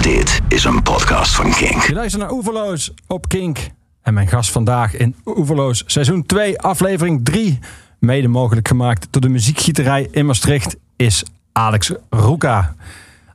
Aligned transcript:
Dit 0.00 0.40
is 0.48 0.64
een 0.64 0.82
podcast 0.82 1.34
van 1.34 1.50
Kink. 1.50 1.82
Je 1.82 1.92
luistert 1.92 2.22
naar 2.22 2.32
Oeverloos 2.32 2.92
op 3.06 3.28
Kink. 3.28 3.58
En 4.02 4.14
mijn 4.14 4.28
gast 4.28 4.50
vandaag 4.50 4.94
in 4.94 5.16
Oeverloos 5.24 5.82
seizoen 5.86 6.26
2, 6.26 6.60
aflevering 6.60 7.24
3. 7.24 7.58
Mede 7.98 8.28
mogelijk 8.28 8.68
gemaakt 8.68 9.06
door 9.10 9.20
de 9.20 9.28
muziekgieterij 9.28 10.08
in 10.10 10.26
Maastricht 10.26 10.76
is 10.96 11.24
Alex 11.52 11.92
Roeka. 12.10 12.74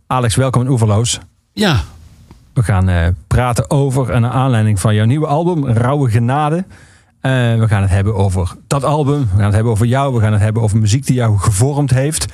Alex, 0.08 0.36
welkom 0.36 0.62
in 0.62 0.68
Oeverloos. 0.68 1.20
Ja, 1.52 1.82
We 2.54 2.64
gaan 2.64 2.90
eh, 2.90 3.08
praten 3.28 3.70
over 3.70 4.10
en 4.10 4.22
naar 4.22 4.32
aanleiding 4.32 4.80
van 4.80 4.96
jouw 4.96 5.06
nieuwe 5.06 5.28
album, 5.28 5.68
Rauwe 5.68 6.10
Genade. 6.10 6.66
Eh, 7.22 7.32
we 7.32 7.68
gaan 7.68 7.82
het 7.82 7.92
hebben 7.92 8.16
over 8.16 8.56
dat 8.68 8.84
album. 8.84 9.20
We 9.20 9.36
gaan 9.36 9.46
het 9.46 9.54
hebben 9.54 9.72
over 9.72 9.86
jou. 9.86 10.14
We 10.14 10.20
gaan 10.22 10.34
het 10.34 10.42
hebben 10.42 10.62
over 10.64 10.78
muziek 10.78 11.06
die 11.06 11.16
jou 11.16 11.38
gevormd 11.38 11.90
heeft. 11.92 12.26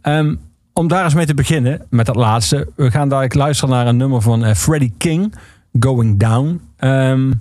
Ehm, 0.00 0.34
om 0.74 0.88
daar 0.88 1.04
eens 1.04 1.14
mee 1.14 1.26
te 1.26 1.34
beginnen, 1.34 1.86
met 1.90 2.06
dat 2.06 2.16
laatste. 2.16 2.68
We 2.76 2.90
gaan 2.90 3.08
dadelijk 3.08 3.34
luisteren 3.34 3.74
naar 3.74 3.86
een 3.86 3.96
nummer 3.96 4.22
van 4.22 4.44
eh, 4.44 4.54
Freddie 4.54 4.94
King, 4.98 5.34
Going 5.80 6.18
Down. 6.18 6.60
Ehm, 6.76 7.32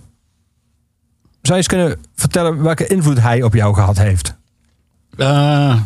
zou 1.42 1.52
je 1.52 1.54
eens 1.54 1.68
kunnen 1.68 2.00
vertellen 2.16 2.64
welke 2.64 2.88
invloed 2.88 3.22
hij 3.22 3.44
op 3.44 3.54
jou 3.54 3.74
gehad 3.74 3.98
heeft? 3.98 4.36
eh, 5.18 5.82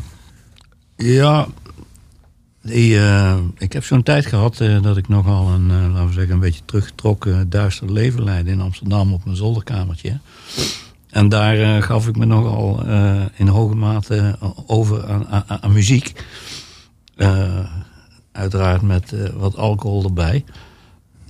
ja. 0.96 1.48
Die, 2.62 3.00
eh, 3.00 3.38
ik 3.58 3.74
heb 3.74 3.84
zo'n 3.84 4.04
tijd 4.04 4.26
gehad 4.26 4.60
eh, 4.60 4.82
dat 4.82 4.98
ik 4.98 5.08
nogal 5.08 5.48
een, 5.48 5.92
laten 5.92 6.08
we 6.08 6.14
zeggen, 6.14 6.34
een 6.34 6.40
beetje 6.40 6.66
teruggetrokken 6.66 7.50
duister 7.50 7.92
leven 7.92 8.24
leidde 8.24 8.52
in 8.52 8.62
Amsterdam 8.62 9.14
op 9.14 9.26
mijn 9.26 9.38
zolderkamertje. 9.38 10.20
En 11.10 11.30
daar 11.30 11.84
gaf 11.84 12.08
ik 12.08 12.18
me 12.18 12.26
nogal 12.26 12.84
in 13.36 13.48
hoge 13.48 13.76
mate 13.76 14.38
over 14.66 15.08
aan, 15.08 15.28
aan, 15.28 15.62
aan 15.62 15.72
muziek. 15.74 16.26
Eh, 17.18 17.60
uiteraard 18.32 18.82
met 18.82 19.14
eh, 19.14 19.30
wat 19.30 19.56
alcohol 19.56 20.04
erbij. 20.04 20.44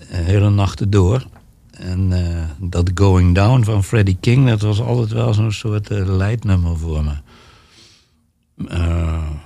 Hele 0.07 0.49
nachten 0.49 0.89
door. 0.89 1.25
En 1.71 2.11
eh, 2.13 2.43
dat 2.57 2.91
Going 2.93 3.35
Down 3.35 3.63
van 3.63 3.83
Freddie 3.83 4.17
King, 4.19 4.47
dat 4.47 4.61
was 4.61 4.81
altijd 4.81 5.11
wel 5.11 5.33
zo'n 5.33 5.51
soort 5.51 5.89
leidnummer 5.89 6.77
voor 6.77 7.03
me. 7.03 7.13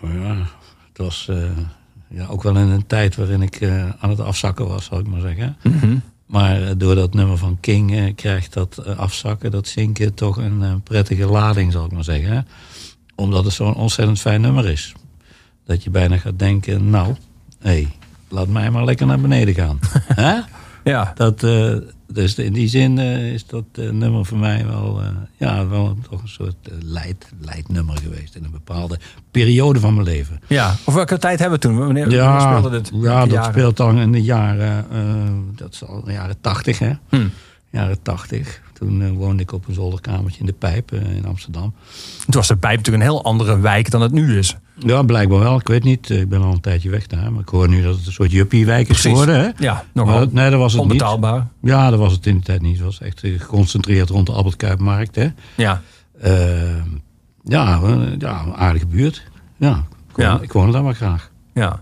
Ja, 0.02 0.36
het 0.88 0.98
was 0.98 1.30
ja, 2.08 2.28
ook 2.28 2.44
wel 2.44 2.58
in 2.58 2.68
een 2.68 2.88
tijd 2.88 3.16
waarin 3.16 3.42
ik 3.42 3.64
aan 4.00 4.10
het 4.10 4.20
afzakken 4.20 4.68
was, 4.68 4.86
zal 4.86 5.00
ik 5.00 5.08
maar 5.08 5.22
zeggen. 5.22 5.58
Maar 6.32 6.62
eh, 6.62 6.72
door 6.78 6.96
dat 6.96 7.14
nummer 7.14 7.38
van 7.38 7.58
King 7.60 7.96
eh, 7.96 8.16
krijgt 8.16 8.54
dat 8.54 8.86
afzakken, 8.86 9.52
dat 9.52 9.68
zinken, 9.68 10.14
toch 10.14 10.38
een 10.38 10.82
prettige 10.84 11.26
lading, 11.26 11.72
zal 11.72 11.86
ik 11.86 11.92
maar 11.92 12.04
zeggen. 12.04 12.32
hè. 12.32 12.42
Omdat 13.16 13.44
het 13.44 13.54
zo'n 13.54 13.76
ontzettend 13.76 14.20
fijn 14.20 14.42
nummer 14.42 14.70
is. 14.70 14.94
Dat 15.66 15.84
je 15.84 15.90
bijna 15.90 16.18
gaat 16.18 16.40
denken, 16.40 16.90
nou, 16.90 17.16
hé, 17.60 17.88
laat 18.30 18.48
mij 18.48 18.72
maar 18.72 18.84
lekker 18.86 19.06
naar 19.06 19.20
beneden 19.22 19.54
gaan. 19.54 19.80
Hè? 20.26 20.40
Ja, 20.84 21.12
Dat, 21.16 21.44
eh, 21.44 21.74
dus 22.08 22.36
in 22.36 22.54
die 22.54 22.68
zin 22.68 23.00
eh, 23.00 23.34
is 23.34 23.46
dat 23.46 23.64
eh, 23.72 23.90
nummer 23.90 24.26
voor 24.26 24.38
mij 24.38 24.66
wel, 24.66 25.02
ja, 25.38 25.68
wel 25.68 25.98
toch 26.10 26.22
een 26.22 26.28
soort 26.28 26.56
leid, 26.84 27.30
leidnummer 27.42 27.98
geweest 27.98 28.36
in 28.36 28.44
een 28.44 28.52
bepaalde 28.52 29.00
periode 29.32 29.80
van 29.80 29.94
mijn 29.94 30.06
leven. 30.06 30.40
ja. 30.48 30.76
Of 30.86 30.94
welke 30.94 31.18
tijd 31.18 31.40
hebben 31.40 31.60
we 31.60 31.68
toen? 31.68 31.78
Wanneer, 31.78 32.04
wanneer 32.04 32.22
Ja, 32.24 32.58
speelde 32.58 32.70
dit? 32.82 32.92
ja 33.02 33.26
dat 33.26 33.46
speelt 33.46 33.78
dan 33.78 33.98
in 33.98 34.12
de 34.12 34.22
jaren, 34.22 34.86
dat 35.56 35.74
is 35.74 35.86
al 35.86 36.04
de 36.04 36.12
jaren 36.12 36.42
tachtig, 36.42 36.80
hè? 36.80 36.92
Hm. 37.10 37.28
Jaren 37.70 38.02
tachtig. 38.02 38.62
Toen 38.82 39.02
eh, 39.02 39.10
woonde 39.12 39.44
ik 39.44 39.52
op 39.52 39.68
een 39.68 39.74
zolderkamertje 39.74 40.40
in 40.40 40.46
de 40.46 40.54
Pijp 40.54 40.92
eh, 40.92 41.16
in 41.16 41.26
Amsterdam. 41.26 41.74
Toen 42.26 42.34
was 42.36 42.48
de 42.48 42.56
pijp 42.58 42.78
natuurlijk 42.78 43.04
een 43.04 43.10
heel 43.10 43.24
andere 43.24 43.60
wijk 43.60 43.92
dan 43.92 44.02
het 44.02 44.12
nu 44.12 44.38
is. 44.38 44.56
Ja, 44.76 45.04
blijkbaar 45.04 45.40
wel. 45.40 45.60
Ik 45.60 45.68
weet 45.68 45.84
niet. 45.84 46.10
Ik 46.10 46.30
ben 46.30 46.42
al 46.42 46.52
een 46.52 46.60
tijdje 46.62 46.90
weg 46.90 47.08
daar. 47.08 47.32
Maar 47.32 47.42
ik 47.42 47.50
hoor 47.50 47.68
nu 47.70 47.82
dat 47.84 47.96
het 47.96 48.06
een 48.06 48.12
soort 48.12 48.32
juppiewijk 48.32 48.90
is 48.90 49.02
geworden, 49.02 49.40
hè? 49.40 49.50
Ja, 49.58 49.84
nogal 49.94 50.28
nee, 50.32 50.50
dat 50.50 50.60
was 50.60 50.74
het 50.74 50.82
niet. 50.82 50.92
onbetaalbaar. 50.92 51.48
Ja, 51.62 51.90
dat 51.90 52.00
was 52.00 52.12
het 52.12 52.26
in 52.26 52.38
de 52.38 52.44
tijd 52.44 52.62
niet. 52.62 52.76
Het 52.76 52.86
was 52.86 53.00
echt 53.02 53.24
eh, 53.24 53.40
geconcentreerd 53.40 54.10
rond 54.10 54.26
de 54.26 54.32
Albert 54.32 54.56
Kuipmarkt, 54.56 55.16
hè? 55.16 55.28
Ja. 55.56 55.82
Eh, 56.20 56.76
ja, 57.44 57.80
ja, 58.20 58.44
een 58.46 58.54
aardige 58.56 58.88
buurt. 58.88 59.24
Ja, 59.58 59.86
ik 60.10 60.16
woon, 60.16 60.26
Ja. 60.26 60.40
ik 60.42 60.52
woon 60.54 60.72
daar 60.72 60.84
maar 60.84 60.96
graag. 60.96 61.32
Ja. 61.54 61.82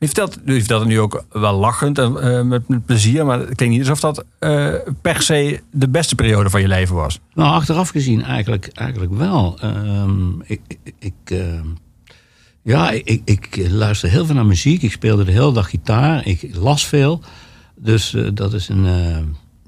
Je 0.00 0.06
vertelt, 0.06 0.38
je 0.44 0.52
vertelt 0.52 0.80
het 0.80 0.88
nu 0.88 1.00
ook 1.00 1.24
wel 1.32 1.58
lachend 1.58 1.98
en 1.98 2.22
eh, 2.22 2.42
met, 2.42 2.68
met 2.68 2.86
plezier, 2.86 3.26
maar 3.26 3.38
het 3.38 3.54
klinkt 3.54 3.76
niet 3.76 3.88
alsof 3.88 4.00
dat 4.00 4.24
eh, 4.38 4.74
per 5.02 5.22
se 5.22 5.60
de 5.70 5.88
beste 5.88 6.14
periode 6.14 6.50
van 6.50 6.60
je 6.60 6.68
leven 6.68 6.94
was. 6.94 7.20
Nou, 7.34 7.50
achteraf 7.54 7.88
gezien 7.88 8.22
eigenlijk, 8.22 8.70
eigenlijk 8.74 9.12
wel. 9.12 9.58
Ehm, 9.60 10.40
ik, 10.40 10.60
ik, 10.98 11.14
ehm, 11.24 11.66
ja, 12.62 12.90
ik, 12.90 13.22
ik 13.24 13.66
luister 13.70 14.10
heel 14.10 14.26
veel 14.26 14.34
naar 14.34 14.46
muziek. 14.46 14.82
Ik 14.82 14.92
speelde 14.92 15.24
de 15.24 15.32
hele 15.32 15.52
dag 15.52 15.70
gitaar. 15.70 16.26
Ik 16.26 16.54
las 16.54 16.86
veel. 16.86 17.20
Dus 17.76 18.14
eh, 18.14 18.28
dat 18.34 18.52
is 18.52 18.68
een, 18.68 18.84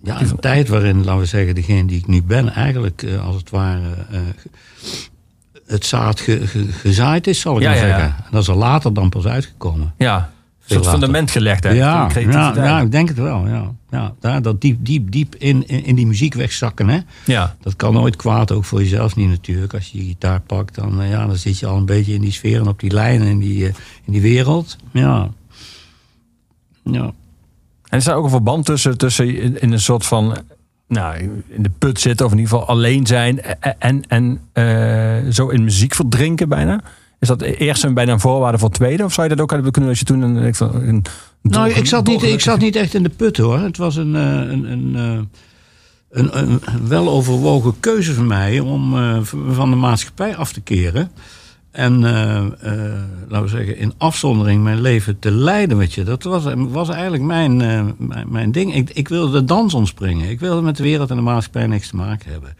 ja, 0.03 0.21
een 0.21 0.41
tijd 0.41 0.69
waarin, 0.69 1.04
laten 1.04 1.21
we 1.21 1.26
zeggen, 1.26 1.54
degene 1.54 1.87
die 1.87 1.98
ik 1.98 2.06
nu 2.06 2.22
ben... 2.22 2.48
eigenlijk 2.48 3.06
als 3.25 3.37
het 3.37 3.50
ware 3.50 4.06
het 5.72 5.87
zaad 5.87 6.21
ge- 6.21 6.47
ge- 6.47 6.72
gezaaid 6.72 7.27
is, 7.27 7.41
zal 7.41 7.56
ik 7.56 7.62
Ja, 7.62 7.69
maar 7.69 7.78
zeggen. 7.78 8.05
En 8.05 8.25
dat 8.31 8.43
is 8.43 8.49
er 8.49 8.55
later 8.55 8.94
dan 8.94 9.09
pas 9.09 9.27
uitgekomen. 9.27 9.94
Ja. 9.99 10.31
Een 10.69 10.75
soort 10.75 10.88
fundament 10.88 11.31
gelegd. 11.31 11.65
Ja, 11.65 11.72
ja, 12.15 12.53
ja, 12.55 12.81
ik 12.81 12.91
denk 12.93 13.09
het 13.09 13.19
wel. 13.19 13.47
Ja. 13.47 13.72
Ja, 13.91 14.15
daar, 14.21 14.43
dat 14.43 14.60
diep, 14.60 14.78
diep, 14.84 15.10
diep 15.10 15.34
in, 15.34 15.69
in, 15.69 15.84
in 15.84 15.94
die 15.94 16.06
muziek 16.06 16.34
wegzakken. 16.34 16.88
Hè? 16.88 16.99
ja. 17.25 17.56
Dat 17.60 17.77
kan 17.77 17.93
nooit 17.93 18.16
kwaad, 18.16 18.53
ook 18.53 18.65
voor 18.65 18.81
jezelf 18.83 19.16
niet 19.16 19.28
natuurlijk. 19.28 19.75
Als 19.75 19.88
je 19.88 19.99
je 19.99 20.05
gitaar 20.05 20.41
pakt, 20.41 20.75
dan, 20.75 21.00
eh, 21.03 21.10
ja, 21.10 21.27
dan 21.27 21.37
zit 21.37 21.59
je 21.59 21.66
al 21.66 21.77
een 21.77 21.84
beetje 21.87 22.15
in 22.15 22.21
die 22.21 22.33
sfeer 22.33 22.60
en 22.60 22.69
op 22.69 22.81
die 22.81 22.91
lijnen 22.93 23.27
in 23.27 23.39
die, 23.39 23.66
eh, 23.69 23.75
in 24.04 24.12
die 24.12 24.21
wereld. 24.21 24.77
Ja. 24.93 25.28
Ja. 26.84 27.12
En 27.89 27.99
is 27.99 28.04
daar 28.04 28.16
ook 28.16 28.25
een 28.25 28.31
verband 28.31 28.65
tussen, 28.65 28.99
tussen 28.99 29.60
in 29.62 29.72
een 29.72 29.81
soort 29.81 30.06
van, 30.06 30.37
nou, 30.92 31.42
in 31.48 31.62
de 31.62 31.70
put 31.78 32.00
zitten 32.00 32.26
of 32.26 32.32
in 32.32 32.38
ieder 32.38 32.53
geval 32.53 32.69
alleen 32.69 33.06
zijn 33.06 33.42
en, 33.42 33.76
en, 33.78 34.03
en 34.08 34.41
eh, 34.53 35.32
zo 35.32 35.48
in 35.48 35.64
muziek 35.64 35.94
verdrinken 35.94 36.48
bijna? 36.48 36.80
Is 37.22 37.28
dat 37.28 37.42
eerst 37.42 37.84
een 37.84 37.94
bijna 37.94 38.12
een 38.12 38.20
voorwaarde 38.20 38.58
voor 38.58 38.69
het 38.69 38.76
tweede? 38.76 39.04
Of 39.04 39.12
zou 39.12 39.28
je 39.28 39.34
dat 39.34 39.42
ook 39.42 39.50
hebben 39.50 39.72
kunnen 39.72 39.91
als 39.91 39.98
je 39.98 40.04
toen 40.04 40.20
een... 40.20 40.36
een, 40.36 40.54
een 40.88 41.03
Nou, 41.42 41.70
ik 41.70 41.86
zat, 41.86 42.06
niet, 42.06 42.22
ik 42.22 42.41
zat 42.41 42.58
niet 42.58 42.76
echt 42.76 42.94
in 42.94 43.03
de 43.03 43.08
put 43.08 43.36
hoor. 43.36 43.58
Het 43.58 43.76
was 43.76 43.97
een, 43.97 44.16
eh, 44.16 44.22
een, 44.22 44.72
een, 44.72 44.97
eh, 44.97 45.19
een, 46.10 46.38
een 46.38 46.60
weloverwogen 46.88 47.80
keuze 47.80 48.14
van 48.14 48.26
mij 48.26 48.60
om 48.60 48.98
eh, 48.98 49.19
van 49.50 49.70
de 49.70 49.76
maatschappij 49.76 50.36
af 50.36 50.53
te 50.53 50.60
keren. 50.60 51.10
En 51.72 52.05
eh, 52.05 52.37
eh, 52.47 53.03
laten 53.28 53.43
we 53.43 53.49
zeggen, 53.49 53.77
in 53.77 53.94
afzondering 53.99 54.62
mijn 54.62 54.81
leven 54.81 55.19
te 55.19 55.31
leiden 55.31 55.77
met 55.77 55.93
je. 55.93 56.05
Dat 56.05 56.22
was, 56.22 56.44
was 56.56 56.88
eigenlijk 56.88 57.22
mijn, 57.22 57.60
eh, 57.60 57.84
mijn, 57.97 58.31
mijn 58.31 58.53
ding. 58.53 58.75
Ik, 58.75 58.91
ik 58.91 59.09
wilde 59.09 59.33
de 59.41 59.44
dans 59.44 59.75
ontspringen. 59.75 60.31
Ik 60.31 60.41
wilde 60.41 60.62
met 60.62 60.77
de 60.77 60.83
wereld 60.83 61.10
en 61.10 61.16
de 61.16 61.22
maatschappij 61.22 61.66
niks 61.66 61.88
te 61.88 61.97
maken 61.97 62.31
hebben. 62.31 62.56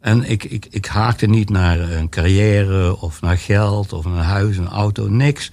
En 0.00 0.30
ik, 0.30 0.44
ik, 0.44 0.66
ik 0.70 0.86
haakte 0.86 1.26
niet 1.26 1.50
naar 1.50 1.80
een 1.80 2.08
carrière 2.08 3.00
of 3.00 3.20
naar 3.20 3.38
geld 3.38 3.92
of 3.92 4.04
een 4.04 4.16
huis, 4.16 4.56
een 4.56 4.68
auto, 4.68 5.08
niks. 5.08 5.50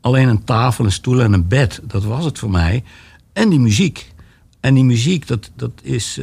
Alleen 0.00 0.28
een 0.28 0.44
tafel, 0.44 0.84
een 0.84 0.92
stoel 0.92 1.20
en 1.20 1.32
een 1.32 1.48
bed. 1.48 1.80
Dat 1.82 2.04
was 2.04 2.24
het 2.24 2.38
voor 2.38 2.50
mij. 2.50 2.84
En 3.32 3.48
die 3.48 3.60
muziek. 3.60 4.12
En 4.60 4.74
die 4.74 4.84
muziek, 4.84 5.26
dat, 5.26 5.50
dat 5.56 5.70
is... 5.82 6.20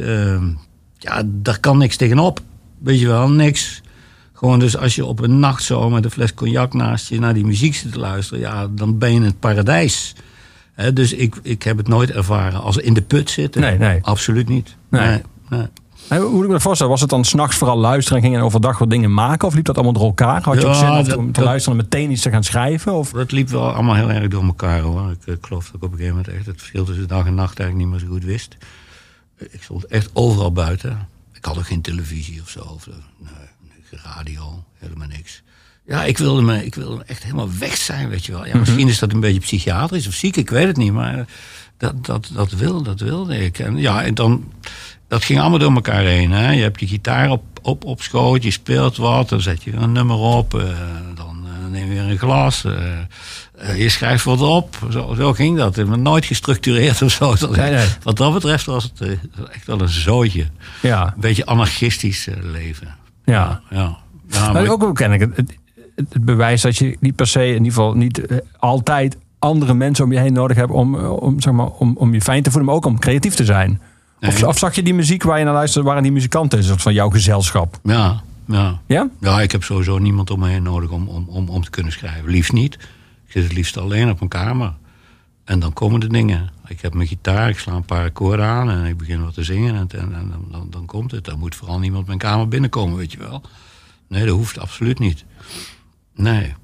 ja, 0.98 1.22
daar 1.24 1.60
kan 1.60 1.78
niks 1.78 1.96
tegenop. 1.96 2.40
Weet 2.78 3.00
je 3.00 3.06
wel, 3.06 3.30
niks. 3.30 3.82
Gewoon 4.42 4.58
dus 4.58 4.76
als 4.76 4.94
je 4.94 5.04
op 5.04 5.20
een 5.20 5.38
nacht 5.38 5.62
zo 5.62 5.90
met 5.90 6.04
een 6.04 6.10
fles 6.10 6.34
cognac 6.34 6.72
naast 6.74 7.08
je 7.08 7.18
naar 7.18 7.34
die 7.34 7.44
muziek 7.44 7.74
zit 7.74 7.92
te 7.92 7.98
luisteren... 7.98 8.40
ja, 8.40 8.66
dan 8.70 8.98
ben 8.98 9.10
je 9.10 9.16
in 9.16 9.22
het 9.22 9.40
paradijs. 9.40 10.14
Dus 10.94 11.12
ik, 11.12 11.34
ik 11.42 11.62
heb 11.62 11.76
het 11.76 11.88
nooit 11.88 12.10
ervaren 12.10 12.60
als 12.62 12.76
in 12.76 12.94
de 12.94 13.02
put 13.02 13.30
zitten. 13.30 13.60
Nee, 13.60 13.78
nee. 13.78 13.98
Absoluut 14.02 14.48
niet. 14.48 14.76
Nee. 14.88 15.20
Nee, 15.48 16.20
Hoe 16.20 16.30
moet 16.30 16.40
ik 16.40 16.46
me 16.46 16.52
dat 16.52 16.62
voorstellen? 16.62 16.92
Was 16.92 17.00
het 17.00 17.10
dan 17.10 17.24
s'nachts 17.24 17.56
vooral 17.56 17.78
luisteren 17.78 18.18
en 18.18 18.24
ging 18.24 18.36
je 18.36 18.42
overdag 18.44 18.78
wat 18.78 18.90
dingen 18.90 19.14
maken? 19.14 19.48
Of 19.48 19.54
liep 19.54 19.64
dat 19.64 19.74
allemaal 19.74 19.92
door 19.92 20.02
elkaar? 20.04 20.42
Had 20.42 20.60
je 20.60 20.66
ook 20.66 20.74
zin 20.74 21.16
om 21.16 21.32
te, 21.32 21.32
dat- 21.32 21.44
luisteren 21.44 21.78
en 21.78 21.84
meteen 21.84 22.10
iets 22.10 22.22
te 22.22 22.30
gaan 22.30 22.44
schrijven? 22.44 22.92
Of? 22.92 23.10
Dat 23.10 23.32
liep 23.32 23.48
wel 23.48 23.72
allemaal 23.72 23.94
heel 23.94 24.10
erg 24.10 24.28
door 24.28 24.44
elkaar 24.44 24.80
hoor. 24.80 25.10
Ik 25.10 25.26
eh, 25.26 25.34
geloof 25.40 25.64
dat 25.66 25.74
ik 25.74 25.82
op 25.82 25.90
een 25.92 25.98
gegeven 25.98 26.16
moment 26.16 26.34
echt 26.34 26.46
het 26.46 26.58
verschil 26.58 26.84
tussen 26.84 27.08
dag 27.08 27.26
en 27.26 27.34
nacht 27.34 27.58
eigenlijk 27.58 27.90
niet 27.90 28.00
meer 28.00 28.08
zo 28.08 28.14
goed 28.14 28.24
wist. 28.24 28.56
Ik 29.38 29.62
stond 29.62 29.84
echt 29.86 30.10
overal 30.12 30.52
buiten. 30.52 31.08
Ik 31.32 31.44
had 31.44 31.58
ook 31.58 31.66
geen 31.66 31.80
televisie 31.82 32.40
of 32.42 32.48
zo. 32.48 32.60
Of, 32.60 32.86
nee, 33.18 33.30
radio, 34.04 34.64
helemaal 34.78 35.08
niks. 35.08 35.42
Ja, 35.86 36.04
ik 36.04 36.18
wilde, 36.18 36.42
me, 36.42 36.64
ik 36.64 36.74
wilde 36.74 37.02
echt 37.06 37.22
helemaal 37.22 37.48
weg 37.58 37.76
zijn, 37.76 38.08
weet 38.08 38.26
je 38.26 38.32
wel. 38.32 38.46
Ja, 38.46 38.56
misschien 38.56 38.88
is 38.88 38.98
dat 38.98 39.12
een 39.12 39.20
beetje 39.20 39.40
psychiatrisch 39.40 40.06
of 40.06 40.14
ziek, 40.14 40.36
ik 40.36 40.50
weet 40.50 40.66
het 40.66 40.76
niet. 40.76 40.92
Maar 40.92 41.26
dat, 41.76 42.06
dat, 42.06 42.30
dat, 42.32 42.50
wilde, 42.52 42.82
dat 42.84 43.00
wilde 43.00 43.38
ik. 43.44 43.58
En 43.58 43.76
ja, 43.76 44.02
en 44.02 44.14
dan, 44.14 44.52
dat 45.08 45.24
ging 45.24 45.40
allemaal 45.40 45.58
door 45.58 45.72
elkaar 45.74 46.02
heen. 46.04 46.30
Hè. 46.30 46.50
Je 46.52 46.62
hebt 46.62 46.80
je 46.80 46.86
gitaar 46.86 47.30
op, 47.30 47.42
op, 47.62 47.84
op 47.84 48.02
schoot, 48.02 48.42
je 48.42 48.50
speelt 48.50 48.96
wat, 48.96 49.28
dan 49.28 49.40
zet 49.40 49.62
je 49.62 49.70
weer 49.70 49.82
een 49.82 49.92
nummer 49.92 50.16
op. 50.16 50.54
eh, 50.54 50.64
dan 51.14 51.46
eh, 51.46 51.70
neem 51.70 51.88
je 51.92 52.00
weer 52.00 52.10
een 52.10 52.18
glas. 52.18 52.64
eh, 52.64 53.78
je 53.78 53.88
schrijft 53.88 54.24
wat 54.24 54.40
op. 54.40 54.78
Zo, 54.90 55.14
zo 55.16 55.32
ging 55.32 55.56
dat. 55.56 55.76
Nooit 55.76 56.24
gestructureerd 56.24 57.02
of 57.02 57.10
zo. 57.12 57.34
Dat- 57.34 57.56
Nee, 57.56 57.70
nee. 57.70 57.86
Wat 58.02 58.16
dat 58.16 58.32
betreft 58.32 58.66
was 58.66 58.84
het 58.94 59.18
echt 59.52 59.66
wel 59.66 59.80
een 59.80 59.88
zootje. 59.88 60.46
Ja. 60.82 61.06
Een 61.14 61.20
beetje 61.20 61.46
anarchistisch 61.46 62.26
leven. 62.42 63.00
Ja. 63.24 63.60
Ja. 63.70 63.98
ja 64.28 64.52
Maar 64.52 64.68
ook 64.68 64.80
wel 64.80 64.92
ken 64.92 65.12
ik 65.12 65.20
het, 65.20 65.36
het, 65.36 65.56
het 65.94 66.24
bewijs 66.24 66.62
dat 66.62 66.76
je 66.76 66.96
niet 67.00 67.16
per 67.16 67.26
se, 67.26 67.46
in 67.46 67.52
ieder 67.52 67.66
geval 67.66 67.94
niet 67.94 68.26
eh, 68.26 68.38
altijd 68.58 69.16
andere 69.38 69.74
mensen 69.74 70.04
om 70.04 70.12
je 70.12 70.18
heen 70.18 70.32
nodig 70.32 70.56
hebt 70.56 70.70
om, 70.70 70.94
om, 70.96 71.40
zeg 71.40 71.52
maar, 71.52 71.66
om, 71.66 71.96
om 71.96 72.14
je 72.14 72.20
fijn 72.20 72.42
te 72.42 72.50
voelen, 72.50 72.66
maar 72.68 72.76
ook 72.76 72.86
om 72.86 72.98
creatief 72.98 73.34
te 73.34 73.44
zijn. 73.44 73.80
Of, 74.20 74.34
Nee. 74.40 74.48
of 74.48 74.58
zag 74.58 74.74
je 74.74 74.82
die 74.82 74.94
muziek 74.94 75.22
waar 75.22 75.38
je 75.38 75.44
naar 75.44 75.54
luisterde, 75.54 75.88
waren 75.88 76.02
die 76.02 76.12
muzikanten 76.12 76.64
soort 76.64 76.82
van 76.82 76.94
jouw 76.94 77.10
gezelschap? 77.10 77.78
Ja, 77.82 78.20
ja. 78.46 78.80
Ja? 78.86 79.08
Ja, 79.20 79.40
ik 79.40 79.52
heb 79.52 79.62
sowieso 79.62 79.98
niemand 79.98 80.30
om 80.30 80.38
me 80.38 80.48
heen 80.48 80.62
nodig 80.62 80.90
om, 80.90 81.08
om, 81.08 81.26
om, 81.28 81.48
om 81.48 81.62
te 81.64 81.70
kunnen 81.70 81.92
schrijven. 81.92 82.30
Liefst 82.30 82.52
niet. 82.52 82.74
Ik 83.26 83.32
zit 83.32 83.42
het 83.42 83.52
liefst 83.52 83.76
alleen 83.78 84.10
op 84.10 84.18
mijn 84.18 84.30
kamer. 84.30 84.72
En 85.52 85.58
dan 85.58 85.72
komen 85.72 86.00
de 86.00 86.08
dingen. 86.08 86.50
Ik 86.66 86.80
heb 86.80 86.94
mijn 86.94 87.08
gitaar, 87.08 87.48
ik 87.48 87.58
sla 87.58 87.72
een 87.72 87.84
paar 87.84 88.04
akkoorden 88.04 88.46
aan 88.46 88.70
en 88.70 88.84
ik 88.84 88.96
begin 88.96 89.24
wat 89.24 89.34
te 89.34 89.42
zingen. 89.42 89.74
En, 89.74 89.88
en, 90.14 90.32
dan, 90.50 90.66
dan, 90.70 90.86
komt 90.86 91.10
het. 91.10 91.24
Dan 91.24 91.38
moet 91.38 91.54
vooral 91.54 91.78
niemand 91.78 92.06
mijn 92.06 92.18
kamer 92.18 92.48
binnenkomen, 92.48 92.96
weet 92.96 93.12
je 93.12 93.18
wel. 93.18 93.42
Nee, 94.08 94.26
dat 94.26 94.36
hoeft 94.36 94.58
absoluut 94.58 94.98
niet. 94.98 95.24
Nee. 96.14 96.54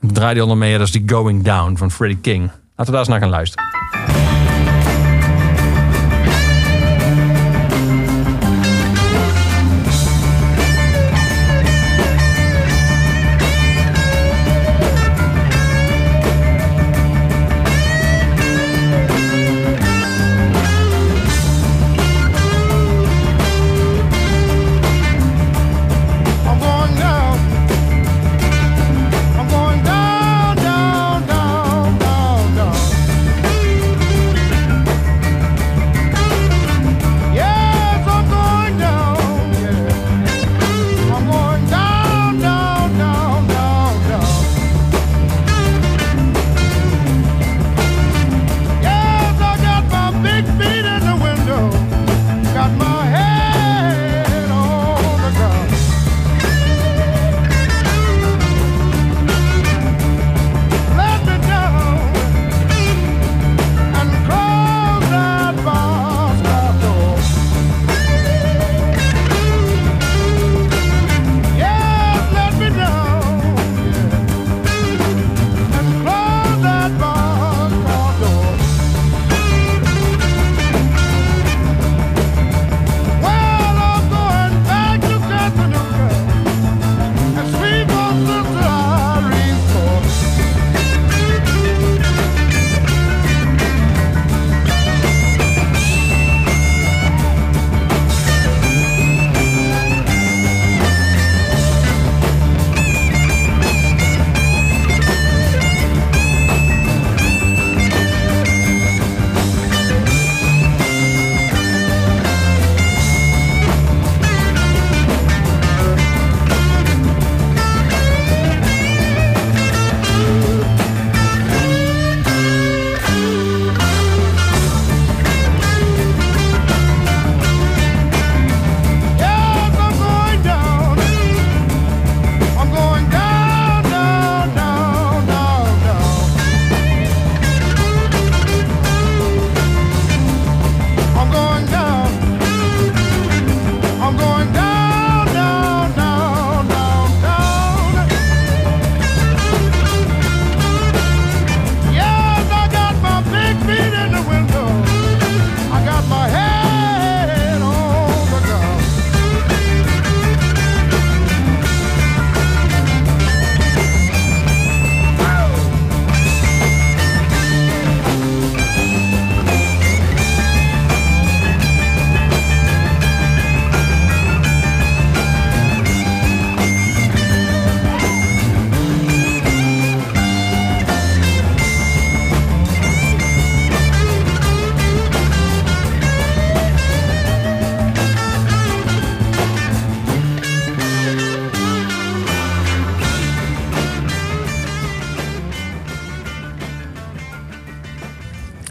Draai 0.00 0.34
die 0.34 0.42
onder 0.42 0.58
mee, 0.58 0.78
dat 0.78 0.86
is 0.86 0.92
die 0.92 1.02
Going 1.06 1.42
Down 1.42 1.76
van 1.76 1.90
Freddie 1.90 2.18
King. 2.20 2.42
Laten 2.42 2.60
we 2.76 2.90
daar 2.90 2.98
eens 2.98 3.08
naar 3.08 3.20
gaan 3.20 3.28
luisteren. 3.28 3.64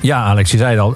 Ja, 0.10 0.24
Alex, 0.24 0.52
je 0.52 0.58
zei 0.58 0.72
het 0.72 0.80
al. 0.80 0.96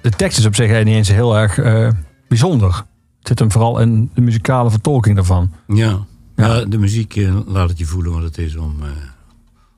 De 0.00 0.10
tekst 0.10 0.38
is 0.38 0.46
op 0.46 0.54
zich 0.54 0.84
niet 0.84 0.94
eens 0.94 1.08
heel 1.08 1.36
erg 1.38 1.58
eh, 1.58 1.88
bijzonder. 2.28 2.74
Het 3.18 3.28
zit 3.28 3.38
hem 3.38 3.50
vooral 3.52 3.80
in 3.80 4.10
de 4.14 4.20
muzikale 4.20 4.70
vertolking 4.70 5.14
daarvan. 5.14 5.52
Ja. 5.66 5.98
Ja. 6.36 6.46
ja. 6.56 6.64
de 6.64 6.78
muziek 6.78 7.16
eh, 7.16 7.36
laat 7.46 7.68
het 7.68 7.78
je 7.78 7.84
voelen 7.84 8.12
wat 8.12 8.22
het 8.22 8.38
is 8.38 8.56
om, 8.56 8.76
eh, 8.82 8.88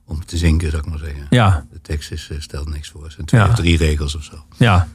om 0.06 0.24
te 0.24 0.36
zinken, 0.36 0.70
zou 0.70 0.82
ik 0.82 0.88
maar 0.88 0.98
zeggen. 0.98 1.26
Ja, 1.30 1.64
De 1.72 1.80
tekst 1.80 2.10
is, 2.12 2.30
stelt 2.38 2.68
niks 2.72 2.88
voor. 2.88 3.02
Het 3.02 3.12
zijn 3.12 3.26
twee 3.26 3.40
Ja. 3.40 3.48
of 3.48 3.54
drie 3.54 3.76
regels 3.76 4.16
of 4.16 4.24
zo. 4.24 4.34
ja. 4.56 4.88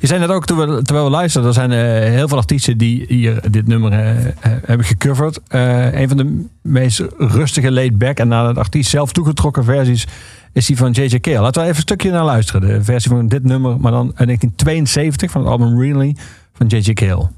Je 0.00 0.06
zei 0.06 0.20
net 0.20 0.28
ook, 0.28 0.46
toen 0.46 0.58
we, 0.58 0.82
terwijl 0.82 1.04
we 1.06 1.10
luisterden, 1.10 1.48
er 1.50 1.54
zijn 1.54 1.70
heel 2.12 2.28
veel 2.28 2.36
artiesten 2.36 2.78
die 2.78 3.04
hier 3.08 3.50
dit 3.50 3.66
nummer 3.66 3.92
hebben 4.40 4.86
gecoverd. 4.86 5.40
Eh, 5.48 6.00
een 6.00 6.08
van 6.08 6.16
de 6.16 6.44
meest 6.62 7.02
rustige, 7.18 7.72
laid-back 7.72 8.18
en 8.18 8.28
naar 8.28 8.46
het 8.48 8.56
artiest 8.58 8.90
zelf 8.90 9.12
toegetrokken 9.12 9.64
versies 9.64 10.06
is 10.52 10.66
die 10.66 10.76
van 10.76 10.90
J.J. 10.90 11.20
Cale. 11.20 11.40
Laten 11.40 11.60
we 11.60 11.66
even 11.66 11.76
een 11.76 11.82
stukje 11.82 12.10
naar 12.10 12.24
luisteren. 12.24 12.60
De 12.60 12.84
versie 12.84 13.10
van 13.10 13.28
dit 13.28 13.44
nummer, 13.44 13.80
maar 13.80 13.92
dan 13.92 14.06
uit 14.06 14.26
1972 14.26 15.30
van 15.30 15.40
het 15.40 15.50
album 15.50 15.80
Really 15.80 16.16
van 16.52 16.66
J.J. 16.66 16.92
Cale. 16.92 17.28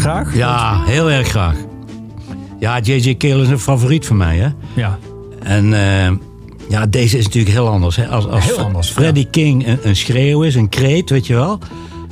Graag? 0.00 0.36
Ja, 0.36 0.82
heel 0.84 1.10
erg 1.10 1.28
graag. 1.28 1.56
Ja, 2.58 2.78
J.J. 2.78 3.16
Cale 3.16 3.42
is 3.42 3.48
een 3.48 3.58
favoriet 3.58 4.06
van 4.06 4.16
mij, 4.16 4.36
hè. 4.36 4.48
Ja. 4.74 4.98
En 5.42 5.72
eh, 5.72 6.12
ja, 6.68 6.86
deze 6.86 7.18
is 7.18 7.24
natuurlijk 7.24 7.54
heel 7.54 7.68
anders. 7.68 7.96
Hè? 7.96 8.08
Als, 8.08 8.26
als 8.26 8.44
Heel 8.44 8.58
anders, 8.58 8.90
Freddie 8.90 9.28
King 9.30 9.66
een, 9.66 9.78
een 9.82 9.96
schreeuw 9.96 10.42
is, 10.42 10.54
een 10.54 10.68
kreet, 10.68 11.10
weet 11.10 11.26
je 11.26 11.34
wel. 11.34 11.58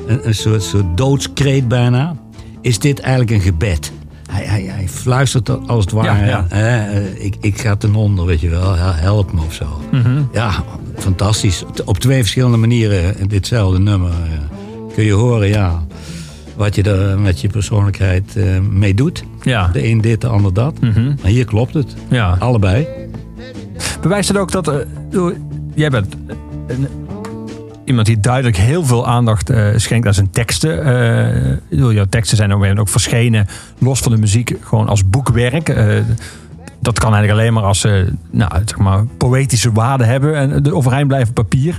Een, 0.07 0.26
een 0.26 0.35
soort, 0.35 0.62
soort 0.62 0.97
doodskreet 0.97 1.68
bijna. 1.68 2.16
Is 2.61 2.78
dit 2.78 3.00
eigenlijk 3.00 3.30
een 3.30 3.40
gebed. 3.40 3.92
Hij, 4.30 4.45
hij, 4.45 4.62
hij 4.62 4.88
fluistert 4.88 5.68
als 5.68 5.85
het 5.85 5.92
ware. 5.92 6.26
Ja, 6.26 6.26
ja. 6.26 6.47
hè, 6.49 7.00
eh, 7.00 7.25
ik, 7.25 7.37
ik 7.40 7.61
ga 7.61 7.76
ten 7.76 7.95
onder, 7.95 8.26
weet 8.26 8.40
je 8.40 8.49
wel. 8.49 8.75
Help 8.76 9.33
me 9.33 9.40
of 9.40 9.54
zo. 9.54 9.80
Mhm. 9.92 10.23
Ja, 10.33 10.64
fantastisch. 10.97 11.64
Op 11.85 11.99
twee 11.99 12.21
verschillende 12.21 12.57
manieren 12.57 13.28
ditzelfde 13.28 13.78
nummer 13.78 14.11
eh, 14.11 14.95
kun 14.95 15.04
je 15.04 15.12
horen, 15.12 15.49
ja, 15.49 15.87
wat 16.58 16.74
je 16.74 16.82
er 16.82 17.18
met 17.18 17.40
je 17.40 17.48
persoonlijkheid 17.48 18.36
eh, 18.36 18.44
mee 18.70 18.94
doet. 18.94 19.24
Ja. 19.42 19.68
De 19.72 19.84
een 19.86 20.00
dit, 20.00 20.20
de 20.20 20.26
ander 20.28 20.52
dat. 20.54 20.80
Mhm. 20.80 21.06
Maar 21.06 21.30
hier 21.30 21.44
klopt 21.44 21.74
het. 21.74 21.94
ja. 22.08 22.36
Allebei. 22.38 22.86
Bewijst 24.00 24.28
het 24.28 24.38
ook 24.38 24.50
dat... 24.52 24.68
eh, 24.68 24.76
jij 25.74 25.90
bent 25.90 26.16
een- 26.66 26.88
iemand 27.84 28.06
die 28.06 28.20
duidelijk 28.20 28.56
heel 28.56 28.84
veel 28.84 29.06
aandacht 29.06 29.50
eh, 29.50 29.66
schenkt 29.76 30.06
aan 30.06 30.14
zijn 30.14 30.30
teksten. 30.30 30.84
Eh, 30.84 31.56
bedoel, 31.70 31.92
jouw 31.92 32.04
teksten 32.08 32.36
zijn 32.36 32.52
ook, 32.52 32.78
ook 32.78 32.88
verschenen, 32.88 33.46
los 33.78 34.00
van 34.00 34.12
de 34.12 34.18
muziek, 34.18 34.56
gewoon 34.62 34.88
als 34.88 35.08
boekwerk. 35.10 35.68
Eh, 35.68 35.86
dat 36.80 36.98
kan 36.98 37.12
eigenlijk 37.14 37.40
alleen 37.40 37.52
maar 37.52 37.62
als 37.62 37.80
ze 37.80 38.12
nou, 38.30 38.50
zeg 38.64 38.78
maar, 38.78 39.04
poëtische 39.18 39.72
waarde 39.72 40.04
hebben 40.04 40.34
en 40.36 40.62
de 40.62 40.74
overeind 40.74 41.08
blijven 41.08 41.28
op 41.28 41.34
papier. 41.34 41.76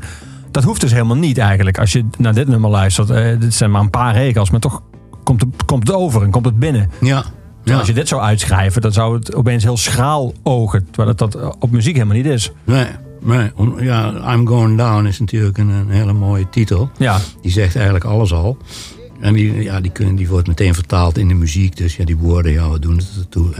Dat 0.51 0.63
hoeft 0.63 0.81
dus 0.81 0.91
helemaal 0.91 1.17
niet 1.17 1.37
eigenlijk. 1.37 1.79
Als 1.79 1.91
je 1.91 2.05
naar 2.17 2.33
dit 2.33 2.47
nummer 2.47 2.69
luistert, 2.69 3.09
eh 3.09 3.39
dit 3.39 3.53
zijn 3.53 3.71
maar 3.71 3.81
een 3.81 3.89
paar 3.89 4.13
regels, 4.13 4.49
maar 4.49 4.59
toch 4.59 4.81
komt 5.23 5.41
het, 5.41 5.65
komt 5.65 5.87
het 5.87 5.95
over 5.95 6.23
en 6.23 6.31
komt 6.31 6.45
het 6.45 6.59
binnen. 6.59 6.89
Ja. 7.01 7.23
Terwijl 7.57 7.79
Als 7.79 7.87
je 7.87 7.93
dit 7.93 8.07
zou 8.07 8.21
uitschrijven, 8.21 8.81
dan 8.81 8.91
zou 8.91 9.17
het 9.17 9.35
opeens 9.35 9.63
heel 9.63 9.77
schraal 9.77 10.33
ogen. 10.43 10.85
Terwijl 10.85 11.07
het 11.07 11.17
dat 11.17 11.57
op 11.59 11.71
muziek 11.71 11.93
helemaal 11.93 12.15
niet 12.15 12.25
is. 12.25 12.51
Nee, 12.63 12.85
nee. 13.21 13.51
Ja, 13.79 14.33
I'm 14.33 14.47
Going 14.47 14.77
Down 14.77 15.05
is 15.05 15.19
natuurlijk 15.19 15.57
een, 15.57 15.69
een 15.69 15.89
hele 15.89 16.13
mooie 16.13 16.49
titel. 16.49 16.89
Ja, 16.97 17.19
Die 17.41 17.51
zegt 17.51 17.75
eigenlijk 17.75 18.05
alles 18.05 18.33
al. 18.33 18.57
En 19.19 19.33
die, 19.33 19.63
ja, 19.63 19.81
die, 19.81 19.91
kunnen, 19.91 20.15
die 20.15 20.29
wordt 20.29 20.47
meteen 20.47 20.73
vertaald 20.73 21.17
in 21.17 21.27
de 21.27 21.33
muziek. 21.33 21.77
Dus 21.77 21.95
ja, 21.95 22.05
die 22.05 22.17
woorden, 22.17 22.51
ja, 22.51 22.69
wat 22.69 22.81
doen 22.81 22.97
het 22.97 23.09
ertoe? 23.19 23.53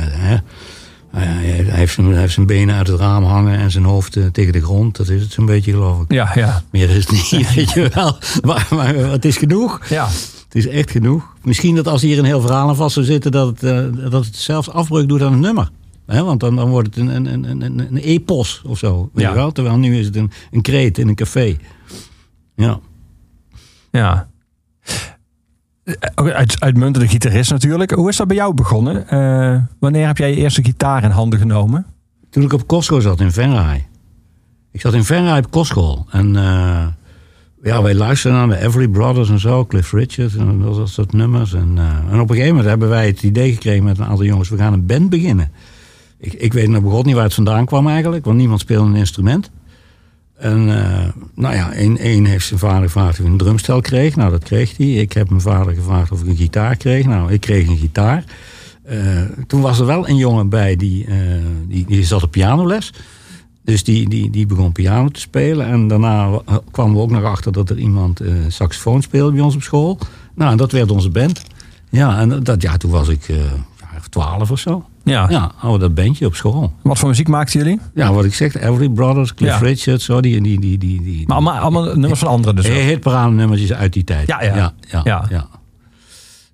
Eh, 1.12 1.22
Hè? 1.22 1.28
Hij, 1.28 1.64
heeft 1.64 1.94
zijn, 1.94 2.08
hij 2.08 2.20
heeft 2.20 2.34
zijn 2.34 2.46
benen 2.46 2.76
uit 2.76 2.88
het 2.88 3.00
raam 3.00 3.24
hangen 3.24 3.60
en 3.60 3.72
zijn 3.72 3.84
hoofd 3.84 4.16
eh, 4.16 4.26
tegen 4.26 4.54
de 4.54 4.62
grond. 4.62 4.96
Dat 4.98 5.10
is 5.10 5.22
het 5.22 5.32
zo'n 5.32 5.46
beetje, 5.46 5.72
geloof 5.72 6.02
ik. 6.02 6.12
ja, 6.12 6.32
ja. 6.36 6.64
Meer 6.72 6.90
is 6.90 7.08
het 7.08 7.32
niet, 7.32 7.54
weet 7.56 7.72
je 7.72 7.90
wel. 7.94 8.18
Maar, 8.42 8.68
maar 8.72 8.96
het 8.96 9.26
is 9.26 9.38
genoeg. 9.38 9.88
ja. 9.90 10.08
Het 10.50 10.58
is 10.58 10.68
echt 10.68 10.92
genoeg. 10.92 11.34
Misschien 11.44 11.76
dat 11.76 11.88
als 11.88 12.02
hier 12.02 12.18
een 12.20 12.26
heel 12.26 12.42
verhaal 12.42 12.70
aan 12.70 12.76
vast 12.76 12.94
zou 12.94 13.06
zitten... 13.06 13.32
dat 13.32 13.48
het, 13.48 13.64
eh, 13.64 14.10
dat 14.12 14.26
het 14.26 14.36
zelfs 14.36 14.70
afbreuk 14.70 15.08
doet 15.08 15.22
aan 15.22 15.32
het 15.32 15.42
nummer. 15.42 15.70
Hè, 16.06 16.24
want 16.24 16.40
dan, 16.40 16.56
dan 16.56 16.70
wordt 16.70 16.88
het 16.88 16.98
een, 16.98 17.16
een, 17.16 17.26
een, 17.50 17.62
een, 17.62 17.80
een 17.80 17.98
epos 17.98 18.62
of 18.66 18.78
zo. 18.78 19.10
Weet 19.14 19.24
Ja. 19.24 19.30
je 19.30 19.36
wel? 19.36 19.52
Terwijl 19.52 19.78
nu 19.78 19.98
is 20.00 20.06
het 20.06 20.16
een, 20.16 20.32
een 20.52 20.62
kreet 20.62 20.98
in 20.98 21.08
een 21.08 21.16
café. 21.16 21.58
Ja. 22.56 22.80
Ja. 23.92 24.30
Eh, 26.16 26.26
Uit, 26.26 26.60
uitmuntende 26.60 27.08
gitarist 27.08 27.52
natuurlijk. 27.52 27.92
Hoe 27.92 28.10
is 28.10 28.18
dat 28.18 28.28
bij 28.28 28.36
jou 28.36 28.54
begonnen? 28.54 29.08
Eh, 29.08 29.62
wanneer 29.80 30.08
heb 30.08 30.18
jij 30.18 30.30
je 30.30 30.36
eerste 30.36 30.64
gitaar 30.64 31.04
in 31.04 31.10
handen 31.10 31.40
genomen? 31.40 31.86
Toen 32.30 32.44
ik 32.44 32.54
op 32.54 32.68
kostschool 32.68 33.02
zat 33.02 33.20
in 33.20 33.32
Venray. 33.32 33.88
Ik 34.72 34.82
zat 34.82 34.94
in 34.94 35.04
Venray 35.04 35.38
op 35.38 35.52
kostschool. 35.52 36.06
En 36.12 36.36
eh, 36.36 36.88
ja, 37.64 37.82
wij 37.82 37.96
luisterden 37.96 38.48
naar 38.48 38.58
de 38.58 38.66
Everly 38.66 38.88
Brothers 38.88 39.30
en 39.30 39.40
zo. 39.40 39.66
Cliff 39.66 39.92
Richard 39.92 40.36
en 40.36 40.62
dat, 40.62 40.90
soort 40.90 41.14
nummers. 41.14 41.54
En, 41.54 41.78
en 42.12 42.20
op 42.20 42.30
een 42.30 42.36
gegeven 42.36 42.48
moment 42.48 42.66
hebben 42.66 42.90
wij 42.90 43.08
het 43.08 43.24
idee 43.24 43.52
gekregen 43.52 43.84
met 43.84 43.98
een 43.98 44.06
aantal 44.06 44.26
jongens... 44.26 44.50
we 44.50 44.58
gaan 44.58 44.74
een 44.74 44.86
band 44.86 45.10
beginnen. 45.10 45.52
Ik, 46.18 46.34
ik 46.34 46.54
weet 46.54 46.70
nog 46.70 46.84
begot 46.84 47.06
niet 47.06 47.16
waar 47.16 47.24
het 47.24 47.34
vandaan 47.34 47.66
kwam 47.66 47.88
eigenlijk. 47.88 48.26
Want 48.26 48.38
niemand 48.38 48.60
speelde 48.60 48.90
een 48.90 48.96
instrument. 48.96 49.52
En 50.40 50.84
eh, 50.84 51.08
nou 51.36 51.56
ja, 51.56 51.72
één, 51.74 52.26
heeft 52.26 52.48
zijn 52.48 52.60
vader 52.60 52.84
gevraagd 52.84 53.10
of 53.12 53.18
hij 53.18 53.26
een 53.26 53.38
drumstel 53.38 53.82
kreeg. 53.82 54.16
Nou, 54.16 54.32
dat 54.32 54.44
kreeg 54.44 54.78
hij. 54.78 54.88
Ik 54.88 55.14
heb 55.14 55.30
mijn 55.30 55.42
vader 55.42 55.74
gevraagd 55.74 56.12
of 56.12 56.22
ik 56.22 56.28
een 56.28 56.36
gitaar 56.36 56.76
kreeg. 56.76 57.06
Nou, 57.06 57.32
ik 57.32 57.42
kreeg 57.42 57.68
een 57.68 57.78
gitaar. 57.78 58.24
Eh, 58.84 58.98
toen 59.48 59.62
was 59.62 59.80
er 59.80 59.86
wel 59.86 60.10
een 60.10 60.16
jongen 60.16 60.50
bij 60.50 60.76
die, 60.76 61.06
eh, 61.06 61.16
die, 61.68 61.86
die 61.86 62.04
zat 62.04 62.24
op 62.24 62.32
pianoles. 62.32 62.94
Dus 63.64 63.84
die, 63.84 64.10
die, 64.10 64.30
die 64.30 64.46
begon 64.46 64.72
piano 64.72 65.10
te 65.10 65.20
spelen. 65.20 65.68
En 65.68 65.88
daarna 65.88 66.30
wa- 66.30 66.62
kwamen 66.72 66.94
we 66.96 67.02
ook 67.02 67.12
nog 67.12 67.24
achter 67.24 67.52
dat 67.52 67.70
er 67.70 67.78
iemand 67.78 68.22
saxofoon 68.48 69.02
speelde 69.02 69.32
bij 69.32 69.42
ons 69.42 69.56
op 69.56 69.62
school. 69.62 70.00
Nou, 70.36 70.52
en 70.52 70.58
dat 70.58 70.72
werd 70.72 70.92
onze 70.92 71.10
band. 71.10 71.42
Ja, 71.90 72.20
en 72.20 72.44
dat, 72.44 72.62
ja, 72.62 72.78
toen 72.78 72.92
was 72.92 73.08
ik 73.08 73.26
ja, 74.02 74.10
twaalf 74.10 74.52
of 74.52 74.60
zo. 74.60 74.86
Ja. 75.04 75.30
Ja, 75.30 75.52
hadden 75.56 75.80
we 75.80 75.86
dat 75.86 75.96
bandje 76.06 76.26
op 76.26 76.36
school. 76.36 76.74
Wat 76.82 76.98
voor 77.00 77.10
muziek 77.10 77.28
maakten 77.28 77.60
jullie? 77.60 77.80
Ja, 77.94 78.14
wat 78.14 78.26
ik 78.26 78.34
zeg, 78.34 78.56
Every 78.56 78.90
Brothers, 78.90 79.34
Cliff 79.34 79.60
Ja. 79.60 79.66
Richards, 79.66 80.06
zo, 80.06 80.22
die, 80.22 80.42
die, 80.42 80.60
die, 80.60 80.78
die, 80.78 81.02
die, 81.04 81.28
Maar 81.28 81.36
allemaal, 81.36 81.58
allemaal 81.58 81.84
nummers 81.96 82.20
van 82.20 82.28
anderen 82.30 82.56
dus. 82.56 82.68
Hitparade 82.68 83.32
nummertjes 83.32 83.74
uit 83.74 83.94
die 83.94 84.04
tijd. 84.04 84.28
Ja, 84.28 84.44
ja. 84.44 84.56
Ja, 84.56 84.74
ja, 84.88 85.02
Ja. 85.04 85.26
ja. 85.30 85.48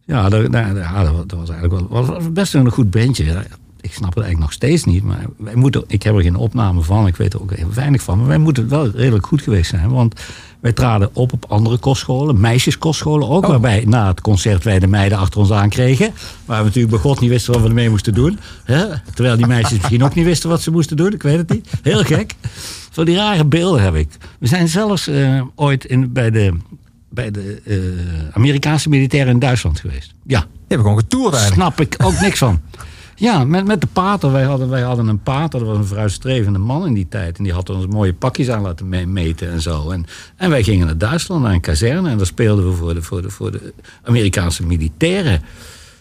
Ja, 0.07 0.29
dat, 0.29 0.51
dat 0.51 1.39
was 1.39 1.49
eigenlijk 1.49 1.89
wel 1.89 2.05
was 2.05 2.31
best 2.31 2.53
een 2.53 2.71
goed 2.71 2.91
bandje. 2.91 3.45
Ik 3.85 3.93
snap 3.93 4.15
het 4.15 4.23
eigenlijk 4.23 4.39
nog 4.39 4.53
steeds 4.53 4.83
niet. 4.83 5.03
Maar 5.03 5.25
wij 5.37 5.55
moeten, 5.55 5.83
ik 5.87 6.03
heb 6.03 6.15
er 6.15 6.21
geen 6.21 6.35
opname 6.35 6.81
van. 6.81 7.07
Ik 7.07 7.15
weet 7.15 7.33
er 7.33 7.41
ook 7.41 7.55
heel 7.55 7.73
weinig 7.73 8.01
van. 8.01 8.17
Maar 8.17 8.27
wij 8.27 8.37
moeten 8.37 8.69
wel 8.69 8.89
redelijk 8.89 9.25
goed 9.27 9.41
geweest 9.41 9.69
zijn. 9.69 9.89
Want 9.89 10.21
wij 10.59 10.73
traden 10.73 11.09
op 11.13 11.33
op 11.33 11.45
andere 11.47 11.77
kostscholen. 11.77 12.39
Meisjeskostscholen 12.39 13.29
ook. 13.29 13.43
Oh. 13.43 13.49
Waarbij 13.49 13.83
na 13.87 14.07
het 14.07 14.21
concert 14.21 14.63
wij 14.63 14.79
de 14.79 14.87
meiden 14.87 15.17
achter 15.17 15.39
ons 15.39 15.51
aankregen. 15.51 16.13
Waar 16.45 16.57
we 16.59 16.63
natuurlijk 16.65 16.93
bij 16.93 17.01
God 17.01 17.19
niet 17.19 17.29
wisten 17.29 17.53
wat 17.53 17.61
we 17.61 17.67
ermee 17.67 17.89
moesten 17.89 18.13
doen. 18.13 18.39
Hè? 18.63 18.85
Terwijl 19.13 19.37
die 19.37 19.47
meisjes 19.47 19.77
misschien 19.77 20.03
ook 20.03 20.15
niet 20.15 20.25
wisten 20.25 20.49
wat 20.49 20.61
ze 20.61 20.71
moesten 20.71 20.97
doen. 20.97 21.13
Ik 21.13 21.23
weet 21.23 21.37
het 21.37 21.49
niet. 21.49 21.69
Heel 21.81 22.03
gek. 22.03 22.33
Zo 22.91 23.03
die 23.03 23.15
rare 23.15 23.45
beelden 23.45 23.81
heb 23.83 23.95
ik. 23.95 24.09
We 24.39 24.47
zijn 24.47 24.67
zelfs 24.67 25.07
eh, 25.07 25.41
ooit 25.55 25.85
in, 25.85 26.13
bij 26.13 26.31
de, 26.31 26.53
bij 27.09 27.31
de 27.31 27.61
eh, 27.65 28.35
Amerikaanse 28.35 28.89
militairen 28.89 29.31
in 29.33 29.39
Duitsland 29.39 29.79
geweest. 29.79 30.13
Ja, 30.23 30.39
Die 30.39 30.47
hebben 30.67 30.87
gewoon 30.87 31.01
getoerd 31.01 31.33
eigenlijk. 31.33 31.73
snap 31.75 31.81
ik 31.87 31.95
ook 32.03 32.19
niks 32.19 32.37
van. 32.37 32.61
Ja, 33.25 33.43
met, 33.43 33.65
met 33.65 33.81
de 33.81 33.87
pater. 33.93 34.31
Wij 34.31 34.43
hadden, 34.43 34.69
wij 34.69 34.81
hadden 34.81 35.07
een 35.07 35.23
pater, 35.23 35.59
dat 35.59 35.67
was 35.67 35.77
een 35.77 35.85
vooruitstrevende 35.85 36.59
man 36.59 36.85
in 36.85 36.93
die 36.93 37.07
tijd. 37.09 37.37
En 37.37 37.43
die 37.43 37.53
had 37.53 37.69
ons 37.69 37.87
mooie 37.87 38.13
pakjes 38.13 38.49
aan 38.49 38.61
laten 38.61 38.89
me- 38.89 39.05
meten 39.05 39.51
en 39.51 39.61
zo. 39.61 39.89
En, 39.89 40.05
en 40.35 40.49
wij 40.49 40.63
gingen 40.63 40.85
naar 40.85 40.97
Duitsland, 40.97 41.43
naar 41.43 41.53
een 41.53 41.61
kazerne. 41.61 42.09
En 42.09 42.17
daar 42.17 42.25
speelden 42.25 42.69
we 42.69 42.75
voor 42.75 42.93
de, 42.93 43.01
voor 43.01 43.21
de, 43.21 43.29
voor 43.29 43.51
de 43.51 43.73
Amerikaanse 44.03 44.65
militairen. 44.65 45.41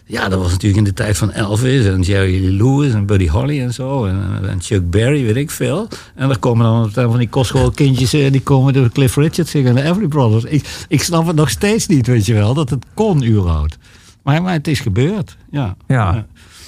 Ja, 0.05 0.29
dat 0.29 0.39
was 0.39 0.51
natuurlijk 0.51 0.77
in 0.77 0.83
de 0.83 0.93
tijd 0.93 1.17
van 1.17 1.31
Elvis 1.31 1.85
en 1.85 2.01
Jerry 2.01 2.61
Lewis 2.61 2.93
en 2.93 3.05
Buddy 3.05 3.27
Holly 3.27 3.61
en 3.61 3.73
zo. 3.73 4.05
En, 4.05 4.39
en 4.49 4.61
Chuck 4.61 4.89
Berry, 4.89 5.25
weet 5.25 5.35
ik 5.35 5.51
veel. 5.51 5.87
En 6.15 6.27
daar 6.27 6.39
komen 6.39 6.65
dan 6.65 7.09
van 7.09 7.17
die 7.17 7.29
kostschoolkindjes, 7.29 8.13
eh, 8.13 8.31
die 8.31 8.41
komen 8.41 8.73
de 8.73 8.89
Cliff 8.93 9.15
Richard 9.15 9.47
zingen 9.47 9.69
en 9.69 9.83
de 9.83 9.89
Everly 9.89 10.07
Brothers. 10.07 10.43
Ik, 10.43 10.85
ik 10.87 11.03
snap 11.03 11.27
het 11.27 11.35
nog 11.35 11.49
steeds 11.49 11.87
niet, 11.87 12.07
weet 12.07 12.25
je 12.25 12.33
wel, 12.33 12.53
dat 12.53 12.69
het 12.69 12.85
kon 12.93 13.23
überhaupt. 13.25 13.77
Maar, 14.23 14.41
maar 14.41 14.53
het 14.53 14.67
is 14.67 14.79
gebeurd, 14.79 15.37
ja. 15.51 15.75
Ja. 15.87 16.25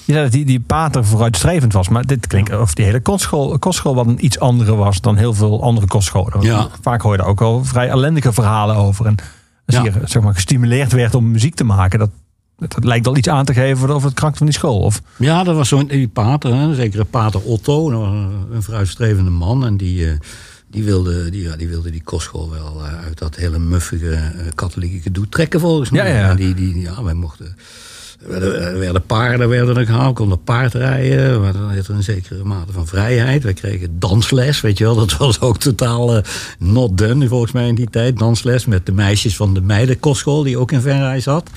Je 0.08 0.14
zei 0.14 0.24
dat 0.26 0.32
die, 0.32 0.46
die 0.46 0.60
pater 0.60 1.06
vooruitstrevend 1.06 1.74
was. 1.74 1.90
Maar 1.90 2.06
dit 2.06 2.28
klinkt 2.28 2.60
of 2.60 2.74
die 2.74 2.86
hele 2.86 3.00
kostschool, 3.00 3.60
kostschool 3.60 3.96
wat 3.96 4.08
een 4.08 4.26
iets 4.26 4.40
andere 4.40 4.76
was 4.76 5.02
dan 5.02 5.16
heel 5.16 5.34
veel 5.34 5.64
andere 5.64 5.88
kostscholen. 5.88 6.42
Ja. 6.42 6.70
Vaak 6.82 7.02
hoor 7.02 7.12
je 7.12 7.18
daar 7.18 7.28
ook 7.28 7.40
wel 7.40 7.66
vrij 7.66 7.90
ellendige 7.90 8.34
verhalen 8.34 8.76
over. 8.76 9.06
En 9.06 9.16
als 9.66 9.76
Ja. 9.76 9.92
zeg 10.04 10.22
maar, 10.24 10.34
gestimuleerd 10.34 10.92
werd 10.92 11.16
om 11.16 11.32
muziek 11.32 11.56
te 11.56 11.64
maken, 11.64 12.00
dat, 12.00 12.10
dat 12.58 12.84
lijkt 12.84 13.08
al 13.08 13.18
iets 13.18 13.30
aan 13.30 13.46
te 13.46 13.54
geven 13.54 13.90
over 13.90 14.08
het 14.08 14.16
karakter 14.16 14.38
van 14.38 14.48
die 14.48 14.56
school. 14.56 14.80
Of, 14.80 15.02
Ja, 15.18 15.44
dat 15.44 15.56
was 15.56 15.68
zo'n 15.68 16.10
pater, 16.14 16.56
hè, 16.56 16.76
zekere 16.76 17.06
pater 17.06 17.42
Otto, 17.42 17.92
een 18.52 18.64
vooruitstrevende 18.64 19.32
man. 19.32 19.66
En 19.66 19.78
die, 19.78 20.10
eh, 20.10 20.18
die, 20.68 20.84
wilde, 20.84 21.30
die, 21.30 21.44
ja, 21.44 21.56
die 21.56 21.68
wilde 21.68 21.92
die 21.92 22.04
kostschool 22.04 22.50
wel 22.50 22.86
eh, 22.86 23.04
uit 23.04 23.18
dat 23.18 23.36
hele 23.36 23.60
muffige 23.60 24.14
eh, 24.14 24.46
katholieke 24.56 25.00
gedoe 25.02 25.30
trekken 25.30 25.60
volgens 25.60 25.90
mij. 25.90 26.12
Ja, 26.14 26.20
ja. 26.20 26.30
En 26.30 26.36
Die, 26.36 26.54
die, 26.54 26.82
ja, 26.82 27.04
wij 27.04 27.14
mochten... 27.14 27.56
Er 28.24 28.30
werden, 28.30 28.62
er 28.62 28.80
werden 28.80 29.06
paarden 29.06 29.50
werden 29.50 29.78
er 29.78 29.86
gehaald, 29.86 30.16
konden 30.16 30.44
paardrijden. 30.44 31.40
We 31.40 31.46
hadden 31.46 31.70
er 31.70 31.90
een 31.90 32.04
zekere 32.04 32.44
mate 32.44 32.72
van 32.72 32.88
vrijheid. 32.88 33.44
Wij 33.44 33.54
kregen 33.54 34.00
dansles, 34.00 34.62
weet 34.62 34.78
je 34.78 34.84
wel. 34.84 34.96
Dat 34.96 35.18
was 35.18 35.40
ook 35.42 35.58
totaal 35.58 36.16
eh, 36.16 36.24
not 36.60 36.98
done 36.98 37.28
volgens 37.28 37.52
mij 37.52 37.68
in 37.68 37.76
die 37.76 37.90
tijd. 37.90 38.18
Dansles 38.18 38.66
met 38.66 38.86
de 38.86 38.92
meisjes 38.92 39.36
van 39.36 39.54
de 39.54 39.62
meidenkostschool 39.62 40.44
die 40.44 40.58
ook 40.58 40.72
in 40.72 40.82
Venray 40.82 41.20
zat. 41.20 41.50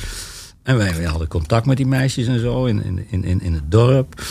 En 0.62 0.76
wij, 0.76 0.94
wij 0.96 1.04
hadden 1.04 1.28
contact 1.28 1.66
met 1.66 1.76
die 1.76 1.86
meisjes 1.86 2.26
en 2.26 2.40
zo 2.40 2.64
in, 2.64 2.84
in, 2.84 3.04
in, 3.10 3.24
in- 3.24 3.42
in 3.42 3.52
het 3.54 3.70
dorp. 3.70 4.22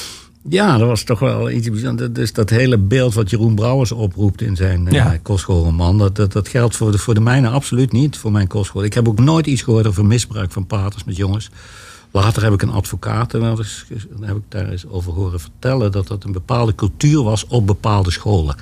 Ja, 0.50 0.78
dat 0.78 0.88
was 0.88 1.04
toch 1.04 1.20
wel 1.20 1.50
iets 1.50 1.70
bijzonders. 1.70 2.10
Dus 2.14 2.34
dat 2.34 2.50
hele 2.50 2.78
beeld 2.78 3.14
wat 3.14 3.30
Jeroen 3.30 3.56
Brouwers 3.56 3.92
oproept 3.92 4.42
in 4.42 4.56
zijn 4.56 4.88
eh, 4.88 4.94
Ja. 4.94 5.18
kostschoolroman... 5.22 5.98
Dat, 5.98 6.16
dat, 6.16 6.32
dat 6.32 6.48
geldt 6.48 6.76
voor 6.76 6.92
de, 6.92 6.98
voor 6.98 7.14
de 7.14 7.20
mijne 7.20 7.50
absoluut 7.50 7.92
niet, 7.92 8.18
voor 8.18 8.32
mijn 8.32 8.48
kostschool. 8.48 8.84
Ik 8.84 8.94
heb 8.94 9.08
ook 9.08 9.20
nooit 9.20 9.46
iets 9.48 9.62
gehoord 9.62 9.88
over 9.88 10.06
misbruik 10.06 10.52
van 10.52 10.68
paters 10.68 11.04
met 11.04 11.16
jongens. 11.16 11.50
Later 12.12 12.44
heb 12.44 12.54
ik 12.54 12.62
een 12.62 12.72
advocaat 12.72 13.34
en 13.34 13.40
wel 13.42 13.58
eens- 13.58 13.86
dan 14.10 14.28
heb 14.28 14.36
ik 14.36 14.44
daar 14.50 14.70
eens 14.70 14.88
over 14.88 15.14
horen 15.14 15.40
vertellen... 15.40 15.92
dat 15.92 16.08
dat 16.08 16.24
een 16.24 16.32
bepaalde 16.32 16.76
cultuur 16.76 17.24
was 17.24 17.48
op 17.48 17.68
bepaalde 17.68 18.12
scholen. 18.12 18.56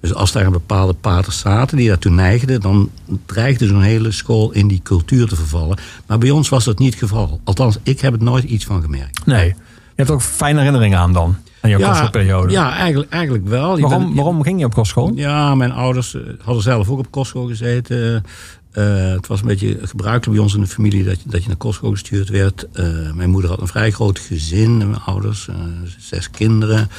Dus 0.00 0.14
als 0.14 0.32
daar 0.32 0.46
een 0.46 0.52
bepaalde 0.52 0.92
paters 0.92 1.38
zaten 1.38 1.76
die 1.76 1.88
daartoe 1.88 2.12
neigden, 2.12 2.60
dan 2.60 2.90
dreigde 3.26 3.66
zo'n 3.66 3.82
hele 3.82 4.10
school 4.12 4.50
in 4.52 4.68
die 4.68 4.80
cultuur 4.82 5.28
te 5.28 5.36
vervallen. 5.36 5.78
Maar 6.06 6.18
bij 6.18 6.30
ons 6.30 6.48
was 6.48 6.64
dat 6.64 6.78
niet 6.78 6.90
het 6.90 7.02
geval. 7.02 7.40
Althans, 7.44 7.78
ik 7.82 8.00
heb 8.00 8.12
het 8.12 8.22
nooit 8.22 8.44
iets 8.44 8.64
van 8.64 8.82
gemerkt. 8.82 9.26
Nee. 9.26 9.46
Je 9.46 9.54
hebt 9.94 10.10
ook 10.10 10.22
fijne 10.22 10.58
herinneringen 10.58 10.98
aan 10.98 11.12
dan. 11.12 11.36
Aan 11.60 11.70
jouw 11.70 11.80
kostschoolperiode. 11.80 12.52
ja 12.52 12.76
eigenlijk, 12.76 13.10
eigenlijk 13.12 13.48
wel. 13.48 13.80
Waarom, 13.80 14.14
waarom 14.14 14.42
ging 14.42 14.58
je 14.58 14.64
op 14.64 14.74
kostschool? 14.74 15.12
Ja, 15.14 15.54
mijn 15.54 15.72
ouders 15.72 16.14
eh, 16.14 16.20
hadden 16.44 16.62
zelf 16.62 16.88
ook 16.88 16.98
op 16.98 17.10
kostschool 17.10 17.46
gezeten. 17.46 18.24
Eh, 18.72 19.12
het 19.12 19.26
was 19.26 19.40
een 19.40 19.46
beetje 19.46 19.78
gebruikelijk 19.82 20.36
bij 20.36 20.38
ons 20.38 20.54
in 20.54 20.60
de 20.60 20.66
familie 20.66 21.04
dat 21.04 21.22
je, 21.22 21.28
dat 21.28 21.42
je 21.42 21.48
naar 21.48 21.56
kostschool 21.56 21.90
gestuurd 21.90 22.28
werd. 22.28 22.66
Eh, 22.72 23.12
mijn 23.14 23.30
moeder 23.30 23.50
had 23.50 23.60
een 23.60 23.66
vrij 23.66 23.90
groot 23.90 24.18
gezin, 24.18 24.76
mijn 24.76 25.00
ouders, 25.00 25.48
eh, 25.48 25.56
zes 25.98 26.30
kinderen. 26.30 26.90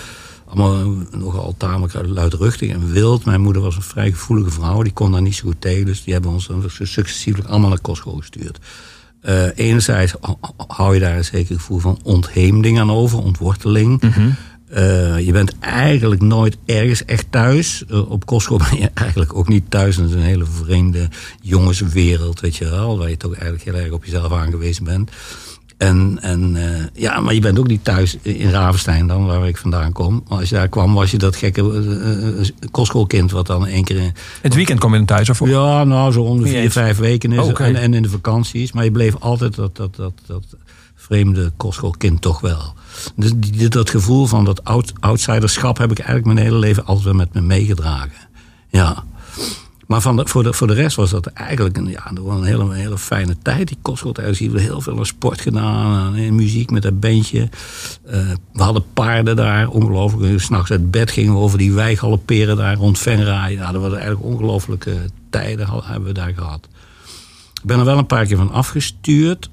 Allemaal 0.46 0.96
nogal 1.12 1.56
tamelijk 1.58 1.94
luidruchtig 2.08 2.70
en 2.70 2.92
wild. 2.92 3.25
Mijn 3.25 3.42
moeder 3.42 3.62
was 3.62 3.75
een 3.75 3.82
vrij 3.82 4.12
gevoelige 4.12 4.51
vrouw, 4.51 4.82
die 4.82 4.94
kon 4.94 5.12
daar 5.12 5.22
niet 5.22 5.36
zo 5.36 5.48
goed 5.48 5.62
tegen. 5.62 5.86
Dus 5.86 6.03
die 6.03 6.13
hebben 6.13 6.32
ons 6.32 6.48
dan 6.48 6.63
allemaal 7.48 7.70
naar 7.70 7.80
kostschool 7.80 8.15
gestuurd. 8.15 8.60
Enerzijds 9.56 10.13
hou 10.68 10.94
je 10.94 11.00
daar 11.00 11.18
een 11.18 11.25
zeker 11.25 11.56
gevoel 11.56 11.80
van 11.80 12.00
ontheemding 12.03 12.80
aan 12.80 12.92
over, 12.92 13.20
ontworteling. 13.20 14.01
Eh, 14.74 15.20
je 15.25 15.32
bent 15.32 15.60
eigenlijk 15.60 16.22
nooit 16.22 16.58
ergens 16.65 17.06
echt 17.06 17.25
thuis. 17.30 17.84
Eh, 17.89 18.12
op 18.12 18.25
kostschool 18.25 18.58
ben 18.70 18.80
je 18.80 18.89
eigenlijk 18.94 19.36
ook 19.36 19.48
niet 19.48 19.63
thuis. 19.70 19.96
Dat 19.96 20.06
is 20.10 20.13
een 20.13 20.20
hele 20.22 20.46
vreemde 20.63 21.10
jongenswereld, 21.42 22.39
weet 22.39 22.56
je 22.56 22.70
wel. 22.70 22.98
Waar 22.98 23.10
je 23.10 23.18
toch 23.18 23.34
eigenlijk 23.34 23.63
heel 23.63 23.75
erg 23.75 23.92
op 23.92 24.06
jezelf 24.06 24.32
aangewezen 24.32 24.84
bent. 24.84 25.12
En, 25.77 26.18
en 26.22 26.56
eh, 26.56 26.86
ja, 26.94 27.20
maar 27.20 27.34
je 27.34 27.39
bent 27.39 27.60
ook 27.60 27.68
niet 27.68 27.84
thuis 27.84 28.18
in 28.22 28.50
Ravenstein 28.50 29.08
dan, 29.08 29.25
waar 29.25 29.48
ik 29.48 29.58
vandaan 29.58 29.92
kom. 29.92 30.24
Maar 30.30 30.39
als 30.39 30.50
je 30.50 30.56
daar 30.56 30.68
kwam, 30.68 30.94
was 30.94 31.12
je 31.12 31.18
dat 31.18 31.36
gekke 31.36 31.62
kostschoolkind... 32.72 33.32
wat 33.32 33.48
dan 33.48 33.68
één 33.68 33.84
keer... 33.84 33.96
in- 33.98 34.13
Het 34.42 34.53
weekend 34.53 34.80
kom 34.80 34.92
je 34.92 34.98
dan 34.98 35.06
thuis? 35.06 35.30
Of 35.30 35.48
ja, 35.48 35.84
nou, 35.84 36.12
zo 36.12 36.22
om 36.22 36.42
de 36.44 36.48
vier, 36.48 36.72
vijf 36.72 36.98
weken 36.98 37.32
is 37.32 37.38
Oh, 37.39 37.60
en, 37.60 37.75
en 37.75 37.94
in 37.94 38.01
de 38.01 38.10
vakanties. 38.10 38.72
Maar 38.72 38.84
je 38.84 38.92
bleef 38.92 39.15
altijd 39.20 39.56
dat, 39.56 39.75
dat, 39.75 39.96
dat, 39.96 40.13
dat 40.27 40.44
vreemde 40.96 41.51
kostschoolkind 41.58 42.22
toch 42.22 42.42
wel. 42.42 42.74
Dus 43.15 43.31
dat 43.69 43.89
gevoel 43.89 44.25
van 44.25 44.45
dat 44.45 44.63
out, 44.63 44.93
outsiderschap 45.00 45.77
heb 45.77 45.91
ik 45.91 46.00
eigenlijk 46.00 46.33
mijn 46.33 46.48
hele 46.48 46.60
leven 46.60 46.86
altijd 46.86 47.05
wel 47.05 47.13
met 47.13 47.33
me 47.33 47.41
meegedragen. 47.41 48.27
Ja. 48.69 49.03
Maar 49.88 50.01
van 50.01 50.27
voor, 50.27 50.44
de, 50.44 50.53
voor 50.53 50.68
de 50.68 50.74
rest 50.74 50.96
was 50.96 51.09
dat 51.09 51.25
eigenlijk 51.25 51.77
een, 51.77 51.87
ja, 51.87 52.11
dat 52.13 52.24
was 52.24 52.37
een 52.37 52.44
hele, 52.44 52.74
hele 52.74 52.98
fijne 52.98 53.35
tijd. 53.42 53.68
Die 53.68 53.77
kostschooltijd. 53.81 54.37
We 54.37 54.44
hebben 54.44 54.61
heel 54.61 54.81
veel 54.81 55.05
sport 55.05 55.42
gedaan. 55.42 55.96
aan, 55.96 56.16
eh, 56.16 56.31
muziek 56.31 56.72
met 56.72 56.81
dat 56.81 57.00
bandje. 57.00 57.50
Eh, 58.05 58.29
we 58.53 58.63
hadden 58.63 58.83
paarden 58.94 59.35
daar. 59.35 59.68
Ongelooflijk. 59.68 60.39
S'nachts 60.39 60.72
uit 60.72 60.92
bed 60.92 61.11
gingen 61.11 61.33
we 61.33 61.39
over 61.39 61.57
die 61.57 61.74
wei 61.74 61.98
galopperen 61.98 62.57
daar 62.57 62.75
rond 62.75 63.00
Venray. 63.00 63.51
Ja, 63.51 63.72
dat 63.72 63.81
waren 63.81 63.98
eigenlijk 63.98 64.33
ongelooflijke 64.33 64.98
tijden 65.29 65.68
hebben 65.83 66.07
we 66.07 66.13
daar 66.13 66.33
gehad. 66.33 66.68
Ik 67.53 67.70
ben 67.70 67.79
er 67.79 67.85
wel 67.85 67.98
een 67.98 68.05
paar 68.05 68.25
keer 68.25 68.37
van 68.37 68.51
afgestuurd. 68.51 69.50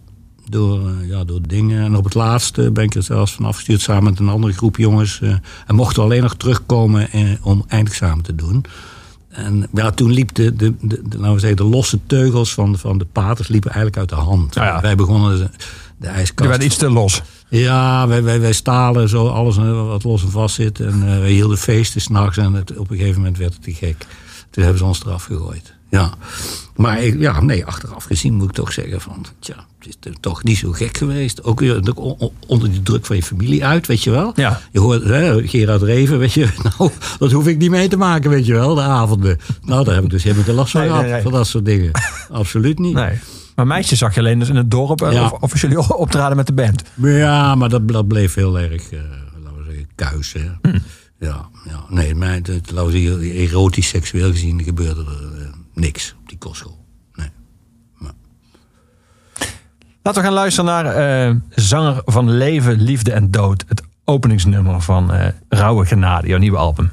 Door, 0.51 0.89
eh, 0.89 1.09
ja, 1.09 1.25
door 1.25 1.41
dingen. 1.47 1.85
En 1.85 1.97
op 1.97 2.05
het 2.05 2.15
laatste 2.15 2.71
ben 2.71 2.85
ik 2.85 2.95
er 2.95 3.03
zelfs 3.03 3.33
van 3.33 3.45
afgestuurd 3.45 3.81
samen 3.81 4.05
met 4.05 4.19
een 4.19 4.29
andere 4.29 4.53
groep 4.53 4.77
jongens. 4.77 5.21
eh, 5.21 5.35
en 5.67 5.75
mochten 5.75 6.03
alleen 6.03 6.23
nog 6.23 6.35
terugkomen 6.37 7.11
eh, 7.11 7.23
om 7.43 7.65
eindexamen 7.69 8.25
te 8.25 8.35
doen. 8.35 8.65
En 9.29 9.69
ja, 9.75 9.91
toen 9.91 10.11
liep 10.11 10.35
de, 10.35 10.57
de, 10.57 10.75
de, 10.81 11.03
de, 11.09 11.19
laten 11.19 11.35
we 11.35 11.41
zeggen, 11.41 11.57
de 11.57 11.65
losse 11.65 11.99
teugels 12.07 12.55
van, 12.55 12.79
van 12.79 12.99
de 12.99 13.05
paters 13.05 13.49
liepen 13.49 13.71
eigenlijk 13.71 14.01
uit 14.01 14.09
de 14.21 14.27
hand. 14.27 14.55
Nou 14.55 14.67
ja. 14.67 14.81
Wij 14.81 14.95
begonnen 14.95 15.39
de, 15.39 15.51
je 16.01 16.07
ijskast. 16.07 16.49
werd 16.51 16.63
iets 16.63 16.77
te 16.77 16.91
los. 16.91 17.23
Ja, 17.49 18.07
wij, 18.07 18.23
wij, 18.23 18.41
wij 18.41 18.53
stalen 18.53 19.09
zo 19.09 19.29
alles 19.29 19.57
wat 19.57 20.05
los 20.05 20.23
en 20.23 20.31
vast 20.31 20.55
zit. 20.55 20.81
En 20.81 21.13
eh, 21.13 21.19
wij 21.19 21.31
hielden 21.31 21.59
feesten 21.59 22.01
s'nachts 22.01 22.37
en 22.37 22.53
het, 22.53 22.77
op 22.77 22.91
een 22.91 22.97
gegeven 22.97 23.21
moment 23.21 23.39
werd 23.39 23.53
het 23.53 23.63
te 23.63 23.75
gek. 23.75 24.07
Toen 24.51 24.63
hebben 24.63 24.79
ze 24.81 24.89
ons 24.89 25.05
eraf 25.05 25.25
gegooid. 25.25 25.75
Ja. 25.91 26.11
Maar 26.77 27.03
ik- 27.03 27.21
ja, 27.21 27.41
nee, 27.41 27.65
achteraf 27.67 28.05
gezien 28.05 28.35
moet 28.35 28.49
ik 28.49 28.55
toch 28.55 28.73
zeggen 28.73 29.01
van... 29.01 29.27
Tja, 29.39 29.55
het 29.79 29.87
is 29.89 30.13
toch- 30.21 30.43
niet 30.43 30.57
zo 30.57 30.73
gek 30.73 30.97
geweest. 30.97 31.43
Ook 31.45 31.61
onder 32.47 32.71
die 32.71 32.83
druk 32.83 33.07
van 33.07 33.17
je 33.17 33.23
familie 33.23 33.65
uit, 33.65 33.87
weet 33.87 34.03
je 34.05 34.11
wel. 34.11 34.33
Ja. 34.35 34.61
Je 34.73 34.81
hoort 34.81 35.05
hè, 35.05 35.49
Gerard 35.49 35.83
Reven, 35.83 36.19
weet 36.19 36.33
je. 36.33 36.49
Nou, 36.79 36.91
dat 37.19 37.33
hoef 37.33 37.47
ik 37.47 37.59
niet 37.59 37.71
mee 37.71 37.89
te 37.89 37.97
maken, 37.97 38.31
weet 38.31 38.47
je 38.47 38.53
wel, 38.53 38.75
de 38.75 38.81
avonden. 38.81 39.39
Nou, 39.63 39.85
daar 39.85 39.95
heb 39.95 40.05
ik 40.05 40.11
dus 40.11 40.23
helemaal 40.23 40.45
geen 40.45 40.55
last 40.55 40.71
van 40.71 40.81
Nee, 40.81 40.89
gehad. 40.91 41.05
nee, 41.05 41.13
nee. 41.13 41.23
Van 41.23 41.33
dat 41.33 41.47
soort 41.47 41.65
dingen. 41.65 41.91
Absoluut 42.31 42.79
niet. 42.79 42.95
Nee. 42.95 43.19
Maar 43.55 43.67
meisjes 43.67 43.99
zag 43.99 44.15
je 44.15 44.21
alleen 44.21 44.39
dus 44.39 44.49
in 44.49 44.57
het 44.57 44.71
dorp. 44.71 45.03
eh, 45.03 45.13
Ja. 45.13 45.25
Of, 45.25 45.33
of 45.33 45.53
als 45.53 45.61
jullie 45.61 45.97
optraden 45.97 46.37
met 46.37 46.47
de 46.47 46.53
band. 46.53 46.83
Ja, 47.03 47.55
maar 47.55 47.69
dat, 47.69 47.89
dat 47.89 48.09
bleef 48.09 48.35
heel 48.35 48.59
erg, 48.59 48.91
eh, 48.91 48.99
laten 49.45 49.59
we 49.59 49.65
zeggen, 49.67 49.89
kuis. 49.95 50.33
Hè. 50.33 50.71
Ja, 51.27 51.49
ja, 51.69 51.85
nee, 51.89 52.15
het, 52.17 52.47
het- 52.47 52.71
laten 52.71 52.93
we 52.93 52.99
zeggen, 52.99 53.21
erotisch, 53.21 53.89
seksueel 53.89 54.31
gezien 54.31 54.63
gebeurde 54.65 55.01
er 55.01 55.43
eh, 55.43 55.49
niks 55.81 56.15
op 56.21 56.29
die 56.29 56.39
kostschool. 56.39 56.85
Nee. 57.15 57.29
Laten 60.03 60.23
we 60.23 60.29
gaan 60.29 60.37
luisteren 60.37 60.71
naar 60.71 60.87
eh, 60.87 61.35
zanger 61.51 62.03
van 62.05 62.31
Leven, 62.31 62.81
Liefde 62.81 63.13
en 63.13 63.31
Dood. 63.31 63.65
Het 63.69 63.83
openingsnummer 64.05 64.81
van 64.81 65.13
eh 65.13 65.29
Rauwe 65.49 65.87
Genade, 65.87 66.29
jouw 66.29 66.39
nieuwe 66.39 66.59
album. 66.59 66.91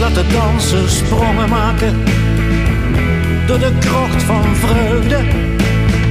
Laat 0.00 0.14
de 0.14 0.26
dansers 0.26 0.96
sprongen 0.96 1.48
maken 1.48 2.04
door 3.46 3.58
de 3.58 3.72
krocht 3.78 4.22
van 4.22 4.56
vreugde. 4.56 5.18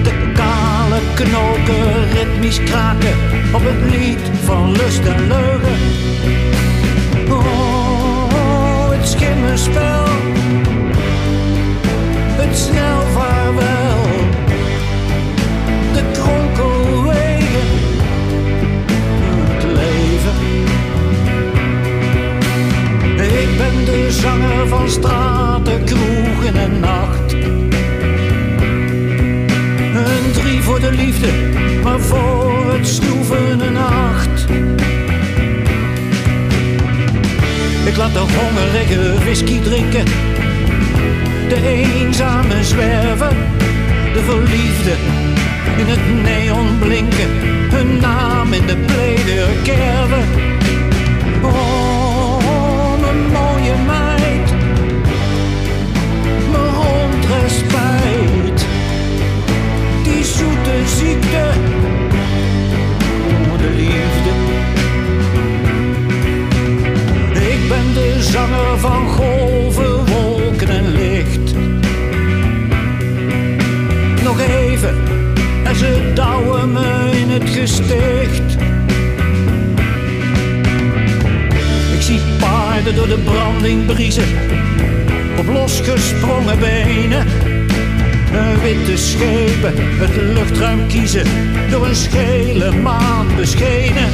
De 0.04 0.32
kale 0.34 1.00
knoken 1.16 2.12
ritmisch 2.12 2.64
kraken 2.64 3.14
op 3.54 3.62
het 3.64 3.92
lied 3.92 4.20
van 4.44 4.72
lust 4.72 5.06
en 5.06 5.28
leugen. 5.28 5.78
Oh, 7.30 8.90
het 8.90 9.08
schimmerspel. 9.08 10.06
Het 12.42 12.58
snel 12.58 13.02
vaarwel. 13.02 14.02
De 15.94 16.04
kronkelwegen. 16.12 16.69
Ben 23.60 23.86
de 23.86 24.12
zanger 24.12 24.68
van 24.68 24.90
straten, 24.90 25.84
kroegen 25.84 26.56
en 26.56 26.80
nacht. 26.80 27.34
Een 29.94 30.32
drie 30.32 30.62
voor 30.62 30.80
de 30.80 30.92
liefde, 30.92 31.28
maar 31.84 32.00
voor 32.00 32.72
het 32.72 32.88
snoeven 32.88 33.60
een 33.60 33.78
acht. 33.78 34.46
Ik 37.86 37.98
laat 37.98 38.14
de 38.14 38.20
hongerige 38.20 39.20
whisky 39.20 39.60
drinken. 39.60 40.06
De 41.48 41.68
eenzame 41.68 42.64
zwerven. 42.64 43.38
De 44.14 44.22
verliefde 44.22 44.94
in 45.78 45.86
het 45.86 46.24
neon 46.24 46.80
blinken. 46.80 47.30
Hun 47.72 48.00
naam 48.00 48.54
in 48.54 48.66
de 48.66 48.78
pleder 48.78 49.48
kerven. 49.64 50.24
Oh, 51.44 51.99
mooie 53.70 53.84
meid. 53.86 54.54
Rondrespijt. 56.54 58.66
Die 60.04 60.24
zoete 60.24 60.88
ziekte. 60.98 61.44
Oh, 63.28 63.58
de 63.58 63.70
liefde. 63.76 64.32
Ik 67.52 67.70
ben 67.70 67.94
de 67.94 68.18
zanger 68.20 68.80
van 68.80 69.08
golven, 69.08 70.06
wolken 70.06 70.70
en 70.70 70.92
licht. 70.92 71.54
Nog 74.24 74.40
even 74.40 74.96
en 75.64 75.76
ze 75.76 76.12
douwen 76.14 76.72
me 76.72 77.10
in 77.12 77.30
het 77.30 77.50
gesticht. 77.50 78.49
Door 82.84 83.08
de 83.08 83.18
branding 83.18 83.86
briezen, 83.86 84.24
op 85.38 85.48
losgesprongen 85.48 86.60
benen. 86.60 87.28
Een 88.34 88.60
witte 88.62 88.98
schepen 88.98 89.74
het 89.76 90.16
luchtruim 90.16 90.88
kiezen, 90.88 91.26
door 91.70 91.86
een 91.86 91.96
schele 91.96 92.72
maan 92.72 93.28
beschenen. 93.36 94.10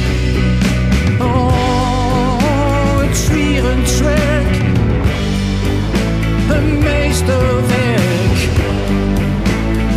Oh, 1.20 2.32
het 3.00 3.16
zwierend 3.16 3.88
zwerk, 3.88 4.56
een 6.48 6.78
meesterwerk 6.78 8.48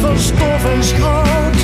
van 0.02 0.18
stof 0.18 0.66
en 0.76 0.84
schroot. 0.84 1.59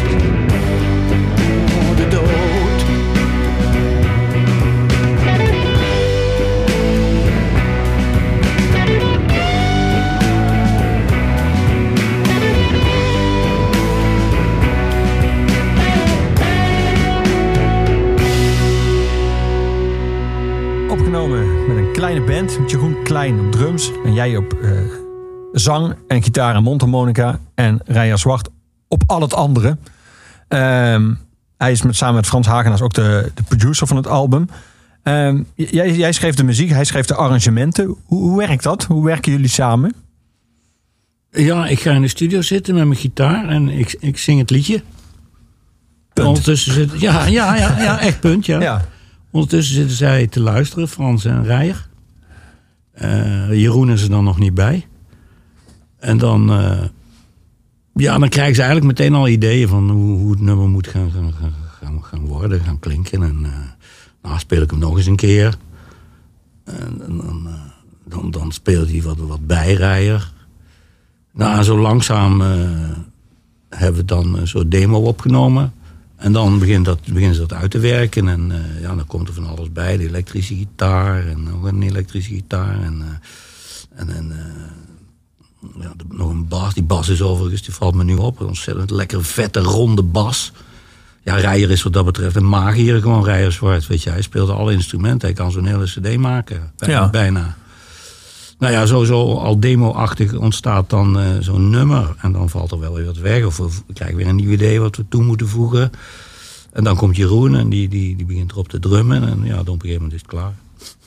Opgenomen 21.16 21.68
met 21.68 21.78
een 21.78 21.92
kleine 21.92 22.22
band. 22.22 22.60
Met 22.60 22.72
Jeroen 22.72 23.04
Klein 23.04 23.40
op 23.40 23.52
drums. 23.52 23.92
En 24.06 24.14
jij 24.14 24.38
op 24.38 24.54
eh, 24.54 24.72
zang 25.52 25.96
en 26.08 26.24
gitaar 26.24 26.56
en 26.56 26.64
mondharmonica. 26.64 27.40
En 27.54 27.80
Rijer 27.86 28.18
Zwart 28.18 28.50
op 28.88 29.04
al 29.06 29.22
het 29.22 29.34
andere. 29.34 29.78
Ehm, 30.48 31.14
hij 31.58 31.72
is 31.72 31.82
met, 31.82 31.96
samen 31.96 32.16
met 32.16 32.26
Frans 32.26 32.48
Hagenaars 32.48 32.82
ook 32.82 32.94
de, 32.94 33.32
de 33.34 33.44
producer 33.44 33.88
van 33.88 33.98
het 33.98 34.08
album. 34.08 34.50
Ehm, 35.04 35.44
jij, 35.56 35.96
jij 35.96 36.12
schreef 36.12 36.36
de 36.36 36.44
muziek, 36.44 36.70
hij 36.70 36.84
schreef 36.84 37.06
de 37.06 37.16
arrangementen. 37.16 37.86
Hoe, 37.86 38.22
hoe 38.22 38.38
werkt 38.38 38.64
dat? 38.64 38.84
Hoe 38.84 39.06
werken 39.06 39.32
jullie 39.32 39.50
samen? 39.50 39.94
Ja, 41.32 41.68
ik 41.68 41.80
ga 41.80 41.92
in 41.92 42.02
de 42.02 42.08
studio 42.08 42.42
zitten 42.42 42.76
met 42.76 42.86
mijn 42.86 43.00
gitaar 43.00 43.48
en 43.48 43.70
ik, 43.70 43.98
ik 44.00 44.18
zing 44.18 44.40
het 44.40 44.50
liedje. 44.50 44.82
Punt. 46.14 46.28
Ondertussen 46.28 46.74
zit, 46.74 47.02
ja, 47.02 47.26
ja, 47.26 47.56
ja, 47.56 47.82
ja, 47.82 48.00
echt 48.00 48.20
punt, 48.20 48.46
ja. 48.46 48.62
Ja. 48.62 48.94
Ondertussen 49.36 49.76
zitten 49.76 49.96
zij 49.96 50.28
te 50.28 50.40
luisteren, 50.40 50.88
Frans 50.88 51.26
en 51.26 51.44
Rijer. 51.44 51.88
Eh, 52.92 53.50
Jeroen 53.50 53.92
is 53.92 54.02
er 54.02 54.10
dan 54.10 54.24
nog 54.24 54.40
niet 54.40 54.54
bij. 54.54 54.88
En 56.00 56.18
dan, 56.18 56.52
eh, 56.52 56.84
ja, 57.94 58.18
dan 58.18 58.30
krijgen 58.30 58.56
ze 58.56 58.62
eigenlijk 58.62 59.00
meteen 59.00 59.14
al 59.14 59.28
ideeën 59.28 59.68
van 59.68 59.90
hoe, 59.90 60.18
hoe 60.18 60.32
het 60.32 60.42
nummer 60.42 60.68
moet 60.68 60.88
gaan, 60.88 61.12
gaan, 61.12 62.04
gaan, 62.04 62.26
worden, 62.26 62.62
gaan 62.62 62.80
klinken. 62.80 63.24
En 63.24 63.40
uh, 63.42 63.50
nou 64.22 64.40
speel 64.40 64.62
ik 64.62 64.70
hem 64.70 64.80
nog 64.80 64.98
eens 64.98 65.06
een 65.06 65.16
keer. 65.16 65.58
En, 66.64 67.02
en 67.06 67.22
dan, 68.06 68.32
dan, 68.32 68.52
speelt 68.52 68.90
hij 68.90 69.02
wat, 69.02 69.18
wat 69.18 69.48
bij 69.48 69.74
Rijer. 69.74 70.32
Nou, 71.34 71.64
zo 71.64 71.80
langzaam 71.80 72.42
hebben 73.70 74.02
we 74.02 74.06
dan 74.06 74.38
een 74.38 74.48
soort 74.48 74.72
demo 74.72 75.00
opgenomen. 75.00 75.74
En 76.16 76.32
dan 76.32 76.60
begint, 76.60 76.86
dat, 76.86 77.00
beginnen 77.06 77.34
ze 77.36 77.40
dat 77.46 77.54
uit 77.54 77.72
te 77.72 77.80
werken. 77.80 78.28
En 78.28 78.52
eh, 78.52 78.82
ja, 78.82 78.96
dan 78.96 79.06
komt 79.08 79.28
er 79.28 79.34
van 79.34 79.48
alles 79.48 79.72
bij. 79.72 79.98
De 79.98 80.08
elektrische 80.08 80.56
gitaar 80.56 81.28
en 81.28 81.44
nog 81.44 81.64
een 81.64 81.82
elektrische 81.84 82.34
gitaar. 82.34 82.82
En, 82.84 83.02
eh, 83.02 84.00
en, 84.00 84.10
en 84.10 84.32
eh, 84.32 85.82
ja, 85.84 85.94
de- 85.98 86.16
nog 86.16 86.30
een 86.30 86.48
bas. 86.48 86.74
Die 86.74 86.84
bas 86.84 87.10
is 87.10 87.22
overigens, 87.22 87.62
die 87.62 87.74
valt 87.74 87.96
me 87.96 88.04
nu 88.04 88.16
op. 88.16 88.40
Een 88.40 88.48
ontzettend 88.48 88.90
lekker 88.90 89.24
vette, 89.26 89.60
ronde 89.60 90.04
bas. 90.04 90.52
Ja, 91.24 91.36
Rijer 91.36 91.72
is 91.72 91.84
wat 91.84 91.94
dat 91.94 92.06
betreft 92.06 92.36
een 92.36 92.50
magier. 92.50 93.02
Gewoon 93.02 93.24
Rijer 93.24 93.52
Zwart, 93.52 93.88
weet 93.88 94.04
je. 94.04 94.10
Hij 94.10 94.22
speelde 94.22 94.54
alle 94.54 94.74
instrumenten. 94.74 95.28
Hij 95.28 95.38
kan 95.38 95.52
zo'n 95.52 95.66
hele 95.66 95.84
cd 95.86 96.18
maken. 96.18 96.72
Bijna. 96.78 96.94
Ja. 96.94 97.10
bijna. 97.10 97.58
Nou 98.60 98.74
ja, 98.74 98.86
sowieso 98.86 99.34
al 99.38 99.60
demo-achtig 99.60 100.34
ontstaat 100.34 100.90
dan 100.90 101.20
eh, 101.20 101.26
zo'n 101.40 101.70
nummer. 101.70 102.16
En 102.22 102.32
dan 102.32 102.50
valt 102.50 102.72
er 102.72 102.80
wel 102.80 102.94
weer 102.94 103.06
wat 103.06 103.18
weg. 103.18 103.46
Of 103.46 103.58
we 103.58 103.70
krijgen 103.94 104.18
weer 104.18 104.28
een 104.28 104.36
nieuw 104.36 104.52
idee 104.52 104.80
wat 104.80 104.96
we 104.96 105.06
toe 105.10 105.24
moeten 105.24 105.48
voegen. 105.48 105.92
En 106.74 106.84
dan 106.84 106.96
komt 106.96 107.16
Jeroen 107.16 107.56
en 107.56 107.70
die, 107.70 107.88
die, 107.88 108.16
die 108.16 108.26
begint 108.26 108.52
erop 108.52 108.68
te 108.68 108.80
drummen. 108.80 109.28
En 109.30 109.40
ja, 109.44 109.56
dan 109.64 109.74
op 109.74 109.84
een 109.84 109.90
gegeven 109.90 110.02
moment 110.02 110.14
is 110.14 110.22
het 110.22 110.30
klaar. 110.30 110.54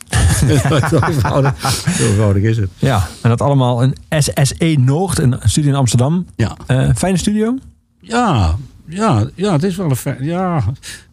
zo, 0.91 0.99
eenvoudig, 1.07 1.71
zo 1.97 2.07
eenvoudig 2.09 2.43
is 2.43 2.57
het. 2.57 2.71
Ja, 2.79 3.09
en 3.23 3.29
dat 3.29 3.41
allemaal 3.41 3.83
in 3.83 3.95
SSE 4.19 4.77
Noord, 4.81 5.19
een 5.19 5.37
studie 5.45 5.71
in 5.71 5.77
Amsterdam. 5.77 6.27
Ja, 6.37 6.57
Eh, 6.67 6.89
fijne 6.97 7.17
studio? 7.17 7.55
ja, 8.01 8.57
ja, 8.87 9.27
ja 9.35 9.53
het 9.53 9.63
is 9.63 9.77
wel 9.77 9.91
een 9.91 9.97
fijn. 9.97 10.25
Ja, 10.25 10.65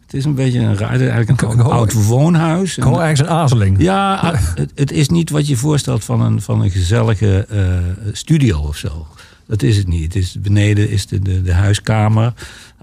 het 0.06 0.14
is 0.14 0.24
een 0.24 0.34
beetje 0.34 0.58
een 0.60 0.76
raar. 0.76 1.00
Eigenlijk 1.00 1.42
een 1.42 1.58
hoor- 1.60 1.72
oud 1.72 1.92
woonhuis. 1.92 2.76
Ik 2.76 2.82
hoor 2.82 3.00
ergens 3.00 3.20
een 3.20 3.28
aarzeling. 3.28 3.82
Ja, 3.82 4.32
het, 4.54 4.70
het 4.74 4.92
is 4.92 5.08
niet 5.08 5.30
wat 5.30 5.46
je 5.48 5.56
voorstelt 5.56 6.04
van 6.04 6.20
een, 6.20 6.42
van 6.42 6.60
een 6.62 6.70
gezellige 6.70 7.46
eh, 7.50 7.58
studio 8.12 8.58
of 8.58 8.76
zo. 8.76 9.06
Dat 9.46 9.62
is 9.62 9.76
het 9.76 9.88
niet. 9.88 10.02
Het 10.14 10.22
is, 10.22 10.36
beneden 10.40 10.90
is 10.90 11.06
de, 11.06 11.18
de, 11.22 11.42
de 11.42 11.52
huiskamer 11.52 12.32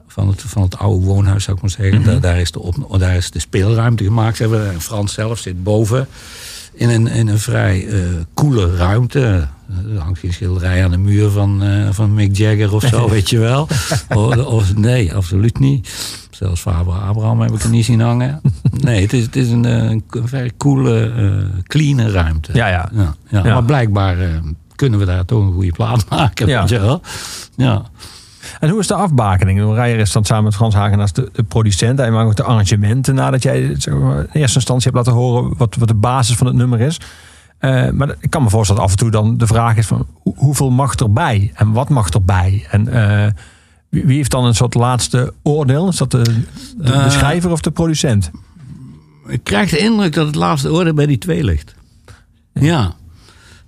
van 0.08 0.28
het, 0.28 0.42
van 0.42 0.62
het 0.62 0.78
oude 0.78 1.06
woonhuis, 1.06 1.44
zou 1.44 1.56
ik 1.56 1.62
maar 1.62 1.72
zeggen. 1.72 2.04
daar, 2.04 2.20
daar, 2.20 2.40
is 2.40 2.52
de 2.52 2.60
op, 2.60 2.96
daar 3.00 3.16
is 3.16 3.32
de 3.32 3.40
speelruimte 3.40 4.04
gemaakt. 4.04 4.36
Ze 4.38 4.42
hebben, 4.44 4.72
en 4.72 4.82
Frans 4.82 5.14
zelf 5.14 5.40
zit 5.40 5.64
boven 5.64 6.08
in 6.74 6.90
een, 6.90 7.08
in 7.08 7.28
een 7.28 7.40
vrij 7.40 7.88
eh 7.88 8.00
koele 8.34 8.76
ruimte. 8.76 9.48
Er 9.94 10.00
hangt 10.00 10.20
geen 10.20 10.34
schilderij 10.34 10.84
aan 10.84 10.92
de 10.92 10.98
muur 10.98 11.30
van, 11.30 11.64
eh, 11.64 11.88
van 11.92 12.14
Mick 12.14 12.36
Jagger 12.38 12.74
of 12.74 12.84
zo, 12.84 13.10
weet 13.10 13.30
je 13.30 13.38
wel. 13.40 13.62
Of, 14.10 14.38
of- 14.38 14.76
nee, 14.76 15.14
absoluut 15.14 15.60
niet. 15.60 15.90
Zelfs 16.44 16.62
Faber 16.62 16.94
Abraham 16.94 17.42
heb 17.42 17.52
ik 17.52 17.64
er 17.64 17.70
niet 17.70 17.86
zien 17.86 18.00
hangen. 18.02 18.42
Nee, 18.82 19.02
het 19.02 19.14
is, 19.14 19.24
het 19.26 19.36
is 19.36 19.50
een, 19.50 19.66
eh, 19.66 19.90
een 19.90 20.04
vrij 20.10 20.52
coole, 20.58 21.12
eh 21.12 21.60
clean 21.68 22.02
ruimte. 22.10 22.52
Ja, 22.54 22.68
ja. 22.68 22.90
ja. 23.30 23.44
Maar 23.44 23.64
blijkbaar 23.64 24.20
eh, 24.20 24.28
kunnen 24.76 25.00
we 25.00 25.06
daar 25.06 25.26
toch 25.26 25.42
een 25.46 25.54
goede 25.54 25.72
plaat 25.72 26.06
maken. 26.10 26.48
Ja. 26.48 26.60
Weet 26.60 26.70
je 26.70 26.80
wel? 26.80 27.02
Ja. 27.56 27.82
En 28.60 28.70
hoe 28.70 28.80
is 28.80 28.88
de 28.88 28.94
afbakening? 28.94 29.60
Rijer 29.76 29.98
is 30.00 30.12
dan 30.12 30.26
samen 30.26 30.44
met 30.44 30.56
Frans 30.56 30.74
Hagenaars 30.76 31.14
de, 31.14 31.30
de 31.34 31.44
producent. 31.44 32.00
Hij 32.00 32.12
maakt 32.12 32.28
ook 32.28 32.36
de 32.36 32.44
arrangementen 32.44 33.16
nadat 33.16 33.44
jij 33.44 33.76
zeg 33.78 33.94
maar, 33.94 34.18
in 34.20 34.28
eerste 34.42 34.56
instantie 34.58 34.92
hebt 34.92 35.06
laten 35.06 35.22
horen 35.22 35.54
wat, 35.58 35.76
wat 35.76 35.88
de 35.88 35.94
basis 35.94 36.36
van 36.36 36.48
het 36.48 36.56
nummer 36.56 36.80
is. 36.80 36.98
Maar 37.94 38.16
ik 38.20 38.30
kan 38.30 38.44
me 38.44 38.50
voorstellen 38.50 38.82
dat 38.82 38.92
af 38.92 38.98
en 38.98 39.04
toe 39.04 39.12
dan 39.12 39.38
de 39.38 39.48
vraag 39.48 39.76
is 39.78 39.88
van 39.88 40.08
hoe- 40.22 40.36
hoeveel 40.38 40.70
mag 40.72 40.96
erbij 40.96 41.52
en 41.56 41.72
wat 41.72 41.90
mag 41.90 42.10
erbij? 42.10 42.66
En 42.72 42.88
wie, 44.02 44.16
heeft 44.16 44.32
dan 44.32 44.46
een 44.46 44.56
soort 44.56 44.74
laatste 44.74 45.34
oordeel? 45.42 45.88
Is 45.88 45.98
dat 45.98 46.12
de, 46.12 46.22
de, 46.22 46.42
de 46.78 46.92
Eh, 46.92 47.12
schrijver 47.12 47.52
of 47.52 47.62
de 47.62 47.72
producent? 47.72 48.32
Ik 49.28 49.44
krijg 49.44 49.70
de 49.70 49.78
indruk 49.78 50.14
dat 50.14 50.26
het 50.26 50.36
laatste 50.36 50.72
oordeel 50.72 50.94
bij 50.94 51.06
die 51.06 51.18
twee 51.18 51.44
ligt. 51.44 51.76
Ja. 52.54 52.96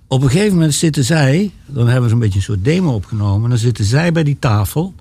Op 0.06 0.22
een 0.22 0.30
gegeven 0.30 0.54
moment 0.54 0.74
zitten 0.74 1.04
zij, 1.04 1.50
dan 1.66 1.88
hebben 1.88 2.08
ze 2.08 2.14
een 2.14 2.20
beetje 2.20 2.38
een 2.38 2.44
soort 2.44 2.64
demo 2.64 2.94
opgenomen. 2.94 3.50
Dan 3.50 3.58
zitten 3.58 3.84
zij 3.84 4.12
bij 4.12 4.22
die 4.22 4.36
tafel. 4.38 4.94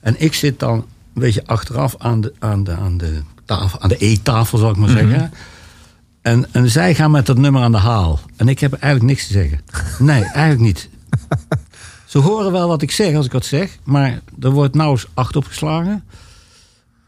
En 0.00 0.14
ik 0.18 0.34
zit 0.34 0.58
dan 0.58 0.74
een 1.14 1.20
beetje 1.20 1.46
achteraf 1.46 1.94
aan 1.98 2.20
de, 2.20 2.32
aan 2.38 2.64
de, 2.64 2.72
aan 2.76 2.98
de, 2.98 3.20
tafel, 3.44 3.80
aan 3.80 3.88
de 3.88 3.96
eettafel, 3.96 4.58
zal 4.58 4.70
ik 4.70 4.76
maar 4.76 4.88
zeggen. 4.88 5.32
En, 6.22 6.46
en 6.52 6.70
zij 6.70 6.94
gaan 6.94 7.10
met 7.10 7.26
dat 7.26 7.38
nummer 7.38 7.62
aan 7.62 7.72
de 7.72 7.78
haal. 7.78 8.20
En 8.36 8.48
ik 8.48 8.58
heb 8.60 8.72
eigenlijk 8.72 9.12
niks 9.12 9.26
te 9.26 9.32
zeggen. 9.32 9.60
Nee, 9.98 10.22
eigenlijk 10.22 10.60
niet. 10.60 10.88
Ze 12.10 12.18
horen 12.18 12.52
wel 12.52 12.68
wat 12.68 12.82
ik 12.82 12.90
zeg 12.90 13.14
als 13.14 13.26
ik 13.26 13.32
wat 13.32 13.44
zeg. 13.44 13.78
Maar 13.84 14.20
er 14.40 14.50
wordt 14.50 14.74
nauwelijks 14.74 15.10
acht 15.14 15.36
opgeslagen. 15.36 16.04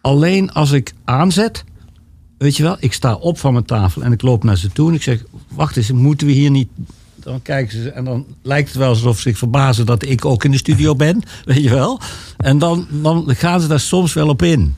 Alleen 0.00 0.52
als 0.52 0.72
ik 0.72 0.92
aanzet, 1.04 1.64
weet 2.38 2.56
je 2.56 2.62
wel, 2.62 2.76
ik 2.80 2.92
sta 2.92 3.14
op 3.14 3.38
van 3.38 3.52
mijn 3.52 3.64
tafel 3.64 4.02
en 4.02 4.12
ik 4.12 4.22
loop 4.22 4.44
naar 4.44 4.56
ze 4.56 4.68
toe 4.68 4.88
en 4.88 4.94
ik 4.94 5.02
zeg, 5.02 5.24
wacht 5.48 5.76
eens, 5.76 5.90
moeten 5.90 6.26
we 6.26 6.32
hier 6.32 6.50
niet... 6.50 6.68
Dan 7.14 7.42
kijken 7.42 7.82
ze 7.82 7.90
en 7.90 8.04
dan 8.04 8.26
lijkt 8.42 8.68
het 8.68 8.76
wel 8.76 8.88
alsof 8.88 9.16
ze 9.16 9.22
zich 9.22 9.38
verbazen 9.38 9.86
dat 9.86 10.02
ik 10.02 10.24
ook 10.24 10.44
in 10.44 10.50
de 10.50 10.56
studio 10.56 10.94
ben, 11.06 11.22
weet 11.44 11.62
je 11.62 11.70
wel. 11.70 12.00
En 12.36 12.58
dan, 12.58 12.86
dan 12.90 13.24
gaan 13.28 13.60
ze 13.60 13.66
daar 13.66 13.80
soms 13.80 14.12
wel 14.12 14.28
op 14.28 14.42
in. 14.42 14.74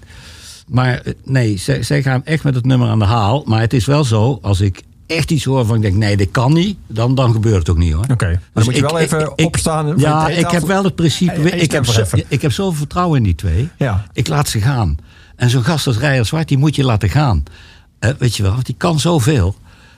Maar 0.66 1.00
eh, 1.00 1.12
nee, 1.24 1.56
zij, 1.56 1.82
zij 1.82 2.02
gaan 2.02 2.24
echt 2.24 2.44
met 2.44 2.54
het 2.54 2.66
nummer 2.66 2.88
aan 2.88 2.98
de 2.98 3.04
haal. 3.04 3.42
Maar 3.46 3.60
het 3.60 3.72
is 3.72 3.84
wel 3.84 4.04
zo, 4.04 4.38
als 4.42 4.60
ik 4.60 4.82
echt 5.06 5.30
iets 5.30 5.44
hoor 5.44 5.66
van 5.66 5.76
ik 5.76 5.82
denk, 5.82 5.94
nee, 5.94 6.16
dit 6.16 6.30
kan 6.30 6.52
niet, 6.52 6.76
dan, 6.86 7.14
dan 7.14 7.32
gebeurt 7.32 7.58
het 7.58 7.68
ook 7.70 7.76
niet 7.76 7.92
hoor. 7.92 8.04
Oké, 8.10 8.26
dan 8.26 8.38
Dus 8.52 8.64
moet 8.64 8.74
je 8.76 8.82
ik- 8.82 8.88
wel 8.90 8.98
ik- 9.00 9.04
even 9.12 9.32
ik- 9.36 9.46
opstaan. 9.46 9.86
van 9.86 9.98
Ja, 9.98 10.28
ik 10.28 10.50
heb 10.50 10.62
wel 10.62 10.84
het 10.84 10.94
principe. 10.94 11.50
Ik, 11.50 11.72
heb 11.72 11.86
zo, 11.86 12.02
ik 12.28 12.42
heb 12.42 12.52
zoveel 12.52 12.78
vertrouwen 12.78 13.16
in 13.18 13.22
die 13.24 13.34
twee. 13.34 13.68
Ja. 13.78 14.04
Ik 14.12 14.28
laat 14.28 14.48
ze 14.48 14.60
gaan. 14.60 14.96
En 15.36 15.50
zo'n 15.50 15.64
gast 15.64 15.86
als 15.86 15.98
Rijer 15.98 16.24
Zwart, 16.26 16.48
die 16.48 16.58
moet 16.58 16.76
je 16.76 16.84
laten 16.84 17.08
gaan. 17.08 17.42
Eh, 17.98 18.10
weet 18.18 18.36
je 18.36 18.42
wel, 18.42 18.52
want 18.52 18.66
die 18.66 18.74
kan 18.78 19.00
zoveel. 19.00 19.54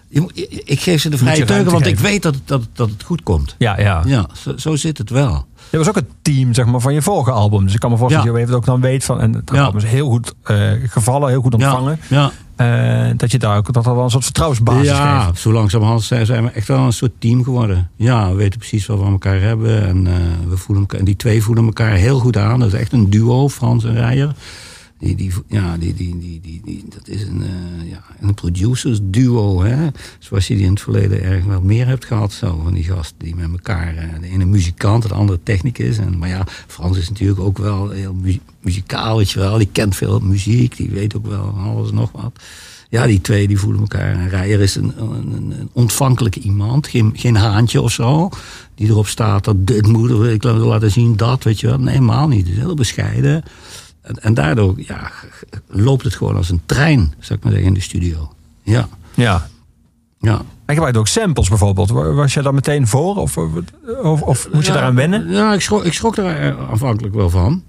Je 0.08 0.20
moet- 0.20 0.36
ik- 0.38 0.62
ik 0.64 0.80
geef 0.80 1.00
ze 1.00 1.08
de 1.08 1.18
vrije 1.18 1.36
je 1.36 1.44
teugen, 1.44 1.72
want 1.72 1.86
ik 1.86 1.98
weet 1.98 2.22
dat, 2.22 2.34
het- 2.34 2.48
dat, 2.48 2.62
dat 2.72 2.90
het 2.90 3.02
goed 3.02 3.22
komt. 3.22 3.54
Ja, 3.58 3.80
ja. 3.80 4.02
Ja, 4.06 4.26
zo, 4.44 4.52
zo 4.56 4.76
zit 4.76 4.98
het 4.98 5.10
wel. 5.10 5.46
Je 5.70 5.78
was 5.78 5.88
ook 5.88 5.94
het 5.94 6.04
team 6.22 6.54
zeg 6.54 6.66
maar, 6.66 6.80
van 6.80 6.94
je 6.94 7.02
vorige 7.02 7.30
album. 7.30 7.64
Dus 7.64 7.74
ik 7.74 7.80
kan 7.80 7.90
me 7.90 7.96
voorstellen 7.96 8.26
Ja. 8.26 8.32
dat 8.32 8.40
je 8.40 8.46
even 8.46 8.58
ook 8.60 8.66
dan 8.66 8.80
weet 8.80 9.04
van. 9.04 9.20
En 9.20 9.32
het 9.32 9.50
Ja. 9.52 9.62
album 9.64 9.80
is 9.80 9.84
heel 9.90 10.08
goed 10.08 10.34
eh, 10.42 10.70
gevallen, 10.86 11.28
heel 11.28 11.40
goed 11.40 11.54
ontvangen. 11.54 11.98
Ja, 12.08 12.30
Eh, 12.56 13.06
dat 13.16 13.30
je 13.30 13.38
daar 13.38 13.56
ook 13.56 13.72
dat 13.72 13.86
er 13.86 13.94
wel 13.94 14.04
een 14.04 14.10
soort 14.10 14.24
vertrouwensbasis 14.24 14.88
ja 14.88 15.20
geeft. 15.20 15.40
zo 15.40 15.52
langzamerhand 15.52 16.02
zijn, 16.02 16.26
zijn 16.26 16.44
we 16.44 16.50
echt 16.50 16.68
wel 16.68 16.78
een 16.78 16.92
soort 16.92 17.12
team 17.18 17.44
geworden. 17.44 17.90
Ja, 17.96 18.30
we 18.30 18.36
weten 18.36 18.58
precies 18.58 18.86
wat 18.86 18.98
we 18.98 19.04
aan 19.04 19.12
elkaar 19.12 19.40
hebben. 19.40 19.86
En, 19.86 20.06
eh, 20.06 20.12
we 20.48 20.56
voelen 20.56 20.84
elkaar, 20.84 20.98
en 20.98 21.04
die 21.04 21.16
twee 21.16 21.42
voelen 21.42 21.64
elkaar 21.64 21.92
heel 21.92 22.18
goed 22.18 22.36
aan. 22.36 22.58
Dat 22.58 22.72
is 22.72 22.80
echt 22.80 22.92
een 22.92 23.10
duo, 23.10 23.48
Frans 23.48 23.84
en 23.84 23.94
Rijer. 23.94 24.34
Die, 24.98 25.32
ja, 25.48 25.76
die, 25.76 25.94
die, 25.94 26.18
die, 26.18 26.60
die, 26.64 26.84
dat 26.88 27.08
is 27.08 27.22
een, 27.22 27.42
eh, 27.42 27.90
ja, 27.90 28.02
een 28.20 28.34
producers 28.34 28.98
duo, 29.02 29.62
hè? 29.62 29.86
Zoals 30.18 30.46
je 30.46 30.54
die 30.54 30.64
in 30.64 30.70
het 30.70 30.80
verleden 30.80 31.22
erg 31.22 31.44
wel 31.44 31.60
meer 31.60 31.86
hebt 31.86 32.04
gehad. 32.04 32.32
Zo, 32.32 32.60
van 32.64 32.74
die 32.74 32.84
gasten 32.84 33.16
die 33.18 33.34
met 33.34 33.50
elkaar, 33.50 33.96
eh, 33.96 34.20
de 34.20 34.26
ene 34.28 34.44
muzikant, 34.44 35.02
de 35.08 35.14
andere 35.14 35.38
technicus. 35.42 35.98
En, 35.98 36.18
maar 36.18 36.28
ja, 36.28 36.44
Frans 36.66 36.98
is 36.98 37.08
natuurlijk 37.08 37.40
ook 37.40 37.58
wel 37.58 37.90
heel 37.90 38.14
mu- 38.14 38.38
muzikaal, 38.60 39.16
weet 39.16 39.30
je 39.30 39.38
wel. 39.38 39.58
Die 39.58 39.68
kent 39.72 39.96
veel 39.96 40.20
muziek, 40.20 40.76
die 40.76 40.90
weet 40.90 41.16
ook 41.16 41.26
wel 41.26 41.54
alles 41.58 41.90
nog 41.90 42.12
wat. 42.12 42.40
Ja, 42.90 43.06
die 43.06 43.20
twee 43.20 43.48
die 43.48 43.58
voelen 43.58 43.80
elkaar. 43.80 44.28
Rijer 44.28 44.60
is 44.60 44.74
een, 44.74 44.92
een, 45.00 45.32
een 45.58 45.68
ontvankelijke 45.72 46.40
iemand. 46.40 46.86
Geen, 46.88 47.12
geen 47.16 47.36
haantje 47.36 47.80
of 47.80 47.92
zo. 47.92 48.28
Die 48.74 48.88
erop 48.88 49.06
staat 49.06 49.44
dat 49.44 49.66
dit 49.66 49.86
moet. 49.86 50.10
Ik 50.10 50.42
wil 50.42 50.54
laten 50.56 50.90
zien 50.90 51.16
dat, 51.16 51.44
weet 51.44 51.60
je 51.60 51.66
wel. 51.66 51.78
Nee, 51.78 51.94
helemaal 51.94 52.28
niet. 52.28 52.46
Het 52.46 52.56
is 52.56 52.62
heel 52.62 52.74
bescheiden. 52.74 53.42
En, 54.06 54.14
en 54.22 54.34
daardoor 54.34 54.74
ja, 54.76 55.10
loopt 55.66 56.04
het 56.04 56.14
gewoon 56.14 56.36
als 56.36 56.50
een 56.50 56.60
trein, 56.66 57.14
zou 57.18 57.38
ik 57.38 57.44
maar 57.44 57.52
zeggen, 57.52 57.68
in 57.70 57.74
de 57.74 57.80
studio. 57.80 58.32
Ja, 58.62 58.88
Ja. 59.14 59.48
ja. 60.18 60.42
Hij 60.66 60.74
gebruikt 60.74 60.98
ook 60.98 61.08
samples 61.08 61.48
bijvoorbeeld. 61.48 61.90
Wa- 61.90 62.12
Was 62.12 62.34
je 62.34 62.42
daar 62.42 62.54
meteen 62.54 62.86
voor? 62.86 63.16
Of, 63.16 63.36
of, 64.02 64.22
of 64.22 64.48
moet 64.52 64.62
je 64.62 64.68
Ja, 64.68 64.74
daaraan 64.74 64.94
wennen? 64.94 65.30
Ja, 65.30 65.52
ik 65.54 65.60
schrok, 65.60 65.84
ik 65.84 65.92
schrok 65.92 66.16
er 66.16 66.36
eh, 66.40 66.70
aanvankelijk 66.70 67.14
wel 67.14 67.30
van. 67.30 67.62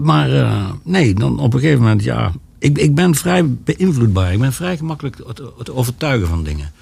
Maar 0.00 0.32
eh, 0.32 0.70
nee, 0.84 1.14
dan 1.14 1.38
op 1.38 1.54
een 1.54 1.60
gegeven 1.60 1.80
moment, 1.82 2.02
ja. 2.04 2.32
Ik, 2.58 2.78
ik 2.78 2.94
ben 2.94 3.14
vrij 3.14 3.46
beïnvloedbaar. 3.48 4.32
Ik 4.32 4.38
ben 4.38 4.52
vrij 4.52 4.76
gemakkelijk 4.76 5.16
te, 5.16 5.52
te 5.62 5.74
overtuigen 5.74 6.28
van 6.28 6.44
dingen. 6.44 6.72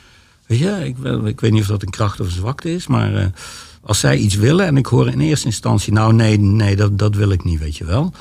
Weet 0.46 0.59
je, 0.59 0.85
ik, 0.85 0.96
ik 1.24 1.40
weet 1.40 1.52
niet 1.52 1.61
of 1.62 1.66
dat 1.66 1.83
een 1.83 1.90
kracht 1.90 2.20
of 2.20 2.26
een 2.26 2.33
zwakte 2.33 2.74
is, 2.74 2.87
maar 2.87 3.14
eh, 3.14 3.26
als 3.83 3.99
zij 3.99 4.16
iets 4.16 4.35
willen 4.35 4.66
en 4.66 4.77
ik 4.77 4.87
hoor 4.87 5.09
in 5.09 5.21
eerste 5.21 5.47
instantie, 5.47 5.93
nou 5.93 6.12
nee, 6.12 6.38
nee, 6.38 6.77
dat, 6.77 6.99
dat 6.99 7.14
wil 7.14 7.31
ik 7.31 7.45
niet, 7.45 7.59
weet 7.59 7.77
je 7.77 7.85
wel. 7.85 8.12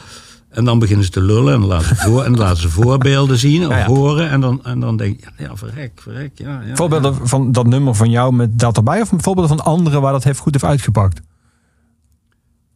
En 0.49 0.65
dan 0.65 0.79
beginnen 0.79 1.05
ze 1.05 1.11
te 1.11 1.21
lullen 1.21 1.53
en 1.53 1.59
dan 1.59 1.69
laten 1.69 1.87
ze, 1.87 1.95
voor, 2.09 2.23
en 2.23 2.31
dan 2.31 2.41
laten 2.41 2.61
ze 2.61 2.69
voorbeelden 2.69 3.37
zien 3.37 3.65
of 3.65 3.71
Ja, 3.71 3.77
ja. 3.77 3.85
horen. 3.85 4.29
En 4.29 4.41
dan, 4.41 4.63
en 4.65 4.79
dan 4.79 4.97
denk 4.97 5.17
ik, 5.17 5.31
ja, 5.37 5.55
verrek, 5.55 5.91
verrek, 6.01 6.31
ja. 6.35 6.61
ja 6.61 6.75
Voorbeelden 6.75 7.27
van 7.27 7.51
dat 7.51 7.67
nummer 7.67 7.95
van 7.95 8.09
jou 8.09 8.33
met 8.33 8.59
dat 8.59 8.77
erbij? 8.77 9.01
Of 9.01 9.09
voorbeelden 9.17 9.57
van 9.57 9.65
anderen 9.65 10.01
waar 10.01 10.11
dat 10.11 10.23
heeft 10.23 10.39
goed 10.39 10.53
heeft 10.53 10.65
uitgepakt? 10.65 11.21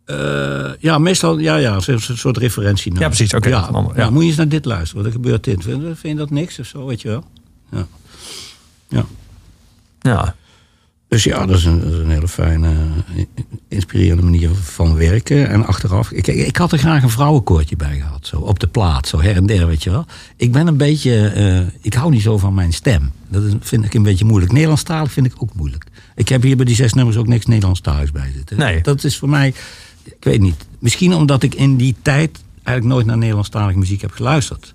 Eh, 0.06 0.72
ja, 0.80 0.98
meestal, 0.98 1.38
ja, 1.38 1.56
ja, 1.56 1.78
een 1.86 2.00
soort- 2.00 2.38
referentie. 2.38 2.92
nou. 2.92 3.04
Ja, 3.04 3.08
precies, 3.10 3.34
oké, 3.34 3.50
ja, 3.50 4.10
moet 4.10 4.22
je 4.22 4.28
eens 4.28 4.38
naar 4.38 4.48
dit 4.48 4.66
luisteren, 4.66 5.06
er 5.06 5.12
gebeurt 5.12 5.44
dit. 5.44 5.64
Vind, 5.64 5.82
vind 5.84 6.00
je 6.02 6.16
dat 6.16 6.30
niks 6.30 6.60
of 6.60 6.66
zo, 6.66 6.86
weet 6.86 7.02
je 7.02 7.08
wel? 7.08 7.24
Ja. 7.72 7.86
ja. 8.88 9.06
Ja. 10.02 10.36
Dus 11.14 11.24
ja, 11.24 11.46
dat 11.46 11.58
is 11.58 11.66
een, 11.66 11.80
dat 11.80 11.92
is 11.92 12.00
een 12.00 12.10
hele 12.10 12.28
fijne, 12.28 12.68
eh, 12.68 13.24
inspirerende 13.68 14.24
manier 14.24 14.50
van 14.50 14.96
werken. 14.96 15.50
En 15.50 15.66
achteraf, 15.66 16.12
ik, 16.12 16.28
ik 16.28 16.58
had 16.58 16.72
er 16.72 16.78
graag 16.78 17.04
een 17.04 17.10
vrouwenkoortje 17.10 17.76
bij 17.76 17.98
gehad, 18.00 18.28
zo 18.28 18.38
op 18.38 18.60
de 18.60 18.68
plaat, 18.68 19.08
zo 19.08 19.22
her 19.22 19.36
en 19.36 19.46
der, 19.46 19.68
weet 19.68 19.84
je 19.84 19.90
wel. 19.90 20.06
Ik 20.38 20.52
ben 20.52 20.68
een 20.68 20.78
beetje, 20.78 21.28
eh, 21.28 21.60
ik 21.82 21.94
hou 21.94 22.12
niet 22.12 22.22
zo 22.22 22.38
van 22.38 22.54
mijn 22.54 22.74
stem. 22.74 23.12
Dat 23.30 23.44
is, 23.44 23.54
vind 23.60 23.86
ik 23.86 23.94
een 23.94 24.04
beetje 24.04 24.26
moeilijk. 24.26 24.52
Nederlandstalig 24.52 25.12
vind 25.12 25.26
ik 25.26 25.34
ook 25.38 25.54
moeilijk. 25.54 25.86
Ik 26.16 26.30
heb 26.30 26.42
hier 26.42 26.56
bij 26.56 26.66
die 26.66 26.76
zes 26.76 26.94
nummers 26.94 27.18
ook 27.18 27.28
niks 27.28 27.46
Nederlandstaligs 27.46 28.12
bij 28.12 28.32
zitten. 28.36 28.58
Nee. 28.58 28.82
Dat 28.82 29.04
is 29.04 29.18
voor 29.18 29.30
mij, 29.30 29.54
ik 30.04 30.16
weet 30.20 30.42
niet. 30.42 30.66
Misschien 30.80 31.14
omdat 31.14 31.44
ik 31.44 31.56
in 31.56 31.78
die 31.78 31.96
tijd 32.02 32.40
eigenlijk 32.64 32.96
nooit 32.96 33.06
naar 33.06 33.18
Nederlandstalige 33.18 33.78
muziek 33.78 34.02
heb 34.02 34.12
geluisterd. 34.12 34.74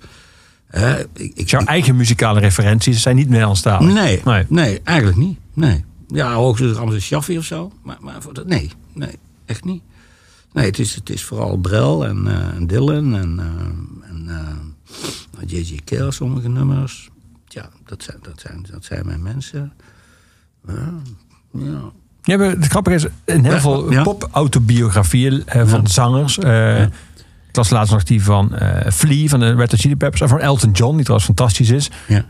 Eh, 0.69 0.93
ik, 1.15 1.33
ik, 1.35 1.51
jouw 1.51 1.65
eigen 1.65 1.97
muzikale 1.97 2.41
referenties 2.41 3.03
zijn 3.03 3.17
niet 3.17 3.29
Nederlandstalig? 3.29 3.93
Nee, 3.93 4.21
Nee. 4.25 4.45
nee. 4.49 4.81
eigenlijk 4.85 5.19
niet. 5.19 5.39
Nee. 5.55 5.85
Ja, 6.09 6.33
hoogstens 6.33 6.77
Ramses 6.77 7.05
Shaffi 7.05 7.39
of 7.39 7.45
zo. 7.45 7.73
Maar, 7.83 7.97
maar 8.01 8.23
voor 8.23 8.35
dat, 8.35 8.47
nee, 8.47 8.71
nee, 8.95 9.19
echt 9.45 9.65
niet. 9.65 9.83
Nee, 10.53 10.65
het 10.67 10.79
is, 10.79 10.95
het 10.95 11.11
is 11.11 11.23
vooral 11.25 11.57
Brel 11.57 12.07
en, 12.07 12.27
eh, 12.27 12.57
en 12.57 12.67
Dylan 12.67 13.17
en, 13.17 13.39
eh, 13.39 14.09
en 14.11 14.25
eh, 14.29 15.47
J.J. 15.47 15.79
Cale, 15.85 16.13
sommige 16.13 16.49
nummers. 16.49 17.09
Ja, 17.47 17.69
dat 17.87 18.03
zijn, 18.03 18.17
dat 18.23 18.41
zijn, 18.41 18.67
dat 18.71 18.85
zijn 18.85 19.07
mijn 19.07 19.23
mensen. 19.23 19.73
Ja, 20.67 20.93
ja. 21.53 21.81
Ja, 22.23 22.37
maar 22.37 22.49
het 22.51 22.67
grappige 22.67 22.97
is, 22.97 23.07
in 23.25 23.45
heel 23.45 23.53
Ja, 23.53 23.61
veel 23.61 23.91
ja. 23.93 24.03
pop-autobiografieën 24.03 25.47
eh, 25.47 25.69
van 25.69 25.81
Ja. 25.81 25.89
zangers. 25.89 26.39
eh, 26.39 26.83
Ik 26.83 27.57
las 27.57 27.71
laatst 27.71 27.93
nog 27.93 28.03
die 28.03 28.23
van 28.23 28.55
eh 28.55 28.91
Flea 28.93 29.29
van 29.29 29.41
de 29.41 29.55
Red 29.55 29.71
Hot 29.71 29.81
Chili 29.81 29.97
Peppers. 29.97 30.21
En 30.21 30.29
van 30.29 30.41
Elton 30.41 30.71
John, 30.71 30.95
die 30.95 31.05
trouwens 31.05 31.25
fantastisch 31.27 31.71
is. 31.71 31.91
Ja. 32.09 32.25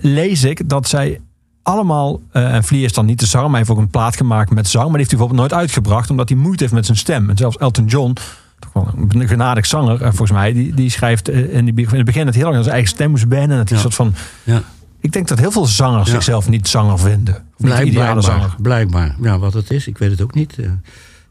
lees 0.00 0.44
ik 0.44 0.68
dat 0.68 0.88
zij 0.88 1.20
allemaal... 1.62 2.20
eh, 2.32 2.54
en 2.54 2.64
Flea 2.64 2.84
is 2.84 2.92
dan 2.92 3.06
niet 3.06 3.20
de 3.20 3.26
zanger, 3.26 3.50
maar 3.50 3.58
hij 3.58 3.66
heeft 3.66 3.78
ook 3.78 3.84
een 3.84 3.90
plaat 3.90 4.16
gemaakt 4.16 4.50
met 4.50 4.68
zang. 4.68 4.82
Maar 4.88 4.98
die 4.98 5.06
heeft 5.06 5.10
hij 5.10 5.18
bijvoorbeeld 5.18 5.50
nooit 5.50 5.62
uitgebracht, 5.62 6.10
omdat 6.10 6.28
hij 6.28 6.38
moeite 6.38 6.62
heeft 6.62 6.74
met 6.74 6.86
zijn 6.86 6.98
stem. 6.98 7.30
En 7.30 7.36
zelfs 7.36 7.56
Elton 7.56 7.84
John, 7.86 8.12
toch 8.58 8.72
wel 8.72 8.88
een 9.08 9.28
genadig 9.28 9.66
zanger 9.66 9.94
eh, 10.02 10.08
volgens 10.08 10.30
mij... 10.30 10.52
die, 10.52 10.74
die 10.74 10.90
schrijft 10.90 11.28
eh, 11.28 11.54
in, 11.54 11.64
die, 11.64 11.86
in 11.90 11.96
het 11.96 12.04
begin 12.04 12.24
dat 12.24 12.34
hij 12.34 12.42
heel 12.42 12.44
lang 12.44 12.56
aan 12.56 12.62
zijn 12.62 12.74
eigen 12.74 12.94
stem 12.94 13.10
moest 13.10 13.24
wennen. 13.28 13.50
En 13.50 13.56
dat 13.56 13.68
hij 13.68 13.76
Ja. 13.76 13.82
soort 13.82 13.94
van... 13.94 14.14
ja. 14.44 14.62
Ik 15.00 15.12
denk 15.12 15.28
dat 15.28 15.38
heel 15.38 15.50
veel 15.50 15.66
zangers 15.66 16.06
Ja. 16.06 16.12
zichzelf 16.14 16.48
niet 16.48 16.68
zanger 16.68 16.98
vinden. 16.98 17.34
Of 17.34 17.40
niet 17.40 17.44
de 17.58 17.64
Blijk- 17.66 17.86
ideale 17.86 18.12
blijkbaar, 18.20 18.40
zanger. 18.40 18.54
blijkbaar. 18.62 19.16
Ja, 19.20 19.38
wat 19.38 19.52
het 19.52 19.70
is, 19.70 19.86
ik 19.86 19.98
weet 19.98 20.10
het 20.10 20.22
ook 20.22 20.34
niet. 20.34 20.56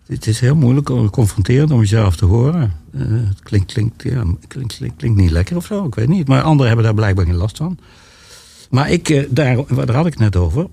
Het 0.08 0.28
is 0.28 0.39
heel 0.39 0.56
moeilijk, 0.56 0.89
om- 0.89 1.10
confronterend 1.10 1.72
om 1.72 1.80
jezelf 1.80 2.15
te 2.15 2.26
horen. 2.26 2.74
Het 2.98 3.39
klinkt, 3.44 3.74
klinkt, 3.74 4.04
ja, 4.04 4.24
klinkt, 4.48 4.76
klinkt, 4.78 4.96
klinkt 4.98 5.17
niet 5.22 5.32
lekker 5.32 5.56
of 5.56 5.65
zo, 5.65 5.86
ik 5.86 5.96
weet 5.96 6.08
niet. 6.08 6.28
Maar 6.28 6.41
anderen 6.41 6.67
hebben 6.67 6.86
daar 6.86 6.94
blijkbaar 6.94 7.26
geen 7.26 7.36
last 7.36 7.58
van. 7.58 7.78
Maar 8.72 8.90
ik, 8.90 9.10
eh, 9.10 9.24
daar, 9.30 9.56
daar 9.86 9.96
had 9.96 10.06
ik 10.06 10.14
het 10.14 10.22
net 10.22 10.36
over. 10.36 10.68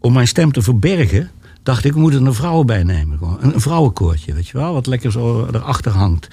Om 0.00 0.12
mijn 0.12 0.28
stem 0.28 0.52
te 0.52 0.62
verbergen, 0.62 1.30
dacht 1.62 1.84
ik, 1.84 1.92
we 1.92 2.00
moeten 2.00 2.20
er 2.20 2.26
een 2.26 2.34
vrouw 2.34 2.62
bij 2.62 2.82
nemen. 2.82 3.18
Gewoon. 3.18 3.38
Een, 3.40 3.60
vrouwenkoortje, 3.60 4.34
weet 4.34 4.48
je 4.48 4.58
wel, 4.58 4.72
wat 4.72 4.86
lekker 4.86 5.12
zo 5.12 5.46
erachter 5.52 5.92
hangt. 5.92 6.28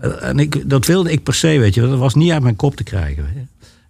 Eh, 0.00 0.28
En 0.28 0.38
ik, 0.38 0.70
dat 0.70 0.86
wilde 0.86 1.12
ik 1.12 1.22
per 1.22 1.34
se, 1.34 1.58
weet 1.58 1.74
je. 1.74 1.80
Dat 1.80 1.98
was 1.98 2.14
niet 2.14 2.32
uit 2.32 2.42
mijn 2.42 2.56
kop 2.56 2.76
te 2.76 2.82
krijgen. 2.82 3.24
Je. 3.34 3.40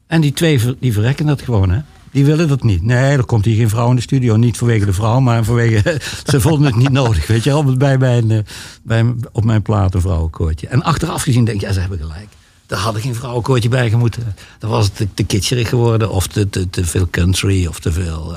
En 0.07 0.21
die 0.21 0.33
twee, 0.33 0.61
die 0.79 0.93
verrekken 0.93 1.27
dat 1.27 1.43
gewoon, 1.43 1.71
hè. 1.71 1.81
Die 2.11 2.25
willen 2.25 2.49
dat 2.49 2.63
niet. 2.63 2.83
Nee, 2.83 3.17
er 3.17 3.25
komt 3.25 3.45
hier 3.45 3.57
geen 3.57 3.69
vrouw 3.69 3.91
in 3.91 3.97
de 3.97 4.03
studio. 4.03 4.37
Niet 4.37 4.59
vanwege 4.59 4.85
de 4.85 4.93
vrouw, 4.93 5.21
maar 5.21 5.45
vanwege... 5.45 6.01
ze 6.31 6.41
vonden 6.41 6.67
het 6.67 6.77
niet 6.77 6.93
nodig, 6.93 7.27
weet 7.27 7.45
je 7.45 7.51
wel. 7.51 7.77
Bij 7.77 7.99
mijn, 7.99 8.31
eh, 8.31 8.39
bij, 8.83 9.15
op 9.33 9.45
mijn 9.45 9.63
plaat 9.63 9.95
een 9.95 10.01
vrouwenkoortje. 10.01 10.69
En 10.69 10.83
achteraf 10.83 11.23
gezien 11.23 11.45
denk 11.45 11.61
ik, 11.61 11.67
ja, 11.67 11.73
ze 11.73 11.81
hebben 11.81 11.99
gelijk. 11.99 12.29
Daar 12.71 12.79
had 12.79 12.97
ik 12.97 13.03
geen 13.03 13.15
vrouwenkoortje 13.15 13.69
bij 13.69 13.91
gemoeten. 13.91 14.35
Dan 14.59 14.71
was 14.71 14.85
het 14.85 14.97
te, 14.97 15.09
te 15.15 15.23
kitscherig 15.23 15.69
geworden. 15.69 16.11
Of 16.11 16.27
te, 16.27 16.49
te, 16.49 16.71
te 16.71 16.85
veel 16.85 17.09
country. 17.11 17.67
Of 17.67 17.81
te 17.81 17.93
veel, 17.93 18.35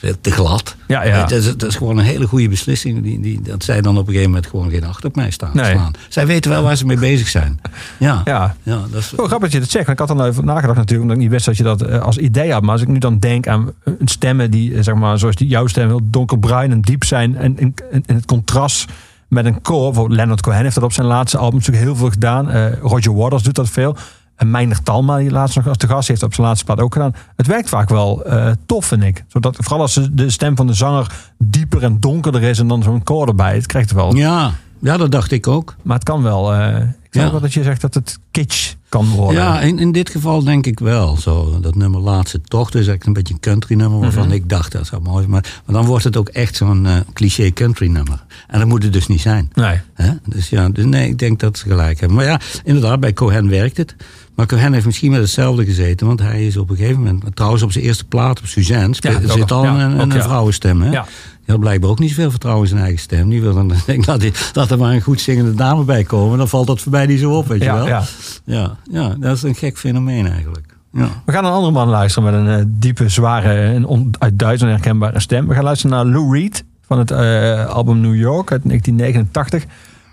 eh, 0.00 0.12
te 0.20 0.30
glad. 0.30 0.76
Ja, 0.86 1.04
ja. 1.04 1.20
Dat, 1.20 1.30
is, 1.30 1.56
dat 1.56 1.62
is 1.62 1.76
gewoon 1.76 1.98
een 1.98 2.04
hele 2.04 2.26
goede 2.26 2.48
beslissing. 2.48 3.02
Die, 3.02 3.20
die, 3.20 3.42
dat 3.42 3.64
zij 3.64 3.80
dan 3.80 3.98
op 3.98 4.06
een 4.06 4.12
gegeven 4.12 4.30
moment 4.30 4.46
gewoon 4.46 4.70
geen 4.70 4.84
acht 4.84 5.04
op 5.04 5.16
mij 5.16 5.30
staan. 5.30 5.50
Nee. 5.54 5.72
slaan. 5.72 5.92
Zij 6.08 6.26
weten 6.26 6.50
wel 6.50 6.62
waar 6.62 6.76
ze 6.76 6.86
mee 6.86 6.98
bezig 6.98 7.28
zijn. 7.28 7.60
Ja, 7.98 8.22
Ja. 8.34 8.56
ja 8.62 8.82
dat 8.90 9.00
is... 9.00 9.14
Oh, 9.14 9.26
grappig 9.26 9.40
dat 9.40 9.52
je 9.52 9.60
dat 9.60 9.70
zegt. 9.70 9.86
want 9.86 10.00
Ik 10.00 10.06
had 10.06 10.16
er 10.16 10.22
nou 10.22 10.30
even 10.30 10.44
nagedacht 10.44 10.78
natuurlijk, 10.78 11.02
omdat 11.02 11.16
ik 11.16 11.22
niet 11.22 11.32
wist 11.32 11.44
dat 11.44 11.56
je 11.56 11.62
dat 11.62 11.82
eh, 11.82 12.00
als 12.00 12.18
idee 12.18 12.52
had. 12.52 12.62
Maar 12.62 12.72
als 12.72 12.82
ik 12.82 12.88
nu 12.88 12.98
dan 12.98 13.18
denk 13.18 13.46
aan 13.46 13.72
eh, 13.84 13.92
stemmen 14.04 14.50
die, 14.50 14.82
zeg 14.82 14.94
maar, 14.94 15.18
zoals 15.18 15.36
die, 15.36 15.48
jouw 15.48 15.66
stem 15.66 15.88
heel 15.88 16.00
donkerbruin 16.04 16.70
en 16.70 16.80
diep 16.80 17.04
zijn. 17.04 17.36
En 17.36 17.58
in, 17.58 17.74
in 17.90 18.14
het 18.14 18.24
contrast 18.24 18.86
met 19.34 19.44
een 19.44 19.62
koor. 19.62 19.84
Bijvoorbeeld 19.84 20.16
Leonard 20.18 20.40
Cohen 20.40 20.60
heeft 20.62 20.74
dat 20.74 20.84
op 20.84 20.92
zijn 20.92 21.06
laatste 21.06 21.38
album 21.38 21.58
natuurlijk 21.58 21.84
heel 21.84 21.96
veel 21.96 22.10
gedaan. 22.10 22.50
Eh, 22.50 22.72
Roger 22.80 23.14
Waters 23.14 23.42
doet 23.42 23.54
dat 23.54 23.68
veel. 23.68 23.96
En 24.36 24.50
Meijner 24.50 24.82
Talma, 24.82 25.16
die 25.18 25.30
laatst 25.30 25.56
nog 25.56 25.68
als 25.68 25.78
de 25.78 25.86
gast 25.88 26.08
heeft 26.08 26.22
op 26.22 26.34
zijn 26.34 26.46
laatste 26.46 26.64
plaat 26.64 26.80
ook 26.80 26.92
gedaan. 26.92 27.14
Het 27.36 27.46
werkt 27.46 27.68
vaak 27.68 27.88
wel 27.88 28.24
eh, 28.24 28.50
tof, 28.66 28.86
vind 28.86 29.02
ik. 29.02 29.24
Zodat, 29.28 29.56
vooral 29.60 29.80
als 29.80 30.00
de- 30.12 30.30
stem 30.30 30.56
van 30.56 30.66
de 30.66 30.72
zanger 30.72 31.12
dieper 31.38 31.82
en 31.82 32.00
donkerder 32.00 32.42
is 32.42 32.58
en 32.58 32.68
dan 32.68 32.82
zo'n 32.82 33.02
koor 33.02 33.28
erbij. 33.28 33.54
Het 33.54 33.66
krijgt 33.66 33.92
wel. 33.92 34.14
Ja, 34.14 34.50
ja, 34.78 34.96
dat 34.96 35.10
dacht 35.10 35.30
ik 35.30 35.46
ook. 35.46 35.74
Maar 35.82 35.94
het 35.96 36.04
kan 36.04 36.22
wel. 36.22 36.54
eh, 36.54 36.76
snap 37.14 37.26
Ja. 37.26 37.32
wel 37.32 37.40
dat 37.40 37.52
je 37.52 37.62
zegt 37.62 37.80
dat 37.80 37.94
het 37.94 38.18
kitsch 38.30 38.72
kan 38.88 39.08
worden. 39.08 39.42
Ja, 39.42 39.60
in, 39.60 39.78
in 39.78 39.92
dit 39.92 40.10
geval 40.10 40.44
denk 40.44 40.66
ik 40.66 40.78
wel. 40.78 41.16
Zo, 41.16 41.58
dat 41.60 41.74
nummer 41.74 42.00
Laatste 42.00 42.40
Tocht 42.40 42.74
is 42.74 42.86
eigenlijk 42.86 43.06
een 43.06 43.12
beetje 43.12 43.34
een 43.34 43.40
country 43.40 43.74
nummer... 43.74 44.00
waarvan 44.00 44.32
ik 44.32 44.48
dacht, 44.48 44.72
dat 44.72 44.86
zou 44.86 45.02
mooi 45.02 45.18
zijn. 45.18 45.30
Maar, 45.30 45.62
maar 45.66 45.74
dan 45.74 45.84
wordt 45.84 46.04
het 46.04 46.16
ook 46.16 46.28
echt 46.28 46.56
zo'n 46.56 46.86
eh, 46.86 46.96
cliché 47.12 47.52
country 47.52 47.86
nummer. 47.86 48.24
En 48.46 48.58
dat 48.58 48.68
moet 48.68 48.82
het 48.82 48.92
dus 48.92 49.06
niet 49.06 49.20
zijn. 49.20 49.50
Nee. 49.54 49.80
Hè? 49.94 50.10
Dus 50.24 50.48
ja, 50.48 50.68
dus 50.68 50.84
nee, 50.84 51.08
ik 51.08 51.18
denk 51.18 51.40
dat 51.40 51.58
ze 51.58 51.68
gelijk 51.68 52.00
hebben. 52.00 52.16
Maar 52.16 52.26
ja, 52.26 52.40
inderdaad, 52.64 53.00
bij 53.00 53.12
Cohen 53.12 53.48
werkt 53.48 53.76
het. 53.76 53.96
Maar 54.34 54.46
Cohen 54.46 54.72
heeft 54.72 54.86
misschien 54.86 55.10
met 55.10 55.20
hetzelfde 55.20 55.64
gezeten. 55.64 56.06
Want 56.06 56.20
hij 56.20 56.46
is 56.46 56.56
op 56.56 56.70
een 56.70 56.76
gegeven 56.76 57.02
moment... 57.02 57.36
Trouwens, 57.36 57.62
op 57.62 57.72
zijn 57.72 57.84
eerste 57.84 58.04
plaat, 58.04 58.38
op 58.38 58.46
Suzanne... 58.46 58.94
Ja, 58.98 59.20
zit 59.28 59.52
al. 59.52 59.64
Ja, 59.64 59.84
een, 59.84 59.94
ook, 59.94 60.00
een 60.00 60.16
ja. 60.16 60.22
vrouwenstem. 60.22 60.82
Hè? 60.82 61.00
Die 61.44 61.54
had 61.54 61.60
blijkbaar 61.60 61.90
ook 61.90 61.98
niet 61.98 62.08
zoveel 62.10 62.30
vertrouwen 62.30 62.62
in 62.64 62.70
zijn 62.70 62.82
eigen 62.82 63.00
stem. 63.00 63.28
Die 63.28 63.40
wil 63.40 63.54
dan, 63.54 63.68
denk 63.86 63.86
ik, 64.00 64.06
laat, 64.06 64.20
die- 64.20 64.32
er 64.70 64.78
maar 64.78 64.92
een 64.92 65.00
goed 65.00 65.20
zingende 65.20 65.54
dame 65.54 65.84
bij 65.84 66.04
komen. 66.04 66.38
Dan 66.38 66.48
valt 66.48 66.66
dat 66.66 66.80
voor 66.80 66.92
mij 66.92 67.06
niet 67.06 67.20
zo 67.20 67.32
op, 67.36 67.46
weet 67.46 67.58
je 67.58 67.64
Ja, 67.64 67.74
wel. 67.74 67.86
ja. 67.86 68.02
Ja, 68.44 68.76
ja, 68.90 69.14
dat 69.18 69.36
is 69.36 69.42
een 69.42 69.54
gek 69.54 69.78
fenomeen 69.78 70.26
eigenlijk. 70.26 70.76
Ja. 70.92 71.08
We 71.24 71.32
gaan 71.32 71.44
een 71.44 71.50
andere 71.52 71.72
man 71.72 71.88
luisteren 71.88 72.30
met 72.32 72.40
een 72.40 72.58
eh, 72.58 72.64
diepe, 72.68 73.08
zware 73.08 73.52
en 73.62 74.10
uit 74.18 74.38
Duitsland 74.38 74.72
herkenbare 74.72 75.20
stem. 75.20 75.48
We 75.48 75.54
gaan 75.54 75.64
luisteren 75.64 75.96
naar 75.96 76.04
Lou 76.06 76.38
Reed 76.38 76.64
van 76.86 76.98
het 76.98 77.10
eh, 77.10 77.66
album 77.66 78.00
New 78.00 78.14
York 78.16 78.52
uit 78.52 78.62
1989. 78.64 79.64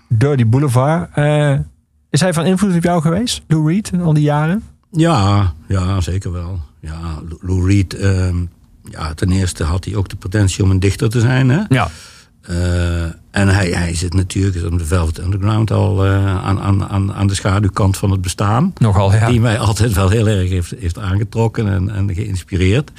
Dirty 0.08 0.46
Boulevard. 0.46 1.08
Eh, 1.14 1.52
is 2.10 2.20
hij 2.20 2.32
van 2.32 2.44
invloed 2.44 2.76
op 2.76 2.82
jou 2.82 3.02
geweest, 3.02 3.42
Lou 3.46 3.72
Reed, 3.72 3.92
al 4.02 4.12
die 4.12 4.22
jaren? 4.22 4.62
Ja, 4.90 5.52
ja, 5.68 6.00
zeker 6.00 6.32
wel. 6.32 6.58
Ja, 6.80 6.98
Lou- 7.28 7.38
Lou 7.40 7.66
Reed, 7.68 7.94
ehm, 7.94 8.36
ja, 8.90 9.14
ten 9.14 9.30
eerste 9.30 9.64
had 9.64 9.84
hij 9.84 9.94
ook 9.96 10.08
de 10.08 10.16
potentie 10.16 10.64
om 10.64 10.70
een 10.70 10.80
dichter 10.80 11.10
te 11.10 11.20
zijn. 11.20 11.48
Hè? 11.48 11.60
Ja. 11.68 11.88
Eh, 12.42 13.02
En 13.30 13.48
hij, 13.48 13.70
hij 13.70 13.94
zit 13.94 14.14
natuurlijk 14.14 14.72
op 14.72 14.78
de 14.78 14.84
Velvet 14.84 15.18
Underground 15.18 15.70
al 15.70 16.04
eh, 16.06 16.36
aan, 16.44 16.60
aan, 16.60 16.84
aan, 16.88 17.12
aan 17.12 17.26
de 17.26 17.34
schaduwkant 17.34 17.96
van 17.96 18.10
het 18.10 18.20
bestaan. 18.20 18.72
Nogal, 18.78 19.12
ja. 19.12 19.26
Die 19.30 19.40
mij 19.40 19.58
altijd 19.58 19.92
wel 19.92 20.08
heel 20.08 20.26
erg 20.28 20.48
heeft, 20.50 20.74
heeft 20.78 20.98
aangetrokken 20.98 21.68
en, 21.68 21.90
en 21.90 22.14
geïnspireerd. 22.14 22.90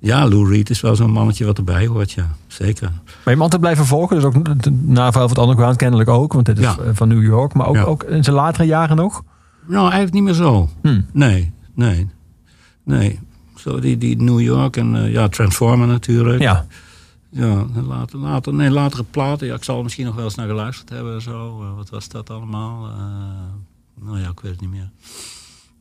Ja, 0.00 0.26
Lou 0.28 0.50
Reed 0.50 0.70
is 0.70 0.80
wel 0.80 0.96
zo'n 0.96 1.10
mannetje 1.10 1.44
wat 1.44 1.58
erbij 1.58 1.86
hoort, 1.86 2.12
ja. 2.12 2.28
Zeker. 2.46 2.90
Maar 3.04 3.14
je 3.24 3.30
hem 3.30 3.42
altijd 3.42 3.60
blijven 3.60 3.86
volgen. 3.86 4.16
Dus 4.16 4.24
ook 4.24 4.34
na 4.82 5.12
Velvet 5.12 5.38
Underground 5.38 5.76
kennelijk 5.76 6.08
ook. 6.08 6.32
Want 6.32 6.46
dit 6.46 6.58
is 6.58 6.64
Ja. 6.64 6.76
van 6.92 7.08
New 7.08 7.22
York. 7.22 7.54
Maar 7.54 7.66
ook, 7.66 7.74
Ja. 7.74 7.82
ook 7.82 8.02
in 8.02 8.24
zijn 8.24 8.36
latere 8.36 8.64
jaren 8.66 8.96
nog. 8.96 9.22
Nou, 9.66 9.82
eigenlijk 9.82 10.12
niet 10.12 10.22
meer 10.22 10.34
zo. 10.34 10.68
Hm. 10.82 11.00
Nee, 11.12 11.52
nee, 11.74 12.08
nee. 12.84 13.18
Zo 13.58 13.80
die, 13.80 13.98
die 13.98 14.16
New 14.22 14.40
York 14.40 14.76
en 14.76 14.96
eh, 15.04 15.12
ja, 15.12 15.28
Transformer 15.28 15.86
natuurlijk. 15.86 16.40
Ja. 16.40 16.66
Ja, 17.30 17.64
en 17.74 17.86
later, 17.86 18.18
later, 18.18 18.54
nee, 18.54 18.70
latere 18.70 19.04
platen. 19.10 19.46
Ja, 19.46 19.54
ik 19.54 19.64
zal 19.64 19.76
er 19.76 19.82
misschien 19.82 20.04
nog 20.06 20.14
wel 20.14 20.24
eens 20.24 20.34
naar 20.34 20.46
geluisterd 20.46 20.88
hebben. 20.88 21.22
Zo. 21.22 21.62
Eh, 21.62 21.76
wat 21.76 21.90
was 21.90 22.08
dat 22.08 22.30
allemaal? 22.30 22.86
Eh, 22.86 24.04
nou 24.04 24.20
ja, 24.20 24.28
ik 24.28 24.40
weet 24.40 24.52
het 24.52 24.60
niet 24.60 24.70
meer. 24.70 24.90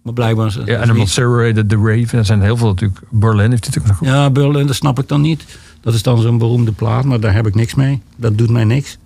Maar 0.01 0.13
blijkbaar... 0.13 0.47
is- 0.47 0.53
ja 0.55 0.63
is 0.65 0.75
Animal 0.77 0.95
niet- 0.95 1.09
Survey, 1.09 1.53
The 1.63 1.75
Raven. 1.75 2.19
Er 2.19 2.25
zijn 2.25 2.41
heel 2.41 2.57
veel 2.57 2.67
natuurlijk. 2.67 2.99
Berlin 3.09 3.49
heeft 3.51 3.65
natuurlijk 3.65 3.99
nog. 3.99 4.09
Ja, 4.09 4.29
Berlin, 4.29 4.67
dat 4.67 4.75
snap 4.75 4.99
ik 4.99 5.07
dan 5.07 5.21
niet. 5.21 5.45
Dat 5.81 5.93
is 5.93 6.03
dan 6.03 6.21
zo'n 6.21 6.37
beroemde 6.37 6.71
plaat, 6.71 7.05
maar 7.05 7.19
daar 7.19 7.33
heb 7.33 7.47
ik 7.47 7.55
niks 7.55 7.75
mee. 7.75 8.01
Dat 8.15 8.37
doet 8.37 8.49
mij 8.49 8.63
niks. 8.63 8.97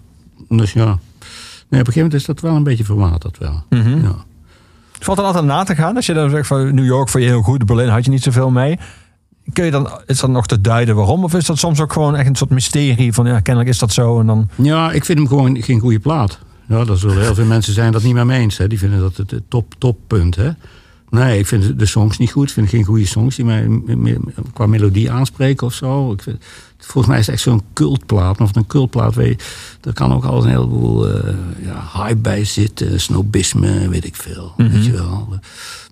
Dus 0.49 0.73
ja. 0.73 0.85
Nee, 0.85 0.91
op 1.81 1.87
een 1.87 1.93
gegeven 1.93 1.93
moment 2.01 2.13
is 2.13 2.25
dat 2.25 2.39
wel 2.39 2.55
een 2.55 2.63
beetje 2.63 2.83
verwaterd 2.83 3.37
wel. 3.37 3.63
Mhm. 3.69 4.01
Ja. 4.03 4.15
Het 5.01 5.09
valt 5.09 5.19
dan 5.19 5.27
altijd 5.27 5.45
na 5.45 5.63
te 5.63 5.75
gaan. 5.75 5.95
Als 5.95 6.05
je 6.05 6.13
dan 6.13 6.29
zegt 6.29 6.47
van 6.47 6.75
New 6.75 6.85
York 6.85 7.09
vond 7.09 7.23
je 7.23 7.29
heel 7.29 7.41
goed. 7.41 7.65
Berlin 7.65 7.87
had 7.87 8.05
je 8.05 8.11
niet 8.11 8.23
zoveel 8.23 8.49
mee. 8.49 8.79
Kun 9.53 9.65
je 9.65 9.71
dan, 9.71 9.89
is 10.05 10.19
dat 10.19 10.29
nog 10.29 10.47
te 10.47 10.61
duiden 10.61 10.95
waarom? 10.95 11.23
Of 11.23 11.33
is 11.33 11.45
dat 11.45 11.57
soms 11.57 11.79
ook 11.79 11.93
gewoon 11.93 12.15
echt 12.15 12.27
een 12.27 12.35
soort 12.35 12.49
mysterie 12.49 13.13
van 13.13 13.25
ja, 13.25 13.39
kennelijk 13.39 13.73
is 13.73 13.79
dat 13.79 13.91
zo 13.91 14.19
en 14.19 14.25
dan... 14.25 14.49
Ja, 14.55 14.91
ik 14.91 15.05
vind 15.05 15.17
hem 15.17 15.27
gewoon 15.27 15.61
geen 15.61 15.79
goede 15.79 15.99
plaat. 15.99 16.39
Ja, 16.67 16.83
daar 16.83 16.97
zullen 16.97 17.21
heel 17.21 17.35
veel 17.35 17.45
mensen 17.45 17.73
zijn 17.73 17.91
dat 17.91 18.03
niet 18.03 18.13
met 18.13 18.25
me 18.25 18.33
eens. 18.33 18.57
Hè. 18.57 18.67
Die 18.67 18.79
vinden 18.79 18.99
dat 18.99 19.17
het 19.17 19.31
het 19.31 19.43
top, 19.47 19.73
toppunt. 19.77 20.35
Hè. 20.35 20.49
Nee, 21.11 21.39
ik 21.39 21.47
vind 21.47 21.79
de 21.79 21.85
songs 21.85 22.17
niet 22.17 22.31
goed. 22.31 22.47
Ik 22.47 22.53
vind 22.53 22.69
geen 22.69 22.83
goede 22.83 23.05
songs 23.05 23.35
die 23.35 23.45
mij 23.45 23.67
qua 24.53 24.65
melodie 24.65 25.11
aanspreken 25.11 25.67
of 25.67 25.73
zo. 25.73 26.11
Ik 26.11 26.21
vind, 26.21 26.43
volgens 26.77 27.07
mij 27.07 27.19
is 27.19 27.25
het 27.25 27.35
echt 27.35 27.43
zo'n 27.43 27.61
cultplaat. 27.73 28.39
Maar 28.39 28.49
een 28.53 28.67
cultplaat, 28.67 29.15
weet 29.15 29.41
je, 29.41 29.47
daar 29.81 29.93
kan 29.93 30.13
ook 30.13 30.23
al 30.23 30.43
een 30.43 30.49
heleboel 30.49 31.09
eh, 31.09 31.33
ja, 31.63 31.89
hype 31.93 32.15
bij 32.15 32.45
zitten. 32.45 33.01
Snobisme, 33.01 33.89
weet 33.89 34.05
ik 34.05 34.15
veel. 34.15 34.53
Weet 34.57 34.85
je 34.85 34.91
wel. 34.91 35.39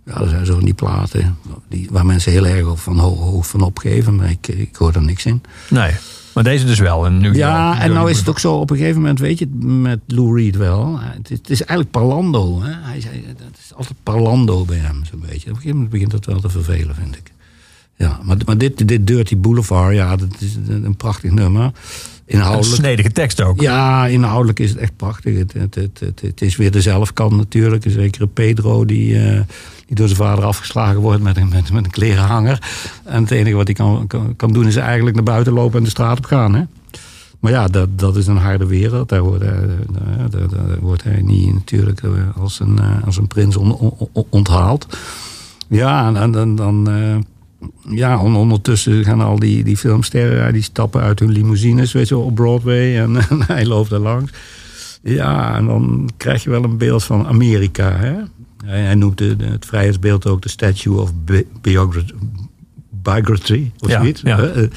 Ja, 0.06 0.22
er 0.22 0.30
zijn 0.30 0.46
zo 0.46 0.60
die 0.60 0.74
platen 0.74 1.38
die, 1.70 1.88
waar 1.92 2.06
mensen 2.06 2.32
heel 2.32 2.48
erg 2.48 2.82
van 2.82 3.00
hoog, 3.00 3.20
hoog 3.20 3.48
van 3.48 3.62
opgeven. 3.62 4.16
Maar 4.16 4.30
ik, 4.30 4.48
ik 4.48 4.76
hoor 4.76 4.94
er 4.94 5.02
niks 5.04 5.26
in. 5.26 5.42
Nee, 5.70 5.92
maar 6.40 6.52
deze 6.52 6.66
dus 6.66 6.80
wel. 6.80 7.06
En 7.06 7.18
New 7.18 7.36
Ja, 7.36 7.82
en 7.82 7.94
nou 7.94 8.10
is 8.10 8.18
het 8.18 8.30
ook 8.30 8.40
zo, 8.40 8.54
op 8.54 8.70
een 8.70 8.78
gegeven 8.78 9.02
moment, 9.02 9.20
weet 9.20 9.40
je, 9.40 9.46
het 9.46 9.64
met 9.64 10.00
Lou 10.08 10.42
Reed 10.42 10.56
wel. 10.56 11.00
Het 11.00 11.32
is, 11.32 11.38
het 11.38 11.50
is 11.50 11.60
eigenlijk 11.60 11.92
parlando. 11.92 12.62
Hè? 12.62 12.72
Hij 12.72 13.02
zei, 13.02 13.24
het 13.28 13.58
is 13.64 13.74
altijd 13.76 13.98
parlando 14.04 14.66
bij 14.66 14.78
hem, 14.78 15.06
zo'n 15.06 15.20
beetje. 15.20 15.36
Op 15.36 15.48
een 15.48 15.56
gegeven 15.56 15.74
moment 15.74 15.90
begint 15.90 16.12
dat 16.12 16.26
wel 16.26 16.40
te 16.40 16.50
vervelen, 16.50 16.96
vind 16.96 17.16
ik. 17.16 17.32
Ja, 17.96 18.20
maar, 18.24 18.38
maar 18.46 18.58
dit, 18.58 18.88
dit 18.88 19.08
Dirty 19.08 19.38
Boulevard, 19.38 19.96
ja, 19.96 20.16
dat 20.16 20.36
is 20.40 20.56
een, 20.68 20.86
een 20.86 20.96
prachtig 20.96 21.32
nummer. 21.32 21.64
Een 21.64 21.72
Inhoudelijk. 22.26 22.76
snedige 22.76 23.12
tekst 23.12 23.42
ook. 23.42 23.62
Ja, 23.62 24.08
inhoudelijk 24.08 24.60
is 24.60 24.70
het 24.70 24.80
echt 24.80 24.96
prachtig. 24.96 25.38
Het, 25.38 25.54
het, 25.54 25.76
het, 25.76 26.22
het, 26.22 26.42
is 26.42 26.56
weer 26.56 26.72
de 26.72 26.82
zelfkant 26.82 27.36
natuurlijk. 27.36 27.86
Een 27.86 27.92
zekere 27.92 28.28
Pedro 28.28 28.86
die, 28.86 29.24
eh, 29.24 29.40
die 29.90 29.98
door 29.98 30.08
zijn 30.08 30.20
vader 30.20 30.44
afgeslagen 30.46 31.00
wordt 31.02 31.24
met 31.24 31.38
een, 31.38 31.50
met, 31.50 31.70
een 31.74 31.90
klerenhanger. 31.90 32.62
En 33.04 33.22
het 33.22 33.32
enige 33.32 33.56
wat 33.56 33.66
hij 33.66 33.76
kan, 33.76 34.08
kan, 34.08 34.36
kan 34.36 34.54
doen 34.54 34.68
is 34.68 34.76
eigenlijk 34.76 35.16
naar 35.16 35.26
buiten 35.26 35.54
lopen 35.54 35.78
en 35.78 35.84
de 35.84 35.90
straat 35.90 36.18
op 36.18 36.26
gaan. 36.26 36.54
Hè? 36.56 36.62
Maar 37.40 37.52
ja, 37.52 37.68
dat, 37.68 38.00
dat 38.00 38.16
is 38.16 38.28
een 38.28 38.38
harde 38.38 38.66
wereld. 38.66 39.10
Daar 39.10 39.22
wordt, 39.22 39.44
hij- 39.44 39.68
daar, 39.92 40.30
daar, 40.30 40.48
daar 40.68 40.80
wordt 40.80 41.04
hij 41.04 41.22
niet 41.22 41.54
natuurlijk 41.54 42.02
eh, 42.04 42.12
als 42.42 42.60
een, 42.60 42.80
eh, 42.80 43.06
als 43.06 43.18
een 43.18 43.28
prins 43.28 43.56
on- 43.58 43.76
on- 43.76 44.10
on- 44.14 44.26
onthaald. 44.30 44.98
Ja, 45.68 46.16
en, 46.16 46.32
dan... 46.32 46.56
dan 46.56 46.90
eh, 46.90 47.16
ja, 47.90 48.20
on- 48.20 48.36
ondertussen 48.36 49.04
gaan 49.04 49.22
al 49.22 49.40
die, 49.40 49.64
die 49.64 49.78
filmsterren, 49.78 50.54
die 50.54 50.62
stappen 50.62 51.02
uit 51.02 51.20
hun 51.20 51.30
limousines, 51.32 51.92
weet 51.92 52.08
je 52.08 52.18
op 52.18 52.36
Broadway. 52.36 53.00
En, 53.00 53.16
en 53.30 53.40
hij 53.48 53.66
loopt 53.66 53.92
er 53.92 54.00
langs. 54.00 54.32
Ja, 55.04 55.56
en 55.56 55.66
dan 55.66 56.10
krijg 56.18 56.44
je 56.44 56.50
wel 56.50 56.64
een 56.64 56.78
beeld 56.78 57.04
van 57.04 57.28
Amerika. 57.28 57.92
Hè? 57.92 58.14
Hij, 58.66 58.96
noemt 58.96 59.20
het 59.20 59.66
vrijheidsbeeld 59.66 60.28
ook 60.28 60.42
de 60.42 60.50
Statue 60.50 61.00
of 61.02 61.12
Bi- 61.26 61.48
Biography, 61.62 63.72
of 63.80 63.90
Ja, 63.90 64.00
zoiets. 64.00 64.22
ja. 64.22 64.40
Eh, 64.40 64.68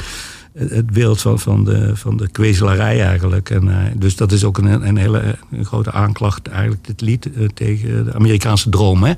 Het 0.54 0.86
beeld 0.90 1.20
van, 1.20 1.38
van, 1.38 1.64
de, 1.64 1.96
van 1.96 2.16
de 2.16 2.28
kwezelarij 2.30 3.02
eigenlijk. 3.06 3.50
En, 3.50 3.68
eh, 3.68 3.90
dus 3.96 4.16
dat 4.16 4.32
is 4.32 4.44
ook 4.44 4.58
een, 4.58 4.86
een 4.86 4.96
hele 4.96 5.38
een 5.50 5.64
grote 5.64 5.92
aanklacht, 5.92 6.46
eigenlijk, 6.48 6.84
dit 6.86 7.00
lied 7.00 7.32
eh, 7.32 7.46
tegen 7.54 8.04
de 8.04 8.14
Amerikaanse 8.14 8.70
droom. 8.70 9.02
Hè? 9.02 9.12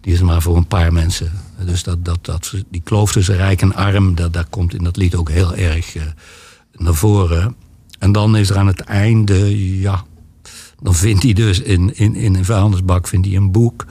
Die 0.00 0.12
is 0.12 0.20
maar 0.20 0.42
voor 0.42 0.56
een 0.56 0.66
paar 0.66 0.92
mensen. 0.92 1.30
Dus 1.66 1.82
dat, 1.82 2.04
dat, 2.04 2.18
dat, 2.24 2.54
die 2.70 2.80
kloof 2.84 3.12
tussen 3.12 3.36
rijk 3.36 3.62
en 3.62 3.74
arm, 3.74 4.14
dat, 4.14 4.32
dat 4.32 4.46
komt 4.50 4.74
in 4.74 4.84
dat 4.84 4.96
lied 4.96 5.14
ook 5.14 5.30
heel 5.30 5.54
erg 5.54 5.94
naar 6.76 6.94
voren. 6.94 7.54
En 7.98 8.12
dan 8.12 8.36
is 8.36 8.50
er 8.50 8.56
aan 8.58 8.66
het 8.66 8.80
einde, 8.80 9.78
ja, 9.80 10.04
dan 10.84 10.94
vindt 10.94 11.22
hij 11.22 11.32
dus 11.32 11.60
in, 11.60 11.96
in, 11.96 12.14
in 12.14 12.34
een 12.34 12.44
vuilnisbak 12.44 13.06
vindt 13.06 13.26
hij 13.26 13.36
een 13.36 13.52
boek. 13.52 13.86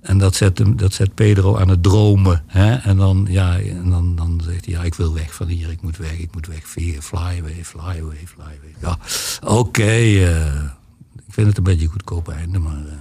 En 0.00 0.18
dat 0.18 0.34
zet, 0.34 0.58
hem, 0.58 0.76
dat 0.76 0.92
zet 0.92 1.14
Pedro 1.14 1.56
aan 1.56 1.68
het 1.68 1.82
dromen. 1.82 2.42
Hè? 2.46 2.74
En, 2.74 2.96
dan, 2.96 3.26
ja, 3.30 3.58
en 3.58 3.90
dan, 3.90 4.16
dan 4.16 4.40
zegt 4.44 4.64
hij, 4.64 4.74
ja, 4.74 4.82
ik 4.82 4.94
wil 4.94 5.14
weg 5.14 5.34
van 5.34 5.46
hier, 5.46 5.70
ik 5.70 5.82
moet 5.82 5.96
weg, 5.96 6.18
ik 6.18 6.34
moet 6.34 6.46
weg. 6.46 6.60
Fly 6.64 7.00
away, 7.12 7.64
fly 7.64 7.80
away, 7.80 8.24
fly 8.26 8.42
away. 8.42 8.74
Ja, 8.80 8.98
oké. 9.40 9.82
eh, 9.82 10.62
ik 11.16 11.32
vind 11.34 11.46
het 11.46 11.56
een 11.56 11.62
beetje 11.62 11.84
een 11.84 11.92
goedkoop 11.92 12.28
einde, 12.28 12.58
maar 12.58 12.86
eh, 12.86 12.92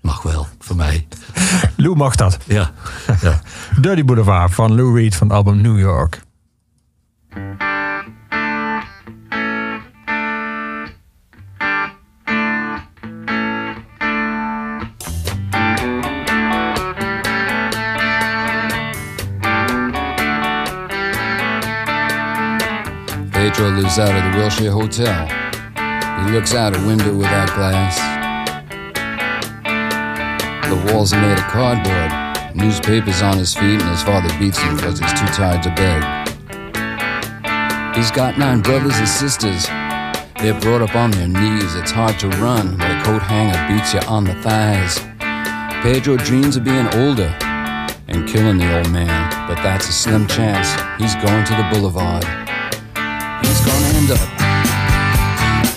mag 0.00 0.22
wel, 0.22 0.46
voor 0.58 0.76
mij. 0.76 1.06
Lou 1.76 1.96
mag 1.96 2.16
dat. 2.16 2.38
Ja, 2.46 2.72
ja. 3.20 3.42
Dirty 3.80 4.04
Boulevard 4.04 4.54
van 4.54 4.74
Lou 4.74 5.00
Reed 5.00 5.16
van 5.16 5.26
het 5.26 5.36
album 5.36 5.60
New 5.60 5.78
York. 5.78 6.20
Lives 23.60 23.98
out 23.98 24.16
of 24.16 24.32
the 24.32 24.38
Wilshire 24.38 24.72
Hotel. 24.72 25.26
He 26.24 26.32
looks 26.32 26.54
out 26.54 26.74
a 26.74 26.86
window 26.86 27.14
without 27.14 27.48
glass. 27.54 27.98
The 30.66 30.92
walls 30.92 31.12
are 31.12 31.20
made 31.20 31.38
of 31.38 31.44
cardboard. 31.44 32.56
Newspapers 32.56 33.20
on 33.20 33.36
his 33.36 33.54
feet, 33.54 33.80
and 33.80 33.90
his 33.90 34.02
father 34.02 34.28
beats 34.38 34.58
him 34.58 34.76
because 34.76 34.98
he's 34.98 35.12
too 35.12 35.26
tired 35.26 35.62
to 35.62 35.70
beg. 35.76 36.02
He's 37.94 38.10
got 38.10 38.38
nine 38.38 38.60
brothers 38.60 38.96
and 38.96 39.08
sisters. 39.08 39.66
They're 40.40 40.58
brought 40.60 40.82
up 40.82 40.96
on 40.96 41.10
their 41.10 41.28
knees. 41.28 41.74
It's 41.74 41.90
hard 41.90 42.18
to 42.20 42.28
run 42.28 42.78
when 42.78 42.90
a 42.90 43.04
coat 43.04 43.22
hanger 43.22 43.72
beats 43.72 43.92
you 43.92 44.00
on 44.08 44.24
the 44.24 44.34
thighs. 44.42 44.98
Pedro 45.82 46.16
dreams 46.16 46.56
of 46.56 46.64
being 46.64 46.88
older 46.94 47.36
and 48.08 48.26
killing 48.26 48.58
the 48.58 48.76
old 48.76 48.90
man, 48.90 49.30
but 49.46 49.62
that's 49.62 49.88
a 49.88 49.92
slim 49.92 50.26
chance. 50.26 50.68
He's 51.00 51.14
going 51.16 51.44
to 51.44 51.54
the 51.54 51.68
boulevard. 51.72 52.24
He's 53.42 53.60
gonna 53.64 53.98
end 53.98 54.10
up 54.10 54.20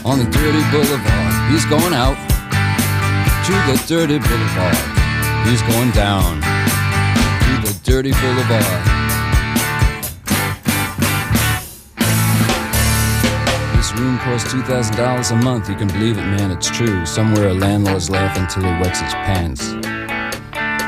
on 0.06 0.20
the 0.20 0.26
dirty 0.32 0.64
boulevard. 0.72 1.52
He's 1.52 1.66
going 1.66 1.94
out 1.94 2.18
to 3.46 3.54
the 3.70 3.78
dirty 3.88 4.20
boulevard. 4.20 4.78
He's 5.48 5.62
going 5.64 5.92
down 5.92 6.42
to 6.42 7.68
the 7.68 7.80
dirty 7.84 8.12
boulevard. 8.12 8.84
This 13.76 13.94
room 14.00 14.18
costs 14.20 14.54
$2,000 14.54 15.32
a 15.32 15.36
month. 15.44 15.70
You 15.70 15.76
can 15.76 15.88
believe 15.90 16.18
it, 16.18 16.22
man, 16.22 16.52
it's 16.52 16.70
true. 16.70 17.06
Somewhere 17.06 17.50
a 17.50 17.54
landlord's 17.54 18.10
laughing 18.10 18.48
till 18.48 18.64
he 18.64 18.82
wets 18.82 19.00
his 19.02 19.14
pants. 19.14 19.74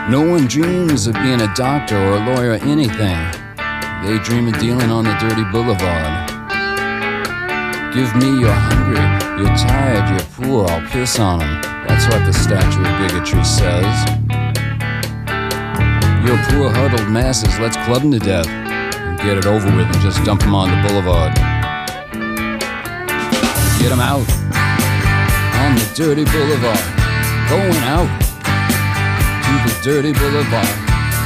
No 0.09 0.21
one 0.21 0.47
dreams 0.47 1.07
of 1.07 1.15
being 1.15 1.41
a 1.41 1.53
doctor 1.55 1.97
or 1.97 2.17
a 2.17 2.25
lawyer 2.25 2.51
or 2.51 2.63
anything. 2.63 3.17
They 4.05 4.19
dream 4.23 4.47
of 4.47 4.59
dealing 4.59 4.91
on 4.91 5.03
the 5.03 5.15
dirty 5.19 5.43
boulevard. 5.51 6.24
Give 7.95 8.13
me 8.17 8.41
you're 8.41 8.51
hungry, 8.51 8.99
you're 9.39 9.55
tired, 9.55 10.09
you're 10.11 10.27
poor, 10.35 10.67
I'll 10.67 10.85
piss 10.89 11.17
on 11.17 11.41
'em. 11.41 11.61
That's 11.87 12.05
what 12.07 12.25
the 12.25 12.33
statue 12.33 12.83
of 12.83 12.99
bigotry 12.99 13.41
says. 13.45 13.95
You're 16.25 16.41
poor 16.49 16.69
huddled 16.75 17.07
masses, 17.09 17.57
let's 17.57 17.77
club 17.85 18.03
'em 18.03 18.11
to 18.11 18.19
death. 18.19 18.49
And 18.49 19.17
get 19.19 19.37
it 19.37 19.45
over 19.45 19.65
with 19.77 19.87
and 19.87 20.01
just 20.01 20.21
dump 20.25 20.43
'em 20.43 20.53
on 20.53 20.71
the 20.71 20.79
boulevard. 20.85 21.35
Get 23.79 23.93
'em 23.93 24.01
out 24.01 24.27
on 25.63 25.75
the 25.75 25.87
dirty 25.95 26.25
boulevard. 26.25 26.83
Going 27.47 27.81
out 27.95 28.11
to 29.45 29.53
the 29.67 29.75
dirty 29.83 30.11
boulevard. 30.11 30.67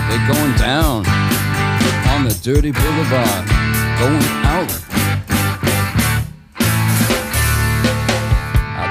They're 0.08 0.28
going 0.36 0.54
down 0.58 1.04
on 2.14 2.26
the 2.26 2.36
dirty 2.44 2.72
boulevard. 2.72 3.44
Going 3.98 4.28
out 4.46 4.70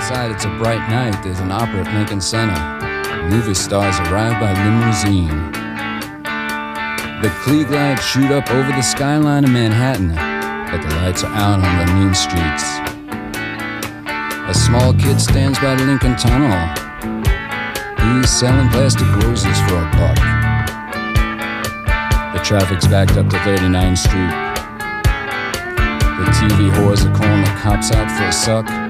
Outside, 0.09 0.31
it's 0.31 0.47
a 0.47 0.57
bright 0.57 0.89
night. 0.89 1.23
There's 1.23 1.39
an 1.41 1.53
opera 1.53 1.85
at 1.85 1.93
Lincoln 1.93 2.23
Center. 2.23 2.57
Movie 3.29 3.53
stars 3.53 3.95
arrive 4.09 4.41
by 4.41 4.57
limousine. 4.65 5.53
The 7.21 7.29
Klieg 7.45 8.01
shoot 8.01 8.31
up 8.31 8.51
over 8.51 8.71
the 8.73 8.81
skyline 8.81 9.45
of 9.45 9.51
Manhattan, 9.51 10.15
but 10.73 10.81
the 10.81 10.95
lights 10.97 11.25
are 11.25 11.35
out 11.37 11.61
on 11.61 11.87
the 11.87 11.93
mean 11.93 12.15
streets. 12.15 12.65
A 14.49 14.55
small 14.55 14.95
kid 14.95 15.21
stands 15.21 15.59
by 15.59 15.75
the 15.75 15.85
Lincoln 15.85 16.17
Tunnel. 16.17 16.57
He's 18.01 18.31
selling 18.31 18.71
plastic 18.71 19.09
roses 19.21 19.61
for 19.69 19.77
a 19.77 19.91
buck. 19.93 20.17
The 22.33 22.41
traffic's 22.43 22.87
backed 22.87 23.19
up 23.19 23.29
to 23.29 23.37
39th 23.45 23.99
Street. 23.99 24.33
The 26.17 26.25
TV 26.33 26.73
whores 26.73 27.05
are 27.05 27.15
calling 27.15 27.43
the 27.43 27.61
cops 27.61 27.93
out 27.93 28.11
for 28.17 28.25
a 28.25 28.33
suck. 28.33 28.88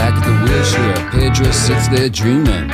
Back 0.00 0.16
at 0.16 0.24
the 0.24 0.32
wheelchair, 0.32 0.96
Pedro 1.12 1.52
sits 1.52 1.86
there 1.92 2.08
dreaming. 2.08 2.72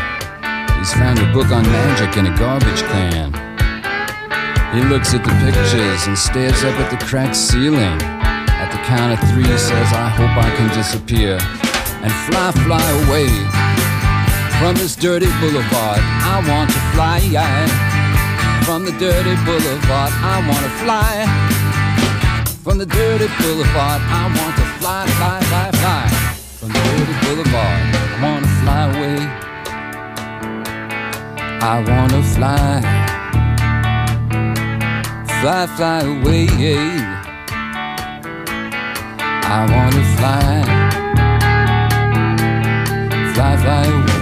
He's 0.79 0.95
found 0.95 1.19
a 1.19 1.27
book 1.35 1.51
on 1.51 1.67
magic 1.67 2.17
in 2.17 2.31
a 2.31 2.35
garbage 2.39 2.87
can. 2.87 3.35
He 4.71 4.87
looks 4.87 5.11
at 5.11 5.27
the 5.27 5.35
pictures 5.43 6.07
and 6.07 6.17
stares 6.17 6.63
up 6.63 6.79
at 6.79 6.87
the 6.87 7.05
cracked 7.05 7.35
ceiling. 7.35 7.99
At 8.63 8.71
the 8.71 8.79
count 8.87 9.11
of 9.11 9.19
three, 9.35 9.43
he 9.43 9.59
says, 9.59 9.91
I 9.91 10.07
hope 10.07 10.31
I 10.39 10.55
can 10.55 10.71
disappear 10.71 11.35
and 12.07 12.15
fly, 12.31 12.55
fly 12.63 12.87
away 13.03 13.27
from 14.63 14.79
this 14.79 14.95
dirty 14.95 15.27
boulevard. 15.43 15.99
I 15.99 16.39
want 16.47 16.71
to 16.71 16.81
fly 16.95 17.19
from 18.63 18.87
the 18.87 18.95
dirty 19.03 19.35
boulevard. 19.43 20.15
I 20.23 20.47
want 20.47 20.63
to 20.63 20.73
fly 20.79 21.27
from 22.63 22.79
the 22.79 22.87
dirty 22.87 23.27
boulevard. 23.43 23.99
I 24.15 24.31
want 24.31 24.55
to 24.63 24.67
fly, 24.79 25.03
fly, 25.19 25.41
fly, 25.51 25.71
fly 25.75 26.06
the 27.05 27.17
boulevard. 27.23 27.83
I 27.95 28.23
want 28.23 28.45
to 28.45 28.51
fly 28.61 28.83
away. 28.91 29.47
I 31.61 31.81
want 31.89 32.13
to 32.13 32.23
fly, 32.23 32.81
fly, 35.41 35.67
fly 35.77 36.01
away. 36.03 36.47
I 39.49 39.67
want 39.73 39.95
to 39.95 40.05
fly, 40.17 40.63
fly, 43.35 43.57
fly 43.57 43.85
away. 43.87 44.16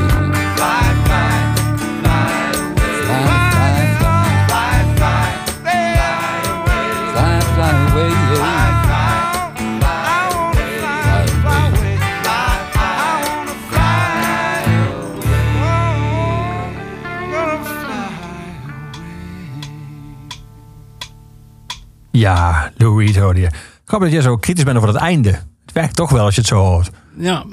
Ja, 22.19 22.73
Lou 22.77 23.05
Reed 23.05 23.17
hoorde 23.17 23.41
je. 23.41 23.51
Grappig 23.85 24.09
dat 24.09 24.17
jij 24.17 24.31
zo 24.31 24.37
kritisch 24.37 24.65
bent 24.65 24.77
over 24.77 24.89
het 24.89 24.99
einde. 24.99 25.31
Het 25.65 25.73
werkt 25.73 25.97
toch 25.97 26.11
wel 26.11 26.25
als 26.25 26.35
je 26.35 26.41
het 26.41 26.51
zo 26.51 26.57
hoort. 26.57 26.91
Ja, 27.19 27.45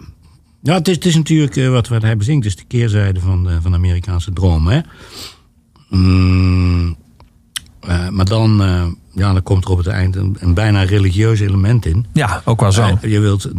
ja 0.61 0.73
het, 0.73 0.87
is, 0.87 0.95
het 0.95 1.05
is 1.05 1.15
natuurlijk 1.15 1.55
eh, 1.55 1.69
wat, 1.69 1.87
wat 1.87 2.01
hij 2.01 2.15
is 2.17 2.55
de 2.55 2.63
keerzijde 2.67 3.19
van 3.19 3.43
de, 3.43 3.61
van 3.61 3.71
de 3.71 3.77
Amerikaanse 3.77 4.33
droom. 4.33 4.67
Hè? 4.67 4.79
Mm, 5.89 6.95
eh, 7.79 8.09
maar 8.09 8.25
dan, 8.25 8.63
eh, 8.63 8.85
ja, 9.11 9.33
dan 9.33 9.43
komt 9.43 9.65
er 9.65 9.71
op 9.71 9.77
het 9.77 9.87
eind 9.87 10.15
een, 10.15 10.37
een 10.39 10.53
bijna 10.53 10.83
religieus 10.83 11.39
element 11.39 11.85
in. 11.85 12.05
Ja, 12.13 12.41
ook 12.45 12.59
wel 12.59 12.71
zo. 12.71 12.97
Je 13.01 13.19
wilt 13.19 13.49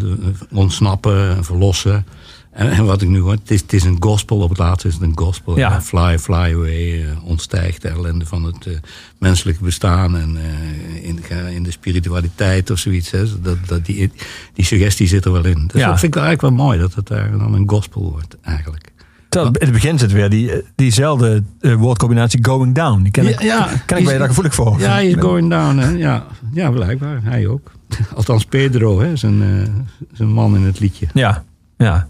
ontsnappen, 0.50 1.44
verlossen. 1.44 2.06
En, 2.52 2.70
en 2.70 2.84
wat 2.84 3.02
ik 3.02 3.08
nu 3.08 3.20
hoor, 3.20 3.32
het 3.32 3.50
is, 3.50 3.60
het 3.60 3.72
is 3.72 3.84
een 3.84 3.96
gospel. 4.00 4.38
Op 4.38 4.48
het 4.48 4.58
laatste 4.58 4.88
is 4.88 4.94
het 4.94 5.02
een 5.02 5.18
gospel. 5.18 5.58
Ja. 5.58 5.80
Fly, 5.82 6.18
fly 6.18 6.34
away. 6.54 7.02
eh, 7.02 7.24
ontstijgt 7.24 7.82
de 7.82 7.88
ellende 7.88 8.26
van 8.26 8.44
het 8.44 8.66
eh, 8.66 8.72
menselijke 9.18 9.64
bestaan. 9.64 10.16
En 10.16 10.36
eh, 10.36 11.04
in, 11.08 11.20
in 11.54 11.62
de 11.62 11.70
spiritualiteit 11.70 12.70
of 12.70 12.78
zoiets. 12.78 13.10
Hè. 13.10 13.40
Dat, 13.40 13.56
dat 13.66 13.84
die, 13.86 14.12
die 14.54 14.64
suggestie 14.64 15.06
zit 15.06 15.24
er 15.24 15.32
wel 15.32 15.44
in. 15.44 15.66
Dus 15.72 15.80
Ja. 15.80 15.88
dat 15.88 15.98
vind 16.00 16.14
ik 16.16 16.22
eigenlijk 16.22 16.56
wel 16.56 16.66
mooi. 16.66 16.78
Dat 16.78 16.94
het 16.94 17.06
daar 17.08 17.38
dan 17.38 17.54
een 17.54 17.68
gospel 17.68 18.10
wordt 18.10 18.36
eigenlijk. 18.42 18.92
Terwijl 19.28 19.52
in 19.54 19.60
het 19.64 19.72
begin 19.72 19.98
zit 19.98 20.12
weer 20.12 20.30
die, 20.30 20.50
diezelfde 20.74 21.42
woordcombinatie 21.60 22.44
going 22.44 22.74
down. 22.74 23.02
Die 23.02 23.12
ken 23.12 23.26
ik, 23.28 23.42
Ja, 23.42 23.46
ja. 23.70 23.76
ken 23.86 23.98
ik 23.98 24.06
daar 24.18 24.28
gevoelig 24.28 24.54
voor. 24.54 24.80
Ja, 24.80 24.94
he's 24.96 25.14
going 25.18 25.50
down. 25.50 25.76
Hè. 25.78 25.88
Ja, 25.90 26.26
ja, 26.52 26.70
blijkbaar. 26.70 27.20
Hij 27.22 27.46
ook. 27.46 27.70
Althans 28.16 28.44
Pedro, 28.44 29.00
hè, 29.00 29.16
zijn, 29.16 29.42
zijn 30.12 30.28
man 30.28 30.56
in 30.56 30.62
het 30.62 30.80
liedje. 30.80 31.06
Ja, 31.14 31.44
ja. 31.76 32.08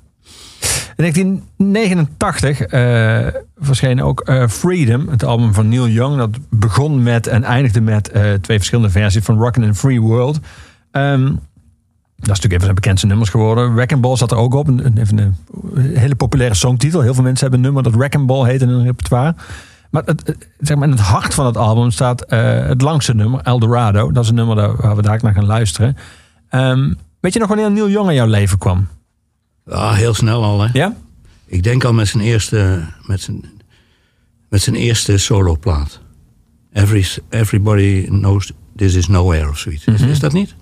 In 0.97 1.05
1989 1.05 2.61
eh, 2.61 3.41
verscheen 3.57 4.03
ook 4.03 4.21
eh, 4.21 4.49
Freedom, 4.49 5.09
het 5.09 5.25
album 5.25 5.55
van 5.55 5.69
Neil 5.69 5.89
Young. 5.89 6.17
Dat 6.17 6.31
begon 6.51 7.03
met 7.03 7.27
en 7.27 7.45
eindigde 7.45 7.81
met 7.81 8.11
eh, 8.11 8.33
twee 8.33 8.57
verschillende 8.57 8.91
versies 8.91 9.25
van 9.25 9.39
Rockin' 9.39 9.63
in 9.63 9.75
Free 9.75 10.01
World. 10.01 10.39
Ehm, 10.91 11.25
dat 12.17 12.37
is 12.37 12.41
natuurlijk 12.41 12.55
een 12.55 12.61
zijn 12.61 12.75
bekendste 12.75 13.07
nummers 13.07 13.31
geworden. 13.31 13.75
Wreck 13.75 14.01
Ball 14.01 14.17
zat 14.17 14.31
er 14.31 14.37
ook 14.37 14.55
op. 14.55 14.69
Een, 14.69 14.97
een, 14.97 15.35
hele 15.95 16.15
populaire 16.15 16.55
songtitel. 16.55 17.01
Heel 17.01 17.15
veel 17.15 17.23
mensen 17.23 17.51
hebben 17.51 17.59
een 17.59 17.73
nummer 17.73 17.93
dat 17.93 18.01
Wreck 18.01 18.27
Ball 18.27 18.49
heet 18.49 18.63
in 18.63 18.69
hun 18.69 18.85
repertoire. 18.85 19.35
Maar, 19.91 20.05
zeg 20.59 20.77
maar 20.77 20.89
in 20.89 20.95
het 20.95 21.03
hart 21.03 21.35
van 21.35 21.47
het 21.47 21.57
album 21.57 21.91
staat 21.91 22.25
het 22.67 22.81
langste 22.81 23.15
nummer, 23.15 23.41
Eldorado. 23.41 24.13
Dat 24.13 24.23
is 24.23 24.29
een 24.29 24.35
nummer 24.35 24.77
waar 24.77 24.97
we 24.97 25.03
daar 25.03 25.19
naar 25.23 25.35
gaan 25.35 25.47
luisteren. 25.47 25.97
Ehm, 26.49 26.93
weet 27.21 27.33
je 27.33 27.39
nog 27.39 27.49
wanneer 27.49 27.71
Neil 27.71 27.89
Young 27.89 28.09
in 28.09 28.15
jouw 28.15 28.27
leven 28.27 28.59
kwam? 28.59 28.87
Ja, 29.67 29.93
heel 29.93 30.15
snel 30.15 30.43
al, 30.45 30.61
hè. 30.61 30.69
Ja? 30.73 30.97
Ik 31.47 31.63
denk 31.63 31.85
al 31.85 31.93
met 31.93 32.09
zijn 32.09 32.23
eerste, 32.23 32.81
met 33.07 33.21
zijn, 33.21 33.45
met 34.49 34.63
zijn 34.63 34.77
eerste 34.77 35.19
soloplaat. 35.19 36.01
Every, 36.73 37.07
everybody 37.29 38.05
knows 38.07 38.53
this 38.77 38.95
is 38.95 39.07
nowhere 39.09 39.49
of 39.49 39.59
zoiets. 39.59 39.85
Is- 39.85 40.01
Is 40.01 40.19
dat 40.21 40.33
niet? 40.33 40.55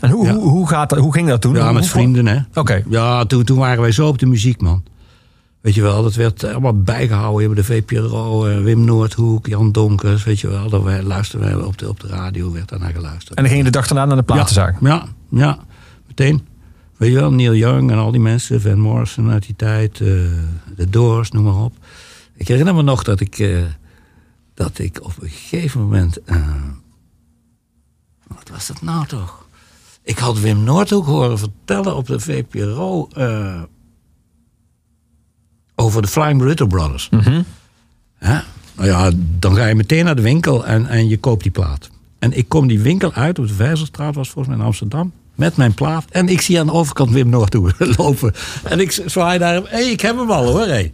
En 0.00 0.10
hoe, 0.10 0.26
Ja. 0.26 0.34
hoe, 0.34 0.48
hoe, 0.48 0.68
gaat 0.68 0.90
hoe 0.90 1.12
ging 1.12 1.28
dat 1.28 1.40
toen? 1.40 1.54
Ja, 1.54 1.72
met 1.72 1.86
vrienden, 1.86 2.26
hè. 2.26 2.38
Oké. 2.54 2.82
Ja, 2.88 3.24
toen, 3.24 3.44
toen 3.44 3.58
waren 3.58 3.80
wij 3.82 3.92
zo 3.92 4.08
op 4.08 4.18
de 4.18 4.26
muziek, 4.26 4.60
man. 4.60 4.82
Weet 5.60 5.74
je 5.74 5.82
wel, 5.82 6.02
dat 6.02 6.14
werd 6.14 6.44
allemaal 6.44 6.82
bijgehouden. 6.82 7.40
Hebben 7.46 7.56
de 7.64 7.72
VPRO, 7.72 8.46
eh, 8.46 8.62
Wim 8.62 8.84
Noordhoek, 8.84 9.46
Jan 9.46 9.72
Donkers, 9.72 10.24
weet 10.24 10.40
je 10.40 10.48
wel. 10.48 10.68
Dat 10.68 10.82
wij, 10.82 11.02
luisterden 11.02 11.56
wij 11.56 11.66
op 11.66 11.78
de, 11.78 11.88
op 11.88 12.00
de 12.00 12.06
radio, 12.06 12.52
werd 12.52 12.68
daarnaar 12.68 12.92
geluisterd. 12.92 13.28
En 13.36 13.42
dan 13.42 13.52
ging 13.52 13.58
je 13.58 13.70
de 13.70 13.78
dag 13.78 13.86
daarna 13.86 14.04
naar 14.04 14.16
de 14.16 14.22
platenzaak. 14.22 14.76
Ja, 14.80 14.88
ja, 14.88 15.04
ja, 15.30 15.58
meteen. 16.06 16.46
Weet 16.98 17.10
je 17.10 17.16
wel, 17.16 17.32
Neil 17.32 17.54
Young 17.54 17.90
en 17.90 17.98
al 17.98 18.10
die 18.10 18.20
mensen, 18.20 18.60
Van 18.60 18.78
Morrison 18.78 19.30
uit 19.30 19.46
die 19.46 19.56
tijd, 19.56 19.92
eh, 20.00 20.06
de 20.76 20.86
Doors, 20.90 21.30
noem 21.30 21.44
maar 21.44 21.62
op. 21.64 21.74
Ik 22.34 22.48
herinner 22.48 22.74
me 22.74 22.82
nog 22.82 23.02
dat 23.04 23.20
ik, 23.20 23.38
eh, 23.38 23.62
dat 24.54 24.78
ik 24.78 25.04
op 25.04 25.12
een 25.20 25.28
gegeven 25.28 25.80
moment. 25.80 26.22
eh, 26.24 26.62
wat 28.26 28.48
was 28.52 28.66
dat 28.66 28.82
nou 28.82 29.06
toch? 29.06 29.46
Ik 30.02 30.18
had 30.18 30.40
Wim 30.40 30.64
Noordhoek 30.64 31.06
horen 31.06 31.38
vertellen 31.38 31.96
op 31.96 32.06
de 32.06 32.20
VPRO 32.20 33.08
over 35.74 36.02
de 36.02 36.08
Flying 36.08 36.38
Burrito 36.38 36.66
Brothers. 36.66 37.08
Hè? 38.14 38.38
Nou 38.76 38.88
ja, 38.88 39.10
dan 39.38 39.54
ga 39.56 39.66
je 39.66 39.74
meteen 39.74 40.04
naar 40.04 40.16
de 40.16 40.22
winkel 40.22 40.66
en, 40.66 40.86
en 40.86 41.08
je 41.08 41.18
koopt 41.18 41.42
die 41.42 41.52
plaat. 41.52 41.90
En 42.18 42.36
ik 42.36 42.48
kom 42.48 42.66
die 42.66 42.80
winkel 42.80 43.12
uit 43.12 43.38
op 43.38 43.46
de 43.48 43.54
Vijzelstraat, 43.54 44.14
was 44.14 44.28
volgens 44.30 44.46
mij 44.48 44.56
in 44.56 44.70
Amsterdam. 44.70 45.12
Met 45.38 45.56
mijn 45.56 45.74
plaat. 45.74 46.04
En 46.10 46.28
ik 46.28 46.40
zie 46.40 46.60
aan 46.60 46.66
de 46.66 46.72
overkant 46.72 47.10
Wim 47.10 47.28
Noordhoek 47.28 47.72
lopen. 47.96 48.32
En 48.64 48.80
ik 48.80 49.02
zwaai 49.06 49.38
daar. 49.38 49.54
Hé, 49.54 49.62
hey, 49.68 49.90
ik 49.90 50.00
heb 50.00 50.16
hem 50.18 50.30
al 50.30 50.46
hoor. 50.52 50.66
Hey. 50.66 50.92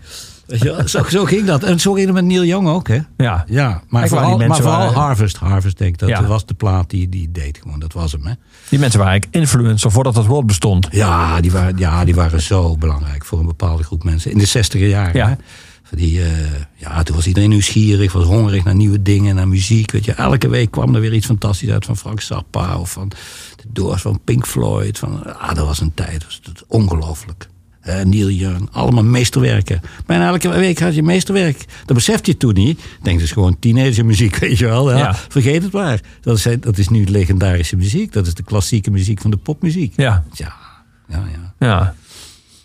Zo, 0.85 1.03
zo 1.09 1.25
ging 1.25 1.45
dat. 1.47 1.63
En 1.63 1.81
zo 1.81 1.93
ging 1.93 2.05
het 2.07 2.15
met 2.15 2.25
Neil 2.25 2.45
Young 2.45 2.69
ook, 2.69 2.89
hè? 2.89 2.99
Ja. 3.17 3.45
Ja, 3.49 3.83
maar 3.89 4.09
vooral, 4.09 4.37
maar 4.39 4.57
vooral 4.57 4.79
waren- 4.79 4.95
Harvest. 4.95 5.37
Harvest, 5.37 5.79
denk 5.79 5.93
ik. 5.93 5.99
Dat 5.99 6.09
Ja. 6.09 6.27
was 6.27 6.47
de 6.47 6.55
plaat 6.55 6.91
die 6.91 7.09
die 7.09 7.31
deed 7.33 7.59
gewoon. 7.63 7.79
Dat 7.79 7.93
was 7.93 8.13
hem, 8.13 8.27
hè? 8.27 8.33
Die 8.69 8.79
mensen 8.79 8.99
waren 8.99 9.13
eigenlijk 9.13 9.43
influencer 9.45 9.91
voordat 9.91 10.15
dat 10.15 10.27
woord 10.27 10.47
bestond. 10.47 10.89
Ja, 10.91 11.41
die 11.41 11.53
waren, 11.53 11.77
ja, 11.79 12.05
die 12.05 12.15
waren 12.15 12.43
zo 12.43 12.77
belangrijk 12.77 13.25
voor 13.25 13.39
een 13.39 13.47
bepaalde 13.47 13.83
groep 13.83 14.05
mensen. 14.05 14.31
In 14.31 14.39
de 14.39 14.45
zestiger 14.47 14.89
jaren. 14.89 15.17
Ja. 15.17 15.29
Hè? 15.29 15.35
Die, 15.97 16.23
eh, 16.23 16.29
ja, 16.77 17.03
toen 17.03 17.17
was 17.17 17.27
iedereen 17.27 17.49
nieuwsgierig, 17.49 18.13
was 18.13 18.25
hongerig 18.25 18.65
naar 18.65 18.75
nieuwe 18.75 19.03
dingen, 19.03 19.35
naar 19.35 19.49
muziek. 19.49 19.91
Weet 19.91 20.05
je. 20.05 20.13
Elke 20.13 20.49
week 20.49 20.71
kwam 20.71 20.95
er 20.95 21.01
weer 21.01 21.13
iets 21.15 21.27
fantastisch 21.27 21.71
uit 21.71 21.85
van 21.85 21.97
Frank 21.97 22.21
Zappa 22.21 22.77
of 22.79 22.91
van 22.93 23.11
de 23.67 23.73
Doors, 23.73 24.03
van 24.03 24.21
Pink 24.25 24.47
Floyd. 24.47 24.99
Van, 24.99 25.39
ah, 25.39 25.55
dat 25.55 25.67
was 25.67 25.81
een 25.81 25.95
tijd, 25.95 26.13
dat 26.13 26.25
was 26.25 26.41
het 26.43 26.65
ongelooflijk. 26.69 27.49
Eh, 27.81 28.03
Neil 28.05 28.31
Young, 28.31 28.69
allemaal 28.73 29.05
meesterwerken. 29.05 29.81
Bijna 30.07 30.27
elke 30.29 30.49
week 30.49 30.79
had 30.79 30.95
je 30.95 31.03
meesterwerk. 31.03 31.65
Dat 31.87 31.97
beseft 31.97 32.27
je 32.27 32.37
toen 32.37 32.55
niet. 32.55 32.79
Ik 32.79 32.99
denk, 33.03 33.17
dat 33.19 33.27
is 33.27 33.33
gewoon 33.33 33.59
teenagermuziek, 33.59 34.37
weet 34.45 34.59
je 34.59 34.65
wel. 34.65 34.91
Ja, 34.91 34.99
Ja. 34.99 35.15
Vergeet 35.29 35.63
het 35.63 35.73
maar. 35.73 36.01
Dat 36.21 36.37
is, 36.37 36.47
dat 36.61 36.79
is 36.79 36.89
nu 36.89 37.05
legendarische 37.05 37.77
muziek. 37.77 38.13
Dat 38.13 38.27
is 38.27 38.35
de 38.35 38.43
klassieke 38.43 38.91
muziek 38.91 39.21
van 39.21 39.31
de 39.31 39.37
popmuziek. 39.37 39.93
Ja. 39.97 40.25
Ja, 40.33 40.53
ja, 41.09 41.23
ja. 41.33 41.67
ja. 41.67 41.95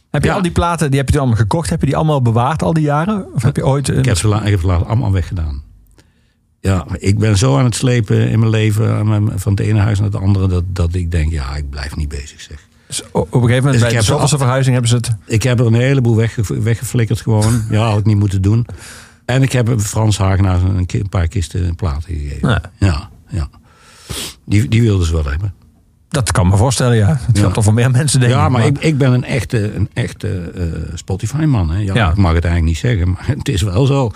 Heb 0.10 0.24
je 0.24 0.32
al 0.32 0.42
die 0.42 0.52
platen, 0.52 0.90
die 0.90 1.00
heb 1.00 1.10
je 1.10 1.18
allemaal 1.18 1.36
gekocht? 1.38 1.70
Heb 1.70 1.80
je 1.80 1.86
die 1.86 1.96
allemaal 1.96 2.22
bewaard 2.22 2.64
al 2.64 2.74
die 2.74 2.84
jaren? 2.84 3.34
Of 3.34 3.44
heb 3.44 3.56
je 3.56 3.66
ooit... 3.66 3.88
Ik 3.90 4.06
heb 4.06 4.18
ze, 4.18 4.28
la- 4.28 4.44
ik 4.44 4.50
heb 4.50 4.60
ze 4.60 4.66
later 4.68 4.88
allemaal 4.88 5.12
weggedaan. 5.12 5.64
Ja, 6.62 6.86
ik 6.98 7.20
ben 7.20 7.38
zo 7.38 7.58
aan 7.58 7.66
het 7.66 7.76
slepen 7.76 8.30
in 8.30 8.40
mijn 8.40 8.52
leven 8.52 9.08
mijn- 9.08 9.40
van 9.40 9.52
het 9.52 9.62
ene 9.62 9.80
huis 9.80 10.00
naar 10.00 10.08
het 10.12 10.22
andere 10.22 10.48
dat, 10.48 10.64
dat 10.68 10.94
ik 10.94 11.12
denk, 11.12 11.32
ja, 11.32 11.56
ik 11.56 11.70
blijf 11.70 11.96
niet 11.96 12.10
bezig 12.10 12.42
zeg. 12.42 12.68
Dus 12.88 13.04
op 13.12 13.34
een 13.34 13.42
gegeven 13.42 13.56
moment 13.64 13.74
Dus 13.74 13.82
bij 13.92 14.00
de 14.00 14.06
zoveelste 14.06 14.38
verhuizing 14.38 14.74
hebben 14.74 14.90
ze 14.92 14.96
het... 14.98 15.16
Ik 15.26 15.44
heb 15.44 15.60
er 15.60 15.66
een 15.66 15.74
heleboel 15.74 16.16
wegge- 16.16 16.62
weggeflikkerd 16.62 17.22
gewoon. 17.22 17.64
Ja, 17.70 17.90
had 17.90 18.00
ik 18.00 18.06
niet 18.06 18.18
moeten 18.20 18.42
doen. 18.42 18.66
En 19.26 19.42
ik 19.44 19.52
heb 19.52 19.80
Frans 19.82 20.18
Hagenaar 20.18 20.62
een, 20.64 20.86
een 20.88 21.10
paar 21.10 21.28
kisten 21.28 21.76
platen 21.76 22.04
gegeven. 22.16 22.50
Ja. 22.50 22.62
Ja, 22.80 23.10
ja. 23.28 23.50
Die, 24.46 24.68
die 24.68 24.82
wilden 24.82 25.06
ze 25.08 25.14
wel 25.14 25.26
hebben. 25.26 25.54
Dat 26.10 26.32
kan 26.32 26.48
me 26.48 26.58
voorstellen, 26.58 26.96
ja. 26.96 27.08
Het 27.08 27.36
Ja. 27.36 27.40
geldt 27.40 27.54
toch 27.54 27.64
voor 27.64 27.74
meer 27.74 27.92
mensen, 27.92 28.20
denk 28.20 28.32
ja, 28.32 28.46
ik. 28.46 28.52
maar 28.52 28.66
ik, 28.66 28.78
ik 28.78 28.98
ben 28.98 29.14
een 29.14 29.24
echte, 29.24 29.76
een 29.76 29.90
echte 29.94 30.28
eh, 30.56 30.64
Spotify-man. 30.98 31.70
Hè. 31.72 31.78
Ja, 31.80 31.94
Ja. 31.94 32.10
Ik 32.10 32.16
mag 32.18 32.34
het 32.34 32.44
eigenlijk 32.46 32.66
niet 32.66 32.78
zeggen, 32.78 33.10
maar 33.12 33.28
het 33.38 33.50
is 33.50 33.62
wel 33.62 33.86
zo. 33.86 34.12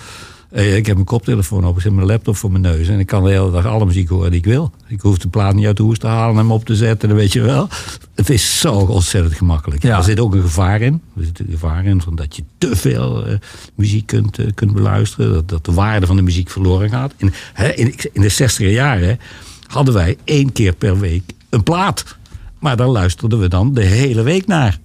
Eh, 0.53 0.75
ik 0.75 0.85
heb 0.85 0.95
mijn 0.95 1.07
koptelefoon 1.07 1.65
op, 1.65 1.75
ik 1.75 1.81
zet 1.81 1.93
mijn 1.93 2.07
laptop 2.07 2.35
voor 2.35 2.51
mijn 2.51 2.63
neus... 2.63 2.87
en 2.87 2.99
ik 2.99 3.07
kan 3.07 3.23
de 3.23 3.29
hele 3.29 3.51
dag 3.51 3.65
alle 3.65 3.85
muziek 3.85 4.09
horen 4.09 4.29
die 4.29 4.39
ik 4.39 4.45
wil. 4.45 4.71
Ik 4.87 5.01
hoef 5.01 5.17
de 5.17 5.27
plaat 5.27 5.55
niet 5.55 5.65
uit 5.65 5.77
de 5.77 5.83
hoes 5.83 5.97
te 5.97 6.07
halen 6.07 6.31
en 6.31 6.37
hem 6.37 6.51
op 6.51 6.65
te 6.65 6.75
zetten, 6.75 7.09
dan 7.09 7.17
weet 7.17 7.33
je 7.33 7.41
wel. 7.41 7.67
Het 8.15 8.29
is 8.29 8.59
zo 8.59 8.73
ontzettend 8.73 9.35
gemakkelijk. 9.35 9.83
Ja. 9.83 9.97
Er 9.97 10.03
zit 10.03 10.19
ook 10.19 10.33
een 10.33 10.41
gevaar 10.41 10.81
in. 10.81 11.01
Er 11.17 11.23
zit 11.23 11.39
een 11.39 11.47
gevaar 11.49 11.85
in 11.85 12.01
van 12.01 12.15
dat 12.15 12.35
je 12.35 12.43
te 12.57 12.75
veel 12.75 13.25
eh, 13.25 13.37
muziek 13.75 14.05
kunt, 14.05 14.39
eh, 14.39 14.45
kunt 14.53 14.73
beluisteren. 14.73 15.33
Dat, 15.33 15.49
dat 15.49 15.65
de 15.65 15.73
waarde 15.73 16.05
van 16.05 16.15
de 16.15 16.21
muziek 16.21 16.49
verloren 16.49 16.89
gaat. 16.89 17.13
In, 17.17 17.33
hè, 17.53 17.71
in, 17.71 17.93
in 18.11 18.21
de 18.21 18.29
60 18.29 18.71
jaren 18.71 19.19
hadden 19.67 19.93
wij 19.93 20.17
één 20.23 20.51
keer 20.51 20.73
per 20.73 20.99
week 20.99 21.23
een 21.49 21.63
plaat. 21.63 22.17
Maar 22.59 22.77
daar 22.77 22.87
luisterden 22.87 23.39
we 23.39 23.47
dan 23.47 23.73
de 23.73 23.83
hele 23.83 24.21
week 24.21 24.47
naar. 24.47 24.79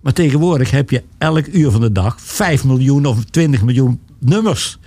Maar 0.00 0.12
tegenwoordig 0.12 0.70
heb 0.70 0.90
je 0.90 1.02
elk 1.18 1.46
uur 1.46 1.70
van 1.70 1.80
de 1.80 1.92
dag 1.92 2.20
5 2.20 2.64
miljoen 2.64 3.06
of 3.06 3.24
20 3.24 3.62
miljoen 3.62 4.00
nummers. 4.24 4.78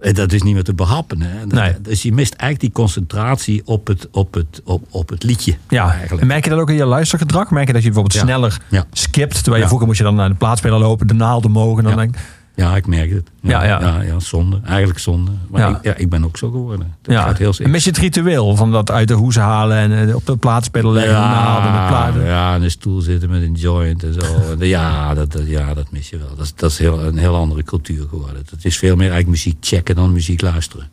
En 0.00 0.14
dat 0.14 0.32
is 0.32 0.42
niet 0.42 0.54
meer 0.54 0.62
te 0.64 0.74
behappen. 0.74 1.20
Hè? 1.22 1.46
Nee. 1.46 1.80
Dus 1.80 2.02
je 2.02 2.12
mist 2.12 2.32
eigenlijk 2.34 2.60
die 2.60 2.72
concentratie 2.84 3.62
op 3.64 3.86
het, 3.86 4.08
op 4.10 4.34
het, 4.34 4.60
op, 4.64 4.84
op 4.90 5.08
het 5.08 5.22
liedje. 5.22 5.54
Ja, 5.68 5.84
en 5.92 5.98
eigenlijk. 5.98 6.26
merk 6.26 6.44
je 6.44 6.50
dat 6.50 6.58
ook 6.58 6.70
in 6.70 6.76
je 6.76 6.84
luistergedrag? 6.84 7.50
Merk 7.50 7.66
je 7.66 7.72
dat 7.72 7.82
je 7.82 7.88
bijvoorbeeld 7.90 8.20
Ja. 8.20 8.26
sneller 8.28 8.60
Ja. 8.70 8.84
skipt? 8.92 9.34
Terwijl 9.34 9.56
je 9.60 9.66
vroeger 9.66 9.86
moest 9.86 9.98
je 9.98 10.04
dan 10.04 10.14
naar 10.14 10.28
de 10.28 10.34
plaatspeler 10.34 10.78
lopen, 10.78 11.06
de 11.06 11.14
naald 11.14 11.44
omhoog. 11.44 11.76
En 11.78 11.82
dan 11.84 11.92
Ja. 11.92 11.98
denk 11.98 12.16
Ja, 12.54 12.76
ik 12.76 12.86
merk 12.86 13.10
het. 13.10 13.30
Ja, 13.40 13.64
ja. 13.64 13.80
ja, 13.80 14.02
ja, 14.02 14.20
zonde. 14.20 14.60
Eigenlijk 14.64 14.98
zonde. 14.98 15.30
Maar 15.50 15.60
Ja. 15.60 15.68
Ik, 15.68 15.84
ja, 15.84 15.94
ik 15.94 16.08
ben 16.08 16.24
ook 16.24 16.36
zo 16.36 16.50
geworden. 16.50 16.94
Dat 17.02 17.14
ja. 17.14 17.22
gaat 17.22 17.38
heel 17.38 17.52
En 17.58 17.70
mis 17.70 17.84
je 17.84 17.90
het 17.90 17.98
ritueel 17.98 18.56
van 18.56 18.72
dat 18.72 18.90
uit 18.90 19.08
de 19.08 19.14
hoes 19.14 19.36
halen 19.36 19.76
en 19.76 20.08
eh, 20.08 20.14
op 20.14 20.26
de 20.26 20.36
plaatspeler 20.36 20.92
leggen, 20.92 21.12
de 21.12 21.18
naald 21.20 21.64
en 21.64 22.20
de 22.20 22.26
ja, 22.26 22.54
in 22.54 22.62
een 22.62 22.70
stoel 22.70 23.00
zitten 23.00 23.30
met 23.30 23.42
een 23.42 23.52
joint 23.52 24.02
en 24.02 24.14
zo. 24.14 24.56
ja, 24.58 25.14
dat, 25.14 25.32
dat, 25.32 25.46
ja, 25.46 25.74
dat 25.74 25.90
mis 25.90 26.10
je 26.10 26.18
wel. 26.18 26.28
Dat 26.36 26.44
is, 26.44 26.54
dat 26.54 26.70
is 26.70 26.78
heel, 26.78 27.00
een 27.00 27.18
heel 27.18 27.36
andere 27.36 27.62
cultuur 27.62 28.06
geworden. 28.08 28.42
Het 28.50 28.64
is 28.64 28.78
veel 28.78 28.96
meer 28.96 29.10
eigenlijk 29.10 29.30
muziek 29.30 29.56
checken 29.60 29.94
dan 29.94 30.12
muziek 30.12 30.40
luisteren. 30.40 30.90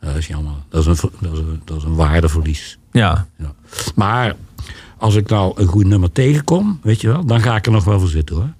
Dat 0.00 0.16
is 0.16 0.26
jammer. 0.26 0.52
Dat 0.68 0.86
is 0.86 1.02
een, 1.02 1.10
dat 1.20 1.32
is 1.32 1.38
een, 1.38 1.60
dat 1.64 1.76
is 1.76 1.82
een 1.82 1.94
waardeverlies. 1.94 2.78
Ja. 2.92 3.26
Ja. 3.36 3.52
Maar 3.94 4.36
als 4.98 5.14
ik 5.14 5.28
nou 5.28 5.52
een 5.60 5.66
goed 5.66 5.86
nummer 5.86 6.12
tegenkom, 6.12 6.78
weet 6.82 7.00
je 7.00 7.08
wel, 7.08 7.24
dan 7.24 7.40
ga 7.40 7.56
ik 7.56 7.66
er 7.66 7.72
nog 7.72 7.84
wel 7.84 8.00
voor 8.00 8.08
zitten 8.08 8.36
hoor. 8.36 8.52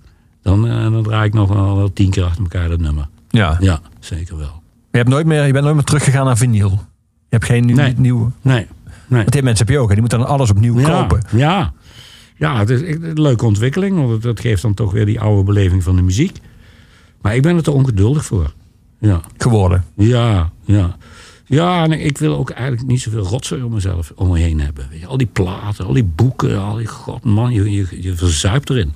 Dan, 0.49 0.69
eh, 0.69 0.83
dan 0.93 1.03
draai 1.03 1.27
ik 1.27 1.35
nog 1.35 1.49
wel, 1.49 1.77
wel 1.77 1.93
tien 1.93 2.11
keer 2.11 2.25
achter 2.25 2.43
elkaar 2.43 2.69
dat 2.69 2.81
nummer. 2.81 3.09
ja. 3.31 3.57
Ja, 3.61 3.81
zeker 4.01 4.37
wel. 4.37 4.63
Je, 4.91 4.97
hebt 4.99 5.09
nooit 5.09 5.27
meer, 5.27 5.47
je 5.47 5.53
bent 5.53 5.65
nooit 5.65 5.77
meer 5.77 5.85
teruggegaan 5.85 6.25
naar 6.27 6.37
vinyl. 6.37 6.71
Je 6.71 6.77
hebt 7.29 7.45
geen 7.45 7.65
nieuw, 7.67 7.77
Nee. 7.77 7.95
nieuwe. 7.97 8.31
Nee, 8.43 8.67
nee. 9.07 9.21
Want 9.21 9.33
die 9.33 9.43
mensen 9.43 9.67
heb 9.67 9.75
je 9.75 9.81
ook. 9.81 9.87
Hè? 9.89 9.93
Die 9.93 10.01
moeten 10.01 10.19
dan 10.19 10.29
alles 10.29 10.51
opnieuw 10.51 10.79
Ja, 10.81 11.01
kopen. 11.01 11.23
ja. 11.33 11.73
ja 12.37 12.59
het 12.59 12.71
is 12.71 12.81
een 12.81 13.21
leuke 13.23 13.45
ontwikkeling. 13.45 13.97
Want 14.07 14.23
dat 14.23 14.41
geeft 14.41 14.63
dan 14.63 14.75
toch 14.75 14.93
weer 14.93 15.07
die 15.07 15.21
oude 15.21 15.43
beleving 15.43 15.83
van 15.83 15.97
de 15.97 16.03
muziek. 16.03 16.39
Maar 17.21 17.35
ik 17.35 17.43
ben 17.43 17.57
er 17.57 17.63
te 17.63 17.71
ongeduldig 17.71 18.25
voor. 18.25 18.53
Ja, 19.01 19.21
Geworden. 19.39 19.85
ja, 19.97 20.51
ja. 20.65 20.97
Ja, 21.45 21.83
en 21.85 21.93
ik 22.05 22.19
wil 22.19 22.37
ook 22.37 22.51
eigenlijk 22.51 22.87
niet 22.87 23.01
zoveel 23.01 23.23
rotzooi 23.25 23.63
om 23.63 23.73
mezelf 23.73 24.13
om 24.15 24.29
me 24.29 24.39
heen 24.39 24.61
hebben. 24.61 24.87
Weet 24.91 25.01
je, 25.01 25.07
al 25.07 25.17
die 25.17 25.27
platen, 25.33 25.85
al 25.87 25.93
die 25.93 26.05
boeken, 26.05 26.61
al 26.61 26.77
die 26.77 26.87
god 26.87 27.25
man, 27.25 27.53
je, 27.53 27.71
je, 27.73 27.87
je 28.03 28.15
verzuipt 28.15 28.71
erin. 28.71 28.93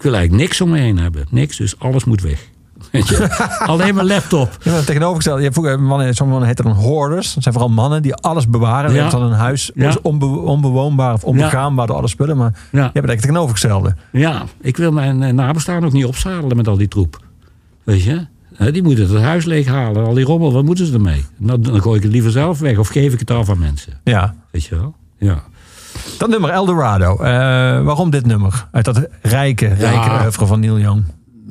Ik 0.00 0.06
wil 0.06 0.14
eigenlijk 0.14 0.42
niks 0.42 0.60
om 0.60 0.70
me 0.70 0.78
heen 0.78 0.98
hebben. 0.98 1.26
Niks, 1.30 1.56
dus 1.56 1.78
alles 1.78 2.04
moet 2.04 2.20
weg. 2.20 2.48
Je? 2.92 3.58
Alleen 3.66 3.94
mijn 3.94 4.06
laptop. 4.06 4.56
Ja, 4.62 4.80
tegenovergesteld. 4.80 5.36
Je 5.36 5.42
hebt 5.42 5.54
vroeger 5.54 5.80
mannen, 5.80 6.14
sommige 6.14 6.38
mannen 6.38 6.48
heten 6.48 6.64
dan 6.64 6.84
hoarders. 6.84 7.34
Dat 7.34 7.42
zijn 7.42 7.54
vooral 7.54 7.72
mannen 7.72 8.02
die 8.02 8.14
alles 8.14 8.48
bewaren. 8.48 8.92
Ja. 8.92 9.00
hebben 9.02 9.20
dan 9.20 9.30
een 9.32 9.38
huis 9.38 9.70
Ja. 9.74 9.96
onbe- 10.02 10.26
onbewoonbaar 10.26 11.12
of 11.14 11.24
onbegaanbaar 11.24 11.86
door 11.86 11.96
alle 11.96 12.08
spullen. 12.08 12.36
Maar 12.36 12.50
je 12.50 12.56
hebt 12.60 12.70
het 12.72 12.84
eigenlijk 12.84 13.20
tegenovergestelde. 13.20 13.94
Ja, 14.12 14.42
ik 14.60 14.76
wil 14.76 14.92
mijn 14.92 15.22
eh, 15.22 15.32
nabestaan 15.32 15.84
ook 15.84 15.92
niet 15.92 16.04
opzadelen 16.04 16.56
met 16.56 16.68
al 16.68 16.76
die 16.76 16.88
troep. 16.88 17.20
Weet 17.84 18.02
je? 18.02 18.26
Die 18.72 18.82
moeten 18.82 19.08
het 19.10 19.22
huis 19.22 19.44
leeghalen, 19.44 20.04
al 20.06 20.14
die 20.14 20.24
rommel, 20.24 20.52
wat 20.52 20.64
moeten 20.64 20.86
ze 20.86 20.92
ermee? 20.92 21.24
Nou, 21.36 21.60
dan 21.60 21.82
gooi 21.82 21.96
ik 21.96 22.02
het 22.02 22.12
liever 22.12 22.30
zelf 22.30 22.58
weg 22.58 22.78
of 22.78 22.88
geef 22.88 23.12
ik 23.12 23.18
het 23.20 23.30
af 23.30 23.48
aan 23.50 23.58
mensen. 23.58 23.92
Ja. 24.04 24.34
Weet 24.50 24.64
je 24.64 24.74
wel? 24.76 24.94
Ja. 25.18 25.42
Dat 26.18 26.28
nummer 26.28 26.50
Eldorado. 26.50 27.16
Eh, 27.16 27.22
waarom 27.82 28.10
dit 28.10 28.26
nummer? 28.26 28.66
Uit 28.72 28.84
dat 28.84 29.06
rijke, 29.22 29.66
rijke 29.66 30.10
oeuvre 30.22 30.46
van 30.46 30.60
Neil 30.60 30.78
Young. 30.78 31.02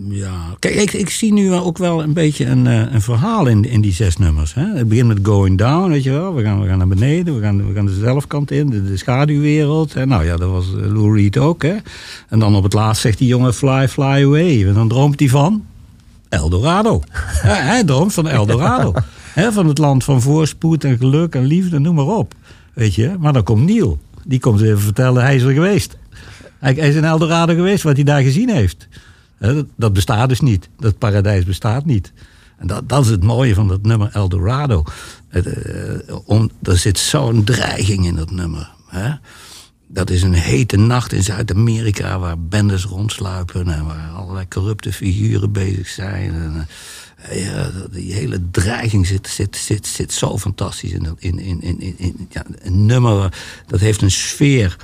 ja. 0.09 0.31
Kijk, 0.59 0.75
ik, 0.75 0.93
ik 0.93 1.09
zie 1.09 1.33
nu 1.33 1.53
ook 1.53 1.77
wel 1.77 2.03
een 2.03 2.13
beetje 2.13 2.45
een, 2.45 2.67
eh, 2.67 2.93
een 2.93 3.01
verhaal 3.01 3.45
in, 3.47 3.63
in 3.63 3.81
die 3.81 3.93
zes 3.93 4.17
nummers. 4.17 4.53
Hè? 4.53 4.65
Het 4.75 4.87
begint 4.87 5.07
met 5.07 5.19
Going 5.23 5.57
Down, 5.57 5.89
weet 5.89 6.03
je 6.03 6.11
wel. 6.11 6.33
We 6.33 6.43
gaan, 6.43 6.61
we 6.61 6.67
gaan 6.67 6.77
naar 6.77 6.87
beneden, 6.87 7.35
we 7.35 7.41
gaan, 7.41 7.67
we 7.67 7.73
gaan 7.73 7.85
de 7.85 7.93
zelfkant 7.93 8.51
in, 8.51 8.69
de, 8.69 8.83
de 8.83 8.97
schaduwwereld. 8.97 9.93
Hè? 9.93 10.05
Nou 10.05 10.25
ja, 10.25 10.37
dat 10.37 10.49
was 10.49 10.65
eh, 10.65 10.91
Lou 10.91 11.15
Reed 11.15 11.37
ook. 11.37 11.61
Hè? 11.63 11.75
En 12.29 12.39
dan 12.39 12.55
op 12.55 12.63
het 12.63 12.73
laatst 12.73 13.01
zegt 13.01 13.17
die 13.17 13.27
jongen 13.27 13.53
Fly, 13.53 13.87
Fly 13.87 14.23
Away. 14.23 14.67
En 14.67 14.73
dan 14.73 14.87
droomt 14.87 15.19
hij 15.19 15.29
van 15.29 15.65
Eldorado. 16.29 17.01
ja, 17.43 17.53
hij 17.53 17.83
droomt 17.83 18.13
van 18.13 18.27
Eldorado. 18.27 18.93
Hè, 19.33 19.51
van 19.51 19.67
het 19.67 19.77
land 19.77 20.03
van 20.03 20.21
voorspoed 20.21 20.83
en 20.83 20.97
geluk 20.97 21.35
en 21.35 21.45
liefde, 21.45 21.79
noem 21.79 21.95
maar 21.95 22.05
op. 22.05 22.33
Weet 22.73 22.95
je, 22.95 23.15
maar 23.19 23.33
dan 23.33 23.43
komt 23.43 23.65
Neil. 23.65 23.99
Die 24.29 24.39
komt 24.39 24.61
even 24.61 24.79
vertellen, 24.79 25.23
hij 25.23 25.35
is 25.35 25.43
er 25.43 25.53
geweest. 25.53 25.97
Hij, 26.59 26.73
is 26.73 26.95
in 26.95 27.03
Eldorado 27.03 27.53
geweest, 27.53 27.83
wat 27.83 27.95
hij 27.95 28.03
daar 28.03 28.21
gezien 28.21 28.49
heeft. 28.49 28.87
Dat, 29.75 29.93
bestaat 29.93 30.29
dus 30.29 30.39
niet. 30.39 30.69
Dat 30.77 30.97
paradijs 30.97 31.43
bestaat 31.43 31.85
niet. 31.85 32.13
En 32.57 32.67
dat, 32.67 32.89
dat 32.89 33.03
is 33.03 33.09
het 33.09 33.23
mooie 33.23 33.53
van 33.53 33.67
dat 33.67 33.81
nummer 33.81 34.09
Eldorado. 34.13 34.83
Eh, 35.29 35.45
er 36.61 36.77
zit 36.77 36.97
zo'n 36.97 37.43
dreiging 37.43 38.05
in 38.05 38.15
dat 38.15 38.31
nummer. 38.31 38.69
Hè? 38.87 39.09
Dat 39.91 40.09
is 40.09 40.21
een 40.23 40.33
hete 40.33 40.77
nacht 40.77 41.13
in 41.13 41.23
Zuid-Amerika 41.23 42.19
waar 42.19 42.39
bendes 42.39 42.83
rondsluipen 42.83 43.67
en 43.73 43.85
waar 43.85 44.09
allerlei 44.15 44.47
corrupte 44.47 44.93
figuren 44.93 45.51
bezig 45.51 45.87
zijn. 45.87 46.33
En, 46.33 46.67
eh, 47.15 47.45
ja, 47.45 47.71
die 47.91 48.13
hele 48.13 48.41
dreiging 48.51 49.07
zit, 49.07 49.27
zit, 49.27 49.55
zit, 49.55 49.87
zit 49.87 50.13
zo 50.13 50.37
fantastisch 50.37 50.91
in, 50.91 51.15
in, 51.19 51.39
in, 51.39 51.61
in, 51.61 51.93
in- 51.97 52.27
ja, 52.29 52.45
een 52.61 52.85
nummer. 52.85 53.33
Dat 53.67 53.79
heeft 53.79 54.01
een 54.01 54.11
sfeer. 54.11 54.75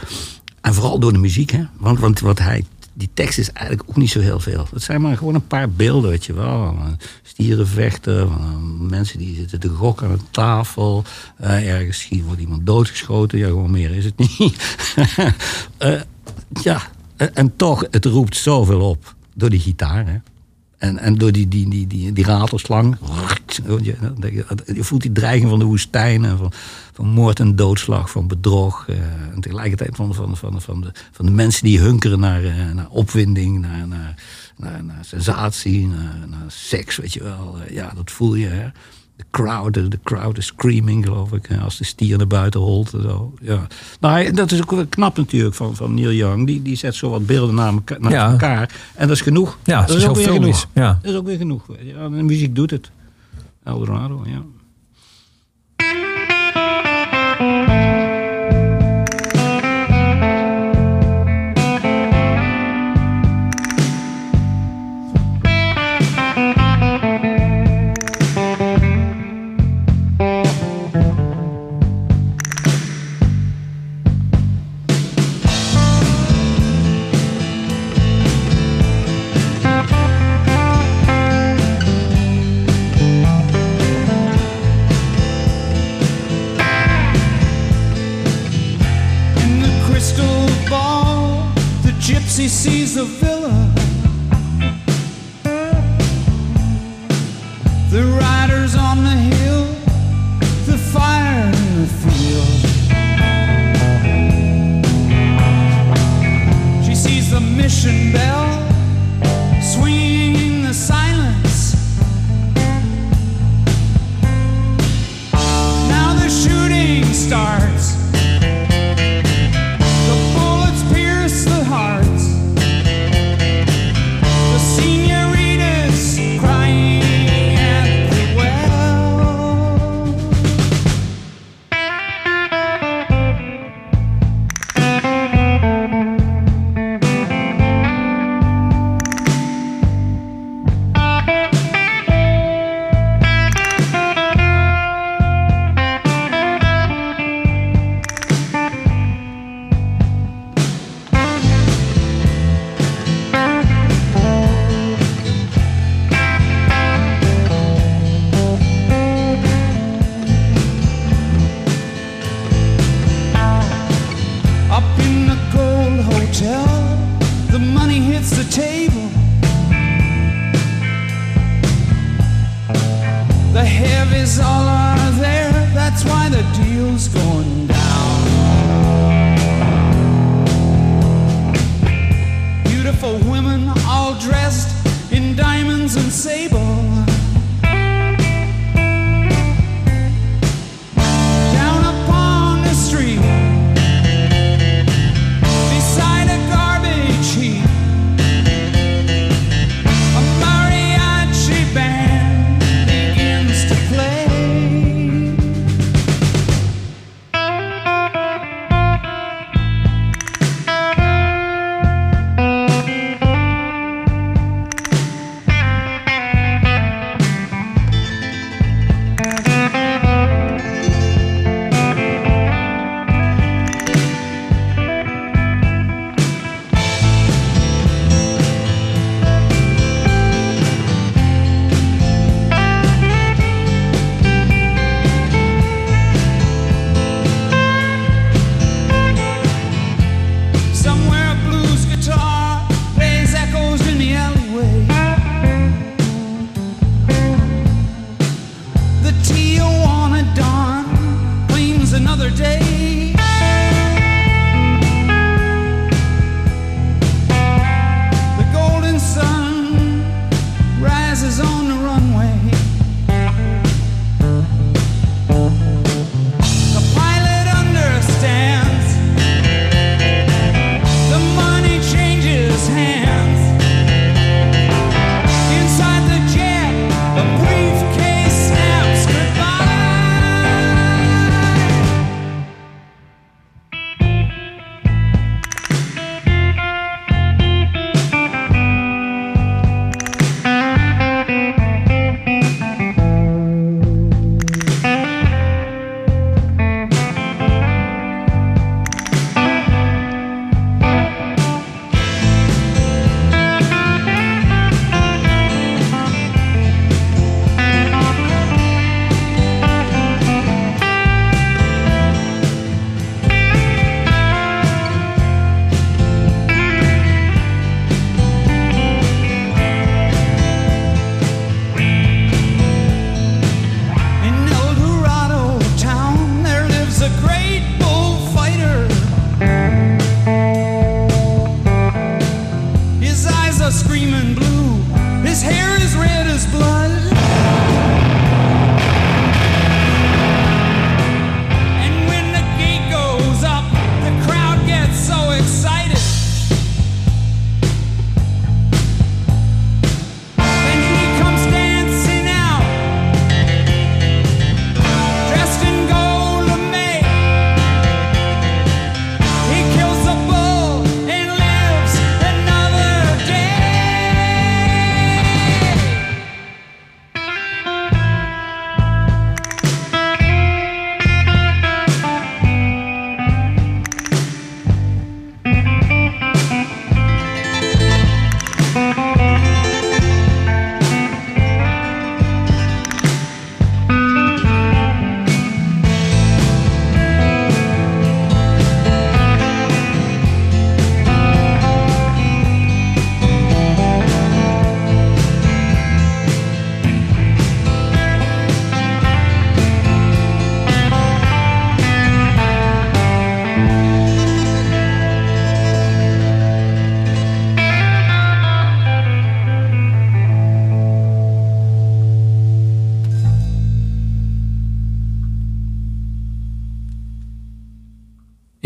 En 0.62 0.74
vooral 0.74 1.00
door 1.00 1.14
de 1.14 1.20
muziek, 1.20 1.52
hè? 1.52 1.64
Want, 1.78 2.00
want 2.00 2.20
wat 2.20 2.40
hij, 2.40 2.66
die 2.98 3.10
tekst 3.14 3.38
is 3.38 3.52
eigenlijk 3.52 3.90
ook 3.90 3.96
niet 3.96 4.10
zo 4.10 4.20
heel 4.20 4.40
veel. 4.40 4.68
Het 4.74 4.84
zijn 4.84 5.02
maar 5.02 5.18
gewoon 5.18 5.36
een 5.36 5.48
paar 5.48 5.70
beelden, 5.70 6.10
weet 6.10 6.26
je 6.26 6.34
wel. 6.34 6.78
Stierenvechten, 7.24 8.28
van, 8.28 8.88
mensen 8.90 9.20
die 9.20 9.36
zitten 9.36 9.60
te 9.60 9.70
gokken 9.70 10.08
aan 10.08 10.14
een 10.14 10.28
tafel. 10.32 11.04
Eh, 11.38 11.74
ergens 11.74 12.10
wordt 12.26 12.42
iemand 12.42 12.66
doodgeschoten. 12.66 13.38
Ja, 13.38 13.48
gewoon 13.48 13.72
meer 13.72 13.92
is 13.92 14.06
het 14.06 14.18
niet. 14.18 14.56
Eh, 15.78 16.02
ja, 16.62 16.82
en, 17.16 17.36
en 17.36 17.56
toch, 17.56 17.88
het 17.92 18.06
roept 18.06 18.36
zoveel 18.36 18.90
op. 18.90 19.16
Door 19.34 19.50
die 19.50 19.60
gitaar, 19.60 20.08
hè. 20.08 20.18
En, 20.86 21.16
door 21.16 21.32
die, 21.32 21.48
die, 21.48 21.88
die, 21.88 22.24
ratelslang. 22.24 22.98
Je, 23.82 24.84
voelt 24.84 25.02
die 25.02 25.12
dreiging 25.12 25.50
van 25.50 25.60
de 25.60 25.66
woestijn. 25.66 26.26
En 26.26 26.38
van, 26.38 26.52
van 26.94 27.08
moord 27.08 27.40
en 27.40 27.56
doodslag, 27.56 28.10
van 28.10 28.28
bedrog. 28.28 28.86
eh, 28.88 28.96
en 29.34 29.42
tegelijkertijd 29.42 29.96
van, 29.96 30.14
van, 30.14 30.38
van, 30.38 30.62
van, 30.62 30.82
de, 30.82 30.92
van 31.12 31.26
de 31.26 31.32
mensen 31.32 31.64
die 31.64 31.80
hunkeren 31.80 32.20
naar, 32.20 32.44
eh, 32.44 32.72
naar 32.74 32.90
opwinding, 32.90 33.60
naar, 33.60 33.88
naar, 33.88 34.16
naar, 34.56 35.06
sensatie, 35.06 35.88
naar, 35.88 36.28
naar 36.28 36.46
seks, 36.48 36.98
weet 36.98 37.14
je 37.14 37.24
wel. 37.24 37.58
Ja, 37.70 37.92
dat 37.96 38.12
voel 38.12 38.36
je. 38.36 38.48
Hè? 38.48 38.68
De 39.16 39.24
crowd, 39.32 39.74
de, 39.74 40.00
crowd 40.04 40.38
is 40.38 40.46
screaming, 40.46 41.06
geloof 41.06 41.32
ik. 41.34 41.50
Als 41.64 41.78
de 41.78 41.84
stier 41.84 42.18
naar 42.18 42.28
buiten 42.28 42.60
holt. 42.60 42.90
Zo. 42.90 43.34
Ja. 43.42 43.68
Nou, 44.00 44.32
dat 44.32 44.52
is 44.52 44.62
ook 44.62 44.86
knap 44.90 45.18
natuurlijk 45.18 45.56
van, 45.56 45.76
van 45.76 45.94
Neil 45.94 46.12
Young. 46.12 46.48
Die, 46.48 46.62
die 46.62 46.76
zet 46.76 46.96
zo 46.96 47.10
wat 47.10 47.26
beelden 47.26 47.56
naar 47.56 47.74
elkaar, 47.74 48.00
naar 48.00 48.12
Ja. 48.12 48.32
elkaar. 48.32 48.76
En 48.96 49.08
dat 49.08 49.16
is 49.16 49.22
genoeg. 49.22 49.58
Ja, 49.64 49.82
dat 49.86 49.96
is 49.98 50.08
ook 50.08 50.16
weer 50.16 50.30
genoeg. 50.32 50.68
Ja. 50.74 51.00
Dat 51.02 51.12
is 51.12 51.18
ook 51.18 51.26
weer 51.26 51.38
genoeg. 51.38 51.66
Ja, 51.82 52.10
de 52.10 52.24
muziek 52.24 52.56
doet 52.56 52.72
het. 52.72 52.92
Eldorado, 53.64 54.24
ja. 54.26 54.42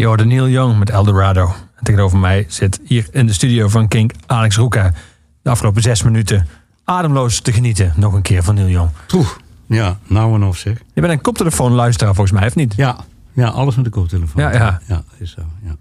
Hoorde 0.09 0.25
Neil 0.25 0.49
Young 0.49 0.79
met 0.79 0.89
Eldorado. 0.89 1.45
En 1.75 1.83
tegenover 1.83 2.17
mij 2.17 2.45
zit 2.47 2.79
hier 2.83 3.07
in 3.11 3.27
de 3.27 3.33
studio 3.33 3.67
van 3.67 3.87
Kink 3.87 4.11
Alex 4.25 4.55
Roeka. 4.55 4.93
De 5.41 5.49
afgelopen 5.49 5.81
zes 5.81 6.03
minuten 6.03 6.47
ademloos 6.83 7.39
te 7.39 7.53
genieten. 7.53 7.93
Nog 7.95 8.13
een 8.13 8.21
keer 8.21 8.43
van 8.43 8.55
Neil 8.55 8.67
Young. 8.67 8.89
Poeh. 9.07 9.27
Ja, 9.67 9.99
nou 10.07 10.35
en 10.35 10.43
of 10.43 10.57
zeg. 10.57 10.77
Je 10.93 11.01
bent 11.01 11.13
een 11.13 11.21
koptelefoon 11.21 11.71
luisteraar 11.71 12.13
volgens 12.13 12.39
mij, 12.39 12.47
of 12.47 12.55
niet? 12.55 12.75
Ja, 12.75 12.97
ja 13.33 13.47
alles 13.47 13.75
met 13.75 13.85
de 13.85 13.91
koptelefoon. 13.91 14.43
Ja, 14.43 14.53
ja. 14.53 14.81
Ja, 14.87 15.03
is 15.17 15.31
zo, 15.31 15.41
ja. 15.63 15.75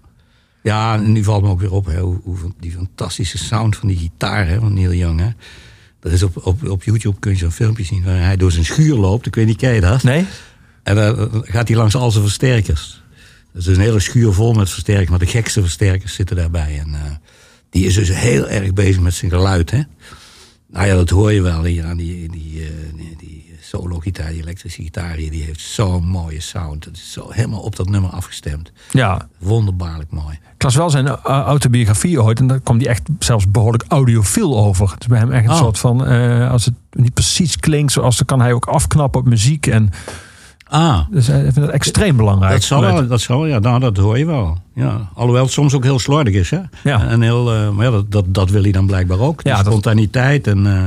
Ja, 0.61 0.93
en 0.93 1.11
nu 1.11 1.23
valt 1.23 1.43
me 1.43 1.49
ook 1.49 1.59
weer 1.59 1.71
op 1.71 1.85
hè, 1.85 1.99
hoe, 1.99 2.35
die 2.59 2.71
fantastische 2.71 3.37
sound 3.37 3.77
van 3.77 3.87
die 3.87 3.97
gitaar 3.97 4.47
hè, 4.47 4.59
van 4.59 4.73
Neil 4.73 4.93
Young. 4.93 5.19
Hè. 5.19 5.29
Dat 5.99 6.11
is 6.11 6.23
op, 6.23 6.45
op, 6.45 6.67
op 6.69 6.83
YouTube 6.83 7.19
kun 7.19 7.31
je 7.31 7.37
zo'n 7.37 7.51
filmpje 7.51 7.83
zien 7.83 8.03
waar 8.03 8.19
hij 8.19 8.37
door 8.37 8.51
zijn 8.51 8.65
schuur 8.65 8.95
loopt. 8.95 9.25
Ik 9.25 9.35
weet 9.35 9.45
niet, 9.45 9.57
ken 9.57 9.73
je 9.73 9.81
dat? 9.81 10.03
Nee? 10.03 10.25
En 10.83 10.95
dan 10.95 11.29
gaat 11.43 11.67
hij 11.67 11.77
langs 11.77 11.95
al 11.95 12.11
zijn 12.11 12.23
versterkers. 12.23 12.98
Dat 13.59 13.67
is 13.67 13.77
een 13.77 13.83
hele 13.83 13.99
schuur 13.99 14.33
vol 14.33 14.53
met 14.53 14.69
versterkers, 14.69 15.09
maar 15.09 15.19
de 15.19 15.25
gekste 15.25 15.61
versterkers 15.61 16.13
zitten 16.13 16.35
daarbij. 16.35 16.79
En 16.79 16.93
eh, 16.93 17.01
die 17.69 17.85
is 17.85 17.93
dus 17.93 18.09
heel 18.13 18.47
erg 18.47 18.73
bezig 18.73 19.01
met 19.01 19.13
zijn 19.13 19.31
geluid. 19.31 19.71
Hè? 19.71 19.81
Nou 20.71 20.87
ja, 20.87 20.95
dat 20.95 21.09
hoor 21.09 21.31
je 21.31 21.41
wel 21.41 21.63
hier 21.63 21.85
aan 21.85 21.97
die, 21.97 22.29
die, 22.31 22.61
eh, 22.63 22.69
die, 22.95 23.15
die 23.17 23.53
solo-gitaar, 23.61 24.29
die 24.31 24.41
elektrische 24.41 24.81
gitaar. 24.81 25.15
Die 25.15 25.43
heeft 25.43 25.59
zo'n 25.61 26.05
mooie 26.05 26.41
sound. 26.41 26.85
Het 26.85 26.97
is 26.97 27.11
zo 27.11 27.29
helemaal 27.31 27.59
op 27.59 27.75
dat 27.75 27.89
nummer 27.89 28.09
afgestemd. 28.11 28.71
Ja, 28.91 29.27
Wonderbaarlijk 29.37 30.11
mooi. 30.11 30.39
ik 30.55 30.63
las 30.63 30.75
wel 30.75 30.89
zijn 30.89 31.07
eh, 31.07 31.15
autobiografie 31.23 32.21
ooit. 32.23 32.39
En 32.39 32.47
daar 32.47 32.59
kwam 32.59 32.77
die 32.77 32.87
echt 32.87 33.09
zelfs 33.19 33.51
behoorlijk 33.51 33.83
audiofiel 33.87 34.57
over. 34.57 34.91
Het 34.91 35.01
is 35.01 35.07
bij 35.07 35.19
hem 35.19 35.31
echt 35.31 35.45
een 35.45 35.51
Oh. 35.51 35.57
soort 35.57 35.79
van... 35.79 36.01
als 36.49 36.65
het 36.65 36.73
niet 36.91 37.13
precies 37.13 37.57
klinkt 37.57 37.91
zoals... 37.91 38.17
dan 38.17 38.25
kan 38.25 38.41
hij 38.41 38.53
ook 38.53 38.65
afknappen 38.65 39.19
op 39.21 39.27
muziek. 39.27 39.67
En 39.67 39.89
Ah, 40.69 40.99
dus 41.11 41.27
hij 41.27 41.41
vindt 41.41 41.55
het 41.55 41.69
extreem 41.69 42.17
belangrijk. 42.17 42.51
dat 42.53 42.63
zal 42.63 42.81
wel, 42.81 43.07
dat 43.07 43.21
zal 43.21 43.45
ja, 43.45 43.59
nou, 43.59 43.79
dat 43.79 43.97
hoor 43.97 44.17
je 44.17 44.25
wel. 44.25 44.57
Ja. 44.73 45.09
Alhoewel 45.13 45.43
het 45.43 45.51
soms 45.51 45.73
ook 45.73 45.83
heel 45.83 45.99
slordig 45.99 46.33
is, 46.33 46.49
hè? 46.49 46.59
Ja. 46.83 47.07
En 47.07 47.21
heel, 47.21 47.53
eh, 47.53 47.69
maar 47.69 47.85
ja, 47.85 47.91
dat, 47.91 48.11
dat, 48.11 48.25
dat 48.33 48.49
wil 48.49 48.61
hij 48.61 48.71
dan 48.71 48.85
blijkbaar 48.85 49.19
ook. 49.19 49.43
De 49.43 49.49
Ja, 49.49 49.55
dat- 49.55 49.65
spontaniteit 49.65 50.47
en, 50.47 50.65
eh, 50.65 50.83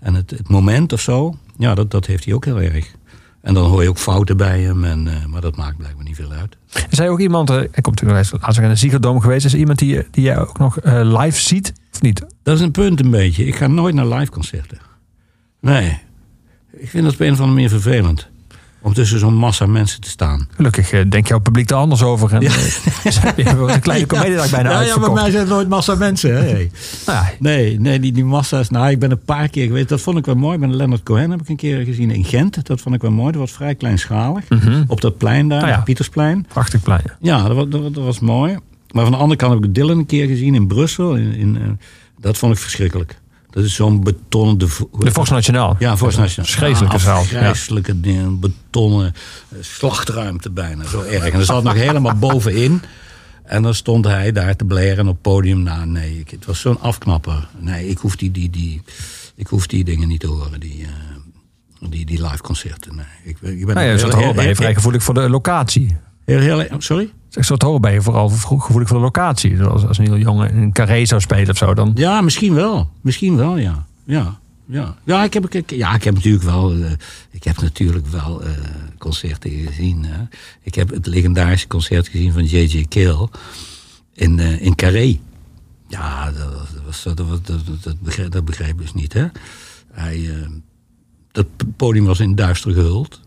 en 0.00 0.14
het, 0.14 0.30
het 0.30 0.48
moment 0.48 0.92
of 0.92 1.00
zo. 1.00 1.34
Ja, 1.58 1.74
dat, 1.74 1.90
dat 1.90 2.06
heeft 2.06 2.24
hij 2.24 2.34
ook 2.34 2.44
heel 2.44 2.60
erg. 2.60 2.94
En 3.40 3.54
dan 3.54 3.64
hoor 3.64 3.82
je 3.82 3.88
ook 3.88 3.98
fouten 3.98 4.36
bij 4.36 4.60
hem. 4.60 4.84
En, 4.84 5.08
eh, 5.08 5.26
maar 5.26 5.40
dat 5.40 5.56
maakt 5.56 5.76
blijkbaar 5.76 6.04
niet 6.04 6.16
veel 6.16 6.30
uit. 6.40 6.56
Is 6.90 6.98
hij 6.98 7.08
ook 7.08 7.20
iemand... 7.20 7.48
hij 7.48 7.68
komt 7.80 8.00
natuurlijk 8.02 8.30
laatst 8.42 8.58
in 8.58 8.64
een 8.64 8.78
Ziggo 8.78 9.20
geweest. 9.20 9.44
Is 9.44 9.52
er 9.52 9.58
iemand 9.58 9.78
die, 9.78 10.06
die 10.10 10.24
jij 10.24 10.38
ook 10.38 10.58
nog 10.58 10.78
live 11.02 11.40
ziet? 11.40 11.72
Of 11.92 12.02
niet? 12.02 12.24
Dat 12.42 12.54
is 12.56 12.60
een 12.60 12.70
punt 12.70 13.00
een 13.00 13.10
beetje. 13.10 13.44
Ik 13.46 13.56
ga 13.56 13.66
nooit 13.66 13.94
naar 13.94 14.06
live 14.06 14.30
concerten. 14.30 14.78
Nee. 15.60 15.98
Ik 16.76 16.88
vind 16.90 17.04
dat 17.04 17.12
op 17.12 17.20
een 17.20 17.32
of 17.32 17.38
andere 17.38 17.52
manier 17.54 17.68
vervelend. 17.68 18.30
Om 18.82 18.92
tussen 18.94 19.18
zo'n 19.18 19.34
massa 19.34 19.66
mensen 19.66 20.00
te 20.00 20.08
staan. 20.08 20.48
Gelukkig 20.54 20.92
eh, 20.92 21.00
denkt 21.08 21.28
jouw 21.28 21.38
publiek 21.40 21.70
er 21.70 21.76
anders 21.76 22.02
over. 22.02 22.32
En, 22.32 22.40
ja. 22.40 22.50
hebt 23.02 23.38
een 23.48 23.80
kleine 23.80 24.06
comediedag 24.12 24.50
bijna 24.50 24.68
ja, 24.68 24.74
ja, 24.74 24.78
uitverkocht. 24.80 25.12
bij 25.14 25.22
mij 25.22 25.30
zijn 25.30 25.42
het 25.42 25.52
nooit 25.52 25.68
massa 25.68 25.94
mensen. 25.94 26.34
Hè? 26.36 26.42
Nou 27.06 27.18
ja, 27.18 27.30
Nee, 27.38 27.80
nee 27.80 28.00
die, 28.00 28.12
die 28.12 28.24
massa's. 28.24 28.70
Nou, 28.70 28.90
ik 28.90 28.98
ben 28.98 29.10
een 29.10 29.24
paar 29.24 29.48
keer 29.48 29.66
geweest. 29.66 29.88
Dat 29.88 30.00
vond 30.00 30.18
ik 30.18 30.26
wel 30.26 30.34
mooi. 30.34 30.58
Met 30.58 30.70
Leonard 30.70 31.02
Cohen 31.02 31.30
heb 31.30 31.40
ik 31.40 31.48
een 31.48 31.56
keer 31.56 31.84
gezien 31.84 32.10
in 32.10 32.24
Gent. 32.24 32.66
Dat 32.66 32.80
vond 32.80 32.94
ik 32.94 33.00
wel 33.00 33.10
mooi. 33.10 33.32
Dat 33.32 33.40
was 33.40 33.52
vrij 33.52 33.74
kleinschalig. 33.74 34.44
Op 34.86 35.00
dat 35.00 35.18
plein 35.18 35.48
daar, 35.48 35.68
ja. 35.68 35.74
het 35.74 35.84
Pietersplein. 35.84 36.46
prachtig 36.48 36.82
plein. 36.82 37.00
ja. 37.04 37.16
Ja, 37.20 37.46
dat 37.48 37.56
was, 37.56 37.68
dat, 37.68 37.80
was- 37.82 37.92
dat 37.92 38.04
was 38.04 38.20
mooi. 38.20 38.56
Maar 38.90 39.02
van 39.02 39.12
de 39.12 39.18
andere 39.18 39.36
kant 39.38 39.54
heb 39.54 39.64
ik 39.64 39.74
Dylan 39.74 39.98
een 39.98 40.06
keer 40.06 40.26
gezien 40.26 40.54
in 40.54 40.66
Brussel. 40.66 41.16
In, 41.16 41.32
in, 41.34 41.56
eh, 41.56 41.62
dat 42.20 42.38
vond 42.38 42.52
ik 42.54 42.58
verschrikkelijk. 42.58 43.20
Dat 43.52 43.64
is 43.64 43.74
zo'n 43.74 44.02
betonnen... 44.02 44.58
De, 44.58 44.66
De 44.98 45.10
Fox 45.10 45.30
Nationaal. 45.30 45.76
ja, 45.78 45.96
voor 45.96 46.12
Nationaal. 46.16 46.50
Schrikkelijke 46.50 46.98
zaal. 46.98 47.20
Ja. 47.20 47.26
Vreselijke 47.26 48.00
dingen, 48.00 48.40
betonnen 48.40 49.14
eh, 49.48 49.58
slachtruimte 49.60 50.50
bijna, 50.50 50.84
zo 50.84 51.02
erg. 51.02 51.24
En 51.24 51.38
er 51.38 51.44
zat 51.44 51.62
nog 51.62 51.74
helemaal 51.74 52.14
bovenin. 52.28 52.82
En 53.44 53.62
dan 53.62 53.74
stond 53.74 54.04
hij 54.04 54.32
daar 54.32 54.56
te 54.56 54.64
blaren 54.64 55.06
op 55.06 55.12
het 55.12 55.22
podium. 55.22 55.62
Nou, 55.62 55.86
nee, 55.86 56.18
ik, 56.18 56.30
het 56.30 56.44
was 56.44 56.60
zo'n 56.60 56.80
afknapper. 56.80 57.48
Nee, 57.58 57.88
ik 57.88 57.98
hoef 57.98 58.16
die, 58.16 58.30
die, 58.30 58.50
die, 58.50 58.82
ik 59.34 59.46
hoef 59.46 59.66
die 59.66 59.84
dingen 59.84 60.08
niet 60.08 60.20
te 60.20 60.26
horen, 60.26 60.60
die, 60.60 60.82
eh, 60.82 61.90
die, 61.90 62.06
die 62.06 62.22
live 62.22 62.42
concerten. 62.42 62.96
Nee, 62.96 63.06
ik, 63.24 63.40
ik 63.40 63.66
ben 63.66 63.74
Nou 63.74 63.86
ja, 63.86 63.96
zo 63.96 64.08
te 64.08 64.16
horen 64.16 64.36
ben 64.36 64.48
je 64.48 64.54
vrij 64.54 64.74
gevoelig 64.74 65.02
voor 65.02 65.14
de 65.14 65.28
locatie. 65.28 65.96
heel, 66.24 66.38
heel, 66.38 66.66
sorry? 66.78 67.10
Ik 67.34 67.46
het 67.46 67.62
horen 67.62 67.80
ben 67.80 67.92
je 67.92 68.02
vooral 68.02 68.28
gevoelig 68.28 68.88
voor 68.88 68.96
de 68.96 69.02
locatie. 69.02 69.56
Zoals 69.56 69.86
als 69.86 69.98
een 69.98 70.04
heel 70.04 70.18
jongen 70.18 70.50
in 70.50 70.72
carré 70.72 71.04
zou 71.04 71.20
spelen 71.20 71.50
of 71.50 71.56
zo. 71.56 71.74
Dan, 71.74 71.90
Ja, 71.94 72.20
misschien 72.20 72.54
wel. 72.54 72.90
Misschien 73.00 73.36
wel, 73.36 73.56
ja. 73.56 73.86
Ja, 74.04 74.38
ja. 74.66 74.96
ja, 75.04 75.24
ik, 75.24 75.34
heb, 75.34 75.54
ik, 75.54 75.70
ja 75.70 75.94
ik 75.94 76.04
heb 76.04 76.14
natuurlijk 76.14 76.44
wel, 76.44 76.72
eh, 76.72 76.90
ik 77.30 77.44
heb 77.44 77.60
natuurlijk 77.60 78.06
wel 78.06 78.42
eh, 78.42 78.50
concerten 78.98 79.50
gezien. 79.50 80.04
Hè. 80.04 80.24
Ik 80.62 80.74
heb 80.74 80.90
het 80.90 81.06
legendarische 81.06 81.66
concert 81.66 82.08
gezien 82.08 82.32
van 82.32 82.44
J.J. 82.44 82.84
Kill 82.88 83.28
in, 84.12 84.38
eh, 84.38 84.62
in 84.62 84.74
Carré. 84.74 85.18
Ja, 85.88 86.30
dat, 86.30 86.68
was, 86.86 87.02
dat, 87.02 87.16
dat, 87.16 87.46
dat, 87.82 88.00
begreep, 88.00 88.30
dat 88.30 88.44
begreep 88.44 88.70
ik 88.70 88.78
dus 88.78 88.92
niet. 88.92 89.12
Hè. 89.12 89.26
Hij, 89.92 90.30
dat 91.30 91.46
podium 91.76 92.04
was 92.04 92.20
in 92.20 92.34
duister 92.34 92.72
gehuld. 92.72 93.20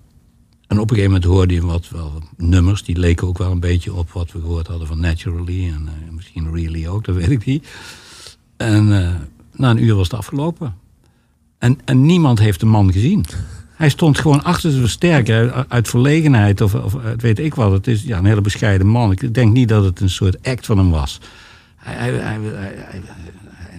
En 0.67 0.79
op 0.79 0.89
een 0.89 0.95
gegeven 0.95 1.11
moment 1.13 1.23
hoorde 1.31 1.53
je 1.53 1.65
wat, 1.65 1.89
wel 1.89 2.21
nummers. 2.37 2.83
Die 2.83 2.97
leken 2.99 3.27
ook 3.27 3.37
wel 3.37 3.51
een 3.51 3.59
beetje 3.59 3.93
op 3.93 4.11
wat 4.11 4.31
we 4.31 4.39
gehoord 4.39 4.67
hadden 4.67 4.87
van 4.87 4.99
Naturally. 4.99 5.67
En 5.67 5.87
eh, 5.87 6.13
misschien 6.13 6.51
Really 6.51 6.87
ook, 6.87 7.05
dat 7.05 7.15
weet 7.15 7.29
ik 7.29 7.45
niet. 7.45 7.67
En 8.57 9.03
eh, 9.03 9.13
na 9.51 9.69
een 9.69 9.83
uur 9.83 9.95
was 9.95 10.09
het 10.09 10.17
afgelopen. 10.19 10.75
En, 11.57 11.79
en 11.85 12.05
niemand 12.05 12.39
heeft 12.39 12.59
de 12.59 12.65
man 12.65 12.91
gezien. 12.91 13.25
Hij 13.75 13.89
stond 13.89 14.17
gewoon 14.19 14.43
achter 14.43 14.69
zijn 14.69 14.81
versterker 14.83 15.65
uit, 15.67 15.87
verlegenheid 15.87 16.61
of, 16.61 16.75
of 16.75 16.97
uit 16.97 17.21
weet 17.21 17.39
ik 17.39 17.55
wat. 17.55 17.71
Het 17.71 17.87
is 17.87 18.03
ja, 18.03 18.17
een 18.17 18.25
hele 18.25 18.41
bescheiden 18.41 18.87
man. 18.87 19.11
Ik 19.11 19.33
denk 19.33 19.53
niet 19.53 19.67
dat 19.69 19.83
het 19.83 19.99
een 19.99 20.09
soort 20.09 20.47
act 20.47 20.65
van 20.65 20.77
hem 20.77 20.89
was. 20.89 21.19
Hij, 21.75 21.95
hij, 21.95 22.11
hij, 22.11 22.21
hij- 22.21 22.75
hij- 22.75 23.01
hij- 23.05 23.33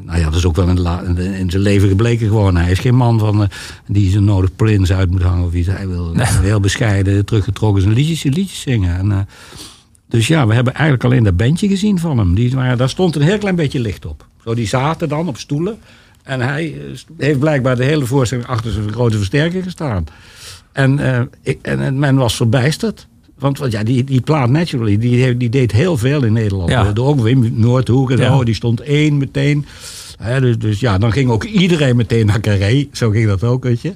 nou 0.06 0.18
ja, 0.18 0.24
dat 0.24 0.34
is 0.34 0.44
ook 0.46 0.56
wel 0.56 0.68
in, 0.68 0.80
la- 0.80 1.02
in 1.16 1.50
zijn 1.50 1.62
leven 1.62 1.88
gebleken 1.88 2.26
gewoon. 2.28 2.56
Hij 2.56 2.70
is 2.70 2.78
geen 2.78 2.94
man 2.94 3.18
van, 3.18 3.42
eh, 3.42 3.48
die 3.86 4.10
zo 4.10 4.20
nodig 4.20 4.56
prins 4.56 4.92
uit 4.92 5.10
moet 5.10 5.22
hangen 5.22 5.46
of 5.46 5.52
iets. 5.54 5.68
Hij 5.68 5.88
wil 5.88 6.14
heel 6.42 6.60
bescheiden, 6.60 7.24
teruggetrokken 7.24 7.82
zijn 7.82 7.94
liedjes, 7.94 8.22
liedjes 8.22 8.60
zingen. 8.60 8.96
En, 8.96 9.12
eh, 9.12 9.18
dus 10.08 10.26
ja, 10.26 10.46
we 10.46 10.54
hebben 10.54 10.72
eigenlijk 10.74 11.04
alleen 11.04 11.24
dat 11.24 11.36
bandje 11.36 11.68
gezien 11.68 11.98
van 11.98 12.18
hem. 12.18 12.34
Die, 12.34 12.54
waren- 12.54 12.78
daar 12.78 12.88
stond 12.88 13.16
een 13.16 13.22
heel 13.22 13.38
klein 13.38 13.56
beetje 13.56 13.80
licht 13.80 14.06
op. 14.06 14.26
Zo, 14.44 14.54
die 14.54 14.66
zaten 14.66 15.08
dan 15.08 15.28
op 15.28 15.38
stoelen. 15.38 15.78
En 16.22 16.40
hij 16.40 16.64
eh, 16.74 16.98
heeft 17.18 17.38
blijkbaar 17.38 17.76
de 17.76 17.84
hele 17.84 18.06
voorstelling 18.06 18.46
achter 18.46 18.72
zijn 18.72 18.92
grote 18.92 19.16
versterker 19.16 19.62
gestaan. 19.62 20.04
En, 20.72 20.98
ik, 21.42 21.58
en, 21.62 21.80
en 21.80 21.98
men 21.98 22.16
was 22.16 22.36
verbijsterd. 22.36 23.06
Want, 23.38 23.58
want 23.58 23.72
ja, 23.72 23.82
die, 23.82 24.04
die 24.04 24.20
plaat 24.20 24.48
Naturally, 24.50 24.98
die, 24.98 25.36
die 25.36 25.48
deed 25.48 25.72
heel 25.72 25.96
veel 25.96 26.24
in 26.24 26.32
Nederland. 26.32 26.70
Ja. 26.70 26.92
Door 26.92 27.06
ook 27.06 27.20
Wim 27.20 27.52
Noordhoek 27.60 28.10
en 28.10 28.16
Ja. 28.18 28.26
zo, 28.36 28.44
die 28.44 28.54
stond 28.54 28.80
één 28.80 29.16
meteen. 29.18 29.66
Dus, 30.40 30.58
dus 30.58 30.80
ja, 30.80 30.98
dan 30.98 31.12
ging 31.12 31.30
ook 31.30 31.44
iedereen 31.44 31.96
meteen 31.96 32.26
naar 32.26 32.40
Carré. 32.40 32.88
Zo 32.92 33.10
ging 33.10 33.26
dat 33.26 33.44
ook, 33.44 33.62
weet 33.62 33.80
je. 33.80 33.94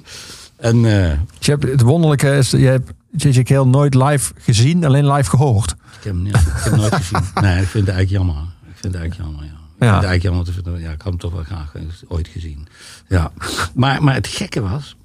En 0.57 0.75
eh, 0.75 1.17
Dus 1.37 1.45
je 1.45 1.51
hebt, 1.51 1.63
het 1.63 1.81
wonderlijke 1.81 2.37
is, 2.37 2.51
je 2.51 2.57
hebt 2.57 2.91
J.J. 3.17 3.41
Kill 3.43 3.63
nooit 3.63 3.93
live 3.93 4.33
gezien, 4.37 4.85
alleen 4.85 5.11
live 5.11 5.29
gehoord. 5.29 5.71
ik 5.71 6.03
heb 6.03 6.13
hem, 6.13 6.25
ik 6.25 6.35
heb 6.35 6.71
hem 6.71 6.79
nooit 6.79 6.95
gezien. 6.95 7.23
Nee, 7.43 7.61
ik 7.61 7.67
vind 7.67 7.87
het 7.87 7.95
eigenlijk 7.95 8.09
jammer. 8.09 8.35
Ik 8.67 8.77
vind 8.79 8.93
het 8.93 9.01
eigenlijk 9.01 9.15
jammer, 9.31 9.43
ja. 9.43 9.49
Ik 9.51 9.57
Ja. 9.79 9.91
vind 9.91 9.95
het 10.01 10.09
eigenlijk 10.09 10.23
jammer. 10.23 10.43
te 10.45 10.51
vinden. 10.53 10.79
Ja, 10.81 10.91
ik 10.91 11.01
had 11.01 11.11
hem 11.11 11.17
toch 11.17 11.31
wel 11.33 11.43
graag 11.43 11.73
eens 11.75 12.03
ooit 12.07 12.27
gezien. 12.27 12.67
Ja. 13.07 13.31
Maar, 13.73 14.03
maar 14.03 14.13
het 14.13 14.27
gekke 14.27 14.61
was... 14.61 14.95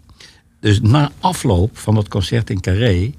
Dus 0.60 0.80
na 0.80 1.10
afloop 1.20 1.78
van 1.78 1.94
dat 1.94 2.08
concert 2.08 2.50
in 2.50 2.60
Carré... 2.60 3.12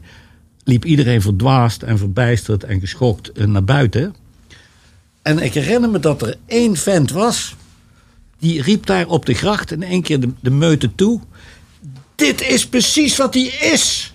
liep 0.68 0.86
iedereen 0.86 1.22
verdwaasd 1.22 1.84
en 1.84 1.98
verbijsterd 1.98 2.64
en 2.64 2.80
geschokt 2.80 3.32
eh, 3.32 3.46
naar 3.46 3.64
buiten. 3.64 4.16
En 5.22 5.40
ik 5.40 5.54
herinner 5.54 5.90
me 5.90 6.00
dat 6.00 6.22
er 6.22 6.36
één 6.46 6.76
vent 6.76 7.12
was... 7.12 7.56
die 8.40 8.62
riep 8.62 8.86
daar 8.86 9.08
op 9.08 9.26
de 9.26 9.34
gracht 9.34 9.72
in 9.72 9.84
één 9.84 10.02
keer 10.02 10.20
de, 10.20 10.30
de 10.40 10.50
meute 10.52 10.96
toe... 10.96 11.20
Dit 12.16 12.42
is 12.42 12.68
precies 12.68 13.18
wat 13.18 13.34
hij 13.34 13.44
is! 13.44 14.14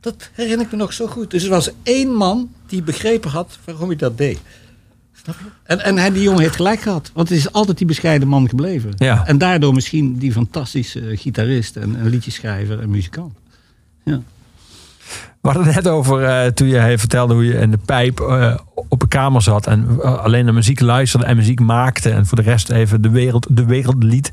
Dat 0.00 0.30
herinner 0.32 0.66
ik 0.66 0.72
me 0.72 0.78
nog 0.78 0.92
zo 0.92 1.06
goed. 1.06 1.30
Dus 1.30 1.42
er 1.42 1.50
was 1.50 1.70
één 1.82 2.12
man 2.12 2.52
die 2.66 2.82
begrepen 2.82 3.30
had 3.30 3.58
waarom 3.64 3.88
hij 3.88 3.96
dat 3.96 4.18
deed. 4.18 4.38
Snap 5.22 5.36
je? 5.38 5.44
En, 5.62 5.84
en 5.84 5.98
hij, 5.98 6.12
die 6.12 6.22
jongen 6.22 6.40
heeft 6.40 6.56
gelijk 6.56 6.80
gehad. 6.80 7.10
Want 7.14 7.28
het 7.28 7.38
is 7.38 7.52
altijd 7.52 7.78
die 7.78 7.86
bescheiden 7.86 8.28
man 8.28 8.48
gebleven. 8.48 8.92
Ja. 8.96 9.26
En 9.26 9.38
daardoor 9.38 9.74
misschien 9.74 10.18
die 10.18 10.32
fantastische 10.32 11.00
eh, 11.00 11.18
gitarist 11.18 11.76
en, 11.76 11.96
en 11.96 12.08
liedjeschrijver 12.08 12.80
en 12.80 12.90
muzikant. 12.90 13.32
Ja. 14.04 14.22
We 15.44 15.50
hadden 15.50 15.74
het 15.74 15.84
net 15.84 15.92
over 15.92 16.24
eh, 16.24 16.50
toen 16.50 16.68
je 16.68 16.98
vertelde 16.98 17.34
hoe 17.34 17.44
je 17.44 17.58
in 17.58 17.70
de 17.70 17.78
pijp 17.84 18.20
eh, 18.20 18.54
op 18.88 19.02
een 19.02 19.08
kamer 19.08 19.42
zat 19.42 19.66
en 19.66 19.86
eh, 20.02 20.18
alleen 20.18 20.44
naar 20.44 20.54
muziek 20.54 20.80
luisterde 20.80 21.26
en 21.26 21.36
muziek 21.36 21.60
maakte 21.60 22.10
en 22.10 22.26
voor 22.26 22.36
de 22.36 22.42
rest 22.42 22.70
even 22.70 23.02
de 23.02 23.10
wereld, 23.10 23.46
de 23.50 23.64
wereld 23.64 24.02
liet. 24.02 24.32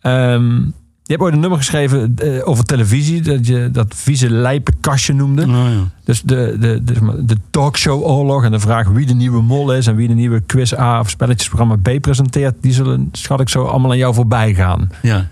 Ehm, 0.00 0.56
je 1.02 1.16
hebt 1.16 1.20
ooit 1.22 1.34
een 1.34 1.40
nummer 1.40 1.58
geschreven 1.58 2.14
over 2.44 2.64
televisie, 2.64 3.22
dat 3.22 3.46
je 3.46 3.68
dat 3.72 3.94
vieze 3.96 4.30
lijpe 4.30 4.72
kastje 4.80 5.12
noemde. 5.12 5.42
Oh, 5.42 5.48
ja. 5.48 5.88
Dus 6.04 6.22
de, 6.22 6.56
de, 6.60 6.84
de, 6.84 7.24
de 7.24 7.36
talkshow-oorlog 7.50 8.44
en 8.44 8.50
de 8.50 8.60
vraag 8.60 8.88
wie 8.88 9.06
de 9.06 9.14
nieuwe 9.14 9.42
mol 9.42 9.74
is 9.74 9.86
en 9.86 9.96
wie 9.96 10.08
de 10.08 10.14
nieuwe 10.14 10.40
quiz 10.40 10.72
A 10.72 11.00
of 11.00 11.10
spelletjesprogramma 11.10 11.76
B 11.76 12.00
presenteert, 12.00 12.54
die 12.60 12.72
zullen, 12.72 13.08
schat 13.12 13.40
ik 13.40 13.48
zo, 13.48 13.64
allemaal 13.64 13.90
aan 13.90 13.98
jou 13.98 14.14
voorbij 14.14 14.54
gaan. 14.54 14.90
Ja. 15.02 15.28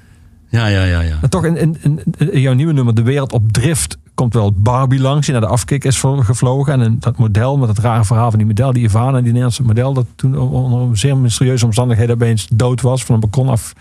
Ja, 0.50 0.66
ja, 0.66 0.84
ja, 0.84 1.00
ja. 1.00 1.16
Maar 1.20 1.30
toch, 1.30 1.44
in, 1.44 1.76
in 2.18 2.40
jouw 2.40 2.54
nieuwe 2.54 2.72
nummer, 2.72 2.94
De 2.94 3.02
Wereld 3.02 3.32
op 3.32 3.52
Drift, 3.52 3.98
komt 4.18 4.34
wel 4.34 4.52
Barbie 4.52 5.00
langs, 5.00 5.26
die 5.26 5.34
naar 5.34 5.44
de 5.44 5.52
afkik 5.52 5.84
is 5.84 5.98
gevlogen. 6.00 6.80
En 6.80 6.96
dat 7.00 7.18
model, 7.18 7.56
met 7.56 7.68
dat 7.68 7.78
rare 7.78 8.04
verhaal 8.04 8.30
van 8.30 8.38
die 8.38 8.48
model, 8.48 8.72
die 8.72 8.82
Ivana, 8.82 9.16
die 9.16 9.26
Nederlandse 9.26 9.62
model, 9.62 9.92
dat 9.92 10.06
toen 10.16 10.38
onder 10.38 10.98
zeer 10.98 11.16
mysterieuze 11.16 11.64
omstandigheden 11.64 12.14
opeens 12.14 12.48
dood 12.52 12.80
was, 12.80 13.04
van 13.04 13.14
een 13.14 13.20
balkon 13.20 13.48
af 13.48 13.72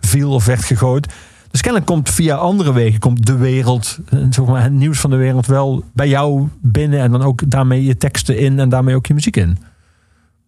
viel 0.00 0.32
of 0.32 0.44
werd 0.44 0.64
gegooid. 0.64 1.12
Dus 1.50 1.60
kennelijk 1.60 1.90
komt 1.90 2.10
via 2.10 2.36
andere 2.36 2.72
wegen, 2.72 3.00
komt 3.00 3.26
de 3.26 3.36
wereld, 3.36 3.98
eh, 4.08 4.18
zeg 4.30 4.44
maar, 4.44 4.62
het 4.62 4.72
nieuws 4.72 5.00
van 5.00 5.10
de 5.10 5.16
wereld 5.16 5.46
wel 5.46 5.84
bij 5.92 6.08
jou 6.08 6.48
binnen 6.60 7.00
en 7.00 7.10
dan 7.10 7.22
ook 7.22 7.50
daarmee 7.50 7.84
je 7.84 7.96
teksten 7.96 8.38
in 8.38 8.58
en 8.58 8.68
daarmee 8.68 8.94
ook 8.94 9.06
je 9.06 9.14
muziek 9.14 9.36
in. 9.36 9.58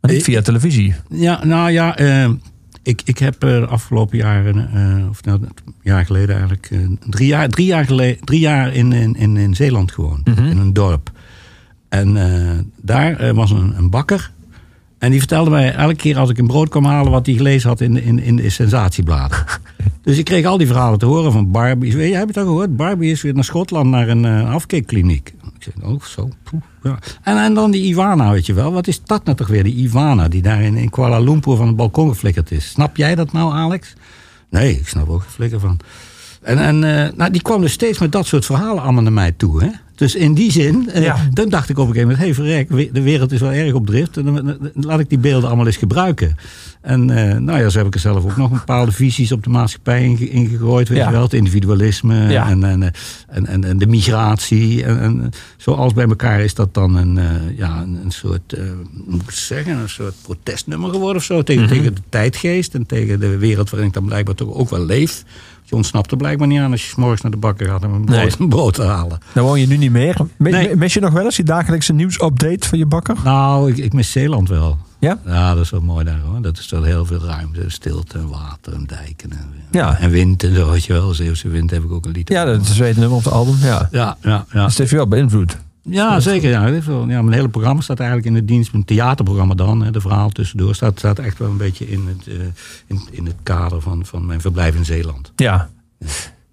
Maar 0.01 0.11
niet 0.11 0.20
Eh, 0.20 0.24
via 0.24 0.42
televisie. 0.42 0.94
Ja, 1.09 1.44
nou 1.44 1.70
ja, 1.70 1.96
eh, 1.96 2.30
ik, 2.89 3.03
ik 3.05 3.18
heb 3.18 3.45
eh, 3.45 3.51
de 3.51 3.66
afgelopen 3.66 4.18
jaren, 4.18 4.70
eh, 4.74 5.09
of 5.09 5.24
nou, 5.24 5.41
een 5.43 5.74
jaar 5.82 6.05
geleden 6.07 6.30
eigenlijk, 6.30 6.68
eh, 6.70 6.78
drie 7.09 7.26
jaar, 7.28 7.49
drie 7.49 7.66
jaar, 7.66 7.84
geleden, 7.84 8.24
drie 8.24 8.41
jaar 8.41 8.74
in, 8.74 8.93
in, 8.93 9.14
in, 9.14 9.36
in 9.36 9.55
Zeeland 9.55 9.93
gewoond, 9.93 10.26
in 10.28 10.59
een 10.59 10.72
dorp. 10.72 11.11
En 11.89 12.14
daar 12.82 13.34
was 13.34 13.51
een, 13.51 13.72
een 13.76 13.91
bakker. 13.91 14.30
En 14.99 15.11
die 15.11 15.18
vertelde 15.18 15.51
mij 15.51 15.74
elke 15.74 15.95
keer 15.97 16.18
als 16.18 16.30
ik 16.30 16.39
een 16.39 16.47
brood 16.47 16.68
kwam 16.68 16.84
halen 16.84 17.12
wat 17.12 17.26
hij 17.26 17.34
gelezen 17.34 17.68
had 17.68 17.80
in, 17.80 17.95
de- 17.95 18.05
in, 18.05 18.18
in 18.18 18.36
de 18.36 18.51
sensatiebladen. 18.51 19.39
Dus 20.03 20.18
ik 20.18 20.24
kreeg 20.24 20.45
al 20.45 20.59
die 20.59 20.66
verhalen 20.66 20.99
te 20.99 21.07
horen 21.07 21.32
van 21.32 21.51
Barbie. 21.51 21.97
Je, 21.97 22.03
heb 22.03 22.11
je 22.11 22.18
het 22.26 22.36
al 22.36 22.43
gehoord? 22.45 22.76
Barbie 22.76 23.11
is 23.11 23.22
weer 23.22 23.34
naar 23.34 23.45
Schotland 23.45 23.91
naar 23.91 24.09
een 24.09 24.24
afkeerkliniek. 24.47 25.34
Oh 25.83 26.03
zo. 26.03 26.29
ja. 26.83 26.99
En, 27.23 27.37
en 27.37 27.55
dan 27.55 27.71
die 27.71 27.83
Ivana, 27.83 28.31
weet 28.31 28.47
je 28.47 28.53
wel. 28.53 28.73
Wat 28.73 28.87
is 28.87 29.03
dat 29.03 29.25
nou 29.25 29.37
toch 29.37 29.49
weer, 29.49 29.64
die 29.64 29.75
Ivana 29.75 30.29
die 30.29 30.43
daar 30.43 30.62
in, 30.62 30.77
in 30.77 30.91
Kuala 30.91 31.19
Lumpur 31.19 31.57
van 31.57 31.66
het 31.66 31.77
balkon 31.77 32.09
geflikkerd 32.09 32.51
is? 32.51 32.69
Snap 32.69 32.97
jij 32.97 33.14
dat 33.14 33.33
nou, 33.33 33.53
Alex? 33.53 33.95
Nee, 34.51 34.79
ik 34.79 34.89
snap 34.89 35.09
ook 35.09 35.23
geen 35.23 35.31
flikker 35.31 35.61
van. 35.61 35.81
En, 36.43 36.59
en 36.59 36.85
eh, 36.85 37.12
nou, 37.16 37.31
die 37.31 37.43
kwam 37.43 37.61
dus 37.61 37.73
steeds 37.73 37.99
met 37.99 38.12
dat 38.12 38.27
soort 38.27 38.45
verhalen 38.45 38.83
allemaal 38.83 39.03
naar 39.03 39.12
mij 39.12 39.33
toe. 39.33 39.62
Hè? 39.62 39.71
Dus 39.99 40.14
in 40.14 40.34
die 40.34 40.53
zin, 40.53 40.90
eh, 40.90 41.20
dan 41.32 41.49
dacht 41.49 41.68
ik 41.68 41.78
op 41.78 41.88
een 41.88 41.94
gegeven 41.94 42.16
moment... 42.16 42.38
hé 42.38 42.44
hey, 42.44 42.66
verrek, 42.68 42.94
de 42.94 43.03
wereld 43.03 43.32
is 43.32 43.40
wel 43.40 43.51
erg 43.53 43.72
op 43.72 43.86
drift. 43.86 44.16
En 44.16 44.24
dan, 44.24 44.59
laat 44.74 45.01
ik 45.01 45.09
die 45.09 45.18
beelden 45.18 45.49
allemaal 45.49 45.66
eens 45.66 45.76
gebruiken. 45.76 46.36
En 46.80 47.11
eh, 47.11 47.38
nou 47.38 47.59
ja, 47.59 47.68
zo 47.68 47.78
heb 47.78 47.86
ik 47.86 47.94
er 47.94 48.01
zelf 48.01 48.24
ook 48.24 48.36
nog 48.36 48.51
bepaalde 48.51 48.92
visies 48.92 49.32
op 49.32 49.42
de 49.44 49.51
maatschappij 49.51 50.05
inge- 50.05 50.28
ingegooid. 50.28 50.88
Weet 50.88 50.99
Ja. 50.99 51.07
je 51.07 51.12
wel, 51.12 51.22
het 51.22 51.32
individualisme 51.32 52.28
Ja. 52.30 52.49
en, 52.51 52.64
en, 52.64 52.82
eh, 52.82 52.88
en, 53.28 53.46
en, 53.46 53.64
en 53.64 53.78
de 53.78 53.86
migratie. 53.86 54.84
En, 54.84 55.01
en 55.01 55.30
zo 55.57 55.70
alles 55.72 55.92
bij 55.92 56.07
elkaar 56.09 56.40
is 56.40 56.55
dat 56.55 56.74
dan 56.74 56.96
een, 56.96 57.18
ja, 57.57 57.80
een, 57.82 57.99
een 58.05 58.11
soort, 58.11 58.57
moet 59.07 59.22
ik 59.22 59.30
zeggen, 59.30 59.76
een 59.76 59.88
soort 59.88 60.14
protestnummer 60.22 60.90
geworden 60.90 61.16
of 61.16 61.24
zo. 61.24 61.42
Tegen, 61.42 61.68
tegen 61.68 61.94
de 61.94 62.01
tijdgeest 62.09 62.74
en 62.74 62.86
tegen 62.86 63.20
de 63.20 63.36
wereld 63.38 63.70
waarin 63.70 63.88
ik 63.88 63.94
dan 63.94 64.05
blijkbaar 64.05 64.34
toch 64.34 64.55
ook 64.55 64.70
wel 64.70 64.84
leef. 64.84 65.24
Je 65.69 65.77
ontsnapt 65.77 66.11
er 66.11 66.16
blijkbaar 66.16 66.47
niet 66.49 66.61
aan 66.61 66.71
als 66.71 66.83
je 66.83 66.89
's 66.89 66.95
morgens 66.95 67.21
naar 67.23 67.31
de 67.31 67.37
bakker 67.37 67.66
gaat 67.69 67.85
om 67.85 67.93
een 67.93 68.05
brood, 68.05 68.19
Nee. 68.19 68.31
een 68.39 68.49
brood 68.49 68.75
te 68.75 68.83
halen. 68.83 69.19
Daar 69.33 69.45
woon 69.45 69.61
je 69.61 69.66
nu 69.66 69.77
niet 69.77 69.91
meer. 69.93 70.16
Nee. 70.37 70.77
Mis 70.77 70.95
je 70.95 71.01
nog 71.01 71.12
wel 71.12 71.25
eens 71.25 71.37
die 71.37 71.45
dagelijkse 71.45 71.93
nieuwsupdate 71.93 72.69
van 72.69 72.79
je 72.79 72.87
bakker? 72.87 73.16
Nou, 73.25 73.71
ik, 73.71 73.77
ik 73.77 73.93
mis 73.93 74.11
Zeeland 74.11 74.49
wel. 74.49 74.79
Ja? 74.99 75.19
Ja, 75.27 75.55
dat 75.55 75.64
is 75.64 75.71
wel 75.71 75.81
mooi 75.81 76.05
daar 76.05 76.21
hoor. 76.27 76.43
Dat 76.43 76.59
is 76.59 76.71
wel 76.71 76.83
heel 76.83 77.05
veel 77.07 77.19
ruimte. 77.25 77.64
Stilte 77.66 78.19
en 78.19 78.29
water 78.29 78.73
en 78.73 78.85
dijken. 78.87 79.31
En, 79.31 79.51
Ja. 79.71 79.99
en 79.99 80.11
wind 80.11 80.43
en 80.43 80.55
zo, 80.55 80.71
weet 80.71 80.85
je 80.85 80.93
wel. 80.93 81.14
Zeeuwse 81.14 81.49
wind 81.49 81.71
heb 81.71 81.83
ik 81.85 81.91
ook 81.91 82.05
een 82.07 82.12
lied. 82.12 82.29
Ja, 82.29 82.45
dat 82.45 82.61
is 82.61 82.66
het 82.69 82.77
tweede 82.77 83.01
nummer 83.01 83.19
op 83.19 83.25
het 83.25 83.33
album. 83.33 83.57
Ja. 83.62 83.89
Ja, 83.91 84.16
ja, 84.23 84.45
ja. 84.53 84.62
Dus 84.62 84.62
het 84.62 84.79
heeft 84.79 84.91
je 84.91 84.97
wel 84.97 85.09
beïnvloed. 85.09 85.57
Ja, 85.91 86.20
zeker. 86.20 86.51
Ja. 86.51 86.66
Ja, 86.66 87.22
mijn 87.22 87.32
hele 87.32 87.49
programma 87.49 87.80
staat 87.80 87.99
eigenlijk 87.99 88.28
in 88.28 88.34
de 88.34 88.45
dienst. 88.45 88.72
Mijn 88.72 88.84
theaterprogramma 88.84 89.55
dan, 89.55 89.82
hè, 89.84 89.91
de 89.91 90.01
verhaal 90.01 90.28
tussendoor, 90.30 90.74
staat, 90.74 90.99
staat 90.99 91.18
echt 91.18 91.39
wel 91.39 91.49
een 91.49 91.57
beetje 91.57 91.89
in 91.91 92.05
het, 92.07 92.26
eh, 92.26 92.34
in, 92.86 93.01
in 93.11 93.26
het 93.26 93.36
kader 93.43 93.80
van, 93.80 94.07
van 94.07 94.26
mijn 94.26 94.41
verblijf 94.41 94.74
in 94.74 94.84
Zeeland. 94.84 95.32
Ja. 95.36 95.68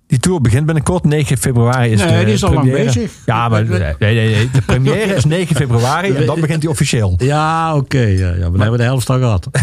Die 0.08 0.20
tour 0.20 0.42
begint 0.42 0.66
binnenkort. 0.66 1.04
9 1.04 1.38
februari 1.38 1.92
is 1.92 2.00
Nee, 2.04 2.20
de 2.20 2.26
die 2.26 2.34
is 2.34 2.44
al 2.44 2.54
lang 2.54 2.62
première. 2.66 2.86
bezig. 2.86 3.12
Ja, 3.26 3.50
maar 3.50 3.66
nee, 3.66 3.96
nee, 4.00 4.16
nee. 4.36 4.50
De 4.52 4.62
première 4.62 5.16
is 5.16 5.26
9 5.26 5.56
februari 5.56 6.10
en 6.16 6.26
dan 6.26 6.40
begint 6.40 6.62
hij 6.62 6.72
officieel. 6.72 7.14
Ja, 7.18 7.76
oké. 7.76 8.00
ja, 8.00 8.28
ja, 8.28 8.32
maar 8.34 8.40
dan 8.40 8.52
hebben 8.52 8.72
we 8.72 8.78
de 8.78 8.84
helft 8.84 9.10
al 9.10 9.18
gehad. 9.18 9.48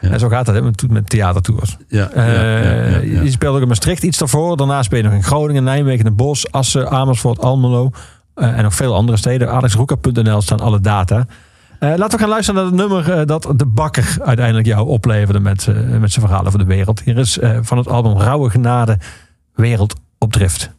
En 0.00 0.18
zo 0.20 0.28
gaat 0.28 0.46
dat 0.46 0.54
hè, 0.54 0.62
met, 0.62 0.90
met 0.90 1.08
theatertours. 1.10 1.76
Ja, 1.88 2.10
Eh, 2.10 2.26
ja, 2.26 2.42
ja, 2.42 2.90
ja, 2.90 2.98
ja. 3.00 3.22
Je 3.22 3.30
speelde 3.30 3.56
ook 3.56 3.62
in 3.62 3.68
Maastricht 3.68 4.02
iets 4.02 4.18
daarvoor. 4.18 4.56
Daarna 4.56 4.82
speel 4.82 4.98
je 4.98 5.04
nog 5.04 5.12
in 5.12 5.22
Groningen, 5.22 5.64
Nijmegen, 5.64 6.04
Den 6.04 6.16
Bosch, 6.16 6.44
Assen, 6.50 6.90
Amersfoort, 6.90 7.38
Almelo. 7.38 7.90
Eh, 8.34 8.56
en 8.56 8.62
nog 8.62 8.74
veel 8.74 8.94
andere 8.94 9.18
steden. 9.18 9.50
AlexRoeka.nl 9.50 10.40
staan 10.40 10.60
alle 10.60 10.80
data. 10.80 11.26
Eh, 11.78 11.88
laten 11.96 12.10
we 12.10 12.18
gaan 12.18 12.28
luisteren 12.28 12.60
naar 12.60 12.70
het 12.70 12.80
nummer 12.80 13.12
eh, 13.12 13.26
dat 13.26 13.52
de 13.56 13.66
bakker 13.66 14.16
uiteindelijk 14.20 14.66
jou 14.66 14.88
opleverde 14.88 15.40
met, 15.40 15.66
met 16.00 16.12
zijn 16.12 16.26
verhalen 16.26 16.46
over 16.46 16.58
de 16.58 16.64
wereld. 16.64 17.00
Hier 17.00 17.18
is 17.18 17.38
van 17.60 17.78
het 17.78 17.88
album 17.88 18.18
Rauwe 18.18 18.50
Genade 18.50 18.98
Wereld 19.54 19.94
op 20.18 20.32
Drift. 20.32 20.72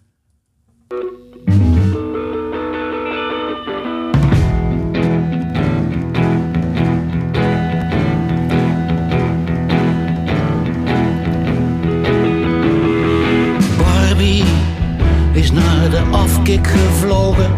De 15.89 16.01
afkik 16.11 16.67
gevlogen, 16.67 17.51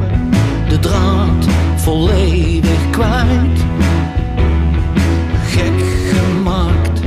de 0.70 0.80
draad 0.80 1.48
volledig 1.76 2.90
kwijt. 2.90 3.66
Gek 5.48 5.84
gemaakt 6.12 7.02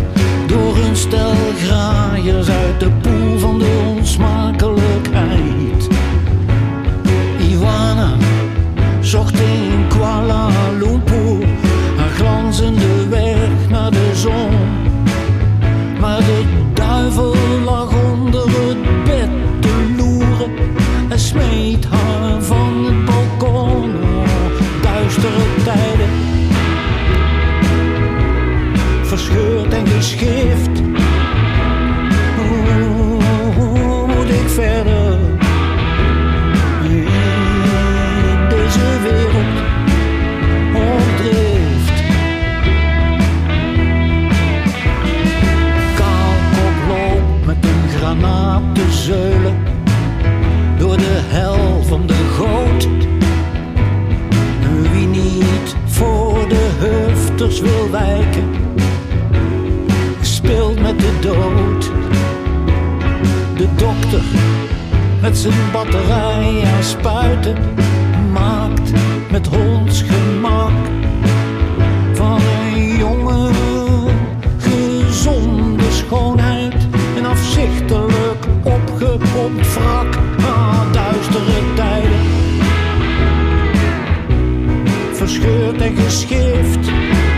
door 0.47 0.77
een 0.77 0.97
stel 0.97 1.35
graaiers 1.65 2.49
uit 2.49 2.81
de 2.81 2.91
poel 2.91 3.39
van 3.39 3.59
de 3.59 3.95
onsmakelijkheid. 3.97 5.89
Ivana 7.51 8.13
zocht 9.01 9.41
in 9.41 9.80
door 50.79 50.97
de 50.97 51.21
hel 51.29 51.83
van 51.83 52.07
de 52.07 52.15
goot. 52.15 52.89
Wie 54.93 55.07
niet 55.07 55.77
voor 55.85 56.49
de 56.49 56.69
hufters 56.79 57.61
wil 57.61 57.91
wijken, 57.91 58.45
speelt 60.21 60.81
met 60.81 60.99
de 60.99 61.19
dood. 61.21 61.91
De 63.57 63.69
dokter 63.77 64.23
met 65.21 65.39
zijn 65.39 65.71
batterij 65.73 66.63
aan 66.75 66.83
spuiten 66.83 67.57
maakt 68.33 68.93
met 69.31 69.47
hondsgemak 69.47 70.73
van 70.73 70.90
Verscheurd 86.11 86.89
en 86.89 87.30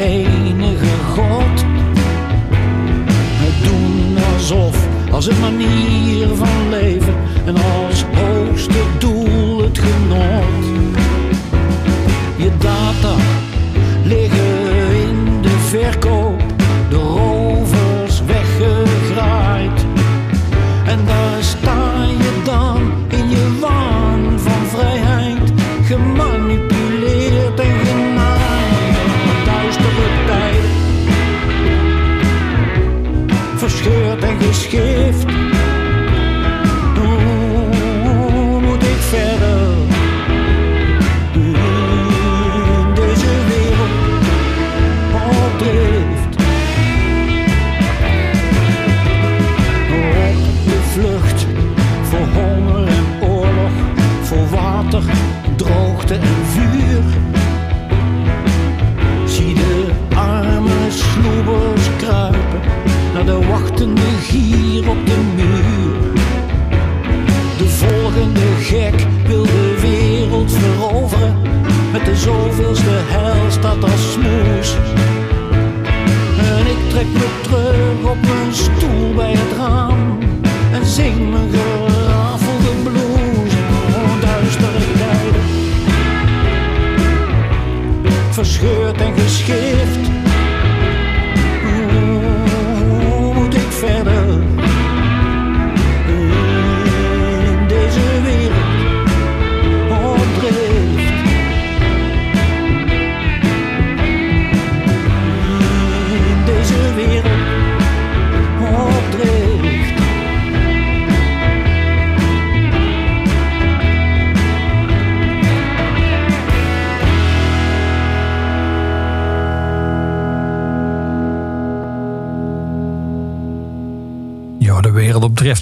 enige 0.00 0.96
god. 1.14 1.64
Het 3.42 3.64
doen 3.64 4.16
alsof 4.34 4.86
als 5.10 5.26
een 5.26 5.40
manier 5.40 6.28
van 6.34 6.68
leven. 6.70 7.14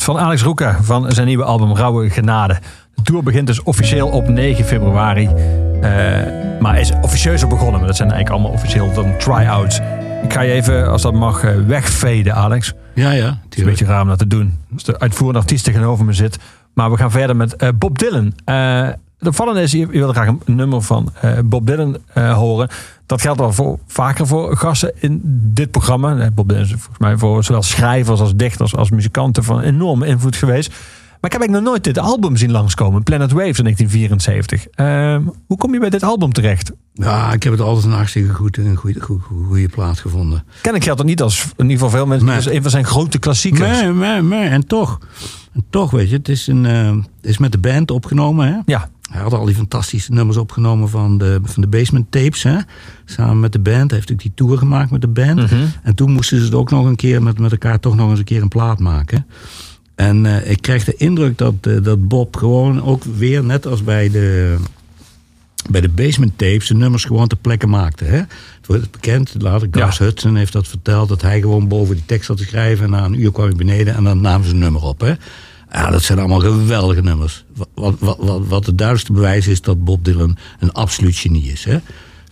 Van 0.09 0.19
Alex 0.19 0.43
Roeka 0.43 0.83
van 0.83 1.13
zijn 1.13 1.27
nieuwe 1.27 1.45
album 1.45 1.77
Rauwe 1.77 2.11
Genade. 2.11 2.59
De 2.95 3.03
tour 3.03 3.23
begint 3.23 3.47
dus 3.47 3.63
officieel 3.63 4.09
op 4.09 4.29
9 4.29 4.65
februari. 4.65 5.27
eh, 5.27 6.61
maar 6.61 6.81
is 6.81 6.93
officieuzer 7.03 7.49
begonnen. 7.49 7.79
Maar 7.79 7.87
dat 7.87 7.97
zijn 7.97 8.11
eigenlijk 8.11 8.41
allemaal 8.41 8.59
officieel 8.59 8.93
dan 8.93 9.17
try-outs. 9.19 9.79
Ik 10.23 10.33
ga 10.33 10.41
je 10.41 10.53
even, 10.53 10.91
als 10.91 11.03
dat 11.03 11.15
mag, 11.15 11.45
eh, 11.45 11.57
wegveden, 11.67 12.35
Alex. 12.35 12.73
Ja, 12.95 13.11
ja. 13.11 13.39
Het 13.45 13.55
is 13.55 13.59
een 13.59 13.69
beetje 13.69 13.85
raar 13.85 14.03
om 14.03 14.09
dat 14.09 14.19
te 14.19 14.27
doen. 14.27 14.59
Als 14.73 14.85
de 14.85 14.99
uitvoerende 14.99 15.41
artiest 15.41 15.65
tegenover 15.65 16.05
me 16.05 16.13
zit. 16.13 16.39
Maar 16.75 16.91
we 16.91 16.97
gaan 16.97 17.11
verder 17.11 17.37
met 17.37 17.57
eh, 17.57 17.69
Bob 17.79 17.99
Dylan. 17.99 18.33
De 19.19 19.29
opvallende 19.29 19.63
is, 19.63 19.73
je, 19.73 19.79
je 19.79 19.87
wil 19.87 20.13
graag 20.13 20.27
een 20.27 20.41
nummer 20.45 20.83
van 20.83 21.13
Bob 21.45 21.67
Dylan 21.67 21.97
horen. 22.15 22.69
Dat 23.07 23.21
geldt 23.21 23.41
al 23.41 23.53
voor, 23.53 23.79
vaker 23.87 24.27
voor 24.27 24.57
gasten 24.57 24.93
in 24.95 25.21
dit 25.59 25.71
programma. 25.71 26.31
Bob 26.31 26.49
Dylan 26.49 26.63
is 26.63 26.71
volgens 26.71 26.99
mij 26.99 27.17
voor 27.17 27.45
zowel 27.45 27.63
schrijvers 27.63 28.21
als 28.21 28.35
dichters 28.35 28.77
als 28.77 28.91
muzikanten 28.91 29.45
van 29.45 29.61
enorme 29.61 30.07
invloed 30.07 30.37
geweest. 30.37 30.69
Maar 31.21 31.31
ik 31.31 31.33
heb 31.33 31.41
eigenlijk 31.41 31.63
nog 31.63 31.63
nooit 31.73 31.85
dit 31.85 31.99
album 31.99 32.37
zien 32.37 32.51
langskomen. 32.51 33.03
Planet 33.03 33.33
Waves 33.33 33.59
in 33.59 33.65
1974. 33.65 34.67
Ehm, 34.69 35.23
hoe 35.47 35.57
kom 35.57 35.73
je 35.73 35.81
bij 35.81 35.91
dit 35.91 36.03
album 36.03 36.33
terecht? 36.33 36.73
Ja, 36.93 37.33
ik 37.33 37.43
heb 37.43 37.53
het 37.53 37.63
altijd 37.63 37.85
een 37.85 37.93
hartstikke 37.93 38.33
goed, 38.35 38.57
een 38.57 38.77
goede, 38.77 39.01
goede, 39.01 39.23
goede 39.23 39.69
plaat 39.69 39.99
gevonden. 39.99 40.45
Ken 40.63 40.75
ik 40.75 40.85
geldt 40.85 40.99
het 40.99 41.09
niet 41.09 41.23
als, 41.23 41.45
in 41.57 41.71
ieder 41.71 41.73
geval 41.85 41.91
veel 41.91 42.07
mensen, 42.07 42.27
Nee. 42.27 42.37
als 42.37 42.47
een 42.49 42.63
van 42.63 42.71
zijn 42.71 42.85
grote 42.85 43.19
klassiekers. 43.19 43.81
Nee, 43.81 43.93
nee, 43.93 44.23
nee. 44.23 44.49
En 44.49 44.67
toch, 44.67 44.99
en 45.53 45.65
toch 45.71 45.91
weet 45.91 46.11
je, 46.11 46.17
het 46.17 46.29
is, 46.29 46.47
een, 46.47 46.67
eh, 46.67 46.97
is 47.21 47.39
met 47.39 47.53
de 47.53 47.59
band 47.59 47.91
opgenomen. 47.91 48.47
Hè? 48.49 48.59
Ja, 48.67 48.89
Hij 49.09 49.23
had 49.23 49.33
al 49.33 49.45
die 49.45 49.55
fantastische 49.55 50.13
nummers 50.13 50.37
opgenomen 50.37 50.89
van 50.89 51.19
de, 51.19 51.41
van 51.43 51.63
de 51.63 51.69
Basement 51.69 52.11
Tapes. 52.11 52.43
Hè? 52.43 52.57
Samen 53.05 53.41
met 53.41 53.53
de 53.53 53.59
band. 53.59 53.91
Hij 53.91 53.99
heeft 53.99 54.09
natuurlijk 54.09 54.23
die 54.37 54.47
tour 54.47 54.59
gemaakt 54.59 54.91
met 54.91 55.01
de 55.01 55.09
band. 55.09 55.51
Mhm. 55.51 55.67
En 55.83 55.95
toen 55.95 56.13
moesten 56.13 56.39
ze 56.39 56.45
het 56.45 56.55
ook 56.55 56.71
nog 56.71 56.87
een 56.87 56.97
keer 56.97 57.23
met, 57.23 57.39
met 57.39 57.53
elkaar 57.53 57.81
toch 57.81 57.97
nog 57.97 58.11
eens 58.11 58.19
een 58.19 58.25
keer 58.25 58.43
een 58.43 58.49
plaat 58.49 58.79
maken. 58.79 59.27
En 59.95 60.27
eh, 60.27 60.51
ik 60.51 60.63
kreeg 60.63 60.85
de 60.85 60.95
indruk 60.97 61.39
dat, 61.39 61.55
eh, 61.61 61.83
dat 61.83 62.09
Bob 62.09 62.37
gewoon 62.37 62.83
ook 62.83 63.05
weer, 63.05 63.45
net 63.45 63.67
als 63.67 63.85
bij 63.85 64.11
de, 64.11 64.57
bij 65.71 65.81
de 65.81 65.89
Basement 65.89 66.39
Tapes, 66.39 66.67
de 66.67 66.75
nummers 66.75 67.05
gewoon 67.05 67.29
ter 67.29 67.39
plekke 67.39 67.67
maakte. 67.67 68.05
Hè? 68.05 68.17
Het 68.17 68.67
wordt 68.67 68.91
bekend, 68.91 69.35
later 69.39 69.69
Gus 69.71 69.99
Ja. 69.99 70.05
Hudson 70.05 70.37
heeft 70.37 70.53
dat 70.53 70.69
verteld, 70.69 71.09
dat 71.09 71.23
hij 71.23 71.41
gewoon 71.41 71.69
boven 71.69 71.95
die 71.95 72.05
tekst 72.07 72.27
zat 72.27 72.37
te 72.37 72.45
schrijven. 72.45 72.85
En 72.85 72.91
na 72.91 73.05
een 73.05 73.21
uur 73.21 73.33
kwam 73.33 73.47
hij 73.47 73.57
beneden 73.57 73.95
en 73.95 74.05
dan 74.05 74.21
namen 74.21 74.47
ze 74.47 74.53
een 74.53 74.59
nummer 74.59 74.83
op. 74.83 75.01
Hè? 75.01 75.15
Ja, 75.73 75.91
dat 75.91 76.03
zijn 76.03 76.19
allemaal 76.19 76.41
geweldige 76.41 77.01
nummers. 77.01 77.45
Wat, 77.75 77.95
wat, 77.99 78.17
wat, 78.19 78.47
wat 78.47 78.67
het 78.67 78.79
duidelijkste 78.79 79.13
bewijs 79.13 79.47
is 79.47 79.61
dat 79.61 79.85
Bob 79.85 80.05
Dylan 80.05 80.37
een 80.59 80.73
absoluut 80.73 81.17
genie 81.17 81.53
is. 81.53 81.65
Hè? 81.65 81.79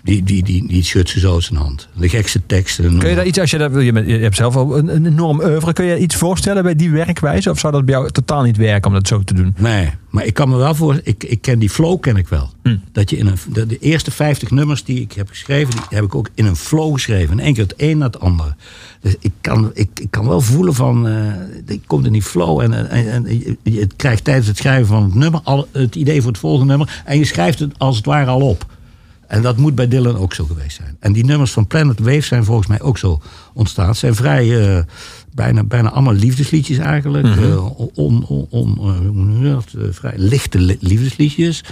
Die, 0.07 0.23
die, 0.23 0.43
die, 0.43 0.69
die 0.69 0.83
schudt 0.83 1.09
ze 1.09 1.21
zo 1.21 1.41
zijn 1.41 1.59
hand. 1.59 1.89
De 1.93 2.09
gekste 2.09 2.41
teksten. 2.47 2.99
Kun 2.99 3.09
je 3.09 3.15
daar 3.15 3.27
iets, 3.27 3.39
als 3.39 3.51
je 3.51 3.59
dat 3.59 3.71
wil, 3.71 3.81
je, 3.81 4.19
hebt 4.19 4.37
zelf 4.37 4.57
al 4.57 4.79
een, 4.79 4.95
een 4.95 5.07
enorm 5.07 5.41
oeuvre. 5.41 5.73
Kun 5.73 5.85
je 5.85 5.99
iets 5.99 6.17
voorstellen 6.17 6.63
bij 6.63 6.77
die 6.77 6.91
werkwijze? 6.91 7.51
Of 7.51 7.59
zou 7.59 7.73
dat 7.73 7.85
bij 7.85 7.95
jou 7.95 8.11
totaal 8.11 8.43
niet 8.43 8.57
werken 8.57 8.89
om 8.89 8.95
dat 8.97 9.07
zo 9.07 9.23
te 9.25 9.35
doen? 9.35 9.55
Nee, 9.59 9.91
maar 10.11 10.25
ik 10.25 10.35
kan 10.35 10.49
me 10.49 10.57
wel 10.57 10.75
voor. 10.75 11.01
Ik, 11.03 11.25
ik 11.25 11.41
ken 11.41 11.59
die 11.59 11.71
flow 11.71 12.01
ken 12.01 12.17
ik 12.17 12.29
wel. 12.29 12.51
Hm. 12.63 12.77
Dat 12.93 13.11
je 13.11 13.17
in 13.17 13.27
een, 13.27 13.37
de, 13.53 13.67
de 13.67 13.79
eerste 13.79 14.11
50 14.11 14.51
nummers 14.51 14.85
die 14.85 15.01
ik 15.01 15.13
heb 15.13 15.29
geschreven, 15.29 15.71
die 15.71 15.81
heb 15.89 16.05
ik 16.05 16.15
ook 16.15 16.29
in 16.35 16.47
een 16.47 16.57
flow 16.57 16.93
geschreven. 16.93 17.39
In 17.39 17.45
één 17.45 17.55
keer 17.55 17.63
het 17.63 17.75
een 17.77 17.99
na 17.99 18.07
het 18.07 18.21
andere. 18.21 18.55
Dus 19.01 19.15
ik 19.21 19.33
kan, 19.41 19.71
ik, 19.75 19.89
ik 20.01 20.11
kan 20.11 20.29
wel 20.29 20.41
voelen 20.41 20.75
van. 20.75 21.09
eh 21.09 21.15
ik 21.67 21.83
kom 21.87 22.05
in 22.05 22.13
die 22.13 22.23
flow 22.23 22.61
en, 22.61 22.91
en, 22.91 23.07
en 23.07 23.39
je, 23.39 23.57
je 23.63 23.87
krijgt 23.97 24.25
tijdens 24.25 24.47
het 24.47 24.57
schrijven 24.57 24.87
van 24.87 25.03
het 25.03 25.15
nummer 25.15 25.41
al 25.45 25.69
het 25.73 25.95
idee 25.95 26.21
voor 26.23 26.31
het 26.31 26.41
volgende 26.41 26.67
nummer. 26.77 27.03
En 27.05 27.19
je 27.19 27.25
schrijft 27.25 27.59
het 27.59 27.79
als 27.79 27.97
het 27.97 28.07
ware 28.07 28.31
al 28.31 28.41
op. 28.41 28.67
En 29.27 29.43
dat 29.43 29.57
moet 29.57 29.75
bij 29.75 29.89
Dylan 29.89 30.17
ook 30.17 30.35
zo 30.35 30.45
geweest 30.45 30.77
zijn. 30.77 30.97
En 31.01 31.13
die 31.13 31.25
nummers 31.25 31.53
van 31.53 31.67
Planet 31.67 31.99
Waves 31.99 32.27
zijn 32.27 32.45
volgens 32.45 32.67
mij 32.67 32.81
ook 32.81 32.99
zo 32.99 33.21
ontstaan. 33.55 33.89
Het 33.89 33.97
zijn 33.97 34.15
vrij, 34.15 34.77
eh, 34.77 34.85
bijna, 35.35 35.65
bijna 35.65 35.91
allemaal 35.91 36.13
liefdesliedjes 36.13 36.79
eigenlijk. 36.79 37.27
Eh, 37.37 37.65
on, 37.95 38.25
on, 38.27 38.47
on, 38.51 39.41
eh, 39.45 39.57
vrij 39.91 40.15
lichte 40.17 40.59
li- 40.59 40.79
liefdesliedjes. 40.81 41.65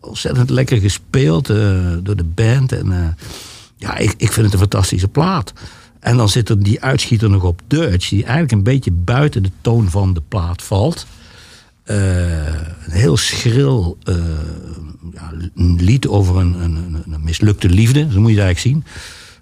Ontzettend 0.00 0.50
lekker 0.50 0.78
gespeeld 0.78 1.46
door 2.02 2.16
de 2.16 2.24
band. 2.34 2.72
En 2.72 3.16
ja, 3.76 3.96
ik, 3.96 4.14
ik 4.16 4.32
vind 4.32 4.44
het 4.44 4.52
een 4.52 4.58
fantastische 4.60 5.08
plaat. 5.08 5.52
En 6.00 6.16
dan 6.16 6.28
zit 6.28 6.48
er 6.48 6.62
die 6.62 6.82
uitschieter 6.82 7.30
nog 7.30 7.42
op 7.42 7.60
Dutch, 7.66 8.08
die 8.08 8.22
eigenlijk 8.22 8.52
een 8.52 8.62
beetje 8.62 8.90
buiten 8.92 9.42
de 9.42 9.50
toon 9.60 9.90
van 9.90 10.14
de 10.14 10.22
plaat 10.28 10.62
valt. 10.62 11.06
Een 11.84 12.90
heel 12.90 13.16
schril 13.16 13.98
ja, 15.14 15.32
een 15.54 15.78
lied 15.80 16.08
over 16.08 16.36
een, 16.36 16.62
een, 16.62 17.02
een, 17.10 17.22
mislukte 17.24 17.68
liefde, 17.68 18.08
zo 18.12 18.20
moet 18.20 18.30
je 18.30 18.36
het 18.36 18.44
eigenlijk 18.44 18.58
zien. 18.58 18.84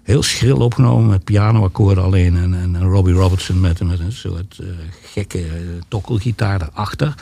Heel 0.03 0.23
schril 0.23 0.57
opgenomen 0.57 1.07
met 1.09 1.23
pianoakkoorden 1.23 2.03
alleen 2.03 2.37
en, 2.37 2.53
en, 2.53 2.83
Robbie 2.83 3.13
Robertson 3.13 3.59
met, 3.59 3.83
met 3.83 3.99
een 3.99 4.11
soort 4.11 4.59
eh, 4.59 4.67
gekke 5.01 5.39
eh, 5.39 5.51
tokkelgitaar 5.87 6.59
daarachter. 6.59 7.13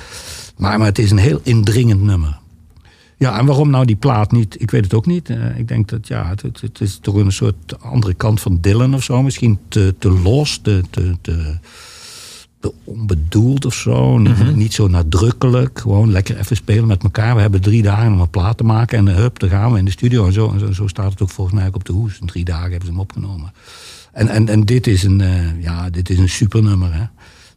Maar, 0.58 0.78
maar 0.78 0.88
het 0.88 1.00
is 1.00 1.12
een 1.12 1.18
heel 1.18 1.40
indringend 1.44 2.02
nummer. 2.02 2.40
Ja, 3.18 3.40
en 3.40 3.46
waarom 3.46 3.70
nou 3.70 3.86
die 3.86 3.96
plaat 3.96 4.32
niet? 4.32 4.62
Ik 4.62 4.72
weet 4.72 4.84
het 4.84 4.94
ook 4.94 5.06
niet. 5.06 5.30
Eh, 5.30 5.58
ik 5.58 5.68
denk 5.68 5.90
dat 5.90 6.08
ja, 6.08 6.30
het, 6.30 6.62
het, 6.62 6.82
is 6.82 6.98
toch 7.02 7.16
een 7.16 7.32
soort 7.32 7.82
andere 7.82 8.14
kant 8.14 8.42
van 8.42 8.58
Dylan 8.62 8.94
of 8.94 9.04
zo. 9.04 9.22
Misschien 9.22 9.60
te, 9.68 9.96
te 10.00 10.10
los, 10.10 10.58
te, 10.58 10.82
te, 10.90 11.16
te 11.22 11.58
onbedoeld 12.84 13.66
of 13.66 13.74
zo. 13.74 14.18
Niet, 14.18 14.56
niet 14.56 14.74
zo 14.74 14.88
nadrukkelijk. 14.88 15.80
Gewoon 15.80 16.12
lekker 16.12 16.38
even 16.38 16.56
spelen 16.56 16.88
met 16.88 17.04
elkaar. 17.04 17.36
We 17.36 17.42
hebben 17.42 17.62
drie 17.62 17.82
dagen 17.82 18.14
om 18.14 18.20
een 18.20 18.30
plaat 18.30 18.58
te 18.58 18.64
maken. 18.64 18.98
En 18.98 19.16
hup, 19.16 19.40
dan 19.40 19.50
gaan 19.50 19.72
we 19.72 19.78
in 19.78 19.86
de 19.86 19.92
studio. 19.92 20.26
En 20.26 20.34
zo, 20.34 20.52
en 20.52 20.60
zo, 20.60 20.72
zo 20.72 20.88
staat 20.88 21.12
het 21.12 21.22
ook 21.22 21.30
volgens 21.30 21.56
mij 21.58 21.68
ook 21.68 21.76
op 21.76 21.86
de 21.86 21.94
hoes. 21.94 22.20
In 22.20 22.28
drie 22.28 22.46
dagen 22.46 22.70
hebben 22.70 22.86
ze 22.86 22.92
hem 22.92 23.02
opgenomen. 23.02 23.54
En, 24.12 24.28
en, 24.28 24.48
en 24.48 24.66
dit 24.66 24.88
is 24.88 25.04
een, 25.04 25.22
eh, 25.22 25.62
ja, 25.62 25.90
dit 25.90 26.10
is 26.10 26.18
een 26.18 26.30
supernummer. 26.30 26.94
Hè? 26.94 27.04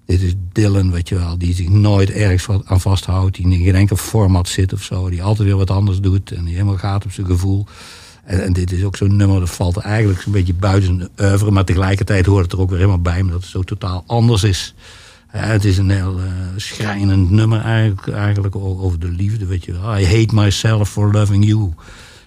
Dit 0.07 0.21
is 0.21 0.35
Dylan, 0.53 0.91
weet 0.91 1.09
je 1.09 1.15
wel, 1.15 1.39
die 1.39 1.55
zich 1.55 1.69
nooit 1.69 2.11
ergens 2.11 2.49
aan 2.65 2.81
vasthoudt. 2.81 3.37
Die 3.37 3.45
in 3.45 3.65
geen 3.65 3.75
enkel 3.75 3.97
format 3.97 4.49
zit 4.49 4.73
of 4.73 4.83
zo. 4.83 5.11
Die 5.11 5.23
altijd 5.23 5.49
weer 5.49 5.57
wat 5.57 5.71
anders 5.71 6.01
doet. 6.01 6.33
En 6.33 6.45
die 6.45 6.53
helemaal 6.53 6.77
gaat 6.77 7.05
op 7.05 7.13
zijn 7.13 7.27
gevoel. 7.27 7.67
En, 8.25 8.45
en 8.45 8.53
dit 8.53 8.72
is 8.72 8.85
ook 8.85 8.97
zo'n 8.97 9.16
nummer 9.16 9.41
dat 9.41 9.51
valt 9.51 9.77
eigenlijk 9.77 10.20
zo'n 10.20 10.33
beetje 10.33 10.55
buiten 10.55 10.97
zijn 10.97 11.31
oeuvre. 11.31 11.51
Maar 11.51 11.64
tegelijkertijd 11.64 12.27
hoort 12.27 12.43
het 12.43 12.53
er 12.53 12.61
ook 12.61 12.68
weer 12.68 12.79
helemaal 12.79 13.01
bij. 13.01 13.20
Omdat 13.20 13.41
het 13.41 13.51
zo 13.51 13.62
totaal 13.62 14.05
anders 14.07 14.43
is. 14.43 14.75
Het 15.27 15.64
is 15.64 15.79
een 15.79 15.91
heel 15.91 16.18
eh, 16.18 16.25
schrijnend 16.57 17.31
nummer 17.31 17.61
eigenlijk, 17.61 18.09
eigenlijk 18.09 18.57
over 18.57 18.99
de 18.99 19.09
liefde. 19.09 19.47
Weet 19.47 19.64
je. 19.64 19.72
I 19.72 20.07
hate 20.07 20.35
myself 20.35 20.91
for 20.91 21.12
loving 21.12 21.47
you. 21.47 21.72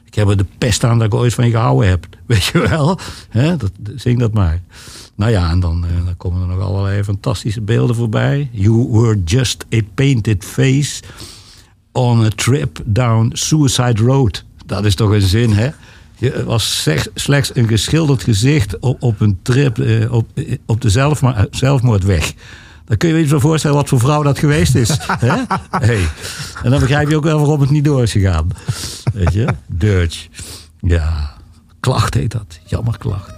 Ik 0.06 0.16
heb 0.16 0.28
er 0.28 0.38
de 0.38 0.46
pest 0.58 0.84
aan 0.84 0.98
dat 0.98 1.08
ik 1.08 1.14
ooit 1.14 1.34
van 1.34 1.46
je 1.46 1.52
gehouden 1.52 1.90
heb. 1.90 2.08
Weet 2.26 2.46
je 2.46 2.60
wel? 2.60 3.00
Dat, 3.58 3.72
zing 3.96 4.20
dat 4.20 4.34
maar. 4.34 4.62
Nou 5.16 5.32
ja, 5.32 5.50
en 5.50 5.60
dan, 5.60 5.86
eh, 5.86 6.06
dan 6.06 6.18
komen 6.18 6.42
er 6.42 6.48
nog 6.48 6.60
allerlei 6.64 7.04
fantastische 7.04 7.62
beelden 7.62 7.96
voorbij. 7.96 8.50
You 8.52 8.88
were 8.92 9.22
just 9.26 9.66
a 9.76 9.80
painted 9.96 10.46
face 10.46 11.02
on 11.92 12.24
a 12.26 12.30
trip 12.36 12.82
down 12.86 13.30
Suicide 13.34 14.04
Road. 14.04 14.44
Dat 14.66 14.86
is 14.86 14.96
toch 14.96 15.10
een 15.10 15.22
zin, 15.22 15.52
hè? 15.52 15.70
Je 16.18 16.44
was 16.44 16.90
slechts 17.14 17.52
een 17.56 17.68
geschilderd 17.68 18.24
gezicht 18.24 18.80
op, 18.80 19.02
op 19.04 19.20
een 19.22 19.40
trip 19.42 19.80
eh, 19.80 20.12
op, 20.14 20.28
eh, 20.34 20.58
op 20.66 20.82
de 20.82 20.90
zelfma- 20.90 21.48
zelfmoordweg. 21.52 22.34
Dan 22.86 22.98
kun 22.98 23.10
je 23.10 23.16
je 23.16 23.22
iets 23.22 23.32
wel 23.32 23.40
voorstellen 23.40 23.78
wat 23.78 23.90
voor 23.90 24.00
vrouw 24.00 24.24
dat 24.24 24.40
geweest 24.40 24.76
is. 24.76 24.90
hè? 25.28 25.42
Hey. 25.70 26.08
En 26.64 26.72
dan 26.72 26.80
begrijp 26.80 27.10
je 27.10 27.16
ook 27.16 27.24
wel 27.24 27.40
waarom 27.40 27.62
het 27.62 27.70
niet 27.70 27.86
door 27.86 28.02
is 28.04 28.12
gegaan. 28.12 28.48
Weet 29.14 29.34
je? 29.34 29.48
Dirge. 29.68 30.28
Ja, 30.82 31.34
klacht 31.80 32.14
heet 32.14 32.32
dat. 32.32 32.60
Jammer 32.66 32.98
klacht. 32.98 33.34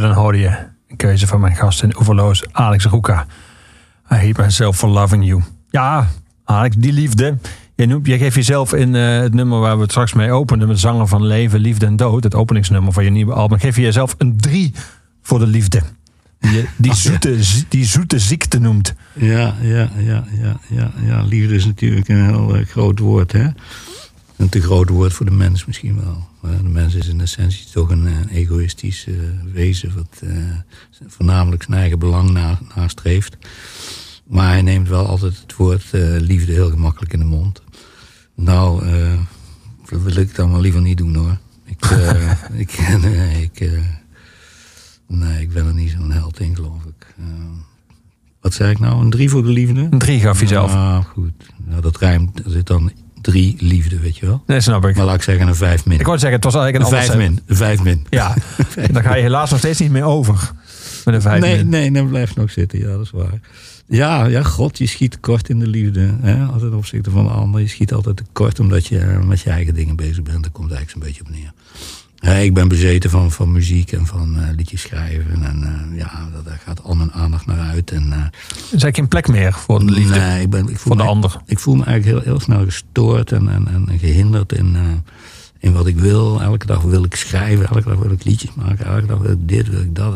Dylan 0.00 0.14
hoorde 0.16 0.38
je. 0.38 0.48
Een 0.88 0.96
keuze 0.96 1.26
van 1.26 1.40
mijn 1.40 1.56
gast 1.56 1.82
in 1.82 1.96
Oeverloos, 1.98 2.44
Alex 2.52 2.84
Roeka. 2.84 3.26
I 4.12 4.14
hate 4.14 4.42
myself 4.42 4.76
for 4.76 4.88
loving 4.88 5.24
you. 5.26 5.42
Ja, 5.70 6.08
Alex, 6.44 6.76
die 6.78 6.92
liefde. 6.92 7.38
Jij, 7.74 7.86
noemt, 7.86 8.06
jij 8.06 8.18
geeft 8.18 8.34
jezelf 8.34 8.72
in 8.74 8.94
eh, 8.94 9.18
het 9.18 9.34
nummer 9.34 9.60
waar 9.60 9.76
we 9.76 9.82
het 9.82 9.90
straks 9.90 10.12
mee 10.12 10.32
openden... 10.32 10.68
met 10.68 10.78
Zanger 10.80 11.06
van 11.06 11.26
Leven, 11.26 11.60
Liefde 11.60 11.86
en 11.86 11.96
Dood... 11.96 12.24
het 12.24 12.34
openingsnummer 12.34 12.92
van 12.92 13.04
je 13.04 13.10
nieuwe 13.10 13.32
album... 13.32 13.58
geef 13.58 13.76
je 13.76 13.82
jezelf 13.82 14.14
een 14.18 14.36
drie 14.36 14.72
voor 15.22 15.38
de 15.38 15.46
liefde. 15.46 15.82
Die, 16.40 16.52
je- 16.52 16.68
die, 16.76 16.94
zoete, 16.94 17.38
die 17.68 17.84
zoete 17.84 18.18
ziekte 18.18 18.58
noemt. 18.58 18.94
Ja, 19.12 19.54
ja, 19.60 19.88
ja, 19.96 20.24
ja, 20.40 20.56
ja, 20.68 20.90
ja. 21.06 21.22
Liefde 21.22 21.54
is 21.54 21.64
natuurlijk 21.66 22.08
een 22.08 22.24
heel 22.24 22.54
eh, 22.56 22.66
groot 22.66 22.98
woord, 22.98 23.32
hè. 23.32 23.46
Een 24.38 24.48
te 24.48 24.60
groot 24.60 24.88
woord 24.88 25.12
voor 25.12 25.26
de 25.26 25.32
mens 25.32 25.64
misschien 25.64 25.96
wel. 26.04 26.28
Maar 26.40 26.62
de 26.62 26.68
mens 26.68 26.94
is 26.94 27.08
in 27.08 27.20
essentie 27.20 27.66
toch 27.72 27.90
een, 27.90 28.06
eh, 28.06 28.36
egoïstisch 28.36 29.06
eh, 29.06 29.14
wezen... 29.52 29.94
wat 29.94 30.20
eh, 30.20 30.30
voornamelijk 31.06 31.62
zijn 31.62 31.78
eigen 31.78 31.98
belang 31.98 32.30
na, 32.30 32.58
nastreeft. 32.74 33.36
Maar 34.26 34.48
hij 34.48 34.62
neemt 34.62 34.88
wel 34.88 35.06
altijd 35.06 35.40
het 35.40 35.56
woord 35.56 35.84
eh, 35.90 36.00
liefde 36.18 36.52
heel 36.52 36.70
gemakkelijk 36.70 37.12
in 37.12 37.18
de 37.18 37.24
mond. 37.24 37.62
Nou, 38.34 38.84
dat 39.88 40.02
wil 40.02 40.16
ik 40.16 40.34
dan 40.34 40.50
wel 40.50 40.60
liever 40.60 40.80
niet 40.80 40.98
doen, 40.98 41.14
hoor. 41.14 41.38
Ik, 41.64 41.84
ik, 42.64 42.98
nee, 43.00 43.42
ik, 43.42 43.70
nee, 45.06 45.40
ik 45.40 45.52
ben 45.52 45.66
er 45.66 45.74
niet 45.74 45.90
zo'n 45.90 46.10
held 46.10 46.40
in, 46.40 46.54
geloof 46.54 46.84
ik. 46.84 47.14
Wat 48.40 48.54
zei 48.54 48.70
ik 48.70 48.78
nou? 48.78 49.00
Een 49.00 49.10
drie 49.10 49.30
voor 49.30 49.42
de 49.42 49.48
liefde? 49.48 49.88
Een 49.90 49.98
drie 49.98 50.20
gaf 50.20 50.40
je 50.40 50.46
zelf. 50.46 50.72
Ah, 50.72 51.04
goed. 51.04 51.32
Nou, 51.64 51.80
dat 51.80 51.98
rijmt. 51.98 52.44
Er 52.44 52.50
zit 52.50 52.66
dan 52.66 52.92
drie 53.20 53.56
liefde, 53.58 53.98
weet 53.98 54.16
je 54.16 54.26
wel. 54.26 54.42
Nee, 54.46 54.60
snap 54.60 54.86
ik. 54.86 54.96
Maar 54.96 55.04
laat 55.04 55.14
ik 55.14 55.22
zeggen 55.22 55.48
een 55.48 55.54
vijf 55.54 55.86
min. 55.86 56.00
Ik 56.00 56.06
wou 56.06 56.18
zeggen, 56.18 56.36
het 56.36 56.52
was 56.52 56.62
eigenlijk 56.62 56.92
Een 56.92 56.98
een 56.98 57.04
vijf 57.04 57.18
min. 57.18 57.40
Een 57.46 57.56
vijf 57.56 57.82
min. 57.82 58.06
Ja, 58.10 58.34
daar 58.92 59.02
ga 59.02 59.14
je 59.14 59.22
helaas 59.22 59.50
nog 59.50 59.58
steeds 59.58 59.78
niet 59.78 59.90
meer 59.90 60.04
over. 60.04 60.52
Met 61.04 61.14
een 61.14 61.22
vijf 61.22 61.40
nee, 61.40 61.56
min. 61.56 61.68
nee, 61.68 61.92
dat 61.92 62.08
blijft 62.08 62.36
nog 62.36 62.50
zitten. 62.50 62.78
Ja, 62.78 62.86
dat 62.86 63.00
is 63.00 63.10
waar. 63.10 63.40
Ja, 63.86 64.24
ja, 64.24 64.42
god, 64.42 64.78
je 64.78 64.86
schiet 64.86 65.20
kort 65.20 65.48
in 65.48 65.58
de 65.58 65.66
liefde. 65.66 66.14
Hè? 66.20 66.44
Altijd 66.44 66.72
opzichte 66.72 67.10
van 67.10 67.24
de 67.24 67.30
ander. 67.30 67.60
Je 67.60 67.68
schiet 67.68 67.92
altijd 67.92 68.16
tekort 68.16 68.60
omdat 68.60 68.86
je 68.86 68.98
eh, 68.98 69.20
met 69.20 69.40
je 69.40 69.50
eigen 69.50 69.74
dingen 69.74 69.96
bezig 69.96 70.22
bent. 70.22 70.42
Daar 70.42 70.52
komt 70.52 70.70
het 70.70 70.78
eigenlijk 70.78 70.90
zo'n 70.90 71.00
beetje 71.00 71.20
op 71.20 71.30
neer. 71.30 71.52
Hè, 72.18 72.40
ik 72.40 72.54
ben 72.54 72.68
bezeten 72.68 73.10
van, 73.10 73.32
van 73.32 73.52
muziek 73.52 73.92
en 73.92 74.06
van 74.06 74.36
eh, 74.38 74.48
liedjes 74.56 74.80
schrijven. 74.80 75.42
En 75.44 75.62
eh, 75.62 75.98
ja, 75.98 76.28
daar- 76.44 76.60
gaat 76.64 76.82
al 76.82 76.94
mijn 76.94 77.12
aandacht 77.12 77.46
naar 77.46 77.58
uit. 77.58 77.90
En, 77.90 78.12
eh, 78.12 78.18
Er 78.18 78.30
is 78.50 78.70
eigenlijk 78.70 78.96
geen 78.96 79.08
plek 79.08 79.28
meer 79.28 79.52
voor 79.52 79.78
de 79.78 79.92
liefde. 79.92 80.18
Nee, 80.18 80.42
ik, 80.42 80.50
ben, 80.50 80.60
ik 80.60 80.66
voel 80.66 80.76
Voor 80.78 80.96
de 80.96 81.02
me, 81.02 81.08
ander. 81.08 81.36
Ik 81.46 81.58
voel 81.58 81.74
me 81.74 81.84
eigenlijk 81.84 82.24
heel, 82.24 82.32
heel 82.32 82.40
snel 82.40 82.64
gestoord 82.64 83.32
en, 83.32 83.48
en, 83.48 83.68
en 83.68 83.98
gehinderd 83.98 84.52
in, 84.52 84.76
eh, 84.76 84.82
in 85.58 85.72
wat 85.72 85.86
ik 85.86 85.98
wil. 85.98 86.42
Elke 86.42 86.66
dag 86.66 86.82
wil 86.82 87.04
ik 87.04 87.14
schrijven, 87.14 87.68
elke 87.68 87.88
dag 87.88 87.98
wil 87.98 88.10
ik 88.12 88.24
liedjes 88.24 88.50
maken, 88.54 88.86
elke 88.86 89.06
dag 89.06 89.18
wil 89.18 89.30
ik 89.32 89.48
dit, 89.48 89.68
wil 89.70 89.80
ik 89.80 89.94
dat. 89.94 90.14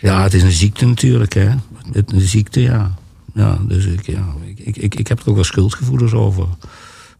Ja, 0.00 0.22
het 0.22 0.34
is 0.34 0.42
een 0.42 0.50
ziekte 0.52 0.86
natuurlijk, 0.86 1.32
hè. 1.32 1.48
Het, 1.92 2.12
een 2.12 2.20
ziekte, 2.20 2.60
ja. 2.60 2.94
Ja, 3.34 3.58
dus 3.68 3.84
ik, 3.84 4.06
ja, 4.06 4.24
ik, 4.44 4.58
ik, 4.58 4.76
ik, 4.76 4.94
ik 4.94 5.06
heb 5.08 5.20
er 5.20 5.28
ook 5.28 5.34
wel 5.34 5.44
schuldgevoelens 5.44 6.12
over. 6.12 6.46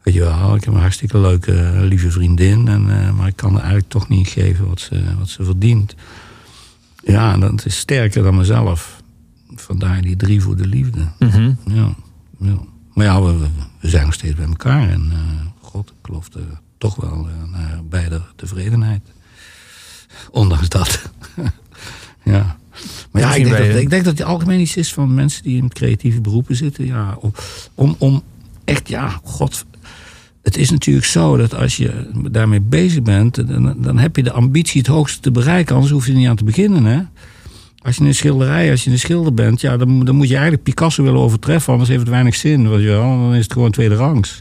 Weet 0.03 0.15
je 0.15 0.21
wel, 0.21 0.55
ik 0.55 0.65
heb 0.65 0.75
een 0.75 0.81
hartstikke 0.81 1.19
leuke, 1.19 1.73
lieve 1.81 2.11
vriendin. 2.11 2.69
En, 2.69 2.91
eh, 2.91 3.13
maar 3.13 3.27
ik 3.27 3.37
kan 3.37 3.51
haar 3.51 3.61
eigenlijk 3.61 3.89
toch 3.91 4.09
niet 4.09 4.29
geven 4.29 4.69
wat 4.69 4.81
ze, 4.81 5.03
wat 5.19 5.29
ze 5.29 5.45
verdient. 5.45 5.95
Ja, 7.05 7.33
en 7.33 7.41
dat 7.41 7.65
is 7.67 7.79
sterker 7.79 8.23
dan 8.23 8.37
mezelf. 8.37 9.03
Vandaar 9.55 10.03
die 10.03 10.17
drie 10.17 10.41
voor 10.41 10.57
de 10.57 10.67
liefde. 10.67 11.09
Mhm. 11.19 11.53
Ja, 11.65 11.95
ja. 12.39 12.59
Maar 12.95 13.07
ja, 13.07 13.23
we, 13.23 13.47
zijn 13.81 14.05
nog 14.05 14.15
steeds 14.15 14.35
bij 14.35 14.47
elkaar. 14.47 14.89
En 14.89 15.09
eh, 15.13 15.19
god, 15.61 15.89
ik 15.89 15.95
geloof 16.03 16.35
er 16.35 16.61
toch 16.79 16.97
wel 16.97 17.29
eh, 17.29 17.51
naar 17.51 17.85
beide 17.85 18.23
tevredenheid. 18.37 19.03
Ondanks 20.31 20.69
dat. 20.69 21.11
ja. 22.25 22.57
Maar 23.11 23.23
ja, 23.23 23.35
ik 23.35 23.45
denk, 23.45 23.57
dat, 23.57 23.81
ik 23.81 23.91
denk 23.91 24.05
dat 24.05 24.19
het 24.19 24.27
algemeen 24.27 24.61
iets 24.61 24.77
is 24.77 24.93
van 24.93 25.15
mensen 25.15 25.43
die 25.43 25.57
in 25.57 25.69
creatieve 25.69 26.21
beroepen 26.21 26.57
zitten. 26.57 26.87
Ja, 26.87 27.17
om, 27.21 27.33
om, 27.75 27.95
om 27.99 28.23
echt, 28.65 28.89
ja, 28.89 29.21
god. 29.23 29.65
Het 30.49 30.57
is 30.57 30.71
natuurlijk 30.71 31.07
zo 31.07 31.37
dat 31.37 31.55
als 31.55 31.77
je 31.77 32.11
daarmee 32.31 32.61
bezig 32.61 33.03
bent, 33.03 33.49
dan, 33.49 33.75
dan 33.79 33.99
heb 33.99 34.17
je 34.17 34.23
de 34.23 34.33
ambitie 34.33 34.81
het 34.81 34.91
hoogste 34.91 35.21
te 35.21 35.31
bereiken. 35.31 35.75
Anders 35.75 35.93
hoef 35.93 36.07
je 36.07 36.13
er 36.13 36.19
niet 36.19 36.29
aan 36.29 36.37
te 36.37 36.45
beginnen, 36.45 36.85
hè? 36.85 37.01
Als 37.83 37.97
je 37.97 38.05
een 38.05 38.15
schilderij, 38.15 38.71
als 38.71 38.85
je 38.85 38.91
een 38.91 38.99
schilder 38.99 39.35
bent, 39.35 39.61
ja, 39.61 39.77
dan, 39.77 40.05
dan 40.05 40.15
moet 40.15 40.29
je 40.29 40.35
eigenlijk 40.35 40.63
Picasso 40.63 41.03
willen 41.03 41.21
overtreffen, 41.21 41.73
anders 41.73 41.91
heeft 41.91 42.01
het 42.01 42.11
weinig 42.11 42.35
zin. 42.35 42.63
Je 42.63 42.87
wel. 42.87 43.03
Dan 43.03 43.35
is 43.35 43.43
het 43.43 43.53
gewoon 43.53 43.71
tweede 43.71 43.95
rangs. 43.95 44.41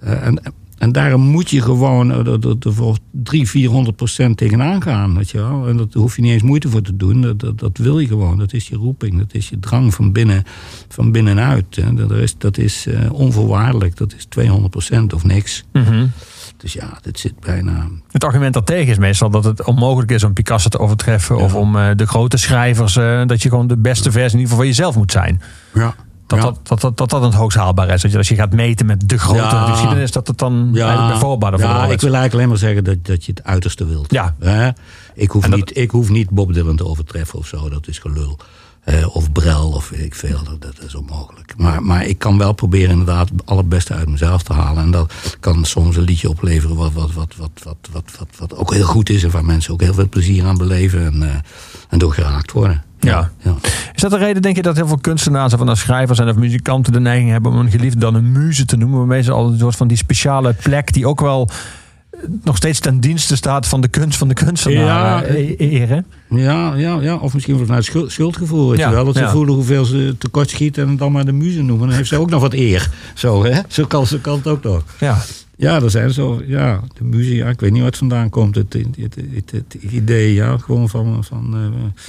Eh, 0.00 0.26
en, 0.26 0.42
en 0.78 0.92
daarom 0.92 1.20
moet 1.20 1.50
je 1.50 1.62
gewoon 1.62 2.10
er- 2.10 2.38
voor 2.60 2.96
300, 3.10 3.50
400 3.50 3.96
procent 3.96 4.36
tegenaan 4.36 4.82
gaan. 4.82 5.16
Weet 5.16 5.30
je 5.30 5.38
wel. 5.38 5.68
En 5.68 5.76
dat 5.76 5.94
hoef 5.94 6.16
je 6.16 6.22
niet 6.22 6.32
eens 6.32 6.42
moeite 6.42 6.68
voor 6.68 6.82
te 6.82 6.96
doen. 6.96 7.20
Dat, 7.20 7.40
dat, 7.40 7.58
dat 7.58 7.78
wil 7.78 7.98
je 7.98 8.06
gewoon. 8.06 8.38
Dat 8.38 8.52
is 8.52 8.68
je 8.68 8.76
roeping. 8.76 9.18
Dat 9.18 9.34
is 9.34 9.48
je 9.48 9.58
drang 9.58 9.94
van, 9.94 10.12
binnen, 10.12 10.42
van 10.88 11.12
binnenuit. 11.12 11.76
Hè. 11.76 11.94
Dat 11.94 12.10
is, 12.10 12.38
dat 12.38 12.58
is 12.58 12.86
eh, 12.86 13.12
onvoorwaardelijk. 13.12 13.96
Dat 13.96 14.14
is 14.16 14.24
200 14.24 14.70
procent 14.70 15.12
of 15.12 15.24
niks. 15.24 15.64
Mhm. 15.72 16.06
Dus 16.56 16.72
ja, 16.72 16.98
dit 17.02 17.18
zit 17.18 17.40
bijna... 17.40 17.88
Het 18.10 18.24
argument 18.24 18.54
daartegen 18.54 18.90
is 18.92 18.98
meestal 18.98 19.30
dat 19.30 19.44
het 19.44 19.64
onmogelijk 19.64 20.10
is 20.10 20.24
om 20.24 20.32
Picasso 20.32 20.68
te 20.68 20.78
overtreffen. 20.78 21.36
Of 21.36 21.54
om 21.54 21.76
eh, 21.76 21.90
de 21.96 22.06
grote 22.06 22.36
schrijvers, 22.36 22.96
eh, 22.96 23.26
dat 23.26 23.42
je 23.42 23.48
gewoon 23.48 23.66
de 23.66 23.76
beste 23.78 24.10
versie 24.10 24.38
in 24.38 24.44
ieder 24.44 24.48
geval 24.48 24.56
van 24.58 24.66
jezelf 24.66 24.96
moet 24.96 25.12
zijn. 25.12 25.40
Ja. 25.74 25.94
Dat, 26.28 26.38
Ja. 26.38 26.44
dat, 26.44 26.58
dat, 26.62 26.80
dat, 26.80 26.96
dat 26.96 27.10
dat 27.10 27.22
het 27.22 27.34
hoogst 27.34 27.56
haalbaar 27.58 27.88
is. 27.88 28.02
Dat 28.02 28.10
je, 28.12 28.16
als 28.18 28.28
je 28.28 28.34
gaat 28.34 28.52
meten 28.52 28.86
met 28.86 29.08
de 29.08 29.18
grote 29.18 29.38
Ja. 29.40 29.66
geschiedenis, 29.70 30.10
dat 30.10 30.26
het 30.26 30.38
dan 30.38 30.70
eigenlijk 30.76 31.08
bij 31.10 31.18
voorbaat 31.18 31.50
voor 31.52 31.60
ja 31.60 31.84
ik 31.84 31.94
is. 31.94 32.02
wil 32.02 32.14
eigenlijk 32.14 32.34
alleen 32.34 32.48
maar 32.48 32.56
zeggen 32.58 32.84
dat, 32.84 33.04
dat 33.06 33.24
je 33.24 33.32
het 33.34 33.44
uiterste 33.44 33.86
wilt. 33.86 34.12
Ja. 34.12 34.34
Ik, 35.14 35.30
hoef 35.30 35.42
dat- 35.46 35.54
niet, 35.56 35.76
ik 35.76 35.90
hoef 35.90 36.08
niet 36.08 36.30
Bob 36.30 36.52
Dylan 36.54 36.76
te 36.76 36.86
overtreffen 36.86 37.38
of 37.38 37.46
zo, 37.46 37.68
dat 37.68 37.88
is 37.88 37.98
gelul. 37.98 38.38
Eh, 38.84 39.16
of 39.16 39.32
Brel, 39.32 39.68
of 39.70 39.88
weet 39.88 40.00
ik 40.04 40.14
veel, 40.14 40.38
dat, 40.44 40.62
dat 40.62 40.86
is 40.86 40.94
onmogelijk. 40.94 41.54
Maar, 41.56 41.82
maar 41.82 42.04
ik 42.06 42.18
kan 42.18 42.38
wel 42.38 42.52
proberen 42.52 42.90
inderdaad 42.90 43.28
het 43.28 43.46
allerbeste 43.46 43.94
uit 43.94 44.08
mezelf 44.08 44.42
te 44.42 44.52
halen. 44.52 44.82
En 44.82 44.90
dat 44.90 45.12
kan 45.40 45.64
soms 45.64 45.96
een 45.96 46.02
liedje 46.02 46.28
opleveren 46.28 46.76
wat, 46.76 46.92
wat, 46.92 47.10
wat, 47.14 47.34
wat, 47.36 47.50
wat, 47.62 47.76
wat, 47.92 48.04
wat, 48.18 48.28
wat 48.38 48.56
ook 48.56 48.74
heel 48.74 48.84
goed 48.86 49.10
is... 49.10 49.22
en 49.24 49.30
waar 49.30 49.44
mensen 49.44 49.72
ook 49.72 49.80
heel 49.80 49.94
veel 49.94 50.08
plezier 50.08 50.44
aan 50.46 50.58
beleven 50.58 51.06
en, 51.06 51.22
eh, 51.22 51.34
en 51.88 51.98
door 51.98 52.12
geraakt 52.12 52.52
worden. 52.52 52.82
Ja. 53.08 53.30
ja. 53.42 53.54
Is 53.94 54.00
dat 54.00 54.10
de 54.10 54.16
reden, 54.16 54.42
denk 54.42 54.56
je, 54.56 54.62
dat 54.62 54.76
heel 54.76 54.86
veel 54.86 54.98
kunstenaars 55.00 55.54
of 55.54 55.78
schrijvers 55.78 56.18
en 56.18 56.28
of 56.28 56.36
muzikanten 56.36 56.92
de 56.92 57.00
neiging 57.00 57.30
hebben 57.30 57.52
om 57.52 57.58
een 57.58 57.70
geliefde 57.70 57.98
dan 57.98 58.14
een 58.14 58.32
muze 58.32 58.64
te 58.64 58.76
noemen? 58.76 58.98
Waarmee 58.98 59.22
ze 59.22 59.32
al 59.32 59.46
een 59.46 59.58
soort 59.58 59.76
van 59.76 59.88
die 59.88 59.96
speciale 59.96 60.54
plek 60.62 60.92
die 60.92 61.06
ook 61.06 61.20
wel 61.20 61.48
eh, 62.10 62.18
nog 62.44 62.56
steeds 62.56 62.80
ten 62.80 63.00
dienste 63.00 63.36
staat 63.36 63.66
van 63.66 63.80
de 63.80 63.88
kunst 63.88 64.18
van 64.18 64.28
de 64.28 64.34
kunstenaar 64.34 64.84
Ja, 64.84 65.22
eh, 65.22 65.80
eren. 65.80 66.06
Ja, 66.28 66.74
ja, 66.74 67.00
ja, 67.00 67.16
of 67.16 67.34
misschien 67.34 67.58
vanuit 67.58 67.84
schuld, 67.84 68.12
schuldgevoel, 68.12 68.70
weet 68.70 68.78
Ja, 68.78 68.88
je 68.88 68.94
wel. 68.94 69.04
Dat 69.04 69.16
ze 69.16 69.22
ja. 69.22 69.30
voelen 69.30 69.54
hoeveel 69.54 69.84
ze 69.84 70.14
tekort 70.18 70.50
schieten 70.50 70.88
en 70.88 70.96
dan 70.96 71.12
maar 71.12 71.24
de 71.24 71.32
muze 71.32 71.62
noemen. 71.62 71.88
Dan 71.88 71.96
heeft 71.96 72.08
ze 72.08 72.18
ook 72.18 72.30
nog 72.30 72.40
wat 72.40 72.52
eer. 72.52 72.90
Zo, 73.14 73.44
hè? 73.44 73.60
Zo 73.68 73.84
kan, 73.84 74.06
zo 74.06 74.18
kan 74.20 74.36
het 74.36 74.46
ook 74.46 74.62
nog. 74.62 74.82
Ja. 75.00 75.18
Ja, 75.58 75.82
er 75.82 75.90
zijn 75.90 76.12
zo, 76.12 76.42
ja, 76.46 76.80
de 76.98 77.04
muze, 77.04 77.34
ja, 77.34 77.48
ik 77.48 77.60
weet 77.60 77.72
niet 77.72 77.82
het 77.82 77.96
vandaan 77.96 78.30
komt. 78.30 78.54
Het, 78.54 78.72
het, 78.72 78.96
het, 78.96 79.14
het, 79.34 79.52
het 79.52 79.82
idee, 79.82 80.34
ja, 80.34 80.58
gewoon 80.58 80.88
van, 80.88 81.24
van 81.24 81.54
eh, 81.54 82.02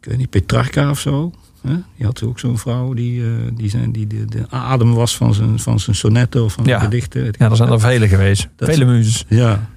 ik 0.00 0.08
weet 0.08 0.18
niet, 0.18 0.30
Petrarca 0.30 0.90
of 0.90 1.00
zo. 1.00 1.32
Hè? 1.66 1.74
Die 1.96 2.06
had 2.06 2.22
ook 2.22 2.38
zo'n 2.38 2.58
vrouw 2.58 2.94
die, 2.94 3.22
eh, 3.24 3.28
die, 3.54 3.70
zijn, 3.70 3.92
die 3.92 4.06
de, 4.06 4.24
de 4.24 4.44
adem 4.50 4.94
was 4.94 5.16
van 5.16 5.34
zijn, 5.34 5.58
van 5.58 5.80
zijn 5.80 5.96
sonnetten 5.96 6.44
of 6.44 6.52
van 6.52 6.64
Ja. 6.64 6.70
zijn 6.78 6.90
gedichten. 6.90 7.24
ja, 7.38 7.50
er 7.50 7.56
zijn 7.56 7.70
er 7.70 7.80
vele 7.80 8.08
geweest. 8.08 8.48
Dat- 8.56 8.68
vele 8.68 8.84
muzes. 8.84 9.24
ja, 9.28 9.68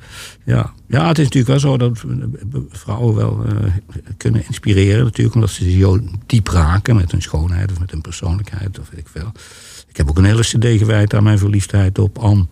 ja. 0.45 0.74
ja, 0.88 1.08
het 1.08 1.18
is 1.20 1.24
natuurlijk 1.24 1.62
wel 1.62 1.72
zo 1.72 1.78
dat 1.78 2.04
vrouwen 2.70 3.16
wel 3.16 3.45
eh, 3.45 3.72
kunnen 4.18 4.44
inspireren. 4.48 5.04
Natuurlijk 5.04 5.36
omdat 5.36 5.50
ze 5.50 5.72
zo 5.80 6.00
diep 6.26 6.48
raken 6.48 6.95
met 6.95 7.12
hun 7.12 7.22
schoonheid 7.22 7.72
of 7.72 7.80
met 7.80 7.91
hun 7.91 8.02
persoonlijkheid 8.02 8.80
of 8.80 8.90
weet 8.90 9.00
ik 9.00 9.08
veel. 9.12 9.32
Ik 9.88 9.98
heb 9.98 10.10
ook 10.10 10.18
een 10.18 10.26
hele 10.26 10.41
cd 10.41 10.66
gewijd 10.78 11.14
aan 11.14 11.24
mijn 11.24 11.38
verliefdheid 11.38 12.00
op 12.00 12.18
Anne. 12.18 12.45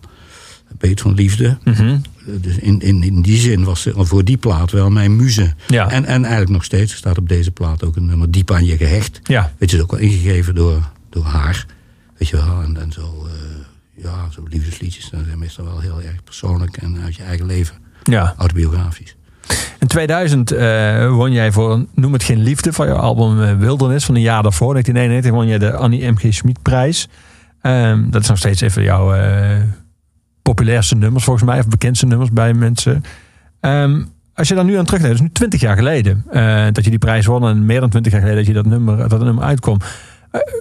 Beet 0.78 1.00
van 1.00 1.14
Liefde. 1.14 1.58
Mhm. 1.64 1.98
Dus 2.24 2.56
in, 2.58 2.80
in, 2.80 3.02
in 3.02 3.22
die 3.22 3.38
zin 3.38 3.64
was 3.64 3.82
ze 3.82 3.92
voor 3.96 4.24
die 4.24 4.36
plaat 4.36 4.70
wel 4.70 4.90
mijn 4.90 5.16
muze. 5.16 5.54
Ja. 5.66 5.90
En, 5.90 6.04
en 6.04 6.22
eigenlijk 6.22 6.52
nog 6.52 6.64
steeds. 6.64 6.94
Staat 6.94 7.18
op 7.18 7.28
deze 7.28 7.50
plaat 7.50 7.84
ook 7.84 7.96
een 7.96 8.06
nummer 8.06 8.30
Diep 8.30 8.50
aan 8.50 8.64
je 8.64 8.76
gehecht. 8.76 9.20
Ja. 9.22 9.52
Weet 9.58 9.70
je, 9.70 9.76
is 9.76 9.82
ook 9.82 9.90
wel 9.90 10.00
ingegeven 10.00 10.54
door, 10.54 10.90
door 11.10 11.24
haar. 11.24 11.66
Weet 12.18 12.28
je 12.28 12.36
wel, 12.36 12.62
en, 12.62 12.76
en 12.80 12.92
zo, 12.92 13.26
eh, 13.26 14.04
ja, 14.04 14.30
zo 14.30 14.42
liefdesliedjes. 14.48 15.10
Dat 15.10 15.20
zijn 15.26 15.38
meestal 15.38 15.64
wel 15.64 15.80
heel 15.80 16.02
erg 16.02 16.24
persoonlijk 16.24 16.76
en 16.76 16.98
uit 17.04 17.16
je 17.16 17.22
eigen 17.22 17.46
leven. 17.46 17.74
ja. 18.02 18.34
Autobiografisch. 18.36 19.16
In 19.82 19.88
2000 19.88 20.52
eh, 20.52 21.08
won 21.08 21.32
jij 21.32 21.52
voor 21.52 21.84
Noem 21.94 22.12
het 22.12 22.22
geen 22.22 22.42
liefde 22.42 22.72
van 22.72 22.86
je 22.86 22.94
album 22.94 23.42
eh, 23.42 23.58
Wildernis 23.58 24.04
van 24.04 24.14
een 24.14 24.20
jaar 24.20 24.42
daarvoor. 24.42 24.72
1991 24.72 25.32
won 25.32 25.46
je 25.46 25.58
de 25.58 25.76
Annie 25.78 26.10
M.G. 26.10 26.34
Schmid 26.34 26.62
prijs. 26.62 27.08
Ehm, 27.60 28.10
dat 28.10 28.22
is 28.22 28.28
nog 28.28 28.38
steeds 28.38 28.60
even 28.60 28.82
jouw 28.82 29.14
eh, 29.14 29.56
populairste 30.42 30.94
nummers 30.94 31.24
volgens 31.24 31.46
mij. 31.46 31.58
Of 31.58 31.68
bekendste 31.68 32.06
nummers 32.06 32.30
bij 32.30 32.54
mensen. 32.54 33.02
Ehm, 33.60 34.02
als 34.34 34.48
je 34.48 34.54
daar 34.54 34.64
nu 34.64 34.76
aan 34.76 34.84
terugdenkt, 34.84 35.18
dat 35.18 35.26
is 35.26 35.32
nu 35.32 35.32
20 35.32 35.60
jaar 35.60 35.76
geleden 35.76 36.24
eh, 36.30 36.66
dat 36.72 36.84
je 36.84 36.90
die 36.90 36.98
prijs 36.98 37.26
won. 37.26 37.46
En 37.46 37.66
meer 37.66 37.80
dan 37.80 37.90
20 37.90 38.12
jaar 38.12 38.20
geleden 38.20 38.44
dat 38.44 38.54
je 38.54 38.62
dat 38.62 38.66
nummer, 38.66 39.08
dat 39.08 39.24
nummer 39.24 39.44
uitkwam. 39.44 39.78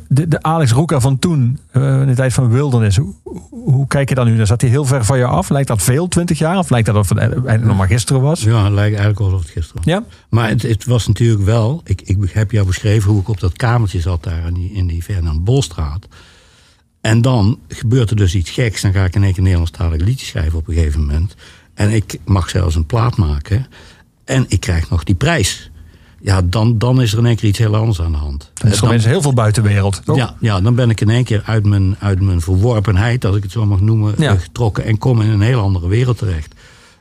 de, 0.07 0.27
de 0.27 0.41
Alex 0.41 0.71
Roeka 0.71 0.99
van 0.99 1.19
toen, 1.19 1.59
eh, 1.71 2.01
in 2.01 2.07
de 2.07 2.15
tijd 2.15 2.33
van 2.33 2.49
Wildernis, 2.49 2.97
hoe, 2.97 3.13
hoe 3.49 3.87
kijk 3.87 4.09
je 4.09 4.15
dan 4.15 4.27
nu? 4.27 4.37
Dan 4.37 4.47
zat 4.47 4.61
hij 4.61 4.69
heel 4.69 4.85
ver 4.85 5.05
van 5.05 5.17
je 5.17 5.25
af. 5.25 5.49
Lijkt 5.49 5.67
dat 5.67 5.81
veel, 5.81 6.07
20 6.07 6.37
jaar? 6.37 6.57
Of 6.57 6.69
lijkt 6.69 6.85
dat 6.85 6.95
of 6.95 7.09
het 7.09 7.63
nog 7.63 7.77
maar 7.77 7.87
gisteren 7.87 8.21
was? 8.21 8.43
Ja, 8.43 8.63
het 8.63 8.73
lijkt 8.73 8.97
eigenlijk 8.97 9.19
alsof 9.19 9.41
het 9.41 9.49
gisteren 9.49 9.83
was. 9.83 9.93
Ja? 9.93 10.03
Maar 10.29 10.49
het, 10.49 10.61
het 10.61 10.85
was 10.85 11.07
natuurlijk 11.07 11.43
wel... 11.43 11.81
Ik, 11.83 12.01
ik 12.01 12.17
heb 12.31 12.51
jou 12.51 12.65
beschreven 12.67 13.11
hoe 13.11 13.21
ik 13.21 13.29
op 13.29 13.39
dat 13.39 13.53
kamertje 13.53 13.99
zat 13.99 14.23
daar 14.23 14.47
in 14.47 14.53
die, 14.53 14.71
in 14.73 14.87
die 14.87 15.03
Ferdinand 15.03 15.43
Bolstraat. 15.43 16.07
En 17.01 17.21
dan 17.21 17.59
gebeurt 17.67 18.09
er 18.09 18.15
dus 18.15 18.35
iets 18.35 18.49
geks. 18.49 18.81
Dan 18.81 18.93
ga 18.93 19.03
ik 19.05 19.15
in 19.15 19.23
één 19.23 19.33
keer 19.33 19.41
Nederlandstalig 19.43 20.01
liedje 20.01 20.25
schrijven 20.25 20.59
op 20.59 20.67
een 20.67 20.73
gegeven 20.73 20.99
moment. 20.99 21.35
En 21.73 21.89
ik 21.89 22.17
mag 22.25 22.49
zelfs 22.49 22.75
een 22.75 22.85
plaat 22.85 23.17
maken. 23.17 23.67
En 24.25 24.45
ik 24.47 24.59
krijg 24.59 24.89
nog 24.89 25.03
die 25.03 25.15
prijs. 25.15 25.71
Ja, 26.23 26.41
dan, 26.41 26.77
dan 26.77 27.01
is 27.01 27.11
er 27.13 27.17
in 27.19 27.25
één 27.25 27.35
keer 27.35 27.49
iets 27.49 27.57
heel 27.57 27.75
anders 27.75 28.01
aan 28.01 28.11
de 28.11 28.17
hand. 28.17 28.51
Dat 28.53 28.71
is 28.71 28.79
Dan- 28.79 28.89
mensen 28.89 29.09
heel 29.09 29.21
veel 29.21 29.33
buitenwereld. 29.33 30.01
toch? 30.05 30.15
ja, 30.17 30.35
ja, 30.39 30.61
dan 30.61 30.75
ben 30.75 30.89
ik 30.89 31.01
in 31.01 31.09
één 31.09 31.23
keer 31.23 31.41
uit 31.45 31.65
mijn, 31.65 31.95
uit 31.99 32.21
mijn 32.21 32.41
verworpenheid, 32.41 33.25
als 33.25 33.35
ik 33.35 33.43
het 33.43 33.51
zo 33.51 33.65
mag 33.65 33.81
noemen, 33.81 34.13
Ja. 34.17 34.33
eh, 34.33 34.39
getrokken 34.39 34.83
en 34.85 34.97
kom 34.97 35.21
in 35.21 35.29
een 35.29 35.41
heel 35.41 35.61
andere 35.61 35.87
wereld 35.87 36.17
terecht. 36.17 36.53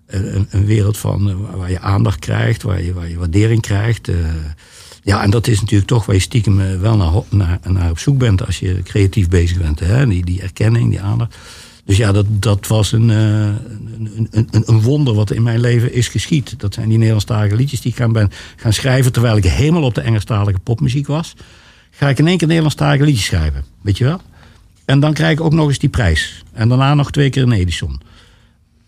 Een, 0.06 0.36
een, 0.36 0.46
een 0.50 0.64
wereld 0.64 0.98
van, 0.98 1.28
eh, 1.28 1.34
waar 1.58 1.70
je 1.70 1.80
aandacht 1.80 2.18
krijgt, 2.18 2.62
waar 2.62 2.82
je, 2.82 2.92
waar 2.92 3.08
je 3.08 3.18
waardering 3.18 3.60
krijgt. 3.62 4.08
eh. 4.08 4.16
Ja, 5.02 5.22
en 5.22 5.30
dat 5.30 5.46
is 5.46 5.60
natuurlijk 5.60 5.88
toch 5.88 6.06
waar 6.06 6.14
je 6.14 6.20
stiekem 6.20 6.60
eh, 6.60 6.80
wel 6.80 7.24
naar, 7.30 7.90
op 7.90 7.98
zoek 7.98 8.18
bent 8.18 8.46
als 8.46 8.58
je 8.58 8.80
creatief 8.84 9.28
bezig 9.28 9.58
bent. 9.58 9.80
Hè? 9.80 10.06
Die, 10.06 10.24
die 10.24 10.42
erkenning, 10.42 10.90
die 10.90 11.00
aandacht. 11.00 11.36
Dus 11.84 11.96
ja, 11.96 12.12
dat, 12.12 12.26
dat 12.28 12.66
was 12.66 12.92
een, 12.92 13.10
eh, 13.10 13.16
een, 13.42 14.28
een, 14.30 14.48
een- 14.50 14.62
een 14.66 14.80
wonder 14.82 15.14
wat 15.14 15.30
in 15.30 15.42
mijn 15.42 15.60
leven 15.60 15.92
is 15.92 16.08
geschied. 16.08 16.54
Dat 16.60 16.74
zijn 16.74 16.88
die 16.88 16.96
Nederlandstalige 16.98 17.56
liedjes 17.56 17.80
die 17.80 17.90
ik 17.90 17.96
gaan, 17.96 18.12
ben 18.12 18.30
gaan 18.56 18.72
schrijven... 18.72 19.12
terwijl 19.12 19.36
ik 19.36 19.44
helemaal 19.44 19.82
op 19.82 19.94
de 19.94 20.00
Engelstalige 20.00 20.58
popmuziek 20.58 21.06
was. 21.06 21.34
Ga 21.90 22.08
ik 22.08 22.18
in 22.18 22.26
één 22.26 22.36
keer 22.36 22.46
Nederlandstalige 22.46 23.04
liedjes 23.04 23.24
schrijven. 23.26 23.64
Weet 23.82 23.98
je 23.98 24.04
wel? 24.04 24.20
En 24.84 25.00
dan 25.00 25.12
krijg 25.12 25.32
ik 25.32 25.40
ook 25.40 25.52
nog 25.52 25.68
eens 25.68 25.78
die 25.78 25.88
prijs. 25.88 26.44
En 26.52 26.68
daarna 26.68 26.94
nog 26.94 27.10
twee 27.10 27.30
keer 27.30 27.42
een 27.42 27.52
Edison. 27.52 28.00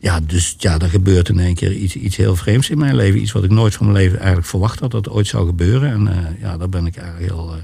Ja, 0.03 0.21
dus 0.27 0.55
ja, 0.59 0.79
er 0.79 0.89
gebeurt 0.89 1.29
in 1.29 1.39
één 1.39 1.55
keer 1.55 1.73
iets, 1.73 1.97
iets 1.97 2.17
heel 2.17 2.37
vreemds 2.37 2.71
in 2.71 2.79
mijn 2.79 2.95
leven. 2.97 3.21
Iets 3.21 3.33
wat 3.33 3.45
ik 3.45 3.51
nooit 3.51 3.75
van 3.75 3.87
mijn 3.87 3.99
leven 3.99 4.19
eigenlijk 4.19 4.47
verwacht 4.49 4.81
had 4.81 4.91
dat 4.91 5.05
het 5.05 5.15
ooit 5.15 5.27
zou 5.27 5.47
gebeuren. 5.47 5.91
En 5.93 6.09
eh, 6.09 6.41
ja, 6.41 6.57
daar 6.57 6.69
ben 6.69 6.87
ik 6.87 6.97
eigenlijk 6.97 7.33
heel, 7.33 7.49
eh, 7.53 7.63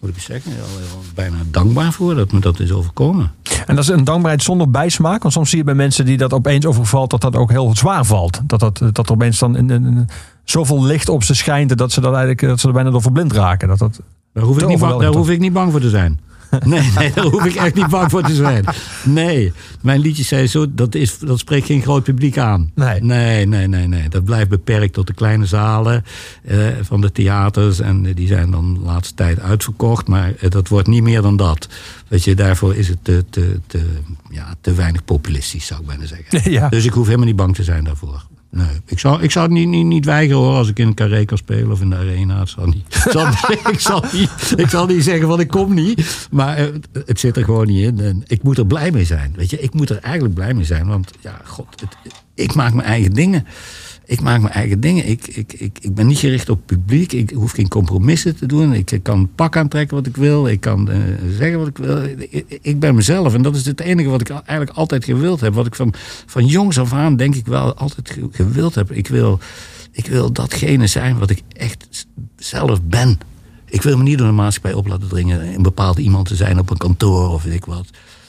moet 0.00 0.10
ik 0.10 0.18
zeggen, 0.22 0.52
heel, 0.52 0.64
heel 0.78 1.02
bijna 1.14 1.36
dankbaar 1.50 1.92
voor 1.92 2.14
dat 2.14 2.32
me 2.32 2.40
dat 2.40 2.60
is 2.60 2.72
overkomen. 2.72 3.32
En 3.66 3.74
dat 3.74 3.84
is 3.84 3.90
een 3.90 4.04
dankbaarheid 4.04 4.42
zonder 4.42 4.70
bijsmaak. 4.70 5.22
Want 5.22 5.34
soms 5.34 5.48
zie 5.50 5.58
je 5.58 5.64
bij 5.64 5.74
mensen 5.74 6.04
die 6.04 6.16
dat 6.16 6.32
opeens 6.32 6.66
overvalt, 6.66 7.10
dat 7.10 7.20
dat 7.20 7.36
ook 7.36 7.50
heel 7.50 7.76
zwaar 7.76 8.04
valt. 8.04 8.40
Dat, 8.46 8.60
dat, 8.60 8.80
dat 8.92 9.06
er 9.06 9.12
opeens 9.12 9.38
dan 9.38 9.56
een, 9.56 9.68
een- 9.70 10.08
zoveel 10.44 10.84
licht 10.84 11.08
op 11.08 11.22
ze 11.22 11.34
schijnt 11.34 11.78
dat 11.78 11.92
ze, 11.92 12.00
dat 12.00 12.10
eigenlijk, 12.12 12.40
dat 12.40 12.60
ze 12.60 12.66
er 12.66 12.72
bijna 12.72 12.90
door 12.90 13.02
verblind 13.02 13.32
raken. 13.32 13.68
Dat 13.68 13.78
dat, 13.78 14.00
Daar 14.32 14.44
hoef, 14.44 14.58
ik 14.60 14.66
niet 14.68 14.78
bang, 14.78 15.00
daar 15.00 15.12
hoef 15.12 15.30
ik 15.30 15.38
niet 15.40 15.52
bang 15.52 15.70
voor 15.70 15.80
te 15.80 15.88
zijn. 15.90 16.20
Nee, 16.64 16.90
nee, 16.98 17.12
daar 17.14 17.24
hoef 17.24 17.44
ik 17.44 17.54
echt 17.54 17.74
niet 17.74 17.88
bang 17.88 18.10
voor 18.10 18.22
te 18.22 18.34
zijn. 18.34 18.64
Nee, 19.04 19.52
mijn 19.80 20.00
liedjes 20.00 20.28
zijn 20.28 20.48
zo, 20.48 20.74
dat, 20.74 20.94
is, 20.94 21.18
dat 21.18 21.38
spreekt 21.38 21.66
geen 21.66 21.82
groot 21.82 22.02
publiek 22.02 22.38
aan. 22.38 22.70
Nee. 22.74 23.02
nee, 23.02 23.46
nee, 23.46 23.66
nee. 23.66 23.86
nee. 23.86 24.08
Dat 24.08 24.24
blijft 24.24 24.48
beperkt 24.48 24.92
tot 24.92 25.06
de 25.06 25.14
kleine 25.14 25.46
zalen 25.46 26.04
eh, 26.44 26.58
van 26.80 27.00
de 27.00 27.12
theaters. 27.12 27.80
En 27.80 28.02
die 28.02 28.26
zijn 28.26 28.50
dan 28.50 28.74
de 28.74 28.80
laatste 28.80 29.14
tijd 29.14 29.40
uitverkocht. 29.40 30.06
Maar 30.06 30.32
eh, 30.38 30.50
dat 30.50 30.68
wordt 30.68 30.88
niet 30.88 31.02
meer 31.02 31.22
dan 31.22 31.36
dat. 31.36 31.68
Weet 32.08 32.24
je, 32.24 32.34
daarvoor 32.34 32.74
is 32.74 32.88
het 32.88 32.98
te, 33.02 33.24
te, 33.30 33.60
te, 33.66 33.86
ja, 34.30 34.54
te 34.60 34.74
weinig 34.74 35.04
populistisch, 35.04 35.66
zou 35.66 35.80
ik 35.80 35.86
bijna 35.86 36.06
zeggen. 36.06 36.32
Ja. 36.54 36.68
Dus 36.68 36.84
ik 36.84 36.92
hoef 36.92 37.06
helemaal 37.06 37.26
niet 37.26 37.36
bang 37.36 37.54
te 37.54 37.62
zijn 37.62 37.84
daarvoor. 37.84 38.24
Nee, 38.54 38.66
ik 38.86 38.98
zou, 38.98 39.22
ik 39.22 39.30
zou 39.30 39.44
het 39.44 39.54
niet, 39.54 39.68
niet, 39.68 39.86
niet 39.86 40.04
weigeren 40.04 40.42
hoor, 40.42 40.56
als 40.56 40.68
ik 40.68 40.78
in 40.78 40.86
een 40.86 40.94
carré 40.94 41.24
kan 41.24 41.38
spelen 41.38 41.70
of 41.70 41.80
in 41.80 41.90
de 41.90 41.96
arena. 41.96 42.38
Het 42.38 42.48
zal 42.48 42.66
niet, 42.66 42.86
ik, 43.72 43.80
zal 43.80 44.04
niet, 44.12 44.54
ik 44.56 44.68
zal 44.68 44.86
niet 44.86 45.04
zeggen 45.04 45.28
van 45.28 45.40
ik 45.40 45.48
kom 45.48 45.74
niet, 45.74 46.28
maar 46.30 46.56
eh, 46.56 46.66
het, 47.06 47.20
zit 47.20 47.36
er 47.36 47.44
gewoon 47.44 47.66
niet 47.66 47.84
in. 47.84 48.00
En 48.00 48.22
ik 48.26 48.42
moet 48.42 48.58
er 48.58 48.66
blij 48.66 48.90
mee 48.90 49.04
zijn, 49.04 49.32
weet 49.36 49.50
je. 49.50 49.60
Ik 49.60 49.74
moet 49.74 49.90
er 49.90 49.98
eigenlijk 49.98 50.34
blij 50.34 50.54
mee 50.54 50.64
zijn, 50.64 50.86
want 50.86 51.10
ja, 51.20 51.40
god, 51.44 51.82
ik 52.34 52.54
maak 52.54 52.74
mijn 52.74 52.88
eigen 52.88 53.12
dingen. 53.12 53.46
Ik 54.06 54.20
maak 54.20 54.40
mijn 54.40 54.52
eigen 54.52 54.80
dingen. 54.80 55.08
Ik, 55.08 55.26
ik, 55.26 55.52
ik, 55.52 55.78
ik 55.80 55.94
ben 55.94 56.06
niet 56.06 56.18
gericht 56.18 56.48
op 56.48 56.60
publiek. 56.66 57.12
Ik 57.12 57.30
hoef 57.30 57.50
geen 57.52 57.68
compromissen 57.68 58.36
te 58.36 58.46
doen. 58.46 58.72
Ik 58.72 58.98
kan 59.02 59.30
pak 59.34 59.56
aantrekken 59.56 59.96
wat 59.96 60.06
ik 60.06 60.16
wil. 60.16 60.48
Ik 60.48 60.60
kan 60.60 60.90
eh, 60.90 60.98
zeggen 61.38 61.58
wat 61.58 61.68
ik 61.68 61.76
wil. 61.78 62.02
Ik, 62.62 62.80
ben 62.80 62.94
mezelf. 62.94 63.34
En 63.34 63.42
dat 63.42 63.56
is 63.56 63.66
het 63.66 63.80
enige 63.80 64.08
wat 64.08 64.20
ik 64.20 64.28
eigenlijk 64.30 64.70
altijd 64.70 65.04
gewild 65.04 65.40
heb. 65.40 65.54
Wat 65.54 65.66
ik 65.66 65.74
van, 65.74 65.94
van 66.26 66.46
jongs 66.46 66.78
af 66.78 66.92
aan 66.92 67.16
denk 67.16 67.34
ik 67.34 67.46
wel 67.46 67.74
altijd 67.74 68.10
ge- 68.10 68.28
gewild 68.30 68.74
heb. 68.74 68.92
Ik 68.92 69.08
wil, 69.08 69.38
ik 69.92 70.06
wil 70.06 70.32
datgene 70.32 70.86
zijn 70.86 71.18
wat 71.18 71.30
ik 71.30 71.42
echt 71.52 72.06
zelf 72.36 72.82
ben. 72.82 73.18
Ik 73.64 73.82
wil 73.82 73.96
me 73.96 74.02
niet 74.02 74.18
door 74.18 74.26
de 74.26 74.32
maatschappij 74.32 74.72
op 74.72 74.86
laten 74.86 75.08
dringen. 75.08 75.54
Een 75.54 75.62
bepaald 75.62 75.98
iemand 75.98 76.28
te 76.28 76.36
zijn 76.36 76.58
op 76.58 76.70
een 76.70 76.76
kantoor 76.76 77.28
of 77.28 77.42
weet 77.42 77.54
ik 77.54 77.64
wat. 77.64 77.86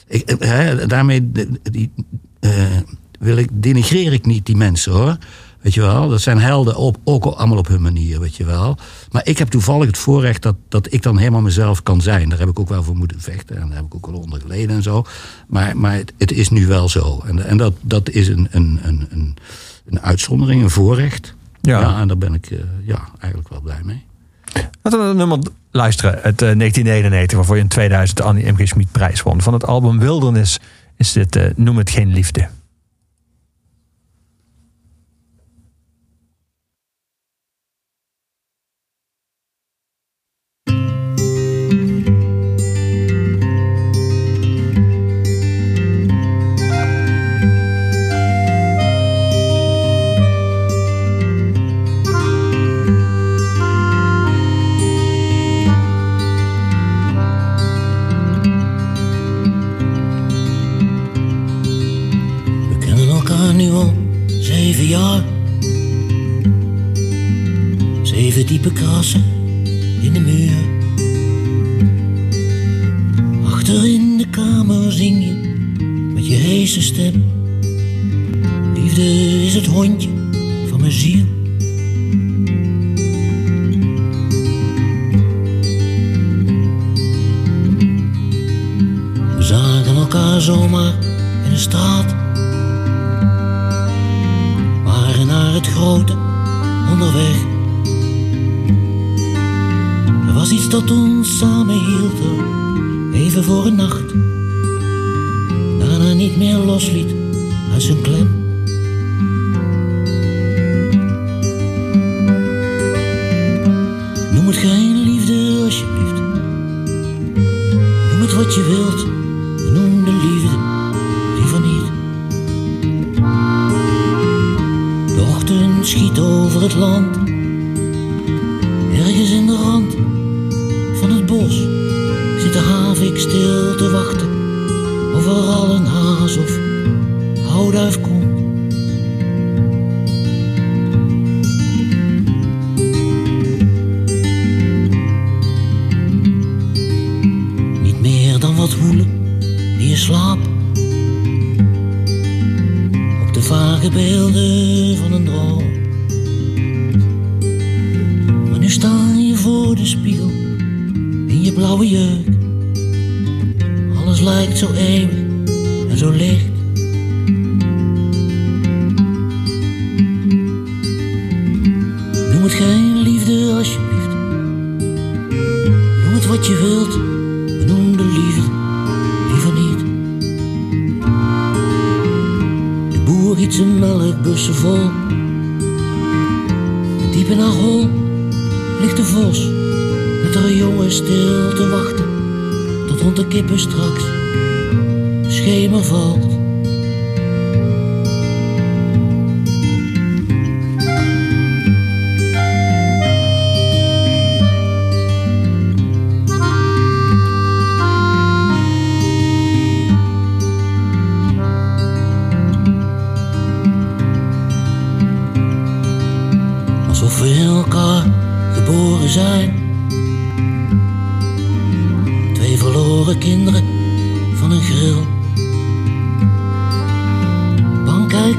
Ik, 0.08 0.30
eh, 0.30 0.86
daarmee 0.86 1.30
die, 1.62 1.90
eh, 2.40 2.50
wil 3.18 3.36
ik, 3.36 3.48
denigreer 3.52 4.12
ik 4.12 4.26
niet 4.26 4.46
die 4.46 4.56
mensen 4.56 4.92
hoor. 4.92 5.16
Weet 5.66 5.74
je 5.74 5.80
wel, 5.80 6.08
dat 6.08 6.20
zijn 6.20 6.38
helden 6.38 6.76
op, 6.76 6.96
ook 7.04 7.24
allemaal 7.24 7.58
op 7.58 7.68
hun 7.68 7.82
manier, 7.82 8.20
weet 8.20 8.36
je 8.36 8.44
wel. 8.44 8.78
Maar 9.10 9.26
ik 9.26 9.38
heb 9.38 9.48
toevallig 9.48 9.86
het 9.86 9.98
voorrecht 9.98 10.42
dat, 10.42 10.56
dat 10.68 10.92
ik 10.92 11.02
dan 11.02 11.18
helemaal 11.18 11.40
mezelf 11.40 11.82
kan 11.82 12.00
zijn. 12.00 12.28
Daar 12.28 12.38
heb 12.38 12.48
ik 12.48 12.58
ook 12.58 12.68
wel 12.68 12.82
voor 12.82 12.96
moeten 12.96 13.20
vechten 13.20 13.56
en 13.56 13.66
daar 13.66 13.76
heb 13.76 13.84
ik 13.84 13.94
ook 13.94 14.06
wel 14.06 14.20
onder 14.20 14.40
geleden 14.40 14.76
en 14.76 14.82
zo. 14.82 15.04
Maar, 15.46 15.76
maar 15.76 15.94
het, 15.94 16.12
het 16.18 16.32
is 16.32 16.48
nu 16.48 16.66
wel 16.66 16.88
zo. 16.88 17.22
En, 17.26 17.46
en 17.46 17.56
dat, 17.56 17.74
dat 17.80 18.10
is 18.10 18.28
een, 18.28 18.48
een, 18.50 18.80
een, 18.82 19.06
een, 19.10 19.36
een 19.86 20.00
uitzondering, 20.00 20.62
een 20.62 20.70
voorrecht. 20.70 21.34
Ja. 21.60 22.00
en 22.00 22.08
daar 22.08 22.18
ben 22.18 22.34
ik 22.34 22.50
eh, 22.50 22.58
ja, 22.84 23.08
eigenlijk 23.18 23.50
wel 23.50 23.60
blij 23.60 23.80
mee. 23.84 24.04
Laten 24.82 25.00
we 25.00 25.06
een 25.06 25.16
nummer 25.16 25.38
luisteren 25.70 26.12
uit 26.12 26.42
eh, 26.42 26.58
1999, 26.58 27.36
waarvoor 27.36 27.56
je 27.56 27.62
in 27.62 27.68
2000 27.68 28.18
de 28.18 28.24
Annie 28.24 28.52
M.G. 28.52 28.68
Schmid 28.68 28.92
prijs 28.92 29.22
won. 29.22 29.42
Van 29.42 29.52
het 29.52 29.66
album 29.66 29.98
Wildernis 29.98 30.60
is 30.96 31.12
dit 31.12 31.36
eh, 31.36 31.44
Noem 31.54 31.76
het 31.76 31.90
geen 31.90 32.12
liefde. 32.12 32.48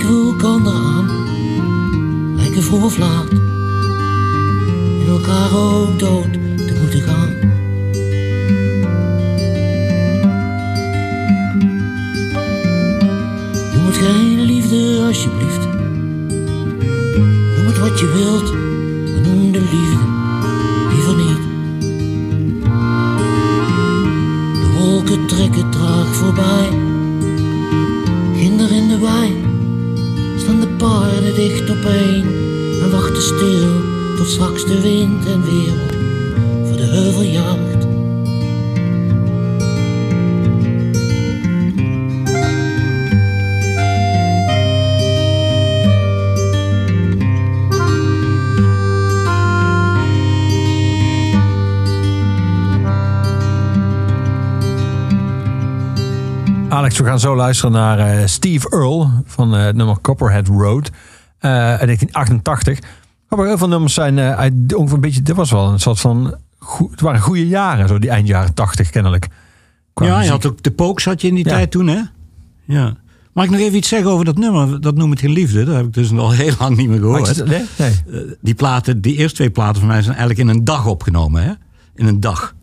Bang 0.07 0.37
kijken 0.37 0.63
we 0.63 0.69
elkaar 0.71 0.73
aan. 0.73 2.35
Lijken 2.35 2.63
vroeg 2.63 2.83
of 2.83 2.97
laat. 2.97 3.31
In 4.99 5.07
elkaar 5.07 5.57
ook 5.57 5.99
dood 5.99 6.33
te 6.33 6.77
moeten 6.81 7.01
gaan. 7.01 7.29
Noem 13.73 13.85
het 13.85 13.95
geen 13.95 14.41
liefde 14.41 15.03
alsjeblieft. 15.07 15.67
Noem 17.55 17.65
het 17.65 17.79
wat 17.79 17.99
je 17.99 18.11
wilt, 18.13 18.53
maar 19.11 19.21
noem 19.21 19.51
de 19.51 19.59
liefde 19.59 20.05
liever 20.89 21.15
niet. 21.15 21.41
De 24.53 24.77
wolken 24.77 25.25
trekken 25.25 25.69
traag 25.69 26.15
voorbij. 26.15 26.69
Ginder 28.35 28.71
in 28.71 28.87
de 28.87 28.99
wei 28.99 29.46
paarden 30.77 31.35
dicht 31.35 31.69
opeen 31.69 32.25
en 32.81 32.91
wachten 32.91 33.21
stil 33.21 33.69
tot 34.17 34.27
straks 34.27 34.65
de 34.65 34.81
wind 34.81 35.25
en 35.25 35.43
weer 35.43 35.71
op. 35.71 35.95
Voor 36.67 36.77
de 36.77 36.83
heuvel 36.83 37.21
Alex, 56.77 56.97
we 56.97 57.03
gaan 57.05 57.19
zo 57.19 57.35
luisteren 57.35 57.71
naar 57.71 57.99
eh, 57.99 58.25
Steve 58.25 58.69
Earle 58.69 59.07
van 59.25 59.55
eh, 59.55 59.63
het 59.63 59.75
nummer 59.75 60.01
Copperhead 60.01 60.47
Road 60.47 60.87
eh, 61.39 61.51
uit 61.51 61.79
1988. 61.79 62.79
Grappig, 63.27 63.47
heel 63.47 63.57
veel 63.57 63.67
nummers 63.67 63.93
zijn 63.93 64.19
uit 64.19 64.53
ongeveer 64.75 64.95
een 64.95 65.01
beetje. 65.01 65.21
Dit 65.21 65.35
was 65.35 65.51
wel 65.51 65.67
een 65.71 65.79
soort 65.79 65.99
van. 65.99 66.35
goe- 66.59 66.91
het 66.91 67.01
waren 67.01 67.21
goede 67.21 67.47
jaren, 67.47 67.87
zo 67.87 67.99
die 67.99 68.09
eind 68.09 68.27
jaren 68.27 68.53
80 68.53 68.89
kennelijk. 68.89 69.27
Ja, 69.93 70.21
je 70.21 70.29
had 70.29 70.45
ook 70.45 70.63
de 70.63 70.71
Pokes 70.71 71.05
had 71.05 71.21
je 71.21 71.27
in 71.27 71.35
die 71.35 71.45
Ja. 71.45 71.51
tijd 71.51 71.71
toen, 71.71 71.87
hè? 71.87 72.01
Ja. 72.65 72.95
Mag 73.33 73.45
ik 73.45 73.51
nog 73.51 73.59
even 73.59 73.77
iets 73.77 73.87
zeggen 73.89 74.11
over 74.11 74.25
dat 74.25 74.37
nummer? 74.37 74.81
Dat 74.81 74.95
noem 74.95 75.09
het 75.11 75.19
geen 75.19 75.31
liefde. 75.31 75.63
Dat 75.63 75.75
heb 75.75 75.85
ik 75.85 75.93
dus 75.93 76.11
al 76.11 76.31
heel 76.43 76.53
lang 76.59 76.77
niet 76.77 76.89
meer 76.89 76.99
gehoord. 76.99 77.45
nee? 77.45 77.65
Nee. 77.77 78.35
Die 78.41 78.55
platen, 78.55 79.01
die 79.01 79.15
eerste 79.15 79.35
twee 79.35 79.49
platen 79.49 79.75
van 79.79 79.87
mij 79.87 80.01
zijn 80.01 80.15
eigenlijk 80.17 80.49
in 80.49 80.55
een 80.55 80.63
dag 80.63 80.85
opgenomen. 80.85 81.43
Hè? 81.43 81.51
In 81.95 82.07
een 82.07 82.19
dag. 82.19 82.55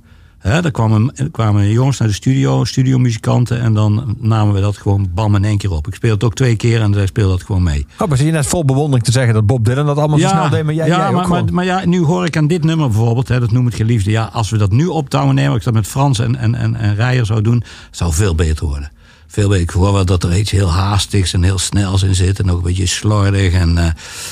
Hè, 0.45 0.63
daar 0.63 0.71
kwamen, 0.71 1.13
er 1.17 1.31
kwamen 1.31 1.71
jongens 1.71 1.99
naar 1.99 2.09
de 2.09 2.15
studio, 2.15 2.65
studiomuzikanten. 2.65 3.61
En 3.61 3.75
dan 3.75 4.17
namen 4.19 4.55
we 4.55 4.61
dat 4.61 4.77
gewoon 4.77 5.09
bam 5.15 5.35
in 5.35 5.45
één 5.45 5.59
keer 5.59 5.71
op. 5.71 5.87
Ik 5.87 5.95
speelde 5.95 6.15
het 6.15 6.25
ook 6.25 6.35
twee 6.35 6.57
keer 6.57 6.81
en 6.81 6.95
zij 6.95 7.07
speelde 7.07 7.31
dat 7.31 7.43
gewoon 7.43 7.63
mee. 7.63 7.87
Oh, 7.99 8.09
maar 8.09 8.17
zit 8.17 8.27
je 8.27 8.33
net 8.33 8.47
vol 8.47 8.65
bewondering 8.65 9.05
te 9.05 9.13
zeggen 9.13 9.35
dat 9.35 9.47
Bob 9.47 9.65
Dylan 9.65 9.87
dat 9.87 9.99
allemaal 9.99 10.19
zo 10.19 10.25
snel 10.29 10.51
deed, 10.51 10.65
maar 10.65 10.75
jij, 10.75 10.87
ja, 10.87 10.97
jij 10.97 11.07
ook 11.07 11.15
maar, 11.15 11.29
maar, 11.29 11.53
maar 11.53 11.65
ja, 11.65 11.85
nu 11.87 12.01
hoor 12.05 12.25
ik 12.25 12.37
aan 12.37 12.47
dit 12.47 12.65
nummer 12.65 12.89
bijvoorbeeld, 12.89 13.29
hè, 13.29 13.41
dat 13.41 13.51
noem 13.51 13.65
het 13.65 13.75
geliefde. 13.75 14.11
Ja, 14.11 14.31
als 14.33 14.51
we 14.51 14.57
dat 14.59 14.73
nu 14.73 14.87
optouwen 14.87 15.35
nemen, 15.35 15.51
als 15.51 15.59
ik 15.59 15.65
dat 15.65 15.75
met 15.75 15.87
Frans 15.87 16.19
en, 16.19 16.37
en, 16.37 16.55
en, 16.55 16.75
en 16.77 16.95
Rijer 16.95 17.27
zou 17.27 17.41
doen, 17.43 17.63
zou 17.91 18.13
veel 18.13 18.35
beter 18.35 18.67
worden. 18.67 18.91
Veel 19.27 19.49
beter. 19.49 19.63
Ik 19.63 19.71
hoor 19.71 19.93
wel 19.93 20.05
dat 20.05 20.25
er 20.25 20.37
iets 20.39 20.51
heel 20.51 20.71
haastigs 20.73 21.33
en 21.33 21.43
heel 21.43 21.59
snels 21.59 22.03
in 22.03 22.15
zit. 22.15 22.39
En 22.41 22.51
ook 22.51 22.57
een 22.57 22.63
beetje 22.63 22.87
slordig. 22.87 23.53
En, 23.53 23.79
eh, 23.79 23.87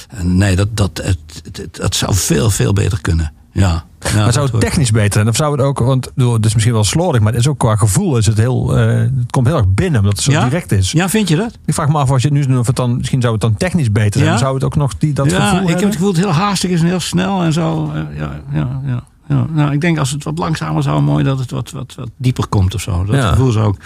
en 0.08 0.36
nee, 0.36 0.56
dat, 0.56 0.76
dat, 0.76 1.00
het, 1.04 1.18
het- 1.52 1.76
dat 1.76 1.94
zou 1.94 2.14
veel, 2.14 2.50
veel 2.50 2.72
beter 2.72 3.00
kunnen. 3.00 3.32
Ja. 3.52 3.84
ja 4.14 4.22
maar 4.22 4.32
zou 4.32 4.48
het 4.50 4.60
technisch 4.60 4.90
beter 4.90 5.12
zijn? 5.12 5.28
Of 5.28 5.36
zou 5.36 5.52
het 5.52 5.60
ook, 5.60 5.78
want 5.78 6.10
het 6.16 6.44
is 6.46 6.52
misschien 6.52 6.74
wel 6.74 6.84
slordig, 6.84 7.20
maar 7.20 7.32
het 7.32 7.40
is 7.40 7.48
ook 7.48 7.58
qua 7.58 7.76
gevoel 7.76 8.16
is 8.16 8.26
het 8.26 8.38
heel, 8.38 8.76
eh, 8.78 8.86
het 8.96 9.30
komt 9.30 9.46
heel 9.46 9.56
erg 9.56 9.68
binnen, 9.68 10.00
omdat 10.00 10.16
het 10.16 10.24
zo 10.24 10.32
Ja? 10.32 10.44
direct 10.44 10.72
is. 10.72 10.92
Ja, 10.92 11.08
vind 11.08 11.28
je 11.28 11.36
dat? 11.36 11.58
Ik 11.64 11.74
vraag 11.74 11.88
me 11.88 11.98
af 11.98 12.10
als 12.10 12.22
je 12.22 12.28
het 12.28 12.36
nu 12.36 12.46
doet, 12.46 12.58
of 12.58 12.66
het 12.66 12.76
dan, 12.76 12.96
misschien 12.96 13.20
zou 13.20 13.32
het 13.32 13.42
dan 13.42 13.54
technisch 13.54 13.92
beter 13.92 14.20
zijn. 14.20 14.32
Ja? 14.32 14.38
Zou 14.38 14.54
het 14.54 14.64
ook 14.64 14.76
nog 14.76 14.98
die, 14.98 15.12
dat 15.12 15.30
ja, 15.30 15.32
gevoel 15.32 15.48
ik 15.48 15.54
heb 15.58 15.66
hebben? 15.68 15.84
het 15.86 15.94
gevoel 15.96 16.12
dat 16.12 16.22
het 16.24 16.32
heel 16.34 16.42
haastig 16.44 16.70
is 16.70 16.80
en 16.80 16.86
heel 16.86 17.00
snel 17.00 17.42
en 17.42 17.52
zo. 17.52 17.90
Eh, 17.94 18.18
ja, 18.18 18.40
ja, 18.52 18.80
ja. 18.86 19.02
Ja, 19.28 19.46
nou, 19.50 19.72
ik 19.72 19.80
denk 19.80 19.98
als 19.98 20.10
het 20.10 20.24
wat 20.24 20.38
langzamer 20.38 20.82
zou, 20.82 21.02
mooi 21.02 21.24
dat 21.24 21.38
het 21.38 21.50
wat, 21.50 21.70
wat, 21.70 21.94
wat 21.96 22.10
dieper 22.16 22.46
komt 22.48 22.74
of 22.74 22.80
zo. 22.80 23.04
Dat 23.04 23.14
Ja. 23.14 23.28
gevoel 23.30 23.50
zou 23.50 23.74
ik. 23.74 23.76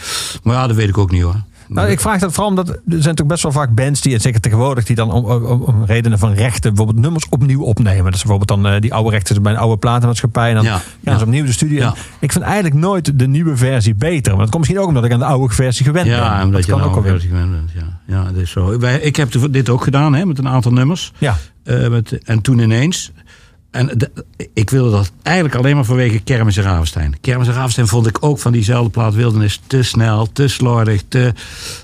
Maar 0.43 0.55
ja, 0.55 0.67
dat 0.67 0.77
weet 0.77 0.89
ik 0.89 0.99
ook 0.99 1.11
niet 1.11 1.23
hoor. 1.23 1.43
Nou, 1.69 1.89
ik 1.89 2.01
vraag 2.01 2.19
dat 2.21 2.33
vooral 2.33 2.49
omdat 2.51 2.69
er 2.69 2.81
zijn 2.87 3.15
toch 3.15 3.27
best 3.27 3.43
wel 3.43 3.53
vaak 3.53 3.75
bands 3.75 4.01
die, 4.01 4.15
en 4.15 4.21
zeker 4.21 4.41
tegenwoordig, 4.41 4.85
die 4.85 4.97
dan 4.97 5.13
om, 5.13 5.25
om, 5.25 5.63
om 5.63 5.85
redenen 5.85 6.19
van 6.19 6.33
rechten 6.33 6.75
bijvoorbeeld 6.75 7.05
nummers 7.05 7.29
opnieuw 7.29 7.63
opnemen. 7.63 8.13
Is 8.13 8.23
bijvoorbeeld 8.23 8.49
dan 8.49 8.67
eh, 8.73 8.81
die 8.81 8.95
oude 8.95 9.11
rechten 9.11 9.43
bij 9.43 9.53
een 9.53 9.59
oude 9.59 9.77
platenmaatschappij. 9.77 10.49
En 10.49 10.55
dan 10.55 10.65
Ja, 10.65 10.73
gaan 10.73 10.83
ja. 11.01 11.19
ze 11.19 11.25
opnieuw 11.25 11.45
de 11.45 11.53
studio. 11.53 11.79
Ja. 11.79 11.95
Ik 12.21 12.33
vind 12.33 12.45
eigenlijk 12.45 12.75
nooit 12.75 13.19
de 13.19 13.29
nieuwe 13.29 13.57
versie 13.57 13.95
beter. 13.95 14.33
Maar 14.33 14.41
dat 14.41 14.51
komt 14.51 14.59
misschien 14.59 14.81
ook 14.83 14.89
omdat 14.89 15.05
ik 15.05 15.13
aan 15.13 15.19
de 15.19 15.25
oude 15.25 15.55
versie 15.55 15.85
gewend 15.87 16.07
ben. 16.07 16.17
Ja, 16.17 16.37
omdat 16.45 16.53
dat 16.53 16.65
je 16.67 16.71
nou 16.71 16.83
ook 16.83 16.89
ook 16.97 16.97
alweer. 16.97 17.21
gewend 17.21 17.51
bent. 17.51 17.71
Ja, 17.75 18.01
ja 18.17 18.25
dat 18.25 18.43
is 18.43 18.51
zo. 18.51 18.79
Wij, 18.79 19.01
ik 19.01 19.17
heb 19.17 19.29
dit 19.51 19.69
ook 19.69 19.83
gedaan 19.85 20.15
hè, 20.15 20.27
met 20.27 20.39
een 20.39 20.49
aantal 20.49 20.73
nummers. 20.73 21.13
Ja. 21.19 21.37
Eh, 21.65 21.89
met, 21.89 22.19
en 22.25 22.41
toen 22.41 22.59
ineens. 22.59 23.13
En 23.71 23.91
de- 23.97 24.11
ik 24.55 24.71
wilde 24.71 24.91
dat 24.91 25.13
eigenlijk 25.23 25.57
alleen 25.57 25.75
maar 25.75 25.85
vanwege 25.85 26.19
Kermis 26.19 26.57
en 26.57 26.63
Ravenstein. 26.63 27.15
Kermis 27.21 27.47
en 27.49 27.55
Ravenstein 27.55 27.87
vond 27.87 28.07
ik 28.07 28.17
ook 28.21 28.39
van 28.39 28.53
diezelfde 28.53 28.91
plaat 28.91 29.15
Wildernis 29.15 29.61
te 29.67 29.83
snel, 29.83 30.33
te 30.33 30.49
slordig, 30.49 31.03
te... 31.09 31.33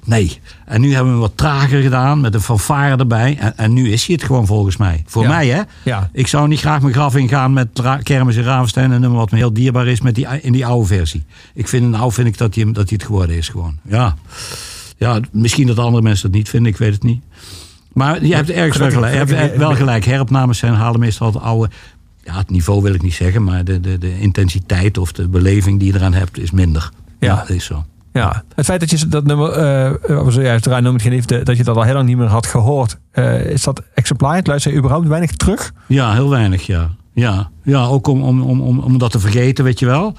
Nee. 0.05 0.39
En 0.67 0.81
nu 0.81 0.87
hebben 0.89 1.05
we 1.07 1.11
hem 1.13 1.21
wat 1.21 1.37
trager 1.37 1.83
gedaan, 1.83 2.21
met 2.21 2.35
een 2.35 2.41
fanfare 2.41 2.97
erbij. 2.97 3.37
En, 3.41 3.57
en 3.59 3.73
nu 3.73 3.91
is 3.93 4.07
hij 4.07 4.15
het 4.15 4.25
gewoon 4.25 4.47
volgens 4.47 4.77
mij. 4.77 5.03
Voor 5.07 5.23
Ja. 5.23 5.29
mij, 5.29 5.49
hè? 5.49 5.61
Ja. 5.83 6.11
Ik 6.13 6.27
zou 6.27 6.49
niet 6.49 6.61
graag 6.61 6.81
mijn 6.83 6.95
graf 6.95 7.17
ingaan 7.17 7.53
met 7.53 7.69
Kermis 8.03 8.37
en 8.37 8.43
Ravenstein... 8.43 8.91
een 8.91 9.01
nummer 9.01 9.19
wat 9.19 9.31
me 9.31 9.37
heel 9.37 9.53
dierbaar 9.53 9.87
is 9.87 10.01
met 10.01 10.15
die, 10.15 10.27
in 10.41 10.53
die 10.53 10.67
oude 10.67 10.87
versie. 10.87 11.25
Ik 11.55 11.69
vind, 11.69 11.91
nou 11.91 12.13
vind 12.13 12.27
ik 12.29 12.39
dat 12.39 12.55
hij, 12.55 12.65
dat 12.65 12.75
hij 12.89 12.99
het 12.99 13.05
geworden 13.05 13.37
is 13.37 13.49
gewoon. 13.49 13.79
Ja. 13.89 14.17
ja, 14.97 15.21
misschien 15.33 15.67
dat 15.67 15.79
andere 15.79 16.03
mensen 16.03 16.29
dat 16.29 16.37
niet 16.39 16.49
vinden, 16.49 16.73
ik 16.73 16.79
weet 16.79 16.93
het 16.93 17.03
niet. 17.03 17.23
Maar 17.95 18.25
je 18.25 18.35
hebt 18.35 18.51
ergens 18.51 18.77
wel 18.79 18.91
gelijk. 18.91 19.13
Je 19.13 19.19
hebt 19.19 19.31
gelukkig- 19.31 19.59
wel 19.59 19.75
gelijk. 19.75 20.05
Heropnames 20.05 20.59
zijn, 20.59 20.75
halen 20.75 21.01
meestal 21.01 21.27
het 21.27 21.43
oude... 21.43 21.71
Ja, 22.25 22.37
het 22.37 22.51
niveau 22.51 22.83
wil 22.83 22.95
ik 22.95 23.03
niet 23.03 23.15
zeggen, 23.15 23.45
maar 23.45 23.65
de, 23.65 23.81
de, 23.81 23.99
de 23.99 24.21
intensiteit 24.21 24.99
of 24.99 25.13
de 25.13 25.29
beleving 25.29 25.79
die 25.79 25.93
je 25.93 25.99
eraan 25.99 26.15
hebt 26.15 26.39
is 26.39 26.51
minder. 26.51 26.91
Ja. 27.19 27.37
Dat 27.37 27.49
is 27.51 27.65
zo. 27.65 27.85
Ja, 28.13 28.43
het 28.55 28.65
feit 28.65 28.81
dat 28.81 28.91
je 28.91 29.09
dat 29.09 29.25
nummer, 29.25 29.49
wat 30.15 30.25
we 30.25 30.31
zojuist 30.31 30.63
draaien, 30.65 30.83
noem 30.85 30.93
het 30.93 31.03
geen 31.03 31.13
liefde, 31.13 31.43
dat 31.43 31.57
je 31.57 31.65
dat 31.65 31.77
al 31.77 31.83
heel 31.83 31.95
lang 31.95 32.07
niet 32.07 32.17
meer 32.17 32.27
had 32.27 32.47
gehoord. 32.47 32.99
eh, 33.11 33.45
is 33.45 33.63
dat 33.63 33.83
exemplaar? 33.95 34.41
Luister 34.45 34.73
je 34.73 34.79
überhaupt 34.79 35.07
weinig 35.07 35.31
terug? 35.31 35.73
Ja, 35.87 36.13
heel 36.13 36.29
weinig, 36.31 36.67
ja. 36.67 36.91
Ja, 37.13 37.51
ja 37.63 37.85
ook 37.85 38.07
om, 38.07 38.23
om, 38.23 38.43
om, 38.43 38.61
om, 38.61 38.79
om 38.79 38.99
dat 38.99 39.11
te 39.11 39.19
vergeten, 39.21 39.65
weet 39.65 39.79
je 39.79 39.87
wel. 39.87 40.17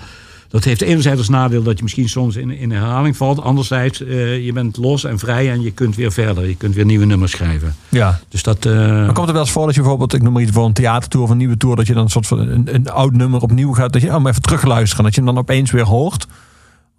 Dat 0.53 0.63
heeft 0.63 0.81
enerzijds 0.81 1.17
als 1.17 1.29
nadeel 1.29 1.63
dat 1.63 1.77
je 1.77 1.83
misschien 1.83 2.09
soms 2.09 2.35
in, 2.35 2.51
in 2.51 2.71
herhaling 2.71 3.17
valt. 3.17 3.41
Anderzijds, 3.41 4.03
eh, 4.03 4.45
je 4.45 4.53
bent 4.53 4.77
los 4.77 5.03
en 5.03 5.19
vrij 5.19 5.51
en 5.51 5.61
je 5.61 5.71
kunt 5.71 5.95
weer 5.95 6.11
verder. 6.11 6.47
Je 6.47 6.55
kunt 6.55 6.75
weer 6.75 6.85
nieuwe 6.85 7.05
nummers 7.05 7.31
schrijven. 7.31 7.75
Ja. 7.89 8.19
Dus 8.29 8.43
dat... 8.43 8.65
eh, 8.65 8.73
Maar 8.75 9.13
komt 9.13 9.27
er 9.27 9.33
wel 9.33 9.41
eens 9.41 9.51
voor 9.51 9.65
dat 9.65 9.75
je 9.75 9.79
bijvoorbeeld, 9.81 10.13
ik 10.13 10.21
noem 10.21 10.33
maar 10.33 10.41
iets 10.41 10.51
voor 10.51 10.65
een 10.65 10.73
theatertour 10.73 11.25
of 11.25 11.31
een 11.31 11.37
nieuwe 11.37 11.57
tour, 11.57 11.75
dat 11.75 11.87
je 11.87 11.93
dan 11.93 12.03
een 12.03 12.09
soort 12.09 12.27
van 12.27 12.39
een, 12.39 12.75
een 12.75 12.89
oud 12.89 13.13
nummer 13.13 13.41
opnieuw 13.41 13.73
gaat, 13.73 13.93
dat 13.93 14.01
je 14.01 14.07
oh, 14.15 14.17
maar 14.21 14.31
even 14.31 14.41
terugluisteren, 14.41 15.03
dat 15.03 15.15
je 15.15 15.21
hem 15.21 15.29
dan 15.33 15.39
opeens 15.43 15.71
weer 15.71 15.85
hoort? 15.85 16.27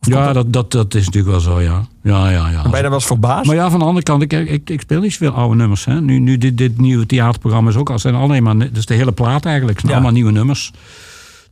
Ja, 0.00 0.32
dat, 0.32 0.52
dat, 0.52 0.70
dat 0.72 0.94
is 0.94 1.04
natuurlijk 1.04 1.32
wel 1.32 1.40
zo, 1.40 1.60
ja. 1.60 1.84
Ja, 2.02 2.30
ja, 2.30 2.48
ja. 2.50 2.62
Ben 2.62 2.70
je 2.70 2.70
daar 2.70 2.82
wel 2.82 2.92
eens 2.92 3.06
verbaasd? 3.06 3.46
Maar 3.46 3.56
ja, 3.56 3.70
van 3.70 3.78
de 3.78 3.84
andere 3.84 4.04
kant, 4.04 4.22
ik, 4.22 4.32
ik, 4.32 4.70
ik 4.70 4.80
speel 4.80 5.00
niet 5.00 5.12
zoveel 5.12 5.32
oude 5.32 5.56
nummers. 5.56 5.84
Hè. 5.84 6.00
Nu, 6.00 6.18
nu 6.18 6.38
dit, 6.38 6.58
dit 6.58 6.78
nieuwe 6.80 7.06
theaterprogramma 7.06 7.70
is 7.70 7.76
ook 7.76 7.90
al 7.90 7.98
zijn 7.98 8.14
alleen 8.14 8.42
maar, 8.42 8.72
dus 8.72 8.86
de 8.86 8.94
hele 8.94 9.12
plaat 9.12 9.44
eigenlijk, 9.44 9.78
zijn 9.78 9.90
Ja. 9.92 9.96
allemaal 9.98 10.14
nieuwe 10.14 10.32
nummers. 10.32 10.72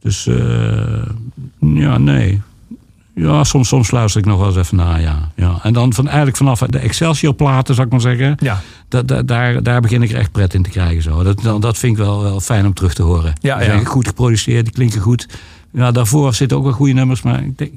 Dus 0.03 0.27
eh, 0.27 1.07
ja, 1.59 1.99
nee. 1.99 2.41
Ja, 3.15 3.45
soms, 3.45 3.69
soms 3.69 3.91
luister 3.91 4.20
ik 4.20 4.27
nog 4.27 4.39
wel 4.39 4.47
eens 4.47 4.57
even 4.57 4.77
naar, 4.77 5.01
ja. 5.01 5.31
ja. 5.37 5.59
En 5.62 5.73
dan 5.73 5.93
van, 5.93 6.07
eigenlijk 6.07 6.37
vanaf 6.37 6.59
de 6.59 6.79
Excelsior-platen, 6.79 7.74
zou 7.74 7.87
ik 7.87 7.93
maar 7.93 8.03
zeggen. 8.03 8.37
Ja. 8.39 8.61
Da, 8.89 9.03
da- 9.03 9.23
daar, 9.23 9.62
daar 9.62 9.81
begin 9.81 10.03
ik 10.03 10.11
er 10.11 10.19
echt 10.19 10.33
pret 10.33 10.55
in 10.55 10.62
te 10.62 10.70
krijgen. 10.70 11.03
Zo. 11.03 11.23
Dat, 11.23 11.62
dat, 11.62 11.79
vind 11.79 11.99
ik 11.99 12.05
wel, 12.05 12.23
wel 12.23 12.41
fijn 12.41 12.66
om 12.66 12.74
terug 12.74 12.95
te 12.95 13.03
horen. 13.03 13.33
Ja, 13.41 13.62
ja. 13.62 13.85
goed 13.85 14.07
geproduceerd, 14.07 14.65
die 14.65 14.74
klinken 14.74 15.01
goed. 15.01 15.29
Ja, 15.73 15.91
daarvoor 15.91 16.35
zitten 16.35 16.57
ook 16.57 16.65
wel 16.65 16.73
goede 16.73 16.93
nummers, 16.93 17.23
maar 17.23 17.43
ik 17.43 17.59
denk... 17.59 17.73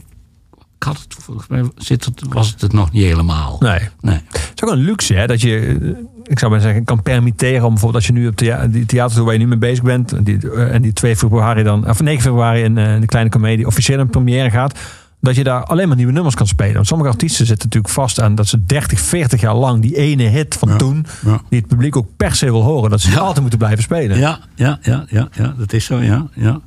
Ik 0.77 0.83
had 0.83 0.99
het, 0.99 1.15
volgens 1.19 1.47
mij 1.47 1.63
zit 1.75 2.05
het, 2.05 2.21
was 2.29 2.49
het 2.49 2.61
het 2.61 2.73
nog 2.73 2.91
niet 2.91 3.03
helemaal. 3.03 3.57
Nee. 3.59 3.79
Nee. 4.01 4.19
Het 4.27 4.51
is 4.55 4.63
ook 4.63 4.71
een 4.71 4.77
luxe, 4.77 5.13
hè, 5.13 5.27
dat 5.27 5.41
je, 5.41 5.77
ik 6.23 6.39
zou 6.39 6.51
maar 6.51 6.61
zeggen, 6.61 6.83
kan 6.83 7.01
permitteren 7.01 7.63
om 7.63 7.69
bijvoorbeeld 7.69 7.95
als 7.95 8.07
je 8.07 8.13
nu 8.13 8.27
op 8.27 8.35
thea 8.35 8.67
die 8.67 8.85
theater 8.85 9.23
waar 9.23 9.33
je 9.33 9.39
nu 9.39 9.47
mee 9.47 9.57
bezig 9.57 9.83
bent, 9.83 10.25
die, 10.25 10.51
eh, 10.51 10.73
en 10.73 10.81
die 10.81 10.93
2 10.93 11.15
februari 11.15 11.63
dan, 11.63 11.89
of 11.89 12.01
9 12.01 12.21
februari 12.21 12.63
in 12.63 12.77
eh, 12.77 12.99
de 12.99 13.05
kleine 13.05 13.29
comedie 13.29 13.67
officieel 13.67 13.99
in 13.99 14.09
première 14.09 14.51
gaat, 14.51 14.79
dat 15.19 15.35
je 15.35 15.43
daar 15.43 15.63
alleen 15.63 15.87
maar 15.87 15.97
nieuwe 15.97 16.11
nummers 16.11 16.35
kan 16.35 16.47
spelen. 16.47 16.73
Want 16.73 16.87
sommige 16.87 17.09
artiesten 17.09 17.45
zitten 17.45 17.65
natuurlijk 17.67 17.93
vast 17.93 18.19
aan 18.21 18.35
dat 18.35 18.47
ze 18.47 18.65
30, 18.65 18.99
40 18.99 19.41
jaar 19.41 19.55
lang 19.55 19.81
die 19.81 19.97
ene 19.97 20.23
hit 20.23 20.55
van 20.55 20.69
Ja. 20.69 20.75
toen, 20.75 21.05
Ja. 21.25 21.41
die 21.49 21.59
het 21.59 21.67
publiek 21.67 21.95
ook 21.95 22.07
per 22.17 22.35
se 22.35 22.45
wil 22.45 22.61
horen, 22.63 22.89
dat 22.89 23.01
ze 23.01 23.11
Ja. 23.11 23.17
altijd 23.17 23.39
moeten 23.41 23.59
blijven 23.59 23.83
spelen. 23.83 24.17
Ja, 24.17 24.39
ja, 24.55 24.79
ja, 24.81 25.05
ja, 25.09 25.27
ja, 25.31 25.53
dat 25.57 25.73
is 25.73 25.85
zo, 25.85 25.97
ja. 26.01 26.27
ja. 26.33 26.59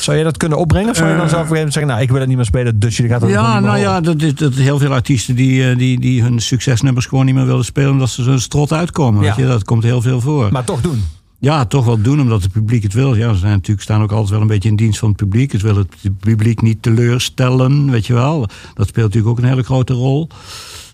Zou 0.00 0.16
je 0.16 0.24
dat 0.24 0.36
kunnen 0.36 0.58
opbrengen? 0.58 0.90
Of 0.90 0.96
zou 0.96 1.08
je 1.08 1.14
dan 1.14 1.22
een 1.24 1.30
gegeven 1.30 1.54
moment 1.54 1.72
zeggen, 1.72 1.92
nou, 1.92 2.02
ik 2.04 2.10
wil 2.10 2.18
het 2.18 2.28
niet 2.28 2.36
meer 2.36 2.46
spelen, 2.46 2.78
dus 2.78 2.96
je 2.96 3.08
gaat 3.08 3.18
gewoon 3.18 3.34
Ja, 3.34 3.52
niet 3.52 3.60
meer 3.60 3.70
nou 3.70 3.78
ja, 3.80 4.00
dat 4.00 4.22
is, 4.22 4.34
dat 4.34 4.54
heel 4.54 4.78
veel 4.78 4.92
artiesten 4.92 5.34
die, 5.34 5.70
eh, 5.70 5.76
die, 5.78 6.00
die 6.00 6.22
hun 6.22 6.40
succesnummers 6.40 7.06
gewoon 7.06 7.24
niet 7.24 7.34
meer 7.34 7.46
willen 7.46 7.64
spelen 7.64 7.90
omdat 7.90 8.10
ze 8.10 8.22
zo'n 8.22 8.38
strot 8.38 8.72
uitkomen. 8.72 9.20
Weet 9.20 9.36
je? 9.36 9.46
Dat 9.46 9.64
komt 9.64 9.82
heel 9.82 10.00
veel 10.02 10.20
voor. 10.20 10.52
Maar 10.52 10.64
toch 10.64 10.80
doen. 10.80 11.04
Ja, 11.44 11.64
toch 11.64 11.84
wel 11.84 12.00
doen 12.00 12.20
omdat 12.20 12.42
het 12.42 12.52
publiek 12.52 12.82
het 12.82 12.92
wil. 12.92 13.14
Ja, 13.14 13.32
ze 13.32 13.38
zijn 13.38 13.52
natuurlijk 13.52 13.82
staan 13.82 14.02
ook 14.02 14.12
altijd 14.12 14.30
wel 14.30 14.40
een 14.40 14.46
beetje 14.46 14.68
in 14.68 14.76
dienst 14.76 14.98
van 14.98 15.08
het 15.08 15.16
publiek. 15.16 15.50
Ze 15.50 15.58
willen 15.66 15.88
het 16.00 16.18
publiek 16.18 16.62
niet 16.62 16.82
teleurstellen, 16.82 17.90
weet 17.90 18.06
je 18.06 18.12
wel. 18.12 18.40
Dat 18.74 18.88
speelt 18.88 19.06
natuurlijk 19.06 19.26
ook 19.26 19.38
een 19.38 19.48
hele 19.48 19.62
grote 19.62 19.92
rol. 19.92 20.28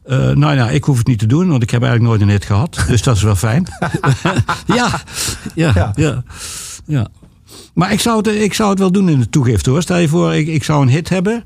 Eh, 0.04 0.30
nou 0.30 0.54
ja, 0.54 0.70
ik 0.70 0.84
hoef 0.84 0.98
het 0.98 1.06
niet 1.06 1.18
te 1.18 1.26
doen, 1.26 1.48
want 1.48 1.62
ik 1.62 1.70
heb 1.70 1.82
eigenlijk 1.82 2.10
nooit 2.10 2.22
een 2.22 2.34
hit 2.34 2.44
gehad. 2.44 2.84
Dus 2.88 3.02
dat 3.02 3.16
is 3.16 3.22
wel 3.22 3.36
fijn. 3.36 3.66
ja, 4.66 5.02
ja, 5.54 5.72
Ja. 5.74 5.92
ja, 5.94 6.22
ja, 6.86 7.08
Maar 7.74 7.92
ik 7.92 8.00
zou, 8.00 8.16
het, 8.16 8.26
ik 8.26 8.54
zou 8.54 8.70
het 8.70 8.78
wel 8.78 8.92
doen 8.92 9.08
in 9.08 9.20
de 9.20 9.30
toegift 9.30 9.66
hoor. 9.66 9.82
Stel 9.82 9.98
je 9.98 10.08
voor, 10.08 10.34
ik, 10.34 10.46
ik 10.46 10.64
zou 10.64 10.82
een 10.82 10.88
hit 10.88 11.08
hebben. 11.08 11.44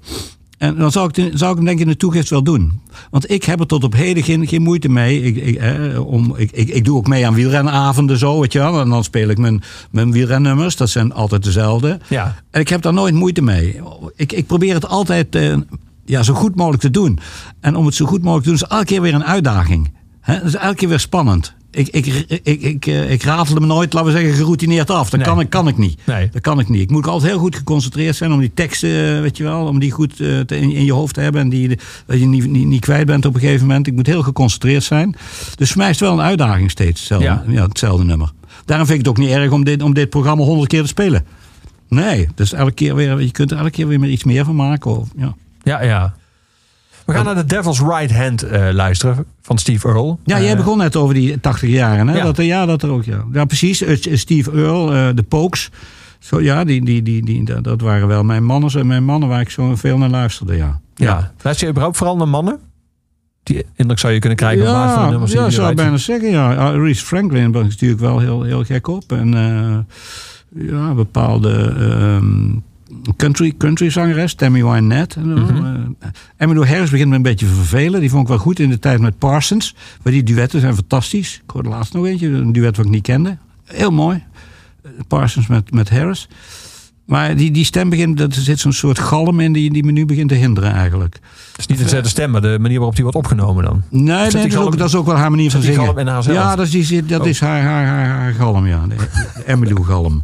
En 0.58 0.76
dan 0.76 0.92
zou 0.92 1.08
ik, 1.08 1.14
de- 1.14 1.30
zou 1.34 1.50
ik 1.50 1.56
hem 1.56 1.64
denk 1.64 1.78
ik 1.78 1.84
in 1.86 1.90
de 1.92 1.96
toegift 1.98 2.30
wel 2.30 2.42
doen. 2.42 2.80
Want 3.10 3.30
ik 3.30 3.44
heb 3.44 3.60
er 3.60 3.66
tot 3.66 3.84
op 3.84 3.92
heden 3.94 4.22
geen, 4.22 4.46
geen 4.46 4.62
moeite 4.62 4.88
mee. 4.88 5.22
Ik, 5.22 5.36
ik, 5.36 5.56
eh, 5.56 6.06
om, 6.06 6.34
ik, 6.36 6.50
ik, 6.52 6.68
ik 6.68 6.84
doe 6.84 6.96
ook 6.96 7.06
mee 7.06 7.26
aan 7.26 7.34
wielrenavonden 7.34 8.18
zo, 8.18 8.40
weet 8.40 8.52
je 8.52 8.58
wel. 8.58 8.80
En 8.80 8.88
dan 8.88 9.04
speel 9.04 9.28
ik 9.28 9.38
mijn, 9.38 9.62
mijn 9.90 10.12
wielrennummers. 10.12 10.76
Dat 10.76 10.90
zijn 10.90 11.12
altijd 11.12 11.42
dezelfde. 11.44 11.98
Ja. 12.08 12.34
En 12.50 12.60
ik 12.60 12.68
heb 12.68 12.82
daar 12.82 12.92
nooit 12.92 13.14
moeite 13.14 13.42
mee. 13.42 13.80
Ik, 14.16 14.32
ik 14.32 14.46
probeer 14.46 14.74
het 14.74 14.86
altijd 14.88 15.34
eh, 15.34 15.56
ja, 16.04 16.22
zo 16.22 16.34
goed 16.34 16.54
mogelijk 16.54 16.82
te 16.82 16.90
doen. 16.90 17.18
En 17.60 17.76
om 17.76 17.86
het 17.86 17.94
zo 17.94 18.06
goed 18.06 18.22
mogelijk 18.22 18.42
te 18.42 18.48
doen 18.50 18.58
is 18.62 18.68
elke 18.76 18.84
keer 18.84 19.00
weer 19.02 19.14
een 19.14 19.24
uitdaging. 19.24 19.92
Hè? 20.20 20.34
Dat 20.38 20.44
is 20.46 20.54
elke 20.54 20.76
keer 20.76 20.88
weer 20.88 21.00
spannend. 21.00 21.54
Ik, 21.74 21.88
ik, 21.88 22.06
ik, 22.42 22.62
ik, 22.62 22.86
eh, 22.86 23.10
ik 23.10 23.22
ratel 23.22 23.54
hem 23.54 23.66
nooit, 23.66 23.92
laten 23.92 24.12
we 24.12 24.18
zeggen, 24.18 24.36
geroutineerd 24.36 24.90
af. 24.90 25.10
Dat 25.10 25.20
Nee. 25.20 25.28
kan, 25.28 25.40
ik, 25.40 25.50
kan 25.50 25.68
ik 25.68 25.78
niet. 25.78 25.98
Nee. 26.06 26.28
Dat 26.32 26.42
kan 26.42 26.60
ik 26.60 26.68
niet. 26.68 26.80
Ik 26.80 26.90
moet 26.90 27.06
altijd 27.06 27.30
heel 27.30 27.40
goed 27.40 27.56
geconcentreerd 27.56 28.16
zijn 28.16 28.32
om 28.32 28.38
die 28.40 28.50
teksten, 28.54 29.14
eh, 29.14 29.20
weet 29.20 29.36
je 29.36 29.42
wel, 29.42 29.66
om 29.66 29.78
die 29.78 29.90
goed 29.90 30.20
eh, 30.20 30.40
te- 30.40 30.56
in, 30.56 30.72
in 30.72 30.84
je 30.84 30.92
hoofd 30.92 31.14
te 31.14 31.20
hebben. 31.20 31.40
En 31.40 31.48
die, 31.48 31.68
dat 32.06 32.18
je 32.20 32.26
niet, 32.26 32.46
niet, 32.50 32.66
niet 32.66 32.80
kwijt 32.80 33.06
bent 33.06 33.24
op 33.26 33.34
een 33.34 33.40
gegeven 33.40 33.66
moment. 33.66 33.86
Ik 33.86 33.94
moet 33.94 34.06
heel 34.06 34.22
geconcentreerd 34.22 34.82
zijn. 34.84 35.16
Dus 35.56 35.68
voor 35.68 35.78
mij 35.80 35.90
is 35.90 35.98
het 36.00 36.08
wel 36.08 36.18
een 36.18 36.24
uitdaging 36.24 36.70
steeds, 36.70 36.98
hetzelfde, 37.00 37.26
Ja. 37.26 37.44
ja. 37.48 37.62
hetzelfde 37.66 38.04
nummer. 38.04 38.32
Daarom 38.64 38.86
vind 38.86 38.98
ik 39.00 39.06
het 39.06 39.14
ook 39.18 39.22
niet 39.24 39.34
erg 39.34 39.50
om 39.50 39.64
dit, 39.64 39.82
om 39.82 39.94
dit 39.94 40.10
programma 40.10 40.42
honderd 40.44 40.68
keer 40.68 40.82
te 40.82 40.88
spelen. 40.88 41.24
Nee, 41.88 42.28
dus 42.34 42.52
elke 42.52 42.72
keer 42.72 42.94
weer, 42.94 43.20
je 43.20 43.30
kunt 43.30 43.50
er 43.50 43.56
elke 43.58 43.70
keer 43.70 43.88
weer 43.88 44.04
iets 44.04 44.24
meer 44.24 44.44
van 44.44 44.56
maken. 44.56 44.98
Of, 44.98 45.08
ja. 45.16 45.34
Ja, 45.62 45.82
ja. 45.82 46.14
We 47.06 47.12
gaan 47.12 47.24
naar 47.24 47.34
de 47.34 47.44
Devil's 47.44 47.80
Right 47.80 48.12
Hand 48.16 48.42
eh, 48.42 48.68
luisteren 48.72 49.24
van 49.42 49.58
Steve 49.58 49.88
Earle. 49.88 50.16
Ja, 50.24 50.40
jij 50.40 50.50
Eh, 50.50 50.56
begon 50.56 50.78
net 50.78 50.96
over 50.96 51.14
die 51.14 51.40
80 51.40 51.68
jaren. 51.68 52.08
Hè? 52.08 52.16
Ja. 52.16 52.24
Dat, 52.24 52.38
er- 52.38 52.44
ja, 52.44 52.66
dat 52.66 52.82
er 52.82 52.90
ook. 52.90 53.04
Ja, 53.04 53.24
ja 53.32 53.44
precies. 53.44 53.82
Eh, 53.82 54.16
Steve 54.16 54.50
Earle, 54.52 55.08
eh, 55.08 55.14
de 55.16 55.22
Pokes. 55.22 55.70
Zo, 56.18 56.40
ja, 56.40 56.64
die, 56.64 56.84
die, 56.84 57.02
die, 57.02 57.24
die, 57.24 57.60
dat- 57.62 57.80
waren 57.80 58.06
wel 58.08 58.22
mijn 58.24 58.44
mannen, 58.44 58.86
mijn 58.86 59.04
mannen 59.04 59.28
waar 59.28 59.40
ik 59.40 59.50
zo 59.50 59.76
veel 59.76 59.98
naar 59.98 60.08
luisterde. 60.08 60.56
Ja, 60.56 60.80
Ja. 60.94 61.32
Luister 61.42 61.64
je 61.66 61.70
überhaupt 61.72 61.96
vooral 61.96 62.16
naar 62.16 62.28
mannen? 62.28 62.58
Die 63.42 63.64
indruk 63.76 63.98
zou 63.98 64.12
je 64.12 64.18
kunnen 64.18 64.38
krijgen 64.38 64.66
op 64.66 64.72
basis 64.72 64.92
van 64.92 64.98
de 64.98 65.04
ja, 65.04 65.10
nummers 65.10 65.32
ja 65.32 65.50
zou 65.50 65.70
ik 65.70 65.76
bijna 65.76 65.96
zeggen. 65.96 66.30
Ja. 66.30 66.54
Ah, 66.54 66.74
Reese 66.76 67.04
Franklin 67.04 67.52
ik 67.62 67.68
natuurlijk 67.68 68.00
wel 68.00 68.18
heel, 68.18 68.42
heel 68.42 68.64
gek 68.64 68.88
op. 68.88 69.12
En 69.12 69.34
eh, 69.34 69.78
ja, 70.68 70.94
bepaalde 70.94 71.74
ehm, 71.78 72.50
country, 73.16 73.54
country 73.58 73.90
zangeres, 73.90 74.34
Tammy 74.34 74.64
Wynette. 74.64 75.20
Eh, 75.20 76.08
Emmylou 76.36 76.66
Harris 76.66 76.90
begint 76.90 77.08
me 77.08 77.16
een 77.16 77.22
beetje 77.22 77.46
te 77.46 77.52
vervelen. 77.52 78.00
Die 78.00 78.10
vond 78.10 78.22
ik 78.22 78.28
wel 78.28 78.38
goed 78.38 78.58
in 78.58 78.70
de 78.70 78.78
tijd 78.78 79.00
met 79.00 79.18
Parsons. 79.18 79.74
Maar 80.02 80.12
die 80.12 80.22
duetten 80.22 80.60
zijn 80.60 80.74
fantastisch. 80.74 81.40
Ik 81.44 81.50
hoorde 81.50 81.68
laatst 81.68 81.92
nog 81.92 82.06
eentje, 82.06 82.28
een 82.28 82.52
duet 82.52 82.76
wat 82.76 82.86
ik 82.86 82.90
niet 82.90 83.02
kende. 83.02 83.36
Heel 83.64 83.90
mooi. 83.90 84.22
Eh, 84.82 84.90
Parsons 85.08 85.46
met, 85.46 85.72
met 85.72 85.90
Harris. 85.90 86.28
Maar 87.04 87.36
die, 87.36 87.50
die 87.50 87.64
stem 87.64 87.88
begint, 87.88 88.20
er 88.20 88.32
zit 88.32 88.60
zo'n 88.60 88.72
soort 88.72 88.98
galm 88.98 89.40
in 89.40 89.52
die, 89.52 89.72
die 89.72 89.84
me 89.84 89.92
nu 89.92 90.06
begint 90.06 90.28
te 90.28 90.34
hinderen 90.34 90.72
eigenlijk. 90.72 91.14
Het 91.50 91.58
is 91.60 91.66
niet 91.66 91.78
dezelfde 91.78 92.08
stem, 92.08 92.30
maar 92.30 92.40
de 92.40 92.56
manier 92.60 92.76
waarop 92.76 92.94
die 92.94 93.02
wordt 93.04 93.18
opgenomen 93.18 93.64
dan. 93.64 93.82
Nee, 93.88 94.02
nee 94.04 94.30
dat, 94.30 94.44
is 94.44 94.56
ook, 94.56 94.78
dat 94.78 94.88
is 94.88 94.94
ook 94.94 95.06
wel 95.06 95.16
haar 95.16 95.30
manier 95.30 95.50
van 95.50 95.62
zingen. 95.62 95.84
galm 95.84 95.98
in 95.98 96.06
haarzelf? 96.06 96.36
Ja, 96.36 96.56
dat 96.56 96.72
is, 96.72 97.06
dat 97.06 97.20
Oh. 97.20 97.26
is 97.26 97.40
haar, 97.40 97.62
haar, 97.62 97.86
haar, 97.86 98.06
haar 98.08 98.32
galm, 98.32 98.66
ja. 98.66 98.86
De, 98.88 98.94
de 98.96 99.42
Emmylou-galm. 99.52 100.20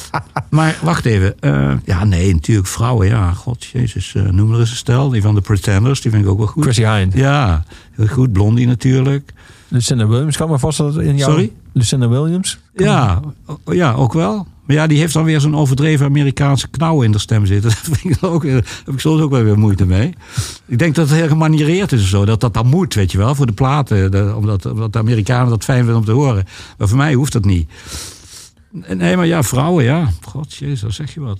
maar 0.50 0.78
wacht 0.82 1.04
even. 1.04 1.40
eh, 1.40 1.72
ja, 1.84 2.04
nee, 2.04 2.32
natuurlijk 2.32 2.66
vrouwen, 2.68 3.06
ja. 3.08 3.32
God, 3.32 3.64
jezus. 3.64 4.14
eh, 4.14 4.22
noem 4.22 4.52
er 4.52 4.60
eens 4.60 4.70
een 4.70 4.76
stel. 4.76 5.08
Die 5.08 5.22
van 5.22 5.34
de 5.34 5.40
Pretenders, 5.40 6.00
die 6.00 6.10
vind 6.10 6.24
ik 6.24 6.30
ook 6.30 6.38
wel 6.38 6.46
goed. 6.46 6.62
Chrissy 6.62 6.84
Hind. 6.84 7.14
Ja, 7.14 7.64
heel 7.92 8.06
goed. 8.06 8.32
Blondie 8.32 8.66
natuurlijk. 8.66 9.32
Lucinda 9.68 10.06
Williams, 10.06 10.36
kan 10.36 10.50
me 10.50 10.58
vast 10.58 10.78
dat 10.78 10.96
in 10.96 11.16
jouw... 11.16 11.28
Sorry? 11.30 11.52
Lucinda 11.72 12.08
Williams? 12.08 12.58
Ja, 12.74 13.20
ja, 13.66 13.92
ook 13.92 14.12
wel. 14.12 14.46
Maar 14.66 14.76
ja, 14.76 14.86
die 14.86 14.98
heeft 14.98 15.12
dan 15.12 15.24
weer 15.24 15.40
zo'n 15.40 15.56
overdreven 15.56 16.06
Amerikaanse 16.06 16.68
knauw 16.68 17.02
in 17.02 17.12
de 17.12 17.18
stem 17.18 17.46
zitten. 17.46 17.70
Dat 17.86 17.98
vind 17.98 18.16
ik 18.16 18.22
ook, 18.24 18.42
weer- 18.42 18.52
daar 18.62 18.82
heb 18.84 18.94
ik 18.94 19.00
soms 19.00 19.20
ook 19.20 19.30
wel 19.30 19.42
weer 19.42 19.58
moeite 19.58 19.86
mee. 19.86 20.14
Ik 20.66 20.78
denk 20.78 20.94
dat 20.94 21.08
het 21.08 21.18
heel 21.18 21.28
gemaniereerd 21.28 21.92
is 21.92 22.02
of 22.02 22.08
zo. 22.08 22.24
Dat 22.24 22.40
dat 22.40 22.54
dan 22.54 22.66
moet, 22.66 22.94
weet 22.94 23.12
je 23.12 23.18
wel, 23.18 23.34
voor 23.34 23.46
de 23.46 23.52
platen. 23.52 24.10
De- 24.10 24.32
omdat, 24.36 24.66
omdat 24.66 24.92
de 24.92 24.98
Amerikanen 24.98 25.48
dat 25.48 25.64
fijn 25.64 25.78
vinden 25.78 25.96
om 25.96 26.04
te 26.04 26.12
horen. 26.12 26.44
Maar 26.78 26.88
voor 26.88 26.96
mij 26.96 27.14
hoeft 27.14 27.32
dat 27.32 27.44
niet. 27.44 27.70
Nee, 28.96 29.16
maar 29.16 29.26
ja, 29.26 29.42
vrouwen, 29.42 29.84
ja. 29.84 30.10
God, 30.22 30.54
jezus, 30.54 30.94
zeg 30.96 31.14
je 31.14 31.20
wat. 31.20 31.38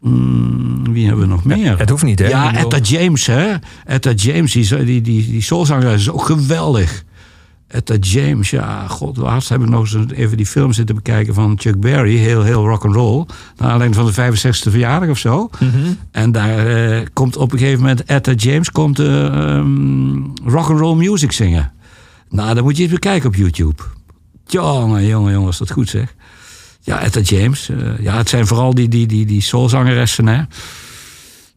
Mm, 0.00 0.92
wie 0.92 1.06
hebben 1.06 1.24
we 1.24 1.30
nog 1.32 1.44
meer? 1.44 1.78
Het 1.78 1.88
hoeft 1.90 2.02
niet, 2.02 2.18
hè? 2.18 2.28
Ja, 2.28 2.54
Etta 2.54 2.78
James, 2.78 3.26
hè? 3.26 3.54
Etta 3.84 4.10
James, 4.10 4.52
die, 4.52 4.84
die, 4.84 5.00
die, 5.00 5.30
die 5.30 5.42
soulzangeres 5.42 6.00
is 6.00 6.10
ook 6.10 6.24
geweldig. 6.24 7.04
Etta 7.74 7.94
James, 8.00 8.50
ja, 8.50 8.86
god, 8.88 9.16
laatst 9.16 9.48
heb 9.48 9.62
ik 9.62 9.68
nog 9.68 9.80
eens 9.80 10.12
even 10.12 10.36
die 10.36 10.46
film 10.46 10.72
zitten 10.72 10.94
bekijken 10.94 11.34
van 11.34 11.56
Chuck 11.58 11.80
Berry, 11.80 12.16
heel, 12.16 12.42
heel 12.42 12.66
rock 12.66 12.84
and 12.84 12.94
roll, 12.94 13.24
naar 13.56 13.70
aanleiding 13.70 13.94
van 13.94 14.06
de 14.06 14.32
65e 14.32 14.70
verjaardag 14.70 15.08
of 15.08 15.18
zo. 15.18 15.50
En 16.10 16.32
daar 16.32 16.66
eh, 16.66 17.06
komt 17.12 17.36
op 17.36 17.52
een 17.52 17.58
gegeven 17.58 17.80
moment 17.80 18.04
Etta 18.04 18.32
James 18.32 18.70
komt 18.70 18.98
eh, 18.98 19.26
ehm, 19.26 20.14
rock 20.44 20.70
and 20.70 20.78
roll 20.78 20.96
music 20.96 21.32
zingen. 21.32 21.72
Nou, 22.28 22.54
dan 22.54 22.64
moet 22.64 22.76
je 22.76 22.82
eens 22.82 22.92
bekijken 22.92 23.28
op 23.28 23.34
YouTube. 23.34 23.82
Jongen, 24.46 25.06
jongen, 25.06 25.32
jongen, 25.32 25.48
is 25.48 25.58
dat 25.58 25.70
goed 25.70 25.88
zeg. 25.88 26.14
Ja, 26.80 27.00
Etta 27.00 27.20
James. 27.20 27.68
eh, 27.68 27.98
ja, 28.00 28.16
het 28.16 28.28
zijn 28.28 28.46
vooral 28.46 28.74
die, 28.74 28.88
die, 28.88 29.06
die, 29.06 29.26
die 29.26 29.40
soulzangeressen, 29.40 30.26
hè. 30.26 30.42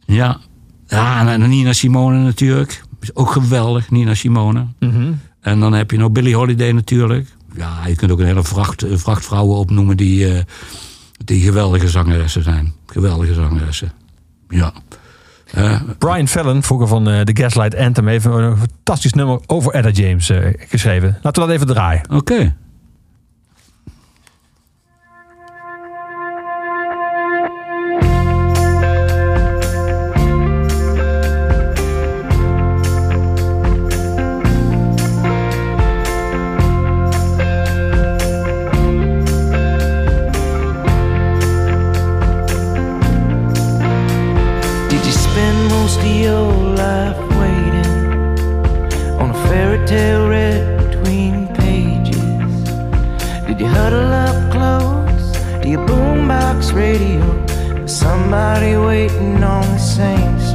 Ja. 0.05 0.39
Ja, 0.87 1.27
en 1.27 1.49
Nina 1.49 1.73
Simone 1.73 2.17
natuurlijk. 2.17 2.83
Is 2.99 3.15
ook 3.15 3.31
geweldig, 3.31 3.91
Nina 3.91 4.13
Simone. 4.13 4.65
Mhm. 4.79 5.11
En 5.47 5.59
dan 5.59 5.73
heb 5.73 5.91
je 5.91 5.97
nog 5.97 6.11
Billie 6.11 6.35
Holiday 6.35 6.71
natuurlijk. 6.71 7.27
Ja, 7.55 7.87
je 7.87 7.95
kunt 7.95 8.11
ook 8.11 8.19
een 8.19 8.25
hele 8.25 8.43
vracht, 8.43 8.83
eh, 8.83 8.97
vracht 8.97 9.25
vrouwen 9.25 9.57
opnoemen 9.57 9.97
die, 9.97 10.33
eh, 10.33 10.43
die 11.25 11.41
geweldige 11.41 11.89
zangeressen 11.89 12.43
zijn. 12.43 12.73
Geweldige 12.85 13.33
zangeressen. 13.33 13.91
Ja. 14.49 14.73
Eh, 15.51 15.81
Brian 15.97 16.27
Fallon, 16.27 16.63
vroeger 16.63 16.87
van 16.87 17.03
de 17.03 17.29
Gaslight 17.33 17.75
Anthem, 17.75 18.07
heeft 18.07 18.25
een 18.25 18.57
fantastisch 18.57 19.13
nummer 19.13 19.39
over 19.45 19.73
Etta 19.73 19.89
James 19.89 20.31
geschreven. 20.57 21.17
Laten 21.21 21.41
we 21.41 21.47
dat 21.47 21.55
even 21.55 21.67
draaien. 21.67 22.01
Oké. 22.09 22.55
somebody 58.29 58.75
waiting 58.75 59.41
on 59.41 59.61
the 59.71 59.77
saints. 59.77 60.46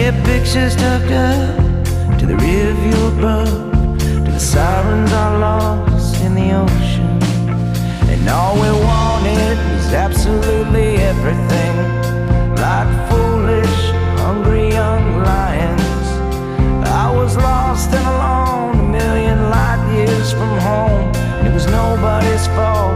Get 0.00 0.14
pictures 0.24 0.74
tucked 0.76 1.12
up 1.12 2.18
to 2.18 2.24
the 2.24 2.34
rear 2.38 2.72
view 2.72 3.00
above, 3.08 3.98
to 3.98 4.30
the 4.32 4.40
sirens 4.40 5.12
are 5.12 5.38
lost 5.38 6.22
in 6.22 6.34
the 6.34 6.52
ocean. 6.52 7.22
And 8.08 8.26
all 8.26 8.54
we 8.54 8.70
wanted 8.82 9.58
was 9.74 9.92
absolutely 9.92 10.96
everything, 11.12 11.74
like 12.56 12.90
foolish, 13.10 13.78
hungry 14.24 14.70
young 14.70 15.22
lions. 15.22 16.06
I 16.88 17.12
was 17.14 17.36
lost 17.36 17.90
and 17.92 18.06
alone, 18.06 18.80
a 18.80 18.88
million 18.98 19.50
light 19.50 19.82
years 19.94 20.32
from 20.32 20.58
home, 20.60 21.12
and 21.14 21.48
it 21.48 21.52
was 21.52 21.66
nobody's 21.66 22.46
fault. 22.56 22.89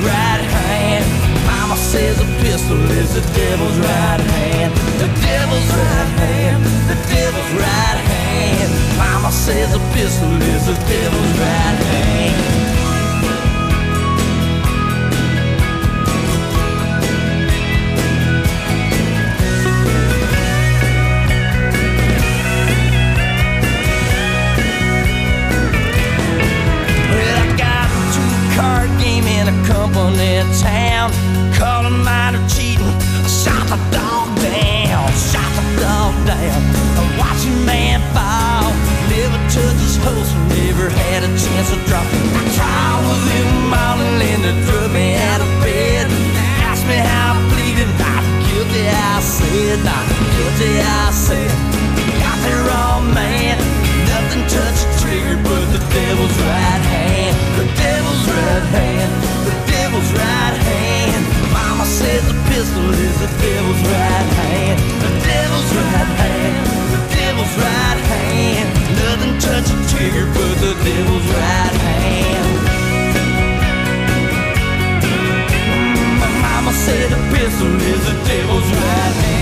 Right 0.00 0.44
hand. 0.44 1.04
Mama 1.46 1.76
says 1.76 2.20
a 2.20 2.28
pistol 2.42 2.78
is 3.00 3.14
the 3.14 3.24
devil's 3.32 3.78
right 3.78 4.20
hand. 4.20 4.74
The 4.98 5.08
devil's 5.22 5.68
right 5.70 6.10
hand. 6.20 6.64
The 6.90 6.98
devil's 7.08 7.52
right 7.56 8.00
hand. 8.10 8.70
Mama 8.98 9.30
says 9.32 9.74
a 9.74 9.80
pistol 9.94 10.32
is 10.42 10.66
the 10.66 10.74
devil's 10.88 11.32
right 11.38 11.78
hand. 11.92 12.65
Never 40.86 41.02
had 41.02 41.24
a 41.26 41.32
chance 41.34 41.74
to 41.74 41.78
drop. 41.90 42.06
it. 42.06 42.54
I 42.62 43.02
with 43.02 43.26
him 43.34 43.74
all 43.74 43.98
and 43.98 44.54
drug 44.70 44.86
me 44.94 45.18
out 45.18 45.42
of 45.42 45.50
bed. 45.58 46.06
Asked 46.62 46.86
me 46.86 46.94
how 46.94 47.34
I'm 47.34 47.42
bleeding. 47.50 47.90
Not 47.98 48.22
guilty, 48.46 48.86
I 48.86 49.18
said. 49.18 49.82
Not 49.82 50.06
guilty, 50.06 50.78
I 50.78 51.10
said. 51.10 51.50
Got 52.22 52.38
the 52.38 52.54
wrong 52.70 53.02
man. 53.10 53.58
Nothing 54.14 54.46
touched 54.46 54.86
the 54.86 54.94
trigger 55.02 55.34
but 55.42 55.66
the 55.74 55.82
devil's 55.90 56.38
right 56.46 56.84
hand. 56.94 57.34
The 57.58 57.66
devil's 57.82 58.22
right 58.30 58.66
hand. 58.70 59.10
The 59.42 59.54
devil's 59.66 60.10
right 60.14 60.56
hand. 60.70 61.22
Mama 61.50 61.82
says 61.82 62.22
the 62.30 62.38
pistol 62.46 62.86
is 62.94 63.16
the 63.18 63.30
devil's 63.42 63.82
right 63.90 64.28
hand. 64.38 64.78
The 65.02 65.10
devil's 65.34 65.70
right 65.82 66.10
hand. 66.22 66.62
The 66.94 67.00
devil's 67.10 67.54
right 67.58 68.00
hand. 68.06 68.85
The 69.38 69.62
trigger 69.94 70.26
but 70.32 70.54
the 70.60 70.72
devil's 70.82 71.26
right 71.28 71.76
hand. 71.84 72.56
My 76.20 76.30
mama 76.40 76.72
said 76.72 77.10
the 77.10 77.16
pistol 77.36 77.68
is 77.76 78.04
the 78.06 78.14
devil's 78.24 78.70
right 78.70 79.14
hand. 79.24 79.36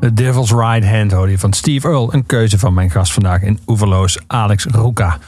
The 0.00 0.12
Devil's 0.12 0.50
Right 0.50 0.84
Hand 0.84 1.10
je 1.10 1.38
van 1.38 1.52
Steve 1.52 1.88
Earle. 1.88 2.08
Een 2.10 2.26
keuze 2.26 2.58
van 2.58 2.74
mijn 2.74 2.90
gast 2.90 3.12
vandaag 3.12 3.42
in 3.42 3.58
Oeverloos, 3.66 4.18
Alex 4.26 4.64
Roeka. 4.64 5.18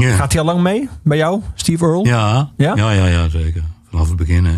Ja. 0.00 0.16
Gaat 0.16 0.32
hij 0.32 0.40
al 0.40 0.46
lang 0.46 0.60
mee 0.60 0.88
bij 1.02 1.16
jou, 1.16 1.40
Steve 1.54 1.84
Earle? 1.84 2.04
Ja, 2.04 2.52
Ja? 2.56 2.76
ja, 2.76 2.90
ja, 2.90 3.06
ja, 3.06 3.28
zeker. 3.28 3.62
Vanaf 3.90 4.08
het 4.08 4.16
begin, 4.16 4.44
hè. 4.44 4.56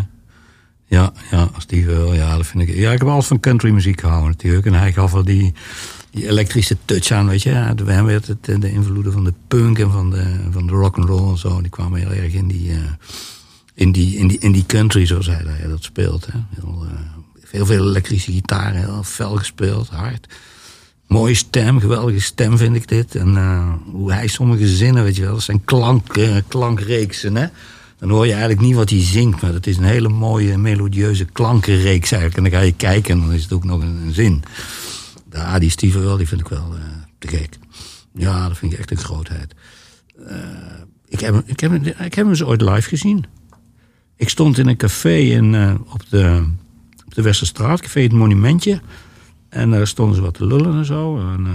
Ja, 0.89 1.13
ja, 1.31 1.49
Steve 1.59 1.91
Earle, 1.93 2.15
ja, 2.15 2.37
dat 2.37 2.47
vind 2.47 2.69
ik... 2.69 2.75
Ja, 2.75 2.93
ik 2.93 2.99
heb 2.99 3.09
altijd 3.09 3.27
van 3.27 3.41
country 3.41 3.71
muziek 3.71 4.01
gehouden 4.01 4.31
natuurlijk. 4.31 4.67
En 4.67 4.75
hij 4.75 4.93
gaf 4.93 5.13
wel 5.13 5.25
die, 5.25 5.55
die 6.11 6.29
elektrische 6.29 6.77
touch 6.85 7.11
aan, 7.11 7.27
weet 7.29 7.43
je. 7.43 7.51
Ja, 7.51 7.75
bij 7.75 7.95
hem 7.95 8.05
werd 8.05 8.27
het, 8.27 8.49
eh, 8.49 8.61
de 8.61 8.71
invloeden 8.71 9.13
van 9.13 9.25
de 9.25 9.35
punk 9.49 9.79
en 9.79 9.91
van 9.91 10.11
de, 10.11 10.37
van 10.51 10.67
de 10.67 10.73
rock 10.73 10.97
and 10.97 11.09
roll 11.09 11.31
en 11.31 11.39
zo... 11.39 11.61
die 11.61 11.71
kwamen 11.71 12.01
heel 12.01 12.13
erg 12.23 12.33
in 12.33 12.49
die, 12.49 12.71
eh, 12.71 12.77
in 13.75 13.93
die, 13.93 14.17
in 14.17 14.29
die, 14.29 14.39
in 14.39 14.53
die 14.53 14.67
country, 14.67 15.07
zoals 15.07 15.27
hij, 15.27 15.45
dat 15.69 15.85
speelt. 15.85 16.27
Hè. 16.27 16.39
Heel, 16.61 16.87
eh, 16.91 16.99
heel 17.51 17.67
veel 17.67 17.89
elektrische 17.89 18.33
gitaar, 18.33 18.75
heel 18.75 19.03
fel 19.03 19.37
gespeeld, 19.37 19.89
hard. 19.89 20.27
Mooie 21.07 21.35
stem, 21.35 21.81
geweldige 21.81 22.21
stem 22.21 22.57
vind 22.57 22.77
ik 22.77 22.89
dit. 22.89 23.15
En 23.15 23.37
eh, 23.37 23.73
hoe 23.93 24.13
hij 24.13 24.27
sommige 24.27 24.69
zinnen, 24.69 25.03
weet 25.03 25.17
je 25.17 25.23
wel, 25.23 25.33
dat 25.33 25.43
zijn 25.43 25.65
klank, 25.65 26.17
eh, 26.17 26.37
klankreeksen, 26.49 27.37
hè. 27.37 27.47
Dan 27.99 28.11
hoor 28.11 28.25
je 28.25 28.31
eigenlijk 28.31 28.61
niet 28.61 28.75
wat 28.75 28.91
hij 28.91 29.03
zingt, 29.03 29.43
maar 29.43 29.53
het 29.53 29.67
is 29.67 29.77
een 29.77 29.85
hele 29.85 30.09
mooie, 30.09 30.59
melodieuze 30.59 31.25
klankenreeks 31.25 32.13
eigenlijk. 32.13 32.37
En 32.37 32.51
dan 32.51 32.61
ga 32.61 32.67
je 32.67 32.73
kijken 32.73 33.15
en 33.15 33.21
dan 33.21 33.33
is 33.33 33.43
het 33.43 33.53
ook 33.53 33.65
nog 33.65 33.81
een, 33.83 34.13
zin. 34.13 34.43
Ja, 35.33 35.59
die 35.59 35.71
Steve 35.71 35.99
wel, 35.99 36.17
die 36.17 36.29
vind 36.29 36.41
ik 36.41 36.49
wel 36.49 36.75
eh, 36.75 36.81
te 37.19 37.29
gek. 37.29 37.59
Ja, 38.15 38.49
dat 38.49 38.59
vind 38.59 38.73
ik 38.73 38.79
echt 38.79 38.91
een 38.91 38.97
grootheid. 38.97 39.55
Ik, 41.09 41.21
heb, 41.21 41.43
ik, 41.47 41.61
heb, 41.61 41.73
ik 41.85 41.97
heb 41.99 42.15
hem 42.15 42.29
eens 42.29 42.43
ooit 42.43 42.61
live 42.61 42.89
gezien. 42.89 43.25
Ik 44.17 44.29
stond 44.29 44.59
in 44.59 44.69
een 44.69 44.77
café 44.77 45.17
in, 45.17 45.79
op, 45.93 46.03
de, 46.09 46.47
de 47.09 47.23
Westerstraat, 47.23 47.81
café 47.81 48.01
Het 48.01 48.13
Monumentje. 48.13 48.81
En 49.57 49.71
daar 49.71 49.87
stonden 49.87 50.17
ze 50.17 50.23
wat 50.23 50.35
te 50.35 50.47
lullen 50.47 50.79
en 50.79 50.85
zo. 50.85 51.19
En, 51.19 51.47
eh, 51.47 51.53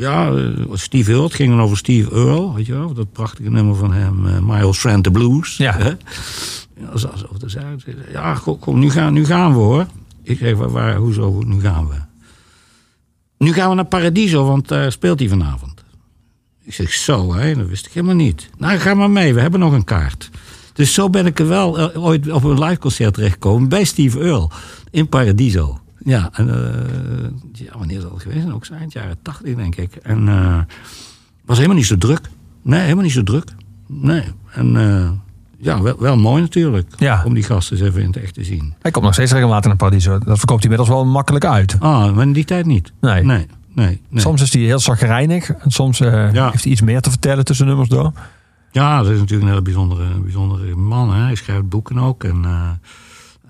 ja, 0.00 0.32
eh, 0.32 0.44
Steve 0.72 1.10
Earle, 1.10 1.24
het 1.24 1.34
ging 1.34 1.50
dan 1.50 1.60
over 1.60 1.76
Steve 1.76 2.10
Earle, 2.10 2.54
weet 2.54 2.66
je 2.66 2.72
wel. 2.72 2.94
Dat 2.94 3.12
prachtige 3.12 3.50
nummer 3.50 3.74
van 3.74 3.92
hem, 3.92 4.26
eh, 4.26 4.38
My 4.40 4.62
Old 4.62 4.76
Friend 4.76 5.04
the 5.04 5.10
Blues. 5.10 5.56
Ja. 5.56 5.72
Hè? 5.72 5.92
Zo 6.94 7.08
te 7.38 7.48
zeggen. 7.48 7.80
Ja, 8.12 8.34
kom, 8.34 8.58
kom, 8.58 8.78
nu, 8.78 8.90
gaan, 8.90 9.12
nu 9.12 9.24
gaan 9.24 9.52
we 9.52 9.58
hoor. 9.58 9.86
Ik 10.22 10.38
zeg, 10.38 10.56
waar, 10.56 10.70
waar, 10.70 10.96
hoezo, 10.96 11.42
nu 11.46 11.60
gaan 11.60 11.88
we? 11.88 11.94
Nu 13.38 13.52
gaan 13.52 13.68
we 13.68 13.74
naar 13.74 13.84
Paradiso, 13.84 14.44
want 14.44 14.68
daar 14.68 14.92
speelt 14.92 15.18
hij 15.18 15.28
vanavond. 15.28 15.84
Ik 16.64 16.74
zeg, 16.74 16.92
zo 16.92 17.34
hè, 17.34 17.54
dat 17.54 17.66
wist 17.66 17.86
ik 17.86 17.92
helemaal 17.92 18.14
niet. 18.14 18.50
Nou, 18.58 18.78
ga 18.78 18.94
maar 18.94 19.10
mee, 19.10 19.34
we 19.34 19.40
hebben 19.40 19.60
nog 19.60 19.72
een 19.72 19.84
kaart. 19.84 20.30
Dus 20.72 20.94
zo 20.94 21.10
ben 21.10 21.26
ik 21.26 21.38
er 21.38 21.48
wel 21.48 21.78
eh, 21.78 22.04
ooit 22.04 22.30
op 22.30 22.44
een 22.44 22.64
live 22.64 22.78
concert 22.78 23.14
terechtgekomen 23.14 23.68
bij 23.68 23.84
Steve 23.84 24.20
Earle 24.20 24.50
in 24.90 25.08
Paradiso. 25.08 25.80
Ja, 26.04 26.28
en, 26.32 26.48
eh, 26.48 27.30
ja, 27.52 27.78
wanneer 27.78 28.00
zal 28.00 28.10
het 28.12 28.22
geweest 28.22 28.40
zijn? 28.40 28.54
Ook 28.54 28.64
zo 28.64 28.74
eind 28.74 28.92
jaren 28.92 29.16
tachtig, 29.22 29.54
denk 29.54 29.76
ik. 29.76 29.94
En 29.96 30.28
eh 30.28 30.58
was 31.44 31.56
helemaal 31.56 31.76
niet 31.78 31.86
zo 31.86 31.98
druk. 31.98 32.20
Nee, 32.62 32.80
helemaal 32.80 33.02
niet 33.04 33.12
zo 33.12 33.22
druk. 33.22 33.52
Nee. 33.86 34.22
En 34.52 34.76
eh, 34.76 35.10
ja, 35.58 35.82
wel, 35.82 35.96
wel 35.98 36.16
mooi 36.16 36.42
natuurlijk. 36.42 36.92
Ja. 36.98 37.22
Om 37.24 37.34
die 37.34 37.42
gasten 37.42 37.76
eens 37.76 37.86
even 37.86 38.00
in 38.00 38.06
het 38.06 38.16
echt 38.16 38.34
te 38.34 38.44
zien. 38.44 38.74
Hij 38.80 38.90
komt 38.90 39.04
nog 39.04 39.14
steeds 39.14 39.32
regelmatig 39.32 39.66
naar 39.66 39.76
Paradiso. 39.76 40.18
Dat 40.18 40.38
verkoopt 40.38 40.62
hij 40.62 40.70
inmiddels 40.72 40.88
wel 40.88 41.04
makkelijk 41.06 41.44
uit. 41.44 41.76
Ah, 41.80 42.14
maar 42.14 42.26
in 42.26 42.32
die 42.32 42.44
tijd 42.44 42.66
niet. 42.66 42.92
Nee. 43.00 43.24
Nee, 43.24 43.46
nee. 43.74 44.00
nee. 44.08 44.20
Soms 44.22 44.42
is 44.42 44.52
hij 44.52 44.62
heel 44.62 44.78
zagrijnig. 44.78 45.50
En 45.50 45.70
soms 45.70 45.98
Ja. 45.98 46.50
heeft 46.50 46.62
hij 46.62 46.72
iets 46.72 46.80
meer 46.80 47.00
te 47.00 47.10
vertellen 47.10 47.44
tussen 47.44 47.66
nummers 47.66 47.88
door. 47.88 48.12
Ja, 48.70 49.02
dat 49.02 49.10
is 49.12 49.18
natuurlijk 49.18 49.42
een 49.42 49.48
hele 49.48 49.62
bijzondere, 49.62 50.20
bijzondere 50.20 50.74
man. 50.76 51.14
Hè? 51.14 51.22
Hij 51.22 51.34
schrijft 51.34 51.68
boeken 51.68 51.98
ook. 51.98 52.24
En, 52.24 52.44
en 52.44 52.80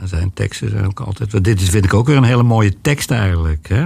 zijn 0.05 0.31
teksten 0.35 0.71
zijn 0.71 0.87
ook 0.87 1.01
altijd... 1.01 1.45
Dit 1.45 1.61
is, 1.61 1.69
vind 1.69 1.85
ik 1.85 1.95
ook 1.95 2.07
weer 2.07 2.17
een 2.17 2.23
hele 2.23 2.43
mooie 2.43 2.75
tekst 2.81 3.11
eigenlijk. 3.11 3.69
Hè? 3.69 3.85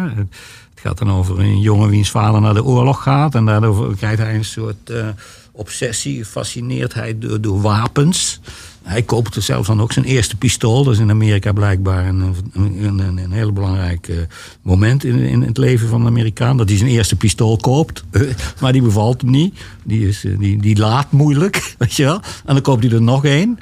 Het 0.74 0.80
gaat 0.80 0.98
dan 0.98 1.10
over 1.10 1.38
een 1.38 1.60
jongen 1.60 1.88
wiens 1.88 2.10
vader 2.10 2.40
naar 2.40 2.54
de 2.54 2.64
oorlog 2.64 3.02
gaat. 3.02 3.34
En 3.34 3.44
daardoor 3.44 3.96
krijgt 3.96 4.18
hij 4.18 4.34
een 4.34 4.44
soort 4.44 4.90
eh, 4.90 5.08
obsessie, 5.52 6.18
gefascineerdheid 6.18 7.22
door, 7.22 7.40
door 7.40 7.60
wapens. 7.60 8.40
Hij 8.82 9.02
koopt 9.02 9.36
er 9.36 9.42
zelfs 9.42 9.66
dan 9.66 9.80
ook 9.80 9.92
zijn 9.92 10.04
eerste 10.04 10.36
pistool. 10.36 10.84
Dat 10.84 10.94
is 10.94 10.98
in 10.98 11.10
Amerika 11.10 11.52
blijkbaar 11.52 12.06
een, 12.06 12.34
een, 12.52 12.98
een, 12.98 13.32
heel 13.32 13.52
belangrijk 13.52 14.08
eh, 14.08 14.16
moment 14.62 15.04
in, 15.04 15.18
in 15.18 15.42
het 15.42 15.58
leven 15.58 15.88
van 15.88 16.00
een 16.00 16.06
Amerikaan. 16.06 16.56
Dat 16.56 16.68
hij 16.68 16.78
zijn 16.78 16.90
eerste 16.90 17.16
pistool 17.16 17.56
koopt. 17.56 18.04
maar 18.60 18.72
die 18.72 18.82
bevalt 18.82 19.20
hem 19.20 19.30
niet. 19.30 19.60
Die, 19.84 20.08
is, 20.08 20.24
eh, 20.24 20.38
die, 20.38 20.62
die 20.62 20.78
laat 20.78 21.12
moeilijk, 21.12 21.74
weet 21.78 21.94
je 21.94 22.04
wel. 22.04 22.20
En 22.44 22.54
dan 22.54 22.62
koopt 22.62 22.84
hij 22.84 22.92
er 22.92 23.02
nog 23.02 23.24
één. 23.24 23.58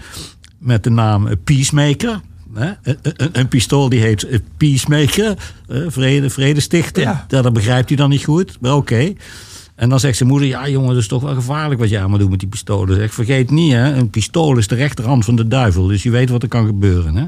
Met 0.59 0.85
de 0.85 0.91
naam 0.91 1.29
Peacemaker. 1.45 2.21
Hè? 2.55 2.71
Een, 2.83 2.99
een, 3.03 3.29
een 3.33 3.49
pistool 3.49 3.89
die 3.89 4.01
heet 4.01 4.23
eh, 4.23 4.39
Peacemaker. 4.57 5.37
eh, 5.69 5.81
vrede, 5.87 6.31
vredestichter. 6.31 7.03
Ja. 7.03 7.25
Ja, 7.29 7.43
dat 7.43 7.53
begrijpt 7.53 7.89
hij 7.89 7.97
dan 7.97 8.11
niet 8.11 8.25
goed. 8.25 8.57
Maar 8.61 8.75
oké. 8.75 9.13
En 9.75 9.89
dan 9.89 10.01
zegt 10.01 10.17
zijn 10.17 10.29
moeder, 10.29 10.49
ja 10.49 10.69
jongen, 10.69 10.89
dat 10.89 11.03
is 11.03 11.09
toch 11.09 11.23
wel 11.23 11.35
gevaarlijk 11.35 11.81
wat 11.81 11.89
jij 11.91 12.01
allemaal 12.01 12.19
doet 12.19 12.31
met 12.31 12.39
die 12.41 12.49
pistolen. 12.49 12.97
Zeg, 12.97 13.15
vergeet 13.15 13.51
niet, 13.51 13.73
hè, 13.73 13.95
een 13.95 14.11
pistool 14.11 14.57
is 14.59 14.69
de 14.69 14.75
rechterhand 14.75 15.25
van 15.25 15.37
de 15.37 15.49
duivel. 15.49 15.87
Dus 15.87 16.03
je 16.03 16.11
weet 16.11 16.31
wat 16.31 16.43
er 16.43 16.49
kan 16.49 16.67
gebeuren. 16.67 17.17
Hè? 17.17 17.25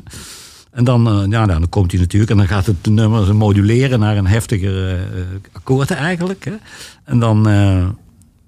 En 0.70 0.84
dan, 0.84 1.06
eh, 1.06 1.14
ja, 1.14 1.46
nou, 1.46 1.46
dan 1.46 1.68
komt 1.68 1.90
hij 1.90 2.00
natuurlijk 2.00 2.30
en 2.30 2.36
dan 2.36 2.46
gaat 2.48 2.66
het 2.66 2.86
nummer 2.86 3.36
moduleren 3.36 3.98
naar 3.98 4.16
een 4.16 4.26
heftiger 4.26 4.98
akkoord 5.52 5.90
eigenlijk. 5.90 6.44
Hè? 6.44 6.54
En 7.04 7.18
dan, 7.18 7.48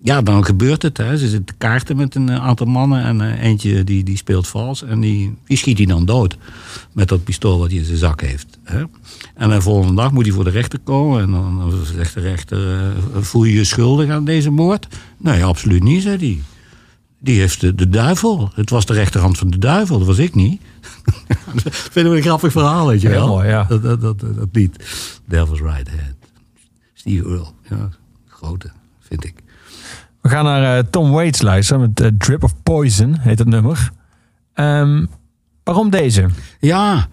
ja, 0.05 0.23
dan 0.23 0.45
gebeurt 0.45 0.83
het. 0.83 0.97
Hè. 0.97 1.17
Ze 1.17 1.29
zitten 1.29 1.57
kaarten 1.59 1.97
met 1.97 2.15
een 2.15 2.29
eh, 2.29 2.45
aantal 2.45 2.67
mannen 2.67 3.03
en 3.03 3.21
eh, 3.21 3.43
eentje 3.43 3.85
die, 3.85 4.05
die 4.05 4.17
speelt 4.17 4.49
vals. 4.49 4.83
En 4.83 5.01
die, 5.01 5.35
die 5.45 5.57
schiet 5.57 5.77
hij 5.77 5.87
dan 5.87 6.05
dood 6.05 6.37
met 6.93 7.09
dat 7.09 7.25
pistool 7.25 7.59
wat 7.59 7.71
hij 7.71 7.79
in 7.79 7.85
zijn 7.85 7.99
zak 7.99 8.21
heeft. 8.21 8.59
Hè. 8.63 8.83
En 9.35 9.51
de 9.51 9.61
volgende 9.61 9.95
dag 9.95 10.13
moet 10.13 10.25
hij 10.25 10.35
voor 10.35 10.45
de 10.45 10.51
rechter 10.51 10.79
komen. 10.79 11.23
En 11.23 11.31
dan, 11.31 11.59
dan 11.59 11.85
zegt 11.85 12.15
de 12.15 12.21
rechter, 12.21 12.81
eh, 12.81 13.23
voel 13.23 13.45
je 13.45 13.55
je 13.55 13.65
schuldig 13.65 14.11
aan 14.11 14.25
deze 14.25 14.51
moord? 14.51 14.87
Nee, 15.19 15.45
absoluut 15.45 15.83
niet, 15.83 16.03
zei 16.03 16.17
hij. 16.17 16.43
Die 17.19 17.41
heeft 17.41 17.61
de, 17.61 17.75
de 17.75 17.89
duivel. 17.89 18.51
Het 18.55 18.71
was 18.71 18.87
de 18.87 18.95
rechterhand 18.95 19.39
van 19.39 19.51
de 19.51 19.59
duivel, 19.59 19.99
dat 19.99 20.07
was 20.07 20.19
ik 20.19 20.35
niet. 20.35 20.61
dat 21.63 21.75
vinden 21.93 22.13
we 22.13 22.19
een 22.19 22.25
grappig 22.25 22.53
verhaal, 22.53 22.87
weet 22.87 23.01
je 23.01 23.09
wel. 23.09 23.27
mooi, 23.27 23.49
ja. 23.49 23.65
Dat, 23.65 23.83
dat, 23.83 24.01
dat, 24.01 24.21
dat 24.21 24.49
lied. 24.53 24.77
Devil's 25.25 25.61
Right 25.61 25.89
Hand. 25.89 26.17
Steve 26.95 27.25
Earle, 27.25 27.53
ja, 27.71 27.89
grote, 28.27 28.71
vind 29.01 29.25
ik. 29.25 29.44
We 30.25 30.31
gaan 30.31 30.45
naar 30.45 30.79
eh, 30.79 30.85
Tom 30.91 31.11
Waits 31.11 31.43
luisteren 31.43 31.81
met 31.83 32.01
eh, 32.01 32.09
Drip 32.19 32.43
of 32.45 32.53
Poison, 32.63 33.17
heet 33.19 33.39
het 33.39 33.49
nummer. 33.49 33.91
Ehm, 34.55 35.05
waarom 35.65 35.91
deze? 35.91 36.27
Ja, 36.61 37.09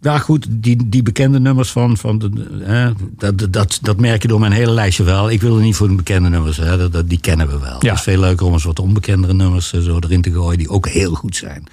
ja 0.00 0.18
goed, 0.18 0.46
die, 0.48 0.88
die 0.88 1.02
bekende 1.02 1.40
nummers 1.40 1.70
van, 1.70 1.96
van 1.96 2.18
de, 2.18 2.30
hè, 2.62 2.90
dat, 3.16 3.52
dat- 3.52 3.78
dat, 3.82 3.96
merk 4.00 4.22
je 4.22 4.28
door 4.28 4.40
mijn 4.40 4.52
hele 4.52 4.70
lijstje 4.72 5.02
wel. 5.04 5.30
Ik 5.30 5.40
wil 5.40 5.56
er 5.56 5.62
niet 5.62 5.76
voor 5.76 5.88
de 5.88 5.94
bekende 5.94 6.28
nummers, 6.28 6.56
hè, 6.56 6.76
dat, 6.76 6.92
dat, 6.92 7.08
die 7.08 7.20
kennen 7.20 7.48
we 7.48 7.58
wel. 7.58 7.74
Het 7.78 7.84
is 7.92 8.00
veel 8.00 8.20
leuker 8.20 8.46
om 8.46 8.52
eens 8.52 8.64
wat 8.64 8.78
onbekendere 8.78 9.34
nummers 9.34 9.72
eh, 9.72 9.80
zo 9.80 9.98
erin 10.00 10.22
te 10.22 10.32
gooien, 10.32 10.58
die 10.58 10.68
ook 10.70 10.88
heel 10.88 11.14
goed 11.14 11.36
zijn. 11.36 11.64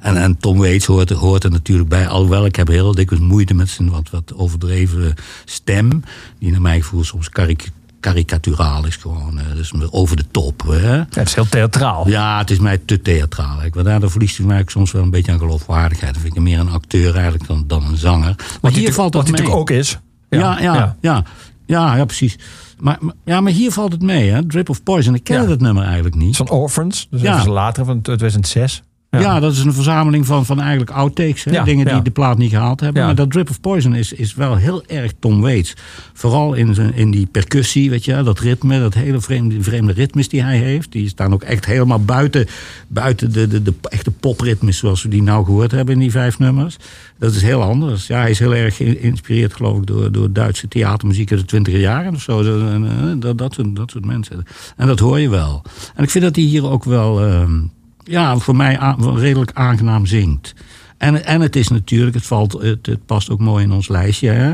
En, 0.00 0.16
en 0.16 0.36
Tom 0.38 0.58
Waits 0.58 0.86
hoort, 0.86 1.10
er- 1.10 1.16
hoort 1.16 1.44
er 1.44 1.50
natuurlijk 1.50 1.88
bij, 1.88 2.08
alhoewel 2.08 2.44
ik 2.44 2.56
heb 2.56 2.68
heel 2.68 2.94
dikwijls 2.94 3.24
moeite 3.24 3.54
met 3.54 3.68
zijn 3.68 3.90
wat, 3.90 4.10
wat 4.10 4.34
overdreven 4.34 5.14
stem, 5.44 6.02
die 6.38 6.50
naar 6.50 6.60
mijn 6.60 6.82
gevoel 6.82 7.04
soms 7.04 7.28
karik- 7.28 7.70
karikaturaal 8.00 8.86
is 8.86 8.96
gewoon, 8.96 9.40
dus 9.54 9.72
over 9.90 10.16
de 10.16 10.24
top. 10.30 10.62
Hè. 10.66 10.96
het 10.98 11.16
is 11.16 11.34
heel 11.34 11.48
theatraal. 11.48 12.08
Ja, 12.08 12.38
het 12.38 12.50
is 12.50 12.58
mij 12.58 12.78
te 12.78 13.02
theatraal. 13.02 13.62
Ik, 13.64 13.74
want 13.74 13.86
daardoor 13.86 14.10
verliest 14.10 14.36
hij 14.36 14.46
mij 14.46 14.62
soms 14.66 14.92
wel 14.92 15.02
een 15.02 15.10
beetje 15.10 15.32
aan 15.32 15.38
geloofwaardigheid. 15.38 16.12
Dan 16.12 16.22
vind 16.22 16.36
ik 16.36 16.42
hem 16.42 16.48
meer 16.50 16.58
een 16.60 16.70
acteur 16.70 17.14
eigenlijk 17.14 17.46
dan, 17.46 17.64
dan 17.66 17.84
een 17.84 17.96
zanger. 17.96 18.34
Maar 18.62 18.72
hier 18.72 18.84
hij 18.84 18.92
valt 18.92 19.14
wat 19.14 19.22
hij 19.22 19.32
mee. 19.32 19.40
natuurlijk 19.40 19.70
ook 19.70 19.78
is. 19.78 19.98
Ja, 20.28 20.60
ja, 20.60 20.96
Ja, 21.00 21.24
ja. 21.66 21.96
ja. 21.96 22.04
precies. 22.04 22.38
Maar, 22.78 22.98
ja, 23.24 23.40
maar 23.40 23.52
hier 23.52 23.72
valt 23.72 23.92
het 23.92 24.02
mee, 24.02 24.30
hè? 24.30 24.46
Drip 24.46 24.68
of 24.68 24.82
Poison. 24.82 25.14
Ik 25.14 25.24
ken 25.24 25.48
dat 25.48 25.60
nummer 25.60 25.84
eigenlijk 25.84 26.14
niet. 26.14 26.36
Van 26.36 26.48
Orphans, 26.48 27.06
dus 27.10 27.20
Ja. 27.20 27.44
later 27.46 27.84
van 27.84 28.00
2006. 28.00 28.82
Ja. 29.10 29.40
dat 29.40 29.52
is 29.52 29.58
een 29.64 29.72
verzameling 29.72 30.26
van, 30.26 30.46
van 30.46 30.60
eigenlijk 30.60 30.90
outtakes. 30.90 31.44
Hè? 31.44 31.50
Ja, 31.50 31.64
Dingen 31.64 31.84
die 31.84 31.94
ja. 31.94 32.00
de 32.00 32.10
plaat 32.10 32.38
niet 32.38 32.50
gehaald 32.50 32.80
hebben. 32.80 33.04
Maar 33.04 33.14
dat 33.14 33.30
Drip 33.30 33.50
of 33.50 33.60
Poison 33.60 33.94
is, 33.94 34.12
is 34.12 34.34
wel 34.34 34.56
heel 34.56 34.84
erg 34.86 35.12
Tom 35.18 35.40
Waits. 35.40 35.74
Vooral 36.12 36.54
in, 36.54 36.74
zijn, 36.74 36.94
in 36.94 37.10
die 37.10 37.26
percussie, 37.26 37.90
weet 37.90 38.04
je, 38.04 38.22
dat 38.22 38.38
ritme, 38.38 38.80
dat 38.80 38.94
hele 38.94 39.20
vreemde, 39.20 39.62
vreemde 39.62 39.92
ritmes 39.92 40.28
die 40.28 40.42
hij 40.42 40.58
heeft. 40.58 40.92
Die 40.92 41.08
staan 41.08 41.32
ook 41.32 41.42
echt 41.42 41.64
helemaal 41.66 42.04
buiten, 42.04 42.46
buiten 42.88 43.32
de, 43.32 43.48
de, 43.48 43.62
de 43.62 43.74
echte 43.82 44.10
popritmes 44.10 44.78
zoals 44.78 45.02
we 45.02 45.08
die 45.08 45.22
nou 45.22 45.44
gehoord 45.44 45.70
hebben 45.70 45.94
in 45.94 46.00
die 46.00 46.10
vijf 46.10 46.38
nummers. 46.38 46.76
Dat 47.18 47.34
is 47.34 47.42
heel 47.42 47.62
anders. 47.62 48.06
Ja, 48.06 48.20
hij 48.20 48.30
is 48.30 48.38
heel 48.38 48.54
erg 48.54 48.76
geïnspireerd, 48.76 49.54
geloof 49.54 49.78
ik, 49.78 49.86
door, 49.86 50.12
door 50.12 50.32
Duitse 50.32 50.68
theatermuziek 50.68 51.30
uit 51.30 51.40
de 51.40 51.46
twintiger 51.46 51.80
jaren 51.80 52.14
of 52.14 52.22
zo. 52.22 52.42
Dat, 52.42 52.60
eh, 52.60 53.12
dat, 53.18 53.38
dat, 53.38 53.54
soort, 53.54 53.76
dat 53.76 53.90
soort 53.90 54.06
mensen. 54.06 54.44
En 54.76 54.86
dat 54.86 54.98
hoor 54.98 55.20
je 55.20 55.28
wel. 55.28 55.62
En 55.94 56.04
ik 56.04 56.10
vind 56.10 56.24
dat 56.24 56.36
hij 56.36 56.44
hier 56.44 56.66
ook 56.66 56.84
wel. 56.84 57.20
ehm, 57.20 57.58
ja, 58.04 58.38
voor 58.38 58.56
mij 58.56 58.78
redelijk 59.14 59.50
aangenaam 59.54 60.06
zingt. 60.06 60.54
En, 60.98 61.24
en 61.24 61.40
het 61.40 61.56
is 61.56 61.68
natuurlijk, 61.68 62.14
het, 62.14 62.26
valt, 62.26 62.52
het, 62.52 62.86
het 62.86 63.06
past 63.06 63.30
ook 63.30 63.40
mooi 63.40 63.64
in 63.64 63.72
ons 63.72 63.88
lijstje. 63.88 64.28
Hè? 64.28 64.52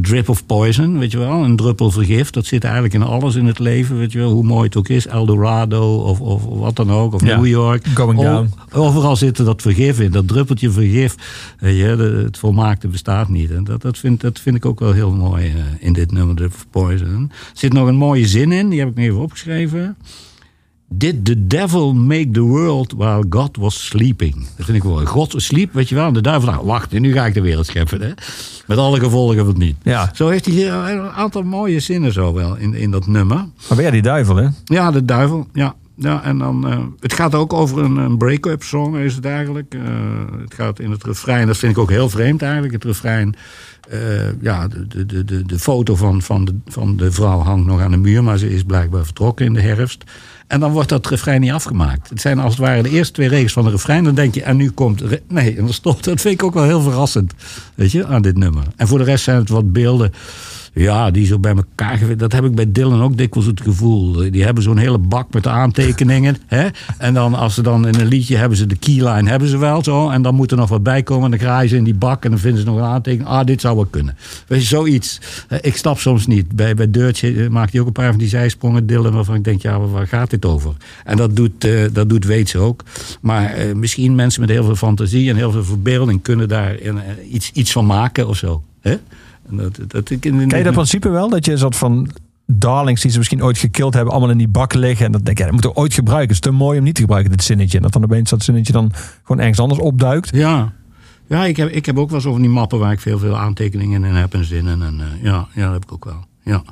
Drip 0.00 0.28
of 0.28 0.46
poison, 0.46 0.98
weet 0.98 1.10
je 1.10 1.18
wel, 1.18 1.44
een 1.44 1.56
druppel 1.56 1.90
vergif. 1.90 2.30
Dat 2.30 2.46
zit 2.46 2.64
eigenlijk 2.64 2.94
in 2.94 3.02
alles 3.02 3.34
in 3.34 3.46
het 3.46 3.58
leven, 3.58 3.98
weet 3.98 4.12
je 4.12 4.18
wel. 4.18 4.30
Hoe 4.30 4.44
mooi 4.44 4.64
het 4.64 4.76
ook 4.76 4.88
is, 4.88 5.06
Eldorado 5.06 5.96
of, 5.96 6.20
of 6.20 6.44
wat 6.44 6.76
dan 6.76 6.90
ook, 6.92 7.14
of 7.14 7.24
Ja, 7.26 7.36
New 7.36 7.46
York. 7.46 7.86
Going 7.86 8.20
Down. 8.20 8.50
Overal 8.72 9.16
zit 9.16 9.38
er 9.38 9.44
dat 9.44 9.62
vergif 9.62 10.00
in, 10.00 10.10
dat 10.10 10.28
druppeltje 10.28 10.70
vergif. 10.70 11.14
Je, 11.60 11.94
de- 11.96 12.22
het 12.24 12.38
volmaakte 12.38 12.88
bestaat 12.88 13.28
niet. 13.28 13.50
En 13.50 13.64
dat, 13.64 13.82
dat, 13.82 13.98
vind, 13.98 14.20
dat 14.20 14.40
vind 14.40 14.56
ik 14.56 14.66
ook 14.66 14.80
wel 14.80 14.92
heel 14.92 15.12
mooi 15.12 15.46
eh, 15.46 15.54
in 15.78 15.92
dit 15.92 16.12
nummer, 16.12 16.36
Drip 16.36 16.52
of 16.54 16.66
Poison. 16.70 17.30
Er 17.30 17.36
zit 17.52 17.72
nog 17.72 17.88
een 17.88 17.96
mooie 17.96 18.26
zin 18.26 18.52
in, 18.52 18.68
die 18.68 18.78
heb 18.78 18.88
ik 18.88 18.94
me 18.94 19.02
even 19.02 19.20
opgeschreven. 19.20 19.96
Did 20.88 21.24
the 21.24 21.46
devil 21.46 21.94
make 21.94 22.30
the 22.30 22.40
world 22.42 22.92
while 22.92 23.24
God 23.30 23.56
was 23.56 23.86
sleeping? 23.86 24.34
Dat 24.56 24.66
vind 24.66 24.76
ik 24.76 24.84
mooi. 24.84 25.06
God 25.06 25.34
sliep, 25.36 25.72
weet 25.72 25.88
je 25.88 25.94
wel. 25.94 26.06
En 26.06 26.12
de 26.12 26.20
duivel 26.20 26.50
dacht, 26.50 26.62
wacht, 26.62 26.90
nu 26.92 27.12
ga 27.12 27.26
ik 27.26 27.34
de 27.34 27.40
wereld 27.40 27.66
scheppen. 27.66 28.00
Hè? 28.00 28.10
Met 28.66 28.78
alle 28.78 28.98
gevolgen 28.98 29.36
van 29.36 29.46
het 29.46 29.56
niet. 29.56 29.76
Ja. 29.82 30.10
Zo 30.14 30.28
heeft 30.28 30.44
hij 30.44 30.54
hier 30.54 30.72
een 30.72 31.10
aantal 31.10 31.42
mooie 31.42 31.80
zinnen 31.80 32.12
zo 32.12 32.32
wel 32.34 32.56
in, 32.56 32.74
in 32.74 32.90
dat 32.90 33.06
nummer. 33.06 33.36
Maar 33.36 33.48
ben 33.68 33.80
jij 33.82 33.90
die 33.90 34.02
duivel, 34.02 34.36
hè? 34.36 34.48
Ja, 34.64 34.90
de 34.90 35.04
duivel. 35.04 35.46
Ja, 35.52 35.74
ja 35.96 36.22
en 36.24 36.38
dan. 36.38 36.68
eh, 36.68 36.78
het 37.00 37.12
gaat 37.12 37.34
ook 37.34 37.52
over 37.52 37.78
een, 37.78 37.96
een 37.96 38.18
break-up 38.18 38.62
song, 38.62 38.96
is 38.96 39.14
het 39.14 39.24
eigenlijk. 39.24 39.74
Eh, 39.74 39.80
het 40.40 40.54
gaat 40.54 40.78
in 40.80 40.90
het 40.90 41.04
refrein, 41.04 41.46
dat 41.46 41.56
vind 41.56 41.72
ik 41.72 41.78
ook 41.78 41.90
heel 41.90 42.08
vreemd 42.08 42.42
eigenlijk. 42.42 42.72
Het 42.72 42.84
refrein. 42.84 43.34
eh, 43.90 44.42
ja, 44.42 44.68
de, 44.68 44.86
de, 44.86 45.06
de, 45.06 45.24
de, 45.24 45.42
de 45.42 45.58
foto 45.58 45.94
van, 45.96 46.22
van, 46.22 46.44
de, 46.44 46.54
van 46.66 46.96
de 46.96 47.12
vrouw 47.12 47.38
hangt 47.40 47.66
nog 47.66 47.80
aan 47.80 47.90
de 47.90 47.96
muur, 47.96 48.24
maar 48.24 48.38
ze 48.38 48.50
is 48.54 48.62
blijkbaar 48.62 49.04
vertrokken 49.04 49.46
in 49.46 49.52
de 49.54 49.60
herfst. 49.60 50.04
En 50.46 50.60
dan 50.60 50.72
wordt 50.72 50.88
dat 50.88 51.06
refrein 51.06 51.40
niet 51.40 51.50
afgemaakt. 51.50 52.08
Het 52.08 52.20
zijn 52.20 52.38
als 52.38 52.52
het 52.56 52.66
ware 52.66 52.82
de 52.82 52.90
eerste 52.90 53.12
twee 53.12 53.28
regels 53.28 53.52
van 53.52 53.64
de 53.64 53.70
refrein. 53.70 54.04
Dan 54.04 54.14
denk 54.14 54.34
je, 54.34 54.42
en 54.42 54.56
nu 54.56 54.70
komt. 54.70 55.02
Nee, 55.28 55.56
en 55.56 55.66
dat 55.66 55.74
stopt. 55.74 56.04
Dat 56.14 56.20
vind 56.20 56.34
ik 56.34 56.42
ook 56.42 56.54
wel 56.54 56.64
heel 56.64 56.80
verrassend. 56.80 57.32
Weet 57.74 57.92
je, 57.92 58.06
aan 58.06 58.22
dit 58.22 58.36
nummer. 58.36 58.64
En 58.76 58.88
voor 58.88 58.98
de 58.98 59.04
rest 59.04 59.24
zijn 59.24 59.36
het 59.36 59.48
wat 59.48 59.72
beelden. 59.72 60.12
Ja, 60.74 61.10
die 61.10 61.26
zo 61.26 61.38
bij 61.38 61.54
elkaar. 61.54 62.16
Dat 62.16 62.32
heb 62.32 62.44
ik 62.44 62.54
bij 62.54 62.72
Dylan 62.72 63.02
ook 63.02 63.16
dikwijls 63.16 63.48
het 63.48 63.60
gevoel. 63.60 64.12
Die 64.30 64.44
hebben 64.44 64.62
zo'n 64.62 64.76
hele 64.76 64.98
bak 64.98 65.32
met 65.34 65.46
aantekeningen. 65.46 66.36
hè? 66.46 66.66
En 66.98 67.14
dan 67.14 67.34
als 67.34 67.54
ze 67.54 67.62
dan 67.62 67.86
in 67.86 67.94
een 68.00 68.06
liedje 68.06 68.36
hebben 68.36 68.58
ze 68.58 68.66
de 68.66 68.76
keyline, 68.76 69.30
hebben 69.30 69.48
ze 69.48 69.58
wel 69.58 69.84
zo. 69.84 70.08
En 70.10 70.22
dan 70.22 70.34
moet 70.34 70.50
er 70.50 70.56
nog 70.56 70.68
wat 70.68 70.82
bij 70.82 71.02
komen. 71.02 71.24
En 71.24 71.30
dan 71.30 71.40
graaien 71.40 71.68
ze 71.68 71.76
in 71.76 71.84
die 71.84 71.94
bak 71.94 72.24
en 72.24 72.30
dan 72.30 72.38
vinden 72.38 72.60
ze 72.60 72.66
nog 72.66 72.76
een 72.76 72.82
aantekening. 72.82 73.28
Ah, 73.28 73.44
dit 73.46 73.60
zou 73.60 73.76
wel 73.76 73.84
kunnen. 73.86 74.16
Weet 74.46 74.60
je, 74.60 74.66
zoiets. 74.66 75.20
Eh, 75.48 75.58
Ik 75.62 75.76
snap 75.76 75.98
soms 75.98 76.26
niet. 76.26 76.52
Bij, 76.56 76.74
bij 76.74 76.90
Dirtje 76.90 77.34
eh, 77.44 77.48
maakt 77.48 77.72
hij 77.72 77.80
ook 77.80 77.86
een 77.86 77.92
paar 77.92 78.10
van 78.10 78.18
die 78.18 78.28
zijsprongen, 78.28 78.86
Dylan, 78.86 79.12
waarvan 79.12 79.34
ik 79.34 79.44
denk, 79.44 79.62
ja, 79.62 79.80
waar- 79.80 80.06
gaat 80.08 80.30
dit 80.30 80.44
over? 80.44 80.72
En 81.04 81.16
dat 81.16 81.36
doet, 81.36 81.64
eh 81.64 81.84
dat 81.92 82.08
doet 82.08 82.24
Weets 82.24 82.56
ook. 82.56 82.82
Maar 83.20 83.54
misschien 83.74 84.14
mensen 84.14 84.40
met 84.40 84.50
heel 84.50 84.64
veel 84.64 84.76
fantasie 84.76 85.30
en 85.30 85.36
heel 85.36 85.50
veel 85.52 85.64
verbeelding 85.64 86.22
kunnen 86.22 86.48
daar 86.48 86.74
iets, 87.30 87.50
iets 87.52 87.72
van 87.72 87.86
maken 87.86 88.28
of 88.28 88.36
zo. 88.36 88.62
Hè? 88.80 88.96
Dat, 89.50 89.78
dat, 89.86 90.10
ik 90.10 90.24
in, 90.24 90.40
in- 90.40 90.48
Ken 90.48 90.58
je 90.58 90.64
dat 90.64 90.72
principe 90.72 91.08
wel? 91.08 91.28
Dat 91.28 91.44
je 91.44 91.52
een 91.52 91.58
soort 91.58 91.76
van 91.76 92.08
darlings 92.46 93.00
die 93.02 93.10
ze 93.10 93.18
misschien 93.18 93.42
ooit 93.42 93.58
gekild 93.58 93.94
hebben, 93.94 94.12
allemaal 94.12 94.30
in 94.30 94.38
die 94.38 94.48
bak 94.48 94.74
liggen. 94.74 95.06
En 95.06 95.12
dat 95.12 95.24
denk 95.24 95.36
je, 95.38 95.44
ja, 95.44 95.50
dat 95.50 95.60
moeten 95.60 95.70
we 95.74 95.86
ooit 95.86 95.94
gebruiken. 95.94 96.34
Het 96.34 96.44
is 96.44 96.50
te 96.50 96.56
mooi 96.56 96.78
om 96.78 96.84
niet 96.84 96.94
te 96.94 97.00
gebruiken, 97.00 97.30
dit 97.30 97.42
zinnetje. 97.44 97.76
En 97.76 97.82
dat 97.82 97.92
dan 97.92 98.04
opeens 98.04 98.30
dat 98.30 98.42
zinnetje 98.42 98.72
dan 98.72 98.92
gewoon 99.22 99.40
ergens 99.40 99.58
anders 99.60 99.80
opduikt. 99.80 100.30
Ja, 100.36 100.72
ja 101.26 101.44
ik, 101.44 101.56
heb, 101.56 101.68
ik 101.70 101.86
heb 101.86 101.98
ook 101.98 102.10
wel 102.10 102.20
zo 102.20 102.32
van 102.32 102.40
die 102.40 102.50
mappen 102.50 102.78
waar 102.78 102.92
ik 102.92 103.00
veel, 103.00 103.18
veel 103.18 103.36
aantekeningen 103.38 104.04
in 104.04 104.14
heb 104.14 104.34
en 104.34 104.44
zinnen. 104.44 104.82
En, 104.82 105.00
eh, 105.00 105.22
ja, 105.22 105.46
ja, 105.54 105.64
dat 105.64 105.72
heb 105.72 105.82
ik 105.82 105.92
ook 105.92 106.04
wel. 106.04 106.24
Ja. 106.42 106.62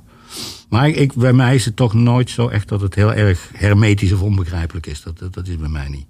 Maar 0.68 0.88
ik, 0.88 0.96
ik- 0.96 1.14
bij 1.14 1.32
mij 1.32 1.54
is 1.54 1.64
het 1.64 1.76
toch 1.76 1.94
nooit 1.94 2.30
zo 2.30 2.48
echt 2.48 2.68
dat 2.68 2.80
het 2.80 2.94
heel 2.94 3.12
erg 3.14 3.50
hermetisch 3.52 4.12
of 4.12 4.20
onbegrijpelijk 4.22 4.86
is. 4.86 5.02
Dat, 5.02 5.18
dat, 5.18 5.34
dat 5.34 5.48
is 5.48 5.56
bij 5.56 5.68
mij 5.68 5.88
niet. 5.88 6.06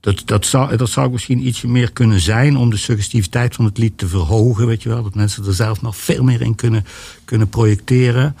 Dat, 0.00 0.22
dat, 0.24 0.46
zou, 0.46 0.76
dat 0.76 0.88
zou 0.90 1.10
misschien 1.10 1.46
ietsje 1.46 1.68
meer 1.68 1.92
kunnen 1.92 2.20
zijn 2.20 2.56
om 2.56 2.70
de 2.70 2.76
suggestiviteit 2.76 3.54
van 3.54 3.64
het 3.64 3.78
lied 3.78 3.98
te 3.98 4.08
verhogen. 4.08 4.66
Weet 4.66 4.82
je 4.82 4.88
wel? 4.88 5.02
Dat 5.02 5.14
mensen 5.14 5.46
er 5.46 5.54
zelf 5.54 5.82
nog 5.82 5.96
veel 5.96 6.22
meer 6.22 6.40
in 6.40 6.54
kunnen, 6.54 6.84
kunnen 7.24 7.48
projecteren. 7.48 8.36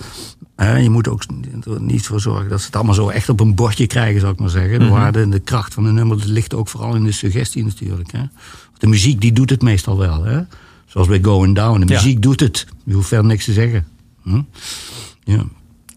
Eh, 0.54 0.82
je 0.82 0.90
moet 0.90 1.08
ook 1.08 1.22
er 1.64 1.80
niet 1.80 2.06
voor 2.06 2.20
zorgen 2.20 2.48
dat 2.48 2.60
ze 2.60 2.66
het 2.66 2.76
allemaal 2.76 2.94
zo 2.94 3.08
echt 3.08 3.28
op 3.28 3.40
een 3.40 3.54
bordje 3.54 3.86
krijgen, 3.86 4.20
zou 4.20 4.32
ik 4.32 4.38
maar 4.38 4.50
zeggen. 4.50 4.78
De 4.78 4.84
Mhm. 4.84 4.94
waarde 4.94 5.20
en 5.20 5.30
de 5.30 5.38
kracht 5.40 5.74
van 5.74 5.84
een 5.84 5.94
nummer 5.94 6.18
dat 6.18 6.26
ligt 6.26 6.54
ook 6.54 6.68
vooral 6.68 6.94
in 6.94 7.04
de 7.04 7.12
suggestie 7.12 7.64
natuurlijk. 7.64 8.12
Hè? 8.12 8.22
De 8.78 8.86
muziek 8.86 9.20
die 9.20 9.32
doet 9.32 9.50
het 9.50 9.62
meestal 9.62 9.98
wel. 9.98 10.24
Hè? 10.24 10.40
Zoals 10.86 11.08
bij 11.08 11.18
Going 11.22 11.54
Down. 11.54 11.80
De 11.80 11.86
Ja. 11.92 11.94
muziek 11.94 12.22
doet 12.22 12.40
het. 12.40 12.66
Je 12.84 12.94
hoeft 12.94 13.08
verder 13.08 13.26
niks 13.26 13.44
te 13.44 13.52
zeggen. 13.52 13.86
Hm? 14.22 14.40
Ja. 15.24 15.44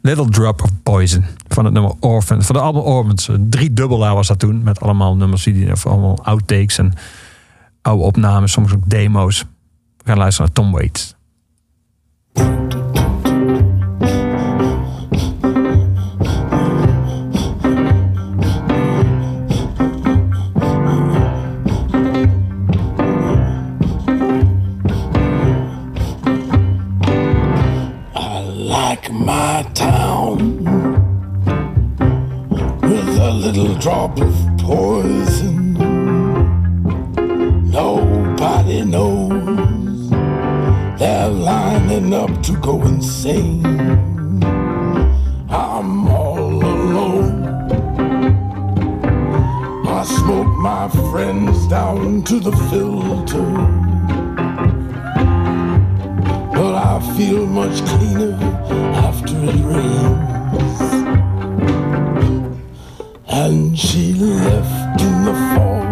Little 0.02 0.30
Drop 0.30 0.62
of 0.62 0.70
Poison 0.84 1.26
van 1.48 1.66
het 1.66 1.74
nummer 1.74 1.94
Orphans. 2.00 2.46
Van 2.46 2.56
de 2.56 2.62
album 2.62 2.82
Orphans. 2.82 3.30
Drie 3.40 3.74
dubbel 3.74 4.06
A 4.06 4.14
was 4.14 4.28
dat 4.28 4.40
toen. 4.40 4.64
Met 4.64 4.80
allemaal 4.80 5.16
nummers 5.16 5.44
die 5.44 5.72
of 5.72 5.86
allemaal 5.86 6.24
outtakes 6.24 6.78
en 6.78 6.94
oude 7.82 8.04
opnames. 8.04 8.52
Soms 8.52 8.74
ook 8.74 8.90
demo's. 8.90 9.40
We 9.98 10.04
gaan 10.04 10.18
luisteren 10.18 10.52
naar 10.54 10.64
Tom 10.64 10.72
Waits. 10.72 11.16
my 29.26 29.64
town 29.74 30.64
with 32.82 33.20
a 33.20 33.32
little 33.32 33.76
drop 33.76 34.20
of 34.20 34.34
poison. 34.58 35.74
Nobody 37.70 38.84
knows 38.84 40.10
they're 41.00 41.30
lining 41.30 42.14
up 42.14 42.42
to 42.44 42.54
go 42.58 42.82
insane. 42.84 43.66
I'm 45.50 46.08
all 46.08 46.64
alone. 46.66 47.44
I 49.88 50.04
smoke 50.04 50.58
my 50.58 50.90
friends 51.12 51.68
down 51.68 52.24
to 52.24 52.40
the 52.40 52.52
filter. 52.70 53.91
I 56.84 57.00
feel 57.16 57.46
much 57.46 57.86
cleaner 57.86 58.34
after 59.08 59.38
it 59.38 59.62
rains. 59.72 60.82
And 63.28 63.78
she 63.78 64.14
left 64.14 65.00
in 65.00 65.26
the 65.26 65.34
fall. 65.52 65.84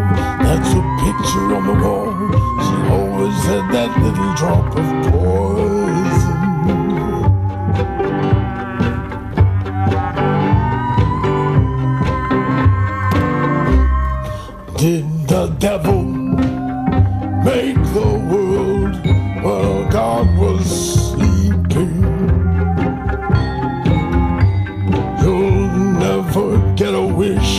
That's 0.43 0.71
a 0.73 0.83
picture 1.05 1.47
on 1.55 1.63
the 1.67 1.75
wall. 1.83 2.11
She 2.65 2.75
always 2.97 3.39
had 3.45 3.65
that 3.71 3.91
little 4.01 4.33
drop 4.33 4.65
of 4.81 4.87
poison. 5.11 6.39
Did 14.75 15.05
the 15.27 15.45
devil 15.59 16.03
make 17.43 17.77
the 17.93 18.09
world 18.29 18.48
while 19.41 19.89
God 19.89 20.37
was 20.37 20.65
sleeping? 21.11 22.01
You'll 25.21 25.67
never 26.05 26.73
get 26.75 26.93
a 26.93 27.01
wish 27.01 27.58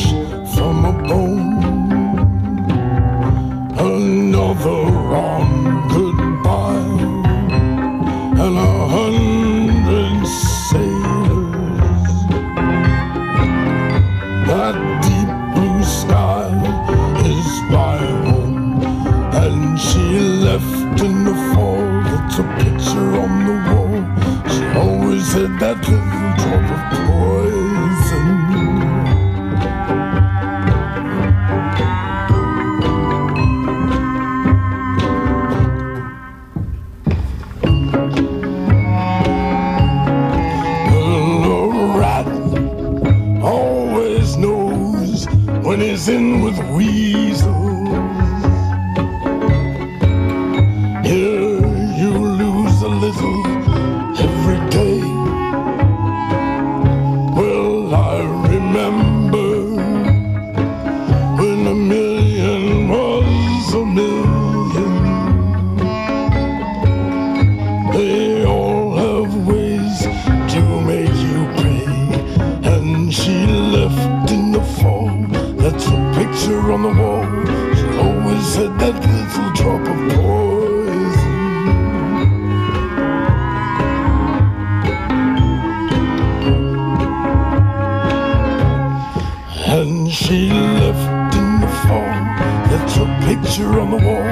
had 25.33 25.61
that 25.61 25.79
little 25.89 26.33
drop 26.41 26.71
of 26.77 26.83
poison. 27.07 28.31
Rat 41.97 42.27
always 43.43 44.37
knows 44.37 45.27
when 45.65 45.81
he's 45.81 46.09
in 46.09 46.41
with 46.43 46.59
weasels. 46.71 48.30
Picture 93.71 93.81
on 93.81 93.91
the 93.91 93.97
wall. 93.97 94.25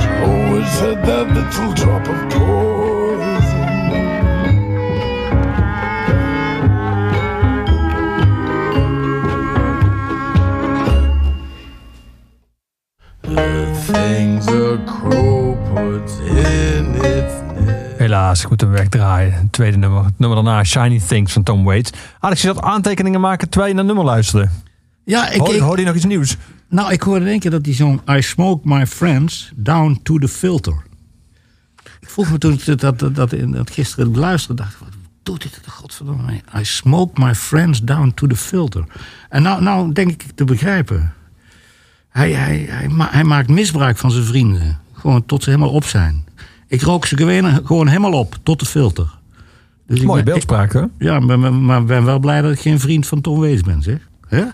She 0.00 0.08
always 0.08 0.80
had 0.80 1.04
that 1.04 1.28
little 1.34 1.72
drop 1.74 2.08
of 2.08 2.32
poison. 2.32 3.66
The 13.20 13.70
things 13.92 14.46
a 14.46 14.78
crow 14.86 15.56
puts 15.74 16.18
in 16.18 16.94
its 16.94 17.34
nest. 17.54 17.98
Helaas, 17.98 18.42
ik 18.42 18.48
moet 18.48 18.60
hem 18.60 18.70
wegdraaien. 18.70 19.32
Het 19.32 19.52
tweede 19.52 19.76
nummer. 19.76 20.04
Het 20.04 20.18
nummer 20.18 20.44
daarna, 20.44 20.64
Shiny 20.64 21.00
Things 21.08 21.32
van 21.32 21.42
Tom 21.42 21.64
Waits. 21.64 21.90
Alex, 22.20 22.40
je 22.42 22.46
zat 22.46 22.60
aantekeningen 22.60 23.20
maken 23.20 23.48
terwijl 23.48 23.70
je 23.72 23.76
naar 23.76 23.84
het 23.86 23.94
nummer 23.94 24.14
luisterde. 24.14 24.48
Ja, 25.04 25.30
ik, 25.30 25.38
Hoor, 25.40 25.54
ik- 25.54 25.60
hoorde 25.60 25.80
je 25.80 25.86
nog 25.86 25.96
iets 25.96 26.04
nieuws? 26.04 26.36
Nou, 26.68 26.92
ik 26.92 27.02
hoorde 27.02 27.24
in 27.24 27.30
één 27.30 27.40
keer 27.40 27.50
dat 27.50 27.64
die 27.64 27.74
zong 27.74 28.00
I 28.10 28.22
smoke 28.22 28.68
my 28.68 28.86
friends 28.86 29.52
down 29.56 30.00
to 30.02 30.18
the 30.18 30.28
filter. 30.28 30.84
Ik 32.00 32.10
vroeg 32.10 32.30
me 32.30 32.38
toen 32.38 32.52
ik 32.52 32.64
dat, 32.64 32.80
dat, 32.98 33.14
dat, 33.14 33.34
dat 33.46 33.70
gisteren 33.70 34.16
luisterde, 34.16 34.62
dacht 34.62 34.72
ik, 34.72 34.78
wat 34.78 34.88
doet 35.22 35.42
dit 35.42 35.64
de 35.64 35.70
godverdomme 35.70 36.22
mee? 36.22 36.42
I 36.60 36.64
smoke 36.64 37.20
my 37.20 37.34
friends 37.34 37.82
down 37.82 38.12
to 38.14 38.26
the 38.26 38.36
filter. 38.36 38.84
En 39.28 39.42
nou, 39.42 39.62
nou 39.62 39.92
denk 39.92 40.10
ik 40.10 40.24
te 40.34 40.44
begrijpen. 40.44 41.12
Hij, 42.08 42.32
hij, 42.32 42.66
hij, 42.68 42.88
ma- 42.88 43.10
hij 43.10 43.24
maakt 43.24 43.48
misbruik 43.48 43.98
van 43.98 44.10
zijn 44.10 44.24
vrienden. 44.24 44.78
Gewoon 44.92 45.26
tot 45.26 45.42
ze 45.42 45.50
helemaal 45.50 45.72
op 45.72 45.84
zijn. 45.84 46.24
Ik 46.68 46.82
rook 46.82 47.06
ze 47.06 47.16
gewoon, 47.16 47.66
gewoon 47.66 47.86
helemaal 47.86 48.12
op, 48.12 48.36
tot 48.42 48.60
de 48.60 48.66
filter. 48.66 49.14
Dus 49.86 50.00
ik 50.00 50.06
Mooie 50.06 50.22
beeldspraak, 50.22 50.72
hè? 50.72 50.82
Ja, 50.98 51.20
maar, 51.20 51.38
maar, 51.52 51.84
ben 51.84 52.04
wel 52.04 52.18
blij 52.18 52.42
dat 52.42 52.52
ik 52.52 52.60
geen 52.60 52.80
vriend 52.80 53.06
van 53.06 53.20
Tom 53.20 53.38
Waits 53.38 53.62
ben, 53.62 53.82
zeg. 53.82 53.98
Hè? 54.28 54.44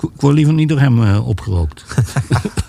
Ik, 0.00 0.20
word 0.20 0.34
liever 0.34 0.54
niet 0.54 0.68
door 0.68 0.80
hem 0.80 1.02
eh, 1.02 1.28
opgerookt. 1.28 1.84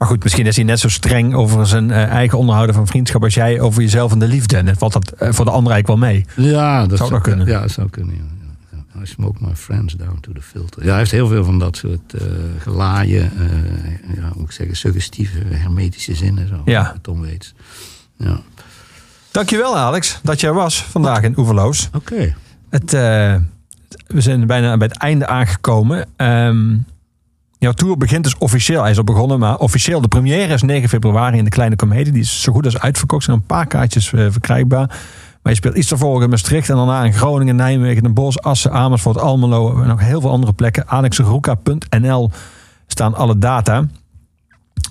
Maar 0.00 0.08
goed, 0.08 0.22
misschien 0.22 0.46
is 0.46 0.56
hij 0.56 0.64
net 0.64 0.80
zo 0.80 0.88
streng 0.88 1.34
over 1.34 1.66
zijn 1.66 1.90
eh, 1.90 2.04
eigen 2.04 2.38
onderhouden 2.38 2.74
van 2.74 2.86
vriendschap 2.86 3.22
als 3.22 3.34
jij 3.34 3.60
over 3.60 3.82
jezelf 3.82 4.12
en 4.12 4.18
de 4.18 4.26
liefde. 4.26 4.56
En 4.56 4.76
valt 4.76 4.92
dat 4.92 5.10
eh, 5.10 5.32
voor 5.32 5.44
de 5.44 5.50
ander 5.50 5.72
eigenlijk 5.72 6.00
wel 6.00 6.10
mee. 6.10 6.50
Ja, 6.52 6.86
dat 6.86 6.98
Zou 6.98 7.20
kunnen. 7.20 7.46
Ja, 7.46 7.60
dat 7.60 7.70
zou 7.70 7.88
kunnen. 7.90 8.14
Ja. 8.14 9.00
I 9.02 9.06
smoke 9.06 9.44
my 9.46 9.56
friends 9.56 9.96
down 9.96 10.18
to 10.20 10.32
the 10.32 10.40
filter. 10.42 10.82
Ja, 10.82 10.88
hij 10.88 10.98
heeft 10.98 11.10
heel 11.10 11.28
veel 11.28 11.44
van 11.44 11.58
dat 11.58 11.76
soort 11.76 12.14
eh 12.14 12.22
gelaaien, 12.58 13.32
eh, 13.38 14.16
ja, 14.16 14.22
hoe 14.22 14.32
moet 14.36 14.44
ik 14.44 14.52
zeggen, 14.52 14.76
suggestieve, 14.76 15.38
hermetische 15.48 16.14
zinnen. 16.14 16.48
Zo, 16.48 16.62
Ja. 16.64 16.94
Tom 17.02 17.20
Waits. 17.20 17.54
Ja. 18.16 18.40
Dankjewel 19.30 19.76
Alex 19.76 20.18
dat 20.22 20.40
je 20.40 20.46
er 20.46 20.54
was 20.54 20.82
vandaag 20.82 21.22
in 21.22 21.38
Oeverloos. 21.38 21.88
Oké. 21.94 22.34
Het, 22.70 22.92
we 24.12 24.20
zijn 24.20 24.46
bijna 24.46 24.76
bij 24.76 24.86
het 24.86 24.96
einde 24.96 25.26
aangekomen. 25.26 26.06
Ehm, 26.16 26.76
jouw 27.58 27.72
tour 27.72 27.96
begint 27.96 28.24
dus 28.24 28.38
officieel. 28.38 28.82
Hij 28.82 28.90
is 28.90 28.96
al 28.96 29.04
begonnen, 29.04 29.38
maar 29.38 29.56
officieel. 29.56 30.00
De 30.00 30.08
première 30.08 30.54
is 30.54 30.62
9 30.62 30.88
februari 30.88 31.38
in 31.38 31.44
de 31.44 31.50
Kleine 31.50 31.76
Comedie. 31.76 32.12
Die 32.12 32.22
is 32.22 32.42
zo 32.42 32.52
goed 32.52 32.64
als 32.64 32.78
uitverkocht. 32.78 33.22
Er 33.22 33.28
zijn 33.28 33.36
een 33.36 33.46
paar 33.46 33.66
kaartjes 33.66 34.12
eh, 34.12 34.26
verkrijgbaar. 34.30 34.86
Maar 35.42 35.52
je 35.52 35.54
speelt 35.54 35.76
iets 35.76 35.88
daarvoor 35.88 36.22
in 36.22 36.30
Maastricht. 36.30 36.68
En 36.68 36.76
daarna 36.76 37.04
in 37.04 37.12
Groningen, 37.12 37.56
Nijmegen, 37.56 38.02
Den 38.02 38.14
Bosch, 38.14 38.38
Assen, 38.38 38.72
Amersfoort, 38.72 39.18
Almelo. 39.18 39.82
En 39.82 39.88
nog 39.88 40.00
heel 40.00 40.20
veel 40.20 40.30
andere 40.30 40.52
plekken. 40.52 40.88
alexroeka.nl 40.88 42.30
staan 42.86 43.14
alle 43.14 43.38
data. 43.38 43.86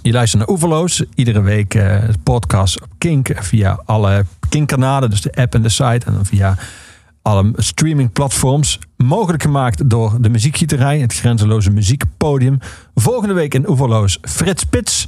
Je 0.01 0.11
luistert 0.11 0.41
naar 0.41 0.51
Oeverloos. 0.51 1.03
Iedere 1.15 1.41
week 1.41 1.73
eh 1.73 2.03
podcast 2.23 2.81
op 2.81 2.89
Kink. 2.97 3.29
Via 3.35 3.81
alle 3.85 4.25
Kink-kanalen. 4.49 5.09
Dus 5.09 5.21
de 5.21 5.33
app 5.33 5.55
en 5.55 5.61
de 5.61 5.69
site. 5.69 6.05
En 6.05 6.13
dan 6.13 6.25
via 6.25 6.57
alle 7.21 7.51
streamingplatforms. 7.55 8.79
Mogelijk 8.97 9.43
gemaakt 9.43 9.89
door 9.89 10.17
de 10.21 10.29
muziekgieterij. 10.29 10.99
Het 10.99 11.13
grenzeloze 11.13 11.69
muziekpodium. 11.71 12.57
Volgende 12.95 13.33
week 13.33 13.53
in 13.53 13.69
Oeverloos 13.69 14.17
Frits 14.21 14.61
Spits. 14.61 15.07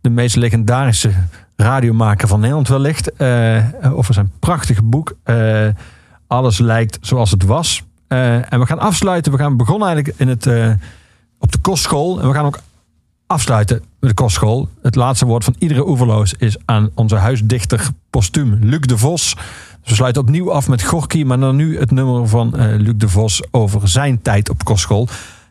De 0.00 0.10
meest 0.10 0.36
legendarische 0.36 1.10
radiomaker 1.56 2.28
van 2.28 2.38
Nederland 2.40 2.68
wellicht. 2.68 3.12
eh 3.12 3.64
over 3.92 4.14
zijn 4.14 4.30
prachtige 4.38 4.82
boek. 4.82 5.16
eh, 5.22 5.66
Alles 6.26 6.58
lijkt 6.58 6.98
zoals 7.00 7.30
het 7.30 7.42
was. 7.44 7.82
Eh, 8.08 8.52
en 8.52 8.60
we 8.60 8.66
gaan 8.66 8.78
afsluiten. 8.78 9.32
We 9.32 9.38
gaan 9.38 9.56
begonnen 9.56 9.88
eigenlijk 9.88 10.18
in 10.18 10.28
het, 10.28 10.46
op 11.38 11.52
de 11.52 11.58
kostschool. 11.58 12.20
En 12.20 12.28
we 12.28 12.34
gaan 12.34 12.44
ook 12.46 12.58
afsluiten 13.26 13.82
met 14.00 14.10
de 14.10 14.16
kostschool. 14.22 14.68
Het 14.82 14.94
laatste 14.94 15.26
woord 15.26 15.44
van 15.44 15.54
iedere 15.58 15.88
oeverloos 15.88 16.34
is 16.34 16.56
aan 16.64 16.90
onze 16.94 17.14
huisdichter 17.16 17.88
postuum 18.10 18.58
Luc 18.60 18.80
de 18.80 18.98
Vos. 18.98 19.36
We 19.88 19.94
sluiten 19.94 20.22
opnieuw 20.22 20.52
af 20.52 20.68
met 20.68 20.82
Gorky, 20.82 21.22
maar 21.22 21.38
dan 21.38 21.56
nu 21.56 21.78
het 21.78 21.90
nummer 21.90 22.28
van 22.28 22.56
eh, 22.56 22.66
Luc 22.76 22.94
de 22.96 23.08
Vos 23.08 23.42
over 23.50 23.88
zijn 23.88 24.22
tijd 24.22 24.50
op 24.50 24.64
kostschool. 24.64 25.08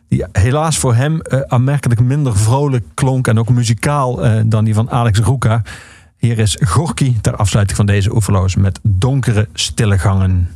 Die 0.08 0.24
helaas 0.32 0.78
voor 0.78 0.94
hem 0.94 1.20
eh, 1.20 1.40
aanmerkelijk 1.40 2.00
minder 2.00 2.36
vrolijk 2.36 2.84
klonk 2.94 3.28
en 3.28 3.38
ook 3.38 3.48
muzikaal 3.48 4.24
eh, 4.24 4.40
dan 4.46 4.64
die 4.64 4.74
van 4.74 4.90
Alex 4.90 5.18
Roeka. 5.18 5.62
Hier 6.16 6.38
is 6.38 6.58
Gorky 6.60 7.20
ter 7.20 7.36
afsluiting 7.36 7.76
van 7.76 7.86
deze 7.86 8.14
oeverloos 8.14 8.56
met 8.56 8.80
donkere 8.82 9.48
stille 9.52 9.98
gangen. 9.98 10.48